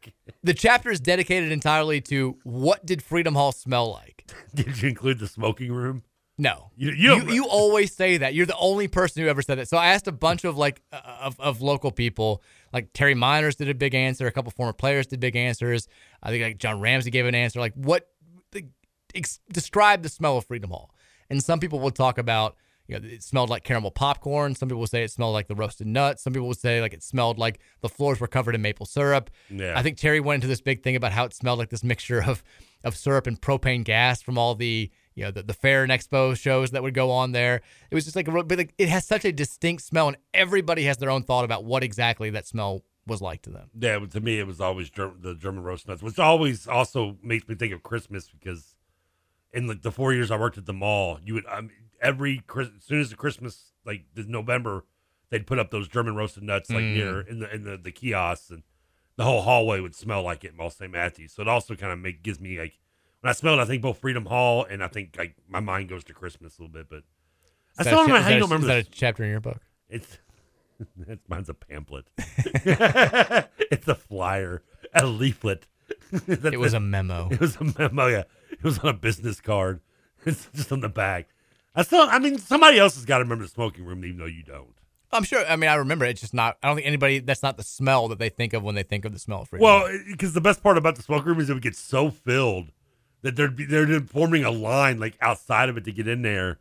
The 0.43 0.55
chapter 0.55 0.91
is 0.91 1.01
dedicated 1.01 1.51
entirely 1.51 2.01
to 2.03 2.39
what 2.45 2.87
did 2.87 3.03
Freedom 3.03 3.35
Hall 3.35 3.53
smell 3.53 3.93
like. 3.93 4.25
Did 4.55 4.81
you 4.81 4.89
include 4.89 5.19
the 5.19 5.27
smoking 5.27 5.73
room? 5.73 6.05
No, 6.36 6.70
You- 6.77 6.90
you 6.90 7.15
you, 7.16 7.31
you, 7.32 7.47
always 7.47 7.94
say 7.94 8.16
that. 8.16 8.35
You're 8.35 8.47
the 8.47 8.56
only 8.56 8.89
person 8.89 9.23
who 9.23 9.28
ever 9.28 9.40
said 9.40 9.59
that. 9.59 9.69
So 9.69 9.77
I 9.77 9.89
asked 9.89 10.09
a 10.09 10.12
bunch 10.12 10.43
of 10.44 10.56
like 10.56 10.82
uh, 10.93 11.01
of, 11.20 11.39
of 11.39 11.61
local 11.62 11.93
people. 11.93 12.43
Like 12.73 12.93
Terry 12.93 13.15
Meiners 13.15 13.56
did 13.56 13.69
a 13.69 13.74
big 13.74 13.94
answer. 13.94 14.27
A 14.27 14.32
couple 14.32 14.51
former 14.51 14.73
players 14.73 15.06
did 15.06 15.20
big 15.20 15.36
answers. 15.36 15.86
I 16.23 16.31
think 16.31 16.43
like 16.43 16.59
John 16.59 16.81
Ramsey 16.81 17.11
gave 17.12 17.27
an 17.27 17.36
answer. 17.36 17.61
Like 17.61 17.74
what 17.74 18.09
the, 18.51 18.65
ex, 19.15 19.39
describe 19.52 20.02
the 20.02 20.09
smell 20.09 20.36
of 20.36 20.44
Freedom 20.47 20.70
Hall. 20.70 20.90
And 21.31 21.43
some 21.43 21.61
people 21.61 21.78
will 21.78 21.93
talk 21.93 22.19
about 22.19 22.56
you 22.89 22.98
know 22.98 23.09
it 23.09 23.23
smelled 23.23 23.48
like 23.48 23.62
caramel 23.62 23.93
popcorn. 23.93 24.56
Some 24.56 24.69
people 24.69 24.81
will 24.81 24.89
say 24.89 25.05
it 25.05 25.12
smelled 25.12 25.35
like 25.35 25.47
the 25.47 25.55
roasted 25.55 25.86
nuts. 25.86 26.24
Some 26.24 26.32
people 26.32 26.48
will 26.48 26.55
say 26.55 26.81
like 26.81 26.93
it 26.94 27.05
smelled 27.05 27.39
like 27.39 27.61
the 27.81 27.89
floors 27.89 28.19
were 28.19 28.27
covered 28.27 28.56
in 28.56 28.61
maple 28.61 28.86
syrup. 28.86 29.31
Yeah. 29.51 29.78
I 29.78 29.82
think 29.85 29.98
Terry 29.98 30.19
went 30.19 30.39
into 30.39 30.48
this 30.48 30.61
big 30.61 30.82
thing 30.82 30.97
about 30.97 31.12
how 31.12 31.24
it 31.27 31.32
smelled 31.32 31.61
like 31.61 31.70
this 31.70 31.85
mixture 31.85 32.24
of 32.24 32.43
of 32.82 32.97
syrup 32.97 33.28
and 33.28 33.40
propane 33.40 33.85
gas 33.85 34.20
from 34.20 34.36
all 34.36 34.56
the 34.56 34.90
you 35.15 35.24
know 35.24 35.31
the, 35.31 35.43
the 35.43 35.55
fair 35.55 35.82
and 35.82 35.93
expo 35.93 36.36
shows 36.36 36.70
that 36.73 36.82
would 36.82 36.95
go 36.95 37.11
on 37.11 37.32
there. 37.32 37.61
It 37.91 37.95
was 37.95 38.05
just 38.05 38.16
like, 38.16 38.27
but 38.27 38.51
like 38.59 38.74
it 38.78 38.89
has 38.89 39.07
such 39.07 39.24
a 39.24 39.32
distinct 39.32 39.82
smell, 39.82 40.09
and 40.09 40.16
everybody 40.32 40.85
has 40.85 40.97
their 40.99 41.11
own 41.11 41.23
thought 41.23 41.45
about 41.45 41.65
what 41.65 41.82
exactly 41.85 42.31
that 42.31 42.47
smell 42.47 42.82
was 43.07 43.20
like 43.20 43.43
to 43.43 43.51
them. 43.51 43.69
Yeah, 43.78 43.99
to 43.99 44.20
me, 44.20 44.39
it 44.39 44.47
was 44.47 44.61
always 44.61 44.89
Ger- 44.91 45.12
the 45.20 45.35
German 45.35 45.62
roast 45.62 45.86
nuts, 45.86 46.03
which 46.03 46.19
always 46.19 46.66
also 46.66 47.19
makes 47.23 47.47
me 47.49 47.55
think 47.55 47.73
of 47.73 47.82
Christmas 47.82 48.28
because 48.28 48.74
in 49.53 49.66
like 49.66 49.82
the 49.82 49.93
four 49.93 50.12
years 50.12 50.31
I 50.31 50.39
worked 50.39 50.59
at 50.59 50.66
the 50.66 50.73
mall, 50.73 51.19
you 51.24 51.35
would 51.35 51.45
um, 51.51 51.70
every 52.01 52.43
as 52.59 52.69
soon 52.81 53.01
as 53.01 53.11
the 53.11 53.16
Christmas 53.16 53.73
like 53.85 54.05
the 54.15 54.24
November, 54.24 54.85
they'd 55.31 55.47
put 55.47 55.59
up 55.59 55.70
those 55.70 55.86
German 55.89 56.16
roasted 56.16 56.43
nuts 56.43 56.70
like 56.70 56.82
Mm. 56.85 56.95
near 56.95 57.20
in 57.20 57.39
the 57.41 57.55
in 57.55 57.65
the, 57.65 57.77
the 57.77 57.93
kiosks, 57.93 58.51
and 58.51 58.62
the 59.16 59.24
whole 59.24 59.43
hallway 59.43 59.81
would 59.81 59.95
smell 59.95 60.23
like 60.23 60.43
it 60.43 60.53
in 60.53 60.57
Mall 60.57 60.70
St. 60.70 60.91
Matthews. 60.91 61.32
So 61.35 61.43
it 61.43 61.49
also 61.49 61.77
kind 61.77 61.93
of 61.93 61.99
make 61.99 62.23
gives 62.23 62.41
me 62.41 62.59
like 62.59 62.78
when 63.25 63.31
I 63.31 63.33
smell 63.33 63.59
it, 63.59 63.63
I 63.63 63.65
think 63.65 63.81
both 63.81 63.97
Freedom 63.97 64.27
Hall 64.27 64.67
and 64.69 64.85
I 64.85 64.89
think 64.89 65.17
like 65.17 65.35
my 65.49 65.61
mind 65.61 65.89
goes 65.89 66.05
to 66.05 66.13
Christmas 66.13 66.59
a 66.59 66.63
little 66.63 66.75
bit, 66.75 66.91
but 66.91 66.99
I 66.99 67.01
Is 67.01 67.05
that 67.79 67.85
still 67.87 67.99
don't 68.01 68.09
know 68.11 68.21
how 68.21 68.29
you 68.29 68.39
don't 68.39 68.51
remember 68.51 68.71
Is 68.71 68.85
that 68.85 68.87
a 68.87 68.91
chapter 68.91 69.25
in 69.25 69.31
your 69.31 69.41
book? 69.41 69.63
It's 69.89 70.19
it's 71.09 71.27
mine's 71.27 71.49
a 71.49 71.55
pamphlet. 71.55 72.05
it's 72.19 73.89
a 73.89 73.95
flyer, 73.95 74.63
a 74.93 75.07
leaflet. 75.07 75.67
It 76.29 76.61
was 76.61 76.75
a 76.75 76.81
memo. 76.81 77.31
It 77.31 77.41
was 77.41 77.57
a 77.57 77.65
memo. 77.65 78.09
Yeah, 78.09 78.25
it 78.51 78.63
was 78.63 78.79
on 78.81 78.91
a 78.91 78.93
business 78.93 79.41
card. 79.41 79.81
It's 80.27 80.47
just 80.55 80.71
on 80.71 80.81
the 80.81 80.91
back. 80.91 81.29
I 81.75 81.83
still. 81.83 82.07
I 82.11 82.19
mean, 82.19 82.37
somebody 82.37 82.79
else 82.79 82.95
has 82.97 83.07
got 83.07 83.19
to 83.19 83.25
remember 83.25 83.45
the 83.45 83.51
smoking 83.51 83.87
room, 83.87 84.05
even 84.05 84.19
though 84.19 84.27
you 84.27 84.43
don't. 84.43 84.75
I'm 85.13 85.25
sure. 85.25 85.47
I 85.47 85.57
mean, 85.57 85.71
I 85.71 85.77
remember. 85.77 86.05
It's 86.05 86.21
just 86.21 86.35
not. 86.35 86.59
I 86.63 86.67
don't 86.67 86.77
think 86.77 86.87
anybody. 86.87 87.21
That's 87.21 87.43
not 87.43 87.57
the 87.57 87.63
smell 87.63 88.07
that 88.09 88.19
they 88.19 88.29
think 88.29 88.53
of 88.53 88.63
when 88.63 88.75
they 88.75 88.83
think 88.83 89.07
of 89.07 89.15
the 89.15 89.19
smell 89.19 89.43
of 89.43 89.49
Freedom. 89.49 89.65
Well, 89.65 89.89
because 90.11 90.33
eh, 90.33 90.35
the 90.35 90.43
best 90.43 90.63
part 90.63 90.77
about 90.77 90.97
the 90.97 91.03
smoking 91.03 91.29
room 91.29 91.41
is 91.41 91.49
it 91.49 91.55
would 91.55 91.63
get 91.63 91.75
so 91.75 92.11
filled 92.11 92.69
that 93.25 93.37
there'd 93.37 93.57
be 93.57 93.65
they're 93.65 94.01
forming 94.03 94.45
a 94.45 94.51
line 94.51 95.01
like 95.01 95.17
outside 95.21 95.71
of 95.71 95.79
it 95.79 95.85
to 95.85 95.93
get 95.93 96.07
in 96.07 96.21
there, 96.23 96.59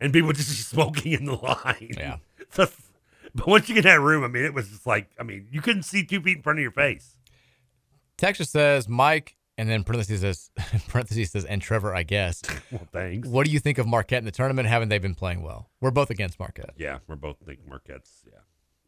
and 0.00 0.10
people 0.12 0.32
just 0.34 0.68
smoking 0.68 1.12
in 1.12 1.26
the 1.26 1.34
line. 1.36 1.94
Yeah. 1.96 2.16
So, 2.50 2.66
but 3.34 3.46
once 3.46 3.68
you 3.68 3.74
get 3.74 3.84
that 3.84 4.00
room, 4.00 4.24
I 4.24 4.28
mean, 4.28 4.42
it 4.42 4.54
was 4.54 4.70
just 4.70 4.86
like 4.86 5.10
I 5.20 5.22
mean, 5.22 5.48
you 5.50 5.60
couldn't 5.60 5.82
see 5.82 6.02
two 6.02 6.22
feet 6.22 6.38
in 6.38 6.42
front 6.42 6.58
of 6.58 6.62
your 6.62 6.70
face. 6.70 7.18
Texas 8.16 8.48
says 8.48 8.88
Mike, 8.88 9.36
and 9.58 9.68
then 9.68 9.84
parentheses 9.84 10.22
says 10.22 10.50
parentheses 10.88 11.32
says 11.32 11.44
and 11.44 11.60
Trevor. 11.60 11.94
I 11.94 12.04
guess. 12.04 12.40
Well, 12.72 12.88
thanks. 12.90 13.28
What 13.28 13.44
do 13.44 13.52
you 13.52 13.58
think 13.58 13.76
of 13.76 13.86
Marquette 13.86 14.20
in 14.20 14.24
the 14.24 14.30
tournament? 14.30 14.66
Haven't 14.66 14.88
they 14.88 14.98
been 14.98 15.14
playing 15.14 15.42
well? 15.42 15.68
We're 15.82 15.90
both 15.90 16.08
against 16.08 16.40
Marquette. 16.40 16.70
Yeah, 16.78 17.00
we're 17.06 17.16
both 17.16 17.36
think 17.44 17.58
Marquette's. 17.68 18.24
Yeah, 18.24 18.38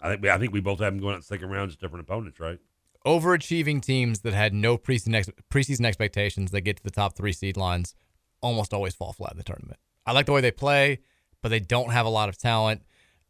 I 0.01 0.09
think 0.09 0.23
we, 0.23 0.31
I 0.31 0.39
think 0.39 0.55
we 0.55 0.61
both 0.61 0.79
have 0.79 0.95
them 0.95 1.03
going 1.03 1.17
out 1.17 1.25
second 1.25 1.51
round, 1.51 1.69
just 1.69 1.83
different 1.83 2.09
opponents, 2.09 2.41
right? 2.41 2.61
Overachieving 3.07 3.81
teams 3.83 4.21
that 4.21 4.35
had 4.35 4.53
no 4.53 4.77
preseason 4.77 5.15
ex- 5.15 5.31
preseason 5.51 5.87
expectations 5.87 6.51
that 6.51 6.61
get 6.63 6.77
to 6.77 6.83
the 6.83 6.91
top 6.91 7.17
three 7.17 7.33
seed 7.33 7.57
lines 7.57 7.95
almost 8.43 8.75
always 8.75 8.95
fall 8.95 9.13
flat 9.13 9.33
in 9.33 9.39
the 9.39 9.45
tournament. 9.45 9.79
I 10.07 10.13
like 10.13 10.27
the 10.27 10.33
way 10.33 10.41
they 10.43 10.51
play, 10.51 11.01
but 11.43 11.49
they 11.49 11.61
don't 11.61 11.91
have 11.93 12.05
a 12.07 12.11
lot 12.11 12.29
of 12.29 12.37
talent. 12.37 12.83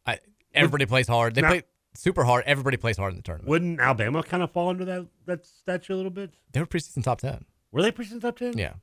I, 0.05 0.19
everybody 0.53 0.85
plays 0.85 1.07
hard. 1.07 1.35
They 1.35 1.41
play. 1.41 1.63
super 1.95 2.23
hard. 2.25 2.43
Everybody 2.45 2.75
plays 2.77 2.97
hard 2.97 3.13
in 3.13 3.17
the 3.17 3.23
tournament. 3.23 3.47
Wouldn't 3.49 3.79
Alabama 3.79 4.23
kind 4.23 4.43
of 4.43 4.51
fall 4.51 4.69
under 4.69 4.83
that 4.85 5.07
that 5.25 5.45
statue 5.45 5.93
a 5.93 5.97
little 5.97 6.11
bit? 6.11 6.33
They 6.51 6.59
were 6.59 6.65
preseason 6.65 7.03
top 7.03 7.19
ten. 7.21 7.45
Were 7.71 7.81
they 7.81 7.91
preseason 7.91 8.19
top 8.21 8.37
ten? 8.37 8.57
Yeah. 8.57 8.73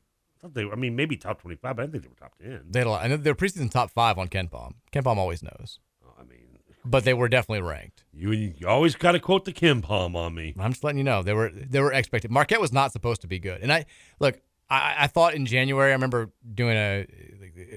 I 0.43 0.49
they. 0.49 0.65
were- 0.65 0.73
I 0.73 0.77
mean, 0.77 0.97
maybe 0.97 1.17
top 1.17 1.43
twenty-five, 1.43 1.77
but 1.77 1.83
I 1.83 1.87
didn't 1.87 2.03
think 2.03 2.05
they 2.05 2.09
were 2.25 2.29
top 2.29 2.39
ten. 2.39 2.67
They 2.71 2.81
had 2.81 2.87
a 2.87 2.91
lot. 2.91 3.05
I 3.05 3.09
know 3.09 3.17
they're 3.19 3.35
preseason 3.35 3.71
top 3.71 3.91
five 3.91 4.17
on 4.19 4.29
KenPom. 4.29 4.75
Ken 4.91 5.03
Palm 5.03 5.19
always 5.19 5.43
knows. 5.43 5.81
But 6.85 7.05
they 7.05 7.15
were 7.15 7.29
definitely 7.29 7.63
ranked. 7.69 8.05
You 8.13 8.33
you 8.33 8.67
always 8.67 8.95
got 8.95 9.13
to 9.13 9.21
quote 9.21 9.45
the 9.45 9.53
KenPom 9.53 10.15
on 10.15 10.35
me. 10.35 10.55
I'm 10.59 10.73
just 10.73 10.83
letting 10.85 10.99
you 10.99 11.05
know 11.05 11.23
they 11.23 11.35
were 11.35 11.51
they 11.51 11.81
were 11.81 11.93
expected. 11.93 12.31
Marquette 12.31 12.61
was 12.61 12.73
not 12.73 12.93
supposed 12.93 13.21
to 13.23 13.27
be 13.27 13.39
good, 13.39 13.61
and 13.63 13.73
I 13.73 13.87
look. 14.21 14.41
I, 14.71 14.95
I 15.01 15.07
thought 15.07 15.35
in 15.35 15.47
January 15.47 15.91
I 15.91 15.95
remember 15.95 16.31
doing 16.55 16.77
a, 16.77 17.07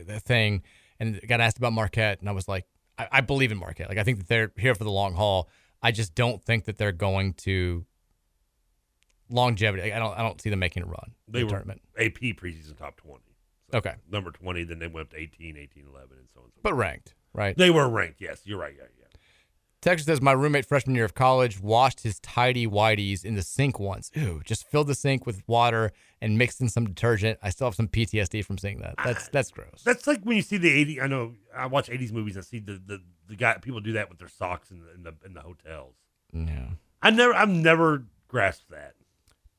a 0.10 0.20
thing 0.20 0.62
and 1.00 1.22
got 1.26 1.40
asked 1.40 1.58
about 1.58 1.72
Marquette, 1.72 2.20
and 2.20 2.28
I 2.28 2.34
was 2.34 2.50
like, 2.50 2.66
I, 2.98 3.08
I 3.12 3.22
believe 3.22 3.52
in 3.52 3.58
Marquette. 3.58 3.88
Like 3.90 3.98
I 3.98 4.04
think 4.04 4.18
that 4.20 4.28
they're 4.28 4.52
here 4.58 4.76
for 4.76 4.84
the 4.84 4.92
long 4.92 5.14
haul. 5.14 5.50
I 5.82 5.92
just 5.92 6.16
don't 6.16 6.44
think 6.44 6.66
that 6.66 6.78
they're 6.78 6.92
going 6.92 7.34
to 7.36 7.86
longevity. 9.30 9.94
I 9.94 10.00
don't 10.00 10.18
I 10.18 10.22
don't 10.22 10.40
see 10.42 10.50
them 10.50 10.60
making 10.60 10.84
a 10.84 10.86
run. 10.86 11.14
They 11.28 11.40
the 11.40 11.46
were 11.46 11.52
tournament. 11.52 11.82
AP 11.98 12.20
preseason 12.38 12.78
top 12.78 12.98
twenty. 12.98 13.24
So 13.72 13.78
Okay. 13.78 13.96
Number 14.10 14.32
twenty, 14.32 14.64
then 14.64 14.80
they 14.80 14.88
went 14.88 15.08
up 15.08 15.12
to 15.12 15.18
18, 15.20 15.58
18, 15.58 15.86
11, 15.90 16.10
and 16.18 16.28
so 16.34 16.40
on. 16.42 16.46
and 16.46 16.54
so 16.56 16.60
but 16.62 16.74
ranked, 16.74 17.16
right? 17.34 17.58
They 17.58 17.70
were 17.70 17.90
ranked. 17.90 18.22
Yes, 18.22 18.42
you're 18.46 18.60
right. 18.60 18.74
Yeah, 18.78 18.86
yeah. 19.00 19.06
Texas 19.82 20.06
says 20.06 20.22
my 20.22 20.32
roommate 20.32 20.66
freshman 20.66 20.96
year 20.96 21.06
of 21.06 21.16
college 21.16 21.60
washed 21.60 22.02
his 22.02 22.20
tidy 22.20 22.68
whities 22.68 23.26
in 23.26 23.34
the 23.34 23.42
sink 23.42 23.80
once. 23.80 24.12
Ooh, 24.16 24.42
just 24.46 24.70
filled 24.70 24.88
the 24.88 24.94
sink 24.94 25.26
with 25.26 25.42
water 25.48 25.92
and 26.22 26.38
mixed 26.38 26.62
in 26.62 26.70
some 26.70 26.86
detergent. 26.86 27.40
I 27.42 27.50
still 27.50 27.66
have 27.66 27.76
some 27.76 27.88
PTSD 27.88 28.46
from 28.46 28.60
seeing 28.60 28.80
that. 28.82 28.94
That's 29.04 29.28
that's 29.30 29.50
gross. 29.50 29.82
That's 29.84 30.06
like 30.06 30.22
when 30.24 30.36
you 30.36 30.44
see 30.44 30.58
the 30.58 30.70
eighty. 30.70 31.02
I 31.02 31.08
know 31.08 31.34
I 31.56 31.66
watch 31.66 31.90
eighties 31.90 32.14
movies. 32.14 32.36
and 32.36 32.46
see 32.46 32.60
the 32.60 32.74
the, 32.74 33.02
the 33.28 33.36
guy 33.36 33.58
people 33.60 33.80
do 33.80 33.94
that 33.94 34.08
with 34.10 34.20
their 34.20 34.28
socks 34.28 34.70
in 34.70 34.82
the 34.82 34.94
in 34.94 35.04
the, 35.04 35.14
in 35.26 35.34
the 35.34 35.42
hotels. 35.42 35.96
Yeah. 36.32 36.70
I 37.02 37.10
never 37.10 37.34
I've 37.34 37.50
never 37.50 38.06
grasped 38.28 38.70
that. 38.70 38.94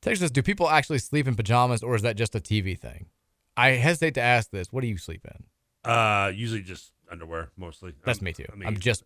Texas 0.01 0.19
says, 0.19 0.31
do 0.31 0.41
people 0.41 0.69
actually 0.69 0.99
sleep 0.99 1.27
in 1.27 1.35
pajamas 1.35 1.83
or 1.83 1.95
is 1.95 2.01
that 2.01 2.15
just 2.15 2.35
a 2.35 2.39
TV 2.39 2.77
thing? 2.77 3.07
I 3.55 3.69
hesitate 3.69 4.13
to 4.15 4.21
ask 4.21 4.51
this. 4.51 4.71
What 4.71 4.81
do 4.81 4.87
you 4.87 4.97
sleep 4.97 5.25
in? 5.25 5.89
Uh, 5.89 6.31
usually 6.33 6.61
just 6.61 6.92
underwear 7.13 7.51
mostly. 7.55 7.93
That's 8.03 8.19
I'm- 8.19 8.25
me 8.25 8.33
too. 8.33 8.45
I 8.51 8.55
mean, 8.55 8.67
I'm 8.67 8.77
just 8.77 9.03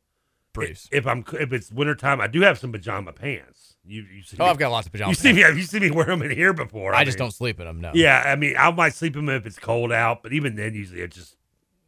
briefs. 0.54 0.90
If 0.92 1.06
I'm 1.06 1.24
if 1.40 1.54
it's 1.54 1.72
wintertime, 1.72 2.20
I 2.20 2.26
do 2.28 2.42
have 2.42 2.58
some 2.58 2.72
pajama 2.72 3.14
pants. 3.14 3.76
You 3.86 4.02
you 4.04 4.24
see 4.24 4.38
Oh, 4.40 4.46
me- 4.46 4.50
I've 4.50 4.58
got 4.58 4.72
lots 4.72 4.88
of 4.88 4.92
pajama 4.94 5.12
You 5.12 5.16
see 5.16 5.32
me 5.34 5.42
you 5.42 5.62
see 5.64 5.80
me 5.80 5.92
wear 5.92 6.06
them 6.08 6.22
in 6.24 6.32
here 6.32 6.54
before. 6.54 6.96
I 6.96 7.04
just 7.04 7.18
mean- 7.20 7.26
don't 7.26 7.32
sleep 7.32 7.60
in 7.60 7.68
them. 7.68 7.80
No. 7.80 7.92
Yeah, 7.94 8.24
I 8.26 8.36
mean 8.36 8.56
I 8.58 8.72
might 8.72 8.94
sleep 8.96 9.16
in 9.16 9.26
them 9.28 9.36
if 9.36 9.46
it's 9.46 9.60
cold 9.60 9.92
out, 9.92 10.24
but 10.24 10.34
even 10.34 10.56
then 10.56 10.74
usually 10.74 11.02
it's 11.02 11.16
just 11.16 11.36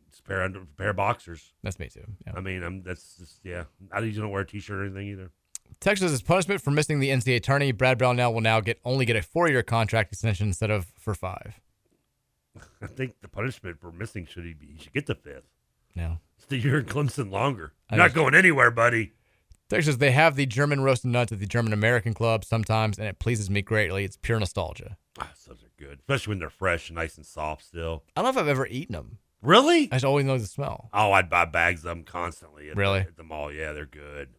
it's 0.07 0.19
a 0.19 0.23
pair 0.23 0.43
under 0.43 0.61
pair 0.77 0.89
of 0.91 0.97
boxers. 0.97 1.53
That's 1.63 1.79
me 1.79 1.89
too. 1.89 2.05
Yeah. 2.27 2.33
I 2.35 2.41
mean 2.41 2.61
I'm 2.63 2.83
that's 2.83 3.15
just 3.17 3.39
yeah. 3.43 3.63
I 3.91 3.99
usually 4.01 4.21
don't 4.21 4.31
wear 4.31 4.41
a 4.41 4.45
t-shirt 4.47 4.77
or 4.77 4.85
anything 4.85 5.07
either. 5.07 5.31
Texas 5.79 6.11
is 6.11 6.21
punishment 6.21 6.61
for 6.61 6.71
missing 6.71 6.99
the 6.99 7.09
NCAA 7.09 7.41
tourney. 7.41 7.71
Brad 7.71 7.97
Brownell 7.97 8.33
will 8.33 8.41
now 8.41 8.59
get 8.59 8.79
only 8.85 9.05
get 9.05 9.15
a 9.15 9.21
four 9.21 9.49
year 9.49 9.63
contract 9.63 10.11
extension 10.13 10.47
instead 10.47 10.69
of 10.69 10.87
for 10.99 11.15
five. 11.15 11.59
I 12.81 12.87
think 12.87 13.21
the 13.21 13.27
punishment 13.27 13.79
for 13.79 13.91
missing 13.91 14.25
should 14.25 14.45
he 14.45 14.53
be 14.53 14.67
he 14.73 14.79
should 14.83 14.93
get 14.93 15.05
the 15.05 15.15
fifth. 15.15 15.45
No. 15.95 16.19
Stay 16.37 16.59
here 16.59 16.79
in 16.79 16.85
Clemson 16.85 17.31
longer. 17.31 17.73
You're 17.91 17.97
not 17.99 18.13
going 18.13 18.35
anywhere, 18.35 18.71
buddy. 18.71 19.13
Texas, 19.69 19.97
they 19.97 20.11
have 20.11 20.35
the 20.35 20.47
German 20.47 20.81
roasted 20.81 21.11
nuts 21.11 21.31
at 21.31 21.39
the 21.39 21.45
German 21.45 21.73
American 21.73 22.13
Club 22.13 22.43
sometimes, 22.43 22.97
and 22.97 23.07
it 23.07 23.19
pleases 23.19 23.49
me 23.49 23.61
greatly. 23.61 24.03
It's 24.03 24.17
pure 24.17 24.39
nostalgia. 24.39 24.97
Ah, 25.19 25.31
those 25.47 25.63
are 25.63 25.71
good, 25.77 25.99
especially 25.99 26.31
when 26.31 26.39
they're 26.39 26.49
fresh 26.49 26.89
nice 26.89 27.17
and 27.17 27.25
soft 27.25 27.65
still. 27.65 28.03
I 28.15 28.21
don't 28.21 28.33
know 28.33 28.39
if 28.39 28.43
I've 28.43 28.49
ever 28.49 28.65
eaten 28.65 28.93
them. 28.93 29.19
Really? 29.41 29.83
I 29.91 29.95
just 29.95 30.05
always 30.05 30.25
know 30.25 30.37
the 30.37 30.47
smell. 30.47 30.89
Oh, 30.91 31.11
I'd 31.11 31.29
buy 31.29 31.45
bags 31.45 31.81
of 31.81 31.89
them 31.89 32.03
constantly. 32.03 32.69
At 32.69 32.77
Really? 32.77 33.01
The, 33.01 33.07
at 33.07 33.17
the 33.17 33.23
mall, 33.23 33.51
yeah, 33.51 33.71
they're 33.73 33.85
good. 33.85 34.29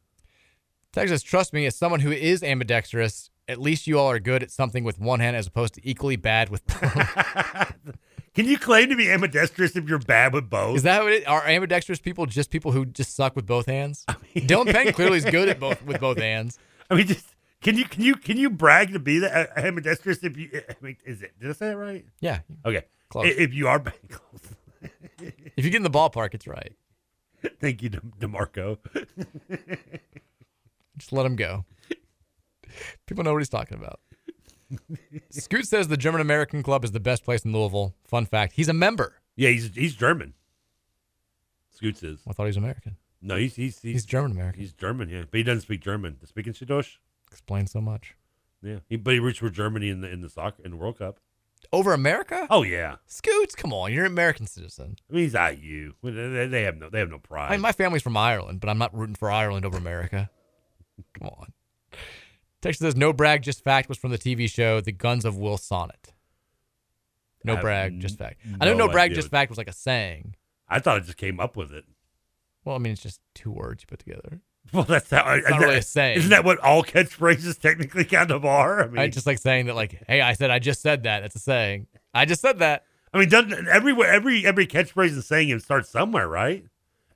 Texas, 0.93 1.23
trust 1.23 1.53
me, 1.53 1.65
as 1.67 1.77
someone 1.77 2.01
who 2.01 2.11
is 2.11 2.43
ambidextrous, 2.43 3.31
at 3.47 3.61
least 3.61 3.87
you 3.87 3.99
all 3.99 4.11
are 4.11 4.19
good 4.19 4.43
at 4.43 4.51
something 4.51 4.83
with 4.83 4.99
one 4.99 5.21
hand 5.21 5.37
as 5.37 5.47
opposed 5.47 5.75
to 5.75 5.89
equally 5.89 6.17
bad 6.17 6.49
with 6.49 6.67
both. 6.67 7.75
Can 8.35 8.47
you 8.47 8.59
claim 8.59 8.89
to 8.91 8.97
be 8.97 9.11
ambidextrous 9.11 9.75
if 9.75 9.89
you're 9.89 9.99
bad 9.99 10.33
with 10.33 10.49
both? 10.49 10.77
Is 10.77 10.83
that 10.85 11.03
what 11.03 11.13
it, 11.13 11.27
are 11.27 11.45
ambidextrous 11.47 11.99
people 11.99 12.27
just 12.27 12.51
people 12.51 12.71
who 12.73 12.87
just 12.87 13.15
suck 13.17 13.35
with 13.35 13.47
both 13.47 13.67
hands? 13.67 14.05
Dylan 14.37 14.73
Penn 14.73 14.93
clearly 14.95 15.19
is 15.19 15.25
good 15.25 15.49
at 15.49 15.59
both 15.59 15.83
with 15.85 16.01
both 16.01 16.19
hands. 16.19 16.59
I 16.89 16.95
mean, 16.95 17.07
just 17.09 17.27
can 17.61 17.77
you 17.77 17.85
can 17.85 18.03
you 18.03 18.15
can 18.15 18.37
you 18.37 18.49
brag 18.49 18.93
to 18.93 18.99
be 19.01 19.19
the 19.19 19.37
uh, 19.37 19.47
ambidextrous 19.61 20.23
if 20.23 20.37
you? 20.37 20.49
I 20.69 20.75
mean, 20.81 20.97
is 21.05 21.23
it? 21.23 21.33
Did 21.41 21.51
I 21.51 21.53
say 21.55 21.69
that 21.71 21.77
right? 21.77 22.05
Yeah. 22.21 22.41
Okay. 22.65 22.83
Close. 23.09 23.27
I- 23.27 23.31
If 23.31 23.53
you 23.53 23.67
are 23.67 23.81
close. 24.09 24.55
If 25.57 25.65
you 25.65 25.71
get 25.71 25.77
in 25.77 25.83
the 25.83 25.91
ballpark, 25.91 26.33
it's 26.33 26.47
right. 26.47 26.73
Thank 27.61 27.83
you, 27.83 27.89
De- 27.89 28.01
Demarco. 28.21 28.79
Just 30.97 31.13
let 31.13 31.27
him 31.27 31.37
go. 31.37 31.65
People 33.07 33.25
know 33.25 33.33
what 33.33 33.39
he's 33.41 33.49
talking 33.49 33.77
about. 33.79 33.99
Scoot 35.31 35.67
says 35.67 35.89
the 35.89 35.97
German 35.97 36.21
American 36.21 36.63
Club 36.63 36.85
is 36.85 36.93
the 36.93 37.01
best 37.01 37.25
place 37.25 37.45
in 37.45 37.53
Louisville. 37.53 37.95
Fun 38.05 38.27
fact: 38.27 38.55
he's 38.55 38.69
a 38.69 38.73
member. 38.75 39.15
Yeah, 39.37 39.51
he's 39.51 39.71
he's 39.75 39.95
German. 39.95 40.35
Scoots 41.71 42.03
is. 42.03 42.21
I 42.29 42.33
thought 42.33 42.45
he 42.45 42.49
was 42.49 42.57
American. 42.57 42.97
No, 43.23 43.37
he's 43.37 43.57
he's 43.57 43.81
He's 43.81 44.05
German 44.05 44.33
American. 44.33 44.61
He's 44.61 44.73
German, 44.73 45.09
yeah, 45.09 45.25
but 45.31 45.39
he 45.39 45.43
doesn't 45.43 45.63
speak 45.63 45.81
German. 45.81 46.19
Speaking 46.27 46.53
Shadosh. 46.53 46.97
Explains 47.31 47.71
so 47.71 47.81
much. 47.81 48.17
Yeah, 48.63 48.79
he, 48.89 48.97
but 48.97 49.15
he 49.15 49.21
roots 49.21 49.39
for 49.39 49.51
Germany 49.51 49.89
in 49.89 50.01
the 50.01 50.11
in 50.11 50.21
the 50.21 50.29
soccer 50.29 50.63
in 50.65 50.73
the 50.73 50.77
World 50.77 50.99
Cup. 50.99 51.21
Over 51.73 51.93
America? 51.93 52.47
Oh 52.51 52.63
yeah, 52.63 52.97
Scoots, 53.07 53.55
come 53.55 53.73
on, 53.73 53.93
you're 53.93 54.07
an 54.07 54.13
American 54.13 54.47
citizen. 54.47 54.97
I 55.11 55.15
mean 55.15 55.25
he's 55.25 55.35
IU. 55.35 55.93
They, 56.03 56.47
they 56.47 56.63
have 56.63 56.77
no 56.77 56.89
they 56.89 56.99
have 56.99 57.11
no 57.11 57.19
pride. 57.19 57.49
I 57.49 57.53
mean, 57.53 57.61
my 57.61 57.73
family's 57.73 58.03
from 58.03 58.17
Ireland, 58.17 58.61
but 58.61 58.69
I'm 58.69 58.79
not 58.79 58.95
rooting 58.97 59.15
for 59.15 59.31
Ireland 59.31 59.65
over 59.67 59.77
America. 59.77 60.31
Come 61.19 61.29
on. 61.29 61.53
Texas 62.63 62.85
says 62.85 62.97
no 62.97 63.13
brag, 63.13 63.43
just 63.43 63.65
fact 63.65 63.89
was 63.89 63.99
from 63.99 64.11
the 64.11 64.19
TV 64.19 64.49
show 64.51 64.81
The 64.81 64.93
Guns 64.93 65.25
of 65.25 65.37
Will 65.39 65.57
Sonnett. 65.57 66.13
No 67.43 67.57
I 67.57 67.61
brag, 67.61 68.01
just 68.01 68.19
fact. 68.19 68.41
I 68.61 68.67
know 68.67 68.73
no 68.73 68.87
no 68.87 68.93
brag, 68.93 69.15
just 69.15 69.31
fact 69.31 69.51
was 69.51 69.59
like 69.59 69.69
a 69.69 69.73
saying. 69.73 70.37
I 70.69 70.79
thought 70.79 70.97
I 70.97 71.01
just 71.01 71.17
came 71.17 71.41
up 71.41 71.57
with 71.57 71.73
it. 71.73 71.85
Well, 72.65 72.77
I 72.77 72.79
mean, 72.79 72.93
it's 72.93 73.03
just 73.03 73.21
two 73.35 73.51
words 73.51 73.83
you 73.83 73.87
put 73.87 74.01
together. 74.01 74.41
Well, 74.73 74.85
that's 74.85 75.11
how. 75.11 75.35
It's 75.35 75.51
not 75.51 75.59
really 75.59 75.79
a 75.79 75.83
saying. 75.83 76.19
Isn't 76.19 76.31
that 76.31 76.45
what 76.45 76.59
all 76.59 76.85
catchphrases 76.85 77.59
technically 77.59 78.05
kind 78.05 78.31
of 78.31 78.45
are? 78.45 78.85
I 78.85 78.87
mean, 78.87 78.99
I 78.99 79.09
just 79.09 79.27
like 79.27 79.39
saying 79.39 79.67
that, 79.67 79.75
like, 79.75 80.05
hey, 80.07 80.21
I 80.21 80.35
said 80.35 80.51
I 80.51 80.61
just 80.61 80.81
said 80.81 81.05
that. 81.05 81.21
That's 81.21 81.35
a 81.35 81.41
saying. 81.41 81.89
I 82.15 82.25
just 82.25 82.41
said 82.41 82.61
that. 82.61 82.85
I 83.13 83.19
mean, 83.19 83.29
doesn't 83.31 83.67
everywhere 83.67 84.13
every 84.13 84.47
every 84.47 84.67
catchphrase 84.69 85.13
and 85.13 85.25
saying 85.25 85.49
it 85.49 85.63
starts 85.63 85.89
somewhere, 85.89 86.29
right? 86.29 86.67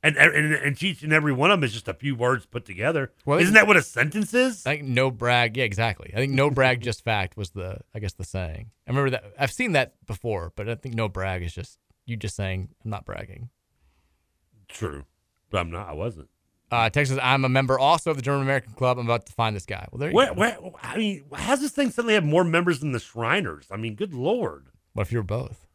And 0.05 0.19
and 0.19 0.53
and 0.53 0.83
each 0.83 1.03
and 1.03 1.15
every 1.15 1.33
one 1.33 1.51
of 1.51 1.59
them 1.59 1.65
is 1.65 1.73
just 1.73 1.89
a 1.89 1.95
few 1.95 2.15
words 2.15 2.45
put 2.45 2.67
together. 2.67 3.11
Well, 3.25 3.39
Isn't 3.39 3.55
that 3.55 3.67
what 3.67 3.79
a 3.79 3.83
sentence 3.83 4.35
is? 4.35 4.67
I 4.67 4.77
think 4.77 4.89
no 4.89 5.11
brag. 5.11 5.57
Yeah, 5.57 5.65
exactly. 5.65 6.13
I 6.13 6.19
think 6.19 6.35
no 6.35 6.51
brag, 6.51 6.83
just 6.83 7.03
fact 7.03 7.39
was 7.39 7.51
the, 7.53 7.79
I 7.95 8.01
guess, 8.01 8.13
the 8.13 8.23
saying. 8.23 8.71
I 8.87 8.91
remember 8.91 9.09
that. 9.11 9.25
I've 9.39 9.51
seen 9.51 9.73
that 9.73 9.95
before, 10.07 10.53
but 10.57 10.69
I 10.69 10.75
think 10.75 10.95
no 10.95 11.09
brag 11.09 11.43
is 11.43 11.55
just 11.55 11.79
you 12.05 12.19
just 12.19 12.37
saying 12.37 12.69
I'm 12.85 12.91
not 12.91 13.07
bragging. 13.07 13.49
True, 14.69 15.07
but 15.49 15.59
I'm 15.61 15.71
not. 15.71 15.89
I 15.89 15.95
wasn't. 15.95 16.29
Uh, 16.71 16.91
Texas, 16.91 17.19
I'm 17.23 17.45
a 17.47 17.49
member 17.49 17.79
also 17.79 18.11
of 18.11 18.17
the 18.17 18.23
German 18.23 18.43
American 18.43 18.75
Club. 18.75 18.99
I'm 18.99 19.07
about 19.07 19.25
to 19.27 19.33
find 19.33 19.57
this 19.57 19.65
guy. 19.65 19.87
Well, 19.91 20.01
there 20.01 20.11
you 20.11 20.17
Where, 20.17 20.27
go. 20.29 20.35
where, 20.35 20.59
I 20.83 20.99
mean, 20.99 21.25
how's 21.33 21.61
this 21.61 21.71
thing 21.71 21.91
suddenly 21.91 22.15
have 22.15 22.25
more 22.25 22.45
members 22.45 22.81
than 22.81 22.93
the 22.93 23.01
Shriners? 23.01 23.69
I 23.71 23.77
mean, 23.77 23.95
good 23.95 24.13
lord. 24.13 24.67
What 24.93 25.07
if 25.07 25.13
you 25.13 25.19
were 25.19 25.23
both? 25.25 25.67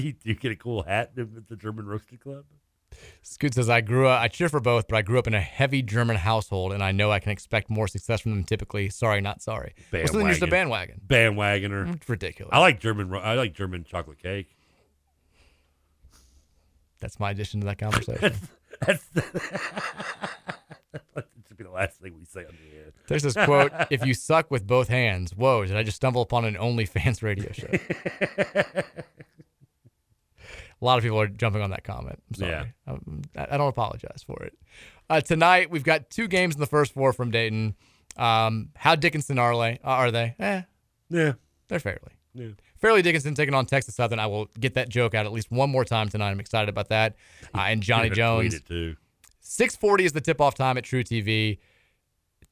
Do 0.00 0.14
you, 0.24 0.34
get 0.34 0.52
a 0.52 0.56
cool 0.56 0.82
hat 0.82 1.12
at 1.16 1.48
the 1.48 1.56
German 1.56 1.86
Roasted 1.86 2.20
Club? 2.20 2.44
Scoot 3.22 3.54
says, 3.54 3.68
I 3.68 3.80
grew 3.80 4.08
up, 4.08 4.20
I 4.20 4.28
cheer 4.28 4.48
for 4.48 4.60
both, 4.60 4.88
but 4.88 4.96
I 4.96 5.02
grew 5.02 5.18
up 5.18 5.26
in 5.26 5.34
a 5.34 5.40
heavy 5.40 5.82
German 5.82 6.16
household, 6.16 6.72
and 6.72 6.82
I 6.82 6.92
know 6.92 7.12
I 7.12 7.20
can 7.20 7.32
expect 7.32 7.70
more 7.70 7.86
success 7.86 8.20
from 8.20 8.32
them 8.32 8.44
typically. 8.44 8.88
Sorry, 8.88 9.20
not 9.20 9.42
sorry. 9.42 9.74
What's 9.90 10.12
the 10.12 10.24
just 10.24 10.42
a 10.42 10.46
bandwagon? 10.46 11.00
Bandwagoner. 11.06 11.94
It's 11.94 12.08
ridiculous. 12.08 12.50
I 12.52 12.58
like 12.58 12.80
German. 12.80 13.14
I 13.14 13.34
like 13.34 13.54
German 13.54 13.84
chocolate 13.84 14.18
cake. 14.18 14.56
That's 17.00 17.18
my 17.18 17.30
addition 17.30 17.60
to 17.60 17.66
that 17.66 17.78
conversation. 17.78 18.34
That's 18.86 19.04
that 19.14 19.24
should 21.46 21.56
be 21.56 21.64
the 21.64 21.70
last 21.70 22.00
thing 22.00 22.16
we 22.18 22.24
say 22.24 22.40
on 22.40 22.52
the 22.52 22.76
air. 22.78 22.92
There's 23.08 23.22
this 23.22 23.34
quote 23.34 23.72
If 23.90 24.06
you 24.06 24.14
suck 24.14 24.50
with 24.50 24.66
both 24.66 24.88
hands, 24.88 25.34
whoa, 25.34 25.66
did 25.66 25.76
I 25.76 25.82
just 25.82 25.96
stumble 25.96 26.22
upon 26.22 26.46
an 26.46 26.54
OnlyFans 26.54 27.22
radio 27.22 27.52
show? 27.52 27.68
A 30.80 30.84
lot 30.84 30.98
of 30.98 31.04
people 31.04 31.20
are 31.20 31.26
jumping 31.28 31.60
on 31.62 31.70
that 31.70 31.84
comment. 31.84 32.22
I'm 32.30 32.34
sorry. 32.34 32.50
Yeah. 32.52 32.64
Um, 32.92 33.22
I, 33.36 33.48
I 33.52 33.56
don't 33.58 33.68
apologize 33.68 34.22
for 34.26 34.42
it. 34.44 34.54
Uh, 35.08 35.20
tonight, 35.20 35.70
we've 35.70 35.84
got 35.84 36.08
two 36.10 36.26
games 36.28 36.54
in 36.54 36.60
the 36.60 36.66
first 36.66 36.94
four 36.94 37.12
from 37.12 37.30
Dayton. 37.30 37.74
Um, 38.16 38.70
how 38.76 38.94
Dickinson 38.94 39.38
are 39.38 39.56
they? 39.56 39.78
Are 39.84 40.10
they? 40.10 40.34
Eh, 40.38 40.62
Yeah. 41.10 41.32
they're 41.68 41.80
fairly. 41.80 42.12
Yeah. 42.34 42.48
Fairleigh 42.78 43.02
Dickinson 43.02 43.34
taking 43.34 43.54
on 43.54 43.66
Texas 43.66 43.94
Southern. 43.94 44.18
I 44.18 44.26
will 44.26 44.48
get 44.58 44.74
that 44.74 44.88
joke 44.88 45.14
out 45.14 45.26
at 45.26 45.32
least 45.32 45.50
one 45.50 45.68
more 45.70 45.84
time 45.84 46.08
tonight. 46.08 46.30
I'm 46.30 46.40
excited 46.40 46.68
about 46.68 46.88
that. 46.88 47.16
Uh, 47.54 47.62
and 47.62 47.82
Johnny 47.82 48.06
You're 48.08 48.16
gonna 48.16 48.48
tweet 48.48 48.66
Jones. 48.66 48.96
640 49.40 50.04
is 50.04 50.12
the 50.12 50.20
tip-off 50.20 50.54
time 50.54 50.78
at 50.78 50.84
truTV. 50.84 51.58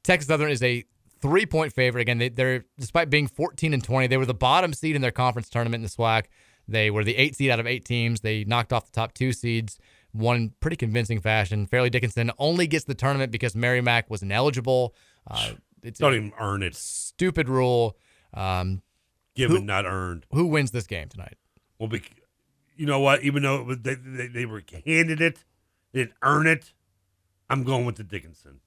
Texas 0.02 0.28
Southern 0.28 0.50
is 0.50 0.62
a 0.62 0.84
three-point 1.20 1.72
favorite. 1.72 2.02
Again, 2.02 2.18
they, 2.18 2.28
they're 2.28 2.64
despite 2.78 3.08
being 3.10 3.26
14 3.26 3.72
and 3.72 3.82
20, 3.82 4.06
they 4.08 4.16
were 4.16 4.26
the 4.26 4.34
bottom 4.34 4.72
seed 4.72 4.96
in 4.96 5.02
their 5.02 5.10
conference 5.10 5.48
tournament 5.48 5.80
in 5.80 5.82
the 5.82 5.88
SWAC. 5.88 6.24
They 6.68 6.90
were 6.90 7.02
the 7.04 7.16
eight 7.16 7.34
seed 7.36 7.50
out 7.50 7.58
of 7.60 7.66
eight 7.66 7.84
teams. 7.84 8.20
They 8.20 8.44
knocked 8.44 8.72
off 8.72 8.86
the 8.86 8.92
top 8.92 9.14
two 9.14 9.32
seeds, 9.32 9.78
won 10.12 10.36
in 10.36 10.52
pretty 10.60 10.76
convincing 10.76 11.20
fashion. 11.20 11.66
Fairleigh 11.66 11.90
Dickinson 11.90 12.30
only 12.38 12.66
gets 12.66 12.84
the 12.84 12.94
tournament 12.94 13.32
because 13.32 13.56
Merrimack 13.56 14.10
was 14.10 14.22
ineligible. 14.22 14.94
Uh, 15.26 15.52
it's 15.82 15.98
Don't 15.98 16.14
even 16.14 16.32
earn 16.38 16.62
it. 16.62 16.74
Stupid 16.74 17.48
rule. 17.48 17.96
Um, 18.34 18.82
Given, 19.34 19.56
who- 19.56 19.64
not 19.64 19.86
earned. 19.86 20.26
Who 20.32 20.46
wins 20.46 20.70
this 20.72 20.86
game 20.86 21.08
tonight? 21.08 21.36
Well, 21.78 21.88
be, 21.88 22.02
you 22.76 22.86
know 22.86 23.00
what? 23.00 23.22
Even 23.22 23.42
though 23.44 23.74
they, 23.74 23.94
they 23.94 24.26
they 24.28 24.46
were 24.46 24.62
handed 24.84 25.20
it, 25.20 25.44
they 25.92 26.00
didn't 26.00 26.14
earn 26.22 26.46
it. 26.46 26.72
I'm 27.48 27.62
going 27.64 27.86
with 27.86 27.96
the 27.96 28.04
Dickinson. 28.04 28.60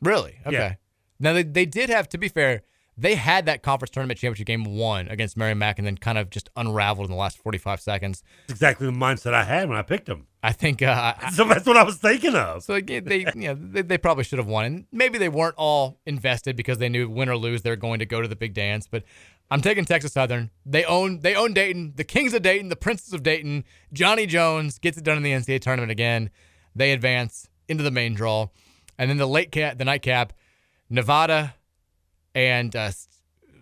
Really? 0.00 0.38
Okay. 0.46 0.54
Yeah. 0.56 0.74
Now 1.18 1.32
they, 1.32 1.42
they 1.42 1.64
did 1.66 1.88
have, 1.88 2.08
to 2.10 2.18
be 2.18 2.28
fair, 2.28 2.62
they 2.96 3.16
had 3.16 3.46
that 3.46 3.62
conference 3.62 3.90
tournament 3.90 4.18
championship 4.20 4.46
game 4.46 4.64
won 4.64 5.08
against 5.08 5.36
Merrimack 5.36 5.78
and 5.78 5.86
then 5.86 5.96
kind 5.98 6.16
of 6.16 6.30
just 6.30 6.48
unraveled 6.56 7.06
in 7.06 7.10
the 7.10 7.16
last 7.18 7.38
45 7.38 7.80
seconds. 7.80 8.22
It's 8.44 8.52
exactly 8.52 8.86
the 8.86 8.92
mindset 8.92 9.34
I 9.34 9.42
had 9.44 9.68
when 9.68 9.76
I 9.76 9.82
picked 9.82 10.06
them. 10.06 10.26
I 10.42 10.52
think 10.52 10.80
uh, 10.82 11.14
I- 11.20 11.30
So 11.32 11.44
that's 11.44 11.66
what 11.66 11.76
I 11.76 11.82
was 11.82 11.96
thinking 11.96 12.34
of. 12.36 12.62
So 12.62 12.74
again, 12.74 13.04
they, 13.04 13.20
you 13.34 13.48
know, 13.48 13.54
they 13.54 13.82
they 13.82 13.98
probably 13.98 14.22
should 14.24 14.38
have 14.38 14.46
won, 14.46 14.64
and 14.64 14.86
maybe 14.92 15.18
they 15.18 15.28
weren't 15.28 15.56
all 15.56 15.98
invested 16.06 16.54
because 16.56 16.78
they 16.78 16.88
knew 16.88 17.08
win 17.08 17.28
or 17.28 17.36
lose 17.36 17.62
they're 17.62 17.76
going 17.76 17.98
to 17.98 18.06
go 18.06 18.22
to 18.22 18.28
the 18.28 18.36
big 18.36 18.54
dance. 18.54 18.86
But 18.86 19.02
I'm 19.50 19.60
taking 19.60 19.84
Texas 19.84 20.12
Southern. 20.12 20.50
They 20.64 20.84
own 20.84 21.20
they 21.20 21.34
own 21.34 21.52
Dayton, 21.52 21.94
the 21.96 22.04
Kings 22.04 22.32
of 22.34 22.42
Dayton, 22.42 22.68
the 22.68 22.76
Princes 22.76 23.12
of 23.12 23.22
Dayton. 23.22 23.64
Johnny 23.92 24.26
Jones 24.26 24.78
gets 24.78 24.96
it 24.98 25.04
done 25.04 25.16
in 25.16 25.22
the 25.22 25.32
NCAA 25.32 25.60
tournament 25.60 25.90
again. 25.90 26.30
They 26.76 26.92
advance 26.92 27.48
into 27.68 27.82
the 27.82 27.90
main 27.90 28.14
draw, 28.14 28.48
and 28.98 29.10
then 29.10 29.16
the 29.16 29.26
late 29.26 29.50
cap, 29.50 29.78
the 29.78 29.84
nightcap, 29.84 30.32
Nevada, 30.90 31.54
and 32.34 32.74
uh, 32.74 32.90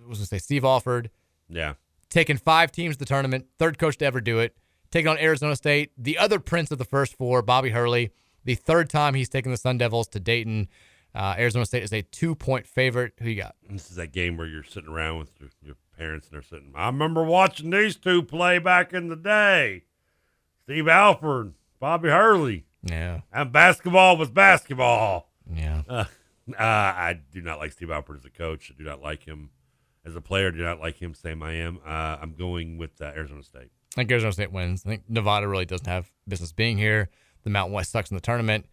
was 0.09 0.19
gonna 0.19 0.27
say 0.27 0.39
Steve 0.39 0.65
Alford 0.65 1.11
Yeah. 1.49 1.75
taking 2.11 2.37
five 2.37 2.73
teams 2.73 2.97
to 2.97 2.99
the 3.01 3.05
tournament, 3.05 3.47
third 3.59 3.79
coach 3.79 3.97
to 3.99 4.05
ever 4.05 4.21
do 4.21 4.39
it, 4.39 4.57
taking 4.91 5.09
on 5.09 5.19
Arizona 5.19 5.57
State, 5.57 5.93
the 5.97 6.19
other 6.19 6.39
prince 6.39 6.71
of 6.71 6.79
the 6.79 6.85
first 6.85 7.17
four, 7.17 7.43
Bobby 7.43 7.71
Hurley, 7.71 8.13
the 8.45 8.55
third 8.55 8.91
time 8.91 9.15
he's 9.15 9.29
taken 9.29 9.51
the 9.53 9.57
Sun 9.57 9.79
Devils 9.79 10.09
to 10.09 10.21
Dayton. 10.21 10.69
Uh, 11.15 11.35
Arizona 11.39 11.67
State 11.67 11.83
is 11.83 11.93
a 11.93 12.03
two 12.03 12.35
point 12.35 12.67
favorite. 12.67 13.13
Who 13.21 13.29
you 13.29 13.37
got? 13.43 13.55
This 13.69 13.91
is 13.91 13.97
that 13.97 14.13
game 14.13 14.37
where 14.37 14.47
you're 14.47 14.65
sitting 14.65 14.91
around 14.91 15.19
with 15.19 15.31
your, 15.39 15.51
your 15.63 15.77
parents 15.99 16.27
and 16.27 16.35
they're 16.35 16.43
sitting. 16.43 16.73
I 16.75 16.87
remember 16.87 17.23
watching 17.23 17.71
these 17.71 17.97
two 17.97 18.23
play 18.23 18.59
back 18.59 18.93
in 18.95 19.09
the 19.09 19.17
day. 19.17 19.85
Steve 20.65 20.89
Alford, 20.89 21.53
Bobby 21.79 22.09
Hurley. 22.09 22.65
Yeah. 22.83 23.21
And 23.33 23.53
basketball 23.53 24.17
was 24.17 24.31
basketball. 24.31 25.29
Yeah. 25.53 25.83
Uh, 25.89 26.05
uh, 26.51 26.55
I 26.63 27.21
do 27.33 27.41
not 27.41 27.59
like 27.59 27.73
Steve 27.73 27.91
Alford 27.91 28.17
as 28.17 28.25
a 28.25 28.31
coach. 28.31 28.71
I 28.75 28.79
do 28.79 28.85
not 28.85 29.01
like 29.01 29.25
him 29.25 29.51
as 30.05 30.17
a 30.17 30.21
player. 30.21 30.49
I 30.49 30.51
Do 30.51 30.59
not 30.59 30.81
like 30.81 31.01
him. 31.01 31.15
Same 31.15 31.43
I 31.43 31.53
am. 31.55 31.79
Uh, 31.87 32.19
I'm 32.21 32.35
going 32.35 32.79
with 32.79 33.01
uh, 33.01 33.07
Arizona 33.07 33.43
State. 33.43 33.71
I 33.95 33.97
think 33.97 34.11
Arizona 34.11 34.33
State 34.33 34.53
wins. 34.53 34.83
I 34.87 34.89
think 34.91 35.03
Nevada 35.09 35.47
really 35.47 35.67
doesn't 35.67 35.87
have 35.87 36.11
business 36.27 36.53
being 36.53 36.79
here. 36.79 37.11
The 37.45 37.51
Mountain 37.51 37.75
West 37.75 37.91
sucks 37.93 38.11
in 38.11 38.15
the 38.17 38.21
tournament. 38.21 38.67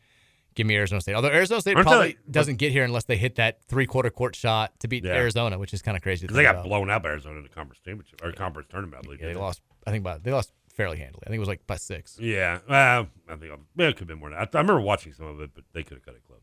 Give 0.55 0.65
me 0.65 0.75
Arizona 0.75 0.99
State. 1.01 1.13
Although 1.13 1.29
Arizona 1.29 1.61
State 1.61 1.75
Aren't 1.75 1.87
probably 1.87 2.13
they- 2.13 2.31
doesn't 2.31 2.55
get 2.55 2.71
here 2.71 2.83
unless 2.83 3.03
they 3.05 3.17
hit 3.17 3.35
that 3.35 3.63
three 3.65 3.85
quarter 3.85 4.09
court 4.09 4.35
shot 4.35 4.79
to 4.79 4.87
beat 4.87 5.03
Yeah. 5.05 5.13
Arizona, 5.13 5.59
which 5.59 5.73
is 5.73 5.81
kind 5.81 5.95
of 5.95 6.01
crazy. 6.03 6.25
they 6.27 6.41
got 6.43 6.55
about. 6.55 6.65
blown 6.65 6.89
out 6.89 7.03
by 7.03 7.09
Arizona 7.09 7.37
in 7.37 7.43
the 7.43 7.49
conference 7.49 7.79
championship 7.85 8.21
or 8.23 8.31
conference 8.31 8.67
tournament. 8.69 8.99
I 8.99 9.01
believe 9.03 9.19
Yeah, 9.19 9.27
they 9.27 9.33
didn't 9.33 9.43
lost. 9.43 9.61
I 9.85 9.91
think 9.91 10.03
by 10.03 10.17
they 10.17 10.31
lost 10.31 10.51
fairly 10.73 10.97
handily. 10.97 11.21
I 11.25 11.29
think 11.29 11.35
it 11.37 11.39
was 11.39 11.47
like 11.49 11.65
by 11.67 11.75
six. 11.75 12.17
Yeah, 12.19 12.59
well, 12.67 13.07
I 13.29 13.35
think 13.35 13.51
it 13.53 13.57
could 13.77 13.99
have 13.99 14.07
been 14.07 14.19
more. 14.19 14.29
Than, 14.31 14.39
I, 14.39 14.43
I 14.43 14.47
remember 14.61 14.81
watching 14.81 15.13
some 15.13 15.27
of 15.27 15.39
it, 15.41 15.51
but 15.53 15.63
they 15.73 15.83
could 15.83 15.97
have 15.97 16.05
cut 16.05 16.15
it 16.15 16.23
closer. 16.25 16.38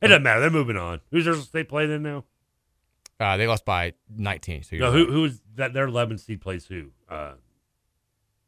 It 0.00 0.08
doesn't 0.08 0.22
matter. 0.22 0.40
They're 0.40 0.50
moving 0.50 0.76
on. 0.76 1.00
Who's 1.10 1.26
Arizona 1.26 1.46
State 1.46 1.68
playing 1.68 1.90
in 1.92 2.02
now? 2.02 2.24
Uh, 3.20 3.36
they 3.36 3.46
lost 3.48 3.64
by 3.64 3.94
19. 4.16 4.62
So 4.62 4.76
you're 4.76 4.84
No, 4.86 4.92
right. 4.92 5.06
who 5.06 5.12
who's 5.12 5.40
that? 5.56 5.72
Their 5.72 5.86
11 5.86 6.18
seed 6.18 6.40
plays 6.40 6.66
who? 6.66 6.90
Uh, 7.08 7.32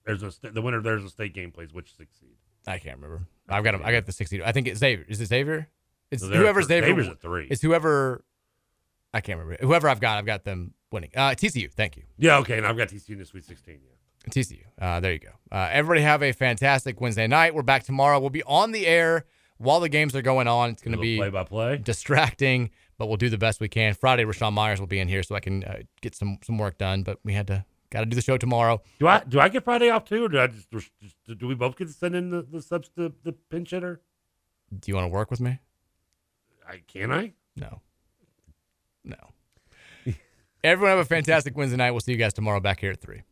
there's 0.07 0.23
a 0.23 0.33
the 0.53 0.63
winner. 0.63 0.81
There's 0.81 1.05
a 1.05 1.09
state 1.11 1.35
game 1.35 1.51
plays 1.51 1.73
which 1.73 1.95
six 1.97 2.15
seed? 2.19 2.37
I 2.67 2.79
can't 2.79 2.97
remember. 2.97 3.27
I've 3.49 3.65
got 3.65 3.75
'em- 3.75 3.83
I 3.85 3.91
got 3.93 4.07
the 4.07 4.13
60. 4.13 4.43
I 4.45 4.53
think 4.53 4.69
it's 4.69 4.79
Xavier. 4.79 5.05
Is 5.09 5.21
it 5.21 5.27
Xavier? 5.27 5.69
It's 6.11 6.23
No, 6.23 6.29
they're 6.29 6.41
whoever. 6.41 6.63
Xavier. 6.63 6.89
Xavier's 6.89 7.09
at 7.09 7.21
three. 7.21 7.47
It's 7.51 7.63
whoever. 7.63 8.25
I 9.13 9.21
can't 9.21 9.39
remember. 9.41 9.65
Whoever 9.67 9.89
I've 9.89 10.01
got, 10.01 10.19
I've 10.19 10.27
got 10.27 10.45
them 10.45 10.75
winning. 10.93 11.11
Uh, 11.17 11.35
TCU. 11.35 11.69
Thank 11.73 11.97
you. 11.97 12.05
Yeah, 12.17 12.39
okay. 12.39 12.57
And 12.59 12.67
I've 12.67 12.77
got 12.77 12.89
TCU 12.89 13.15
in 13.15 13.19
the 13.19 13.25
Sweet 13.25 13.45
16. 13.45 13.81
Yeah. 13.83 14.31
TCU. 14.31 14.65
Uh, 14.81 15.01
there 15.01 15.13
you 15.13 15.19
go. 15.19 15.31
Uh, 15.51 15.69
everybody 15.73 16.03
have 16.03 16.23
a 16.23 16.31
fantastic 16.33 17.01
Wednesday 17.01 17.27
night. 17.27 17.55
We're 17.55 17.63
back 17.63 17.83
tomorrow. 17.83 18.21
We'll 18.21 18.31
be 18.31 18.43
on 18.45 18.71
the 18.73 18.87
air 18.87 19.25
while 19.61 19.79
the 19.81 19.89
games 19.89 20.17
are 20.17 20.23
going 20.23 20.49
on. 20.49 20.71
It's 20.71 20.83
going 20.83 20.97
to 20.97 21.01
be 21.01 21.19
play-by-play. 21.19 21.79
distracting, 21.79 22.71
but 22.99 23.07
we'll 23.07 23.19
do 23.19 23.29
the 23.29 23.39
best 23.39 23.61
we 23.61 23.69
can. 23.69 23.95
Friday, 23.95 24.25
Rashawn 24.25 24.55
Myers 24.55 24.81
will 24.81 24.87
be 24.87 24.99
in 24.99 25.07
here 25.07 25.23
so 25.23 25.35
I 25.35 25.41
can 25.41 25.63
uh, 25.65 25.81
get 26.01 26.15
some 26.15 26.39
some 26.43 26.59
work 26.59 26.79
done. 26.79 27.03
But 27.03 27.19
we 27.25 27.35
had 27.35 27.47
to 27.49 27.65
got 27.91 28.01
to 28.01 28.07
do 28.07 28.15
the 28.15 28.23
show 28.23 28.39
tomorrow. 28.39 28.81
Do 28.99 29.07
I 29.07 29.23
do 29.25 29.39
I 29.39 29.49
get 29.49 29.65
Friday 29.65 29.91
off 29.91 30.05
too, 30.05 30.25
or 30.25 30.29
do 30.29 30.41
I 30.41 30.47
just, 30.47 30.71
just 30.71 30.91
do 31.39 31.47
we 31.47 31.55
both 31.55 31.77
get 31.77 31.89
to 31.89 31.95
send 31.95 32.15
in 32.17 32.31
the 32.31 32.43
the 32.43 32.63
subs 32.63 32.91
the, 32.97 33.13
the 33.23 33.33
pinch 33.33 33.71
hitter? 33.71 34.01
Do 34.77 34.91
you 34.91 34.95
want 34.95 35.05
to 35.05 35.09
work 35.13 35.31
with 35.31 35.41
me? 35.41 35.59
I 36.67 36.83
can 36.87 37.13
I? 37.13 37.33
No. 37.57 37.81
No. 39.05 39.17
Everyone 40.65 40.91
have 40.97 41.05
a 41.05 41.05
fantastic 41.05 41.57
Wednesday 41.57 41.77
night. 41.77 41.91
We'll 41.91 42.01
see 42.01 42.13
you 42.13 42.19
guys 42.19 42.33
tomorrow 42.33 42.61
back 42.61 42.81
here 42.81 42.93
at 42.93 43.01
three. 43.01 43.23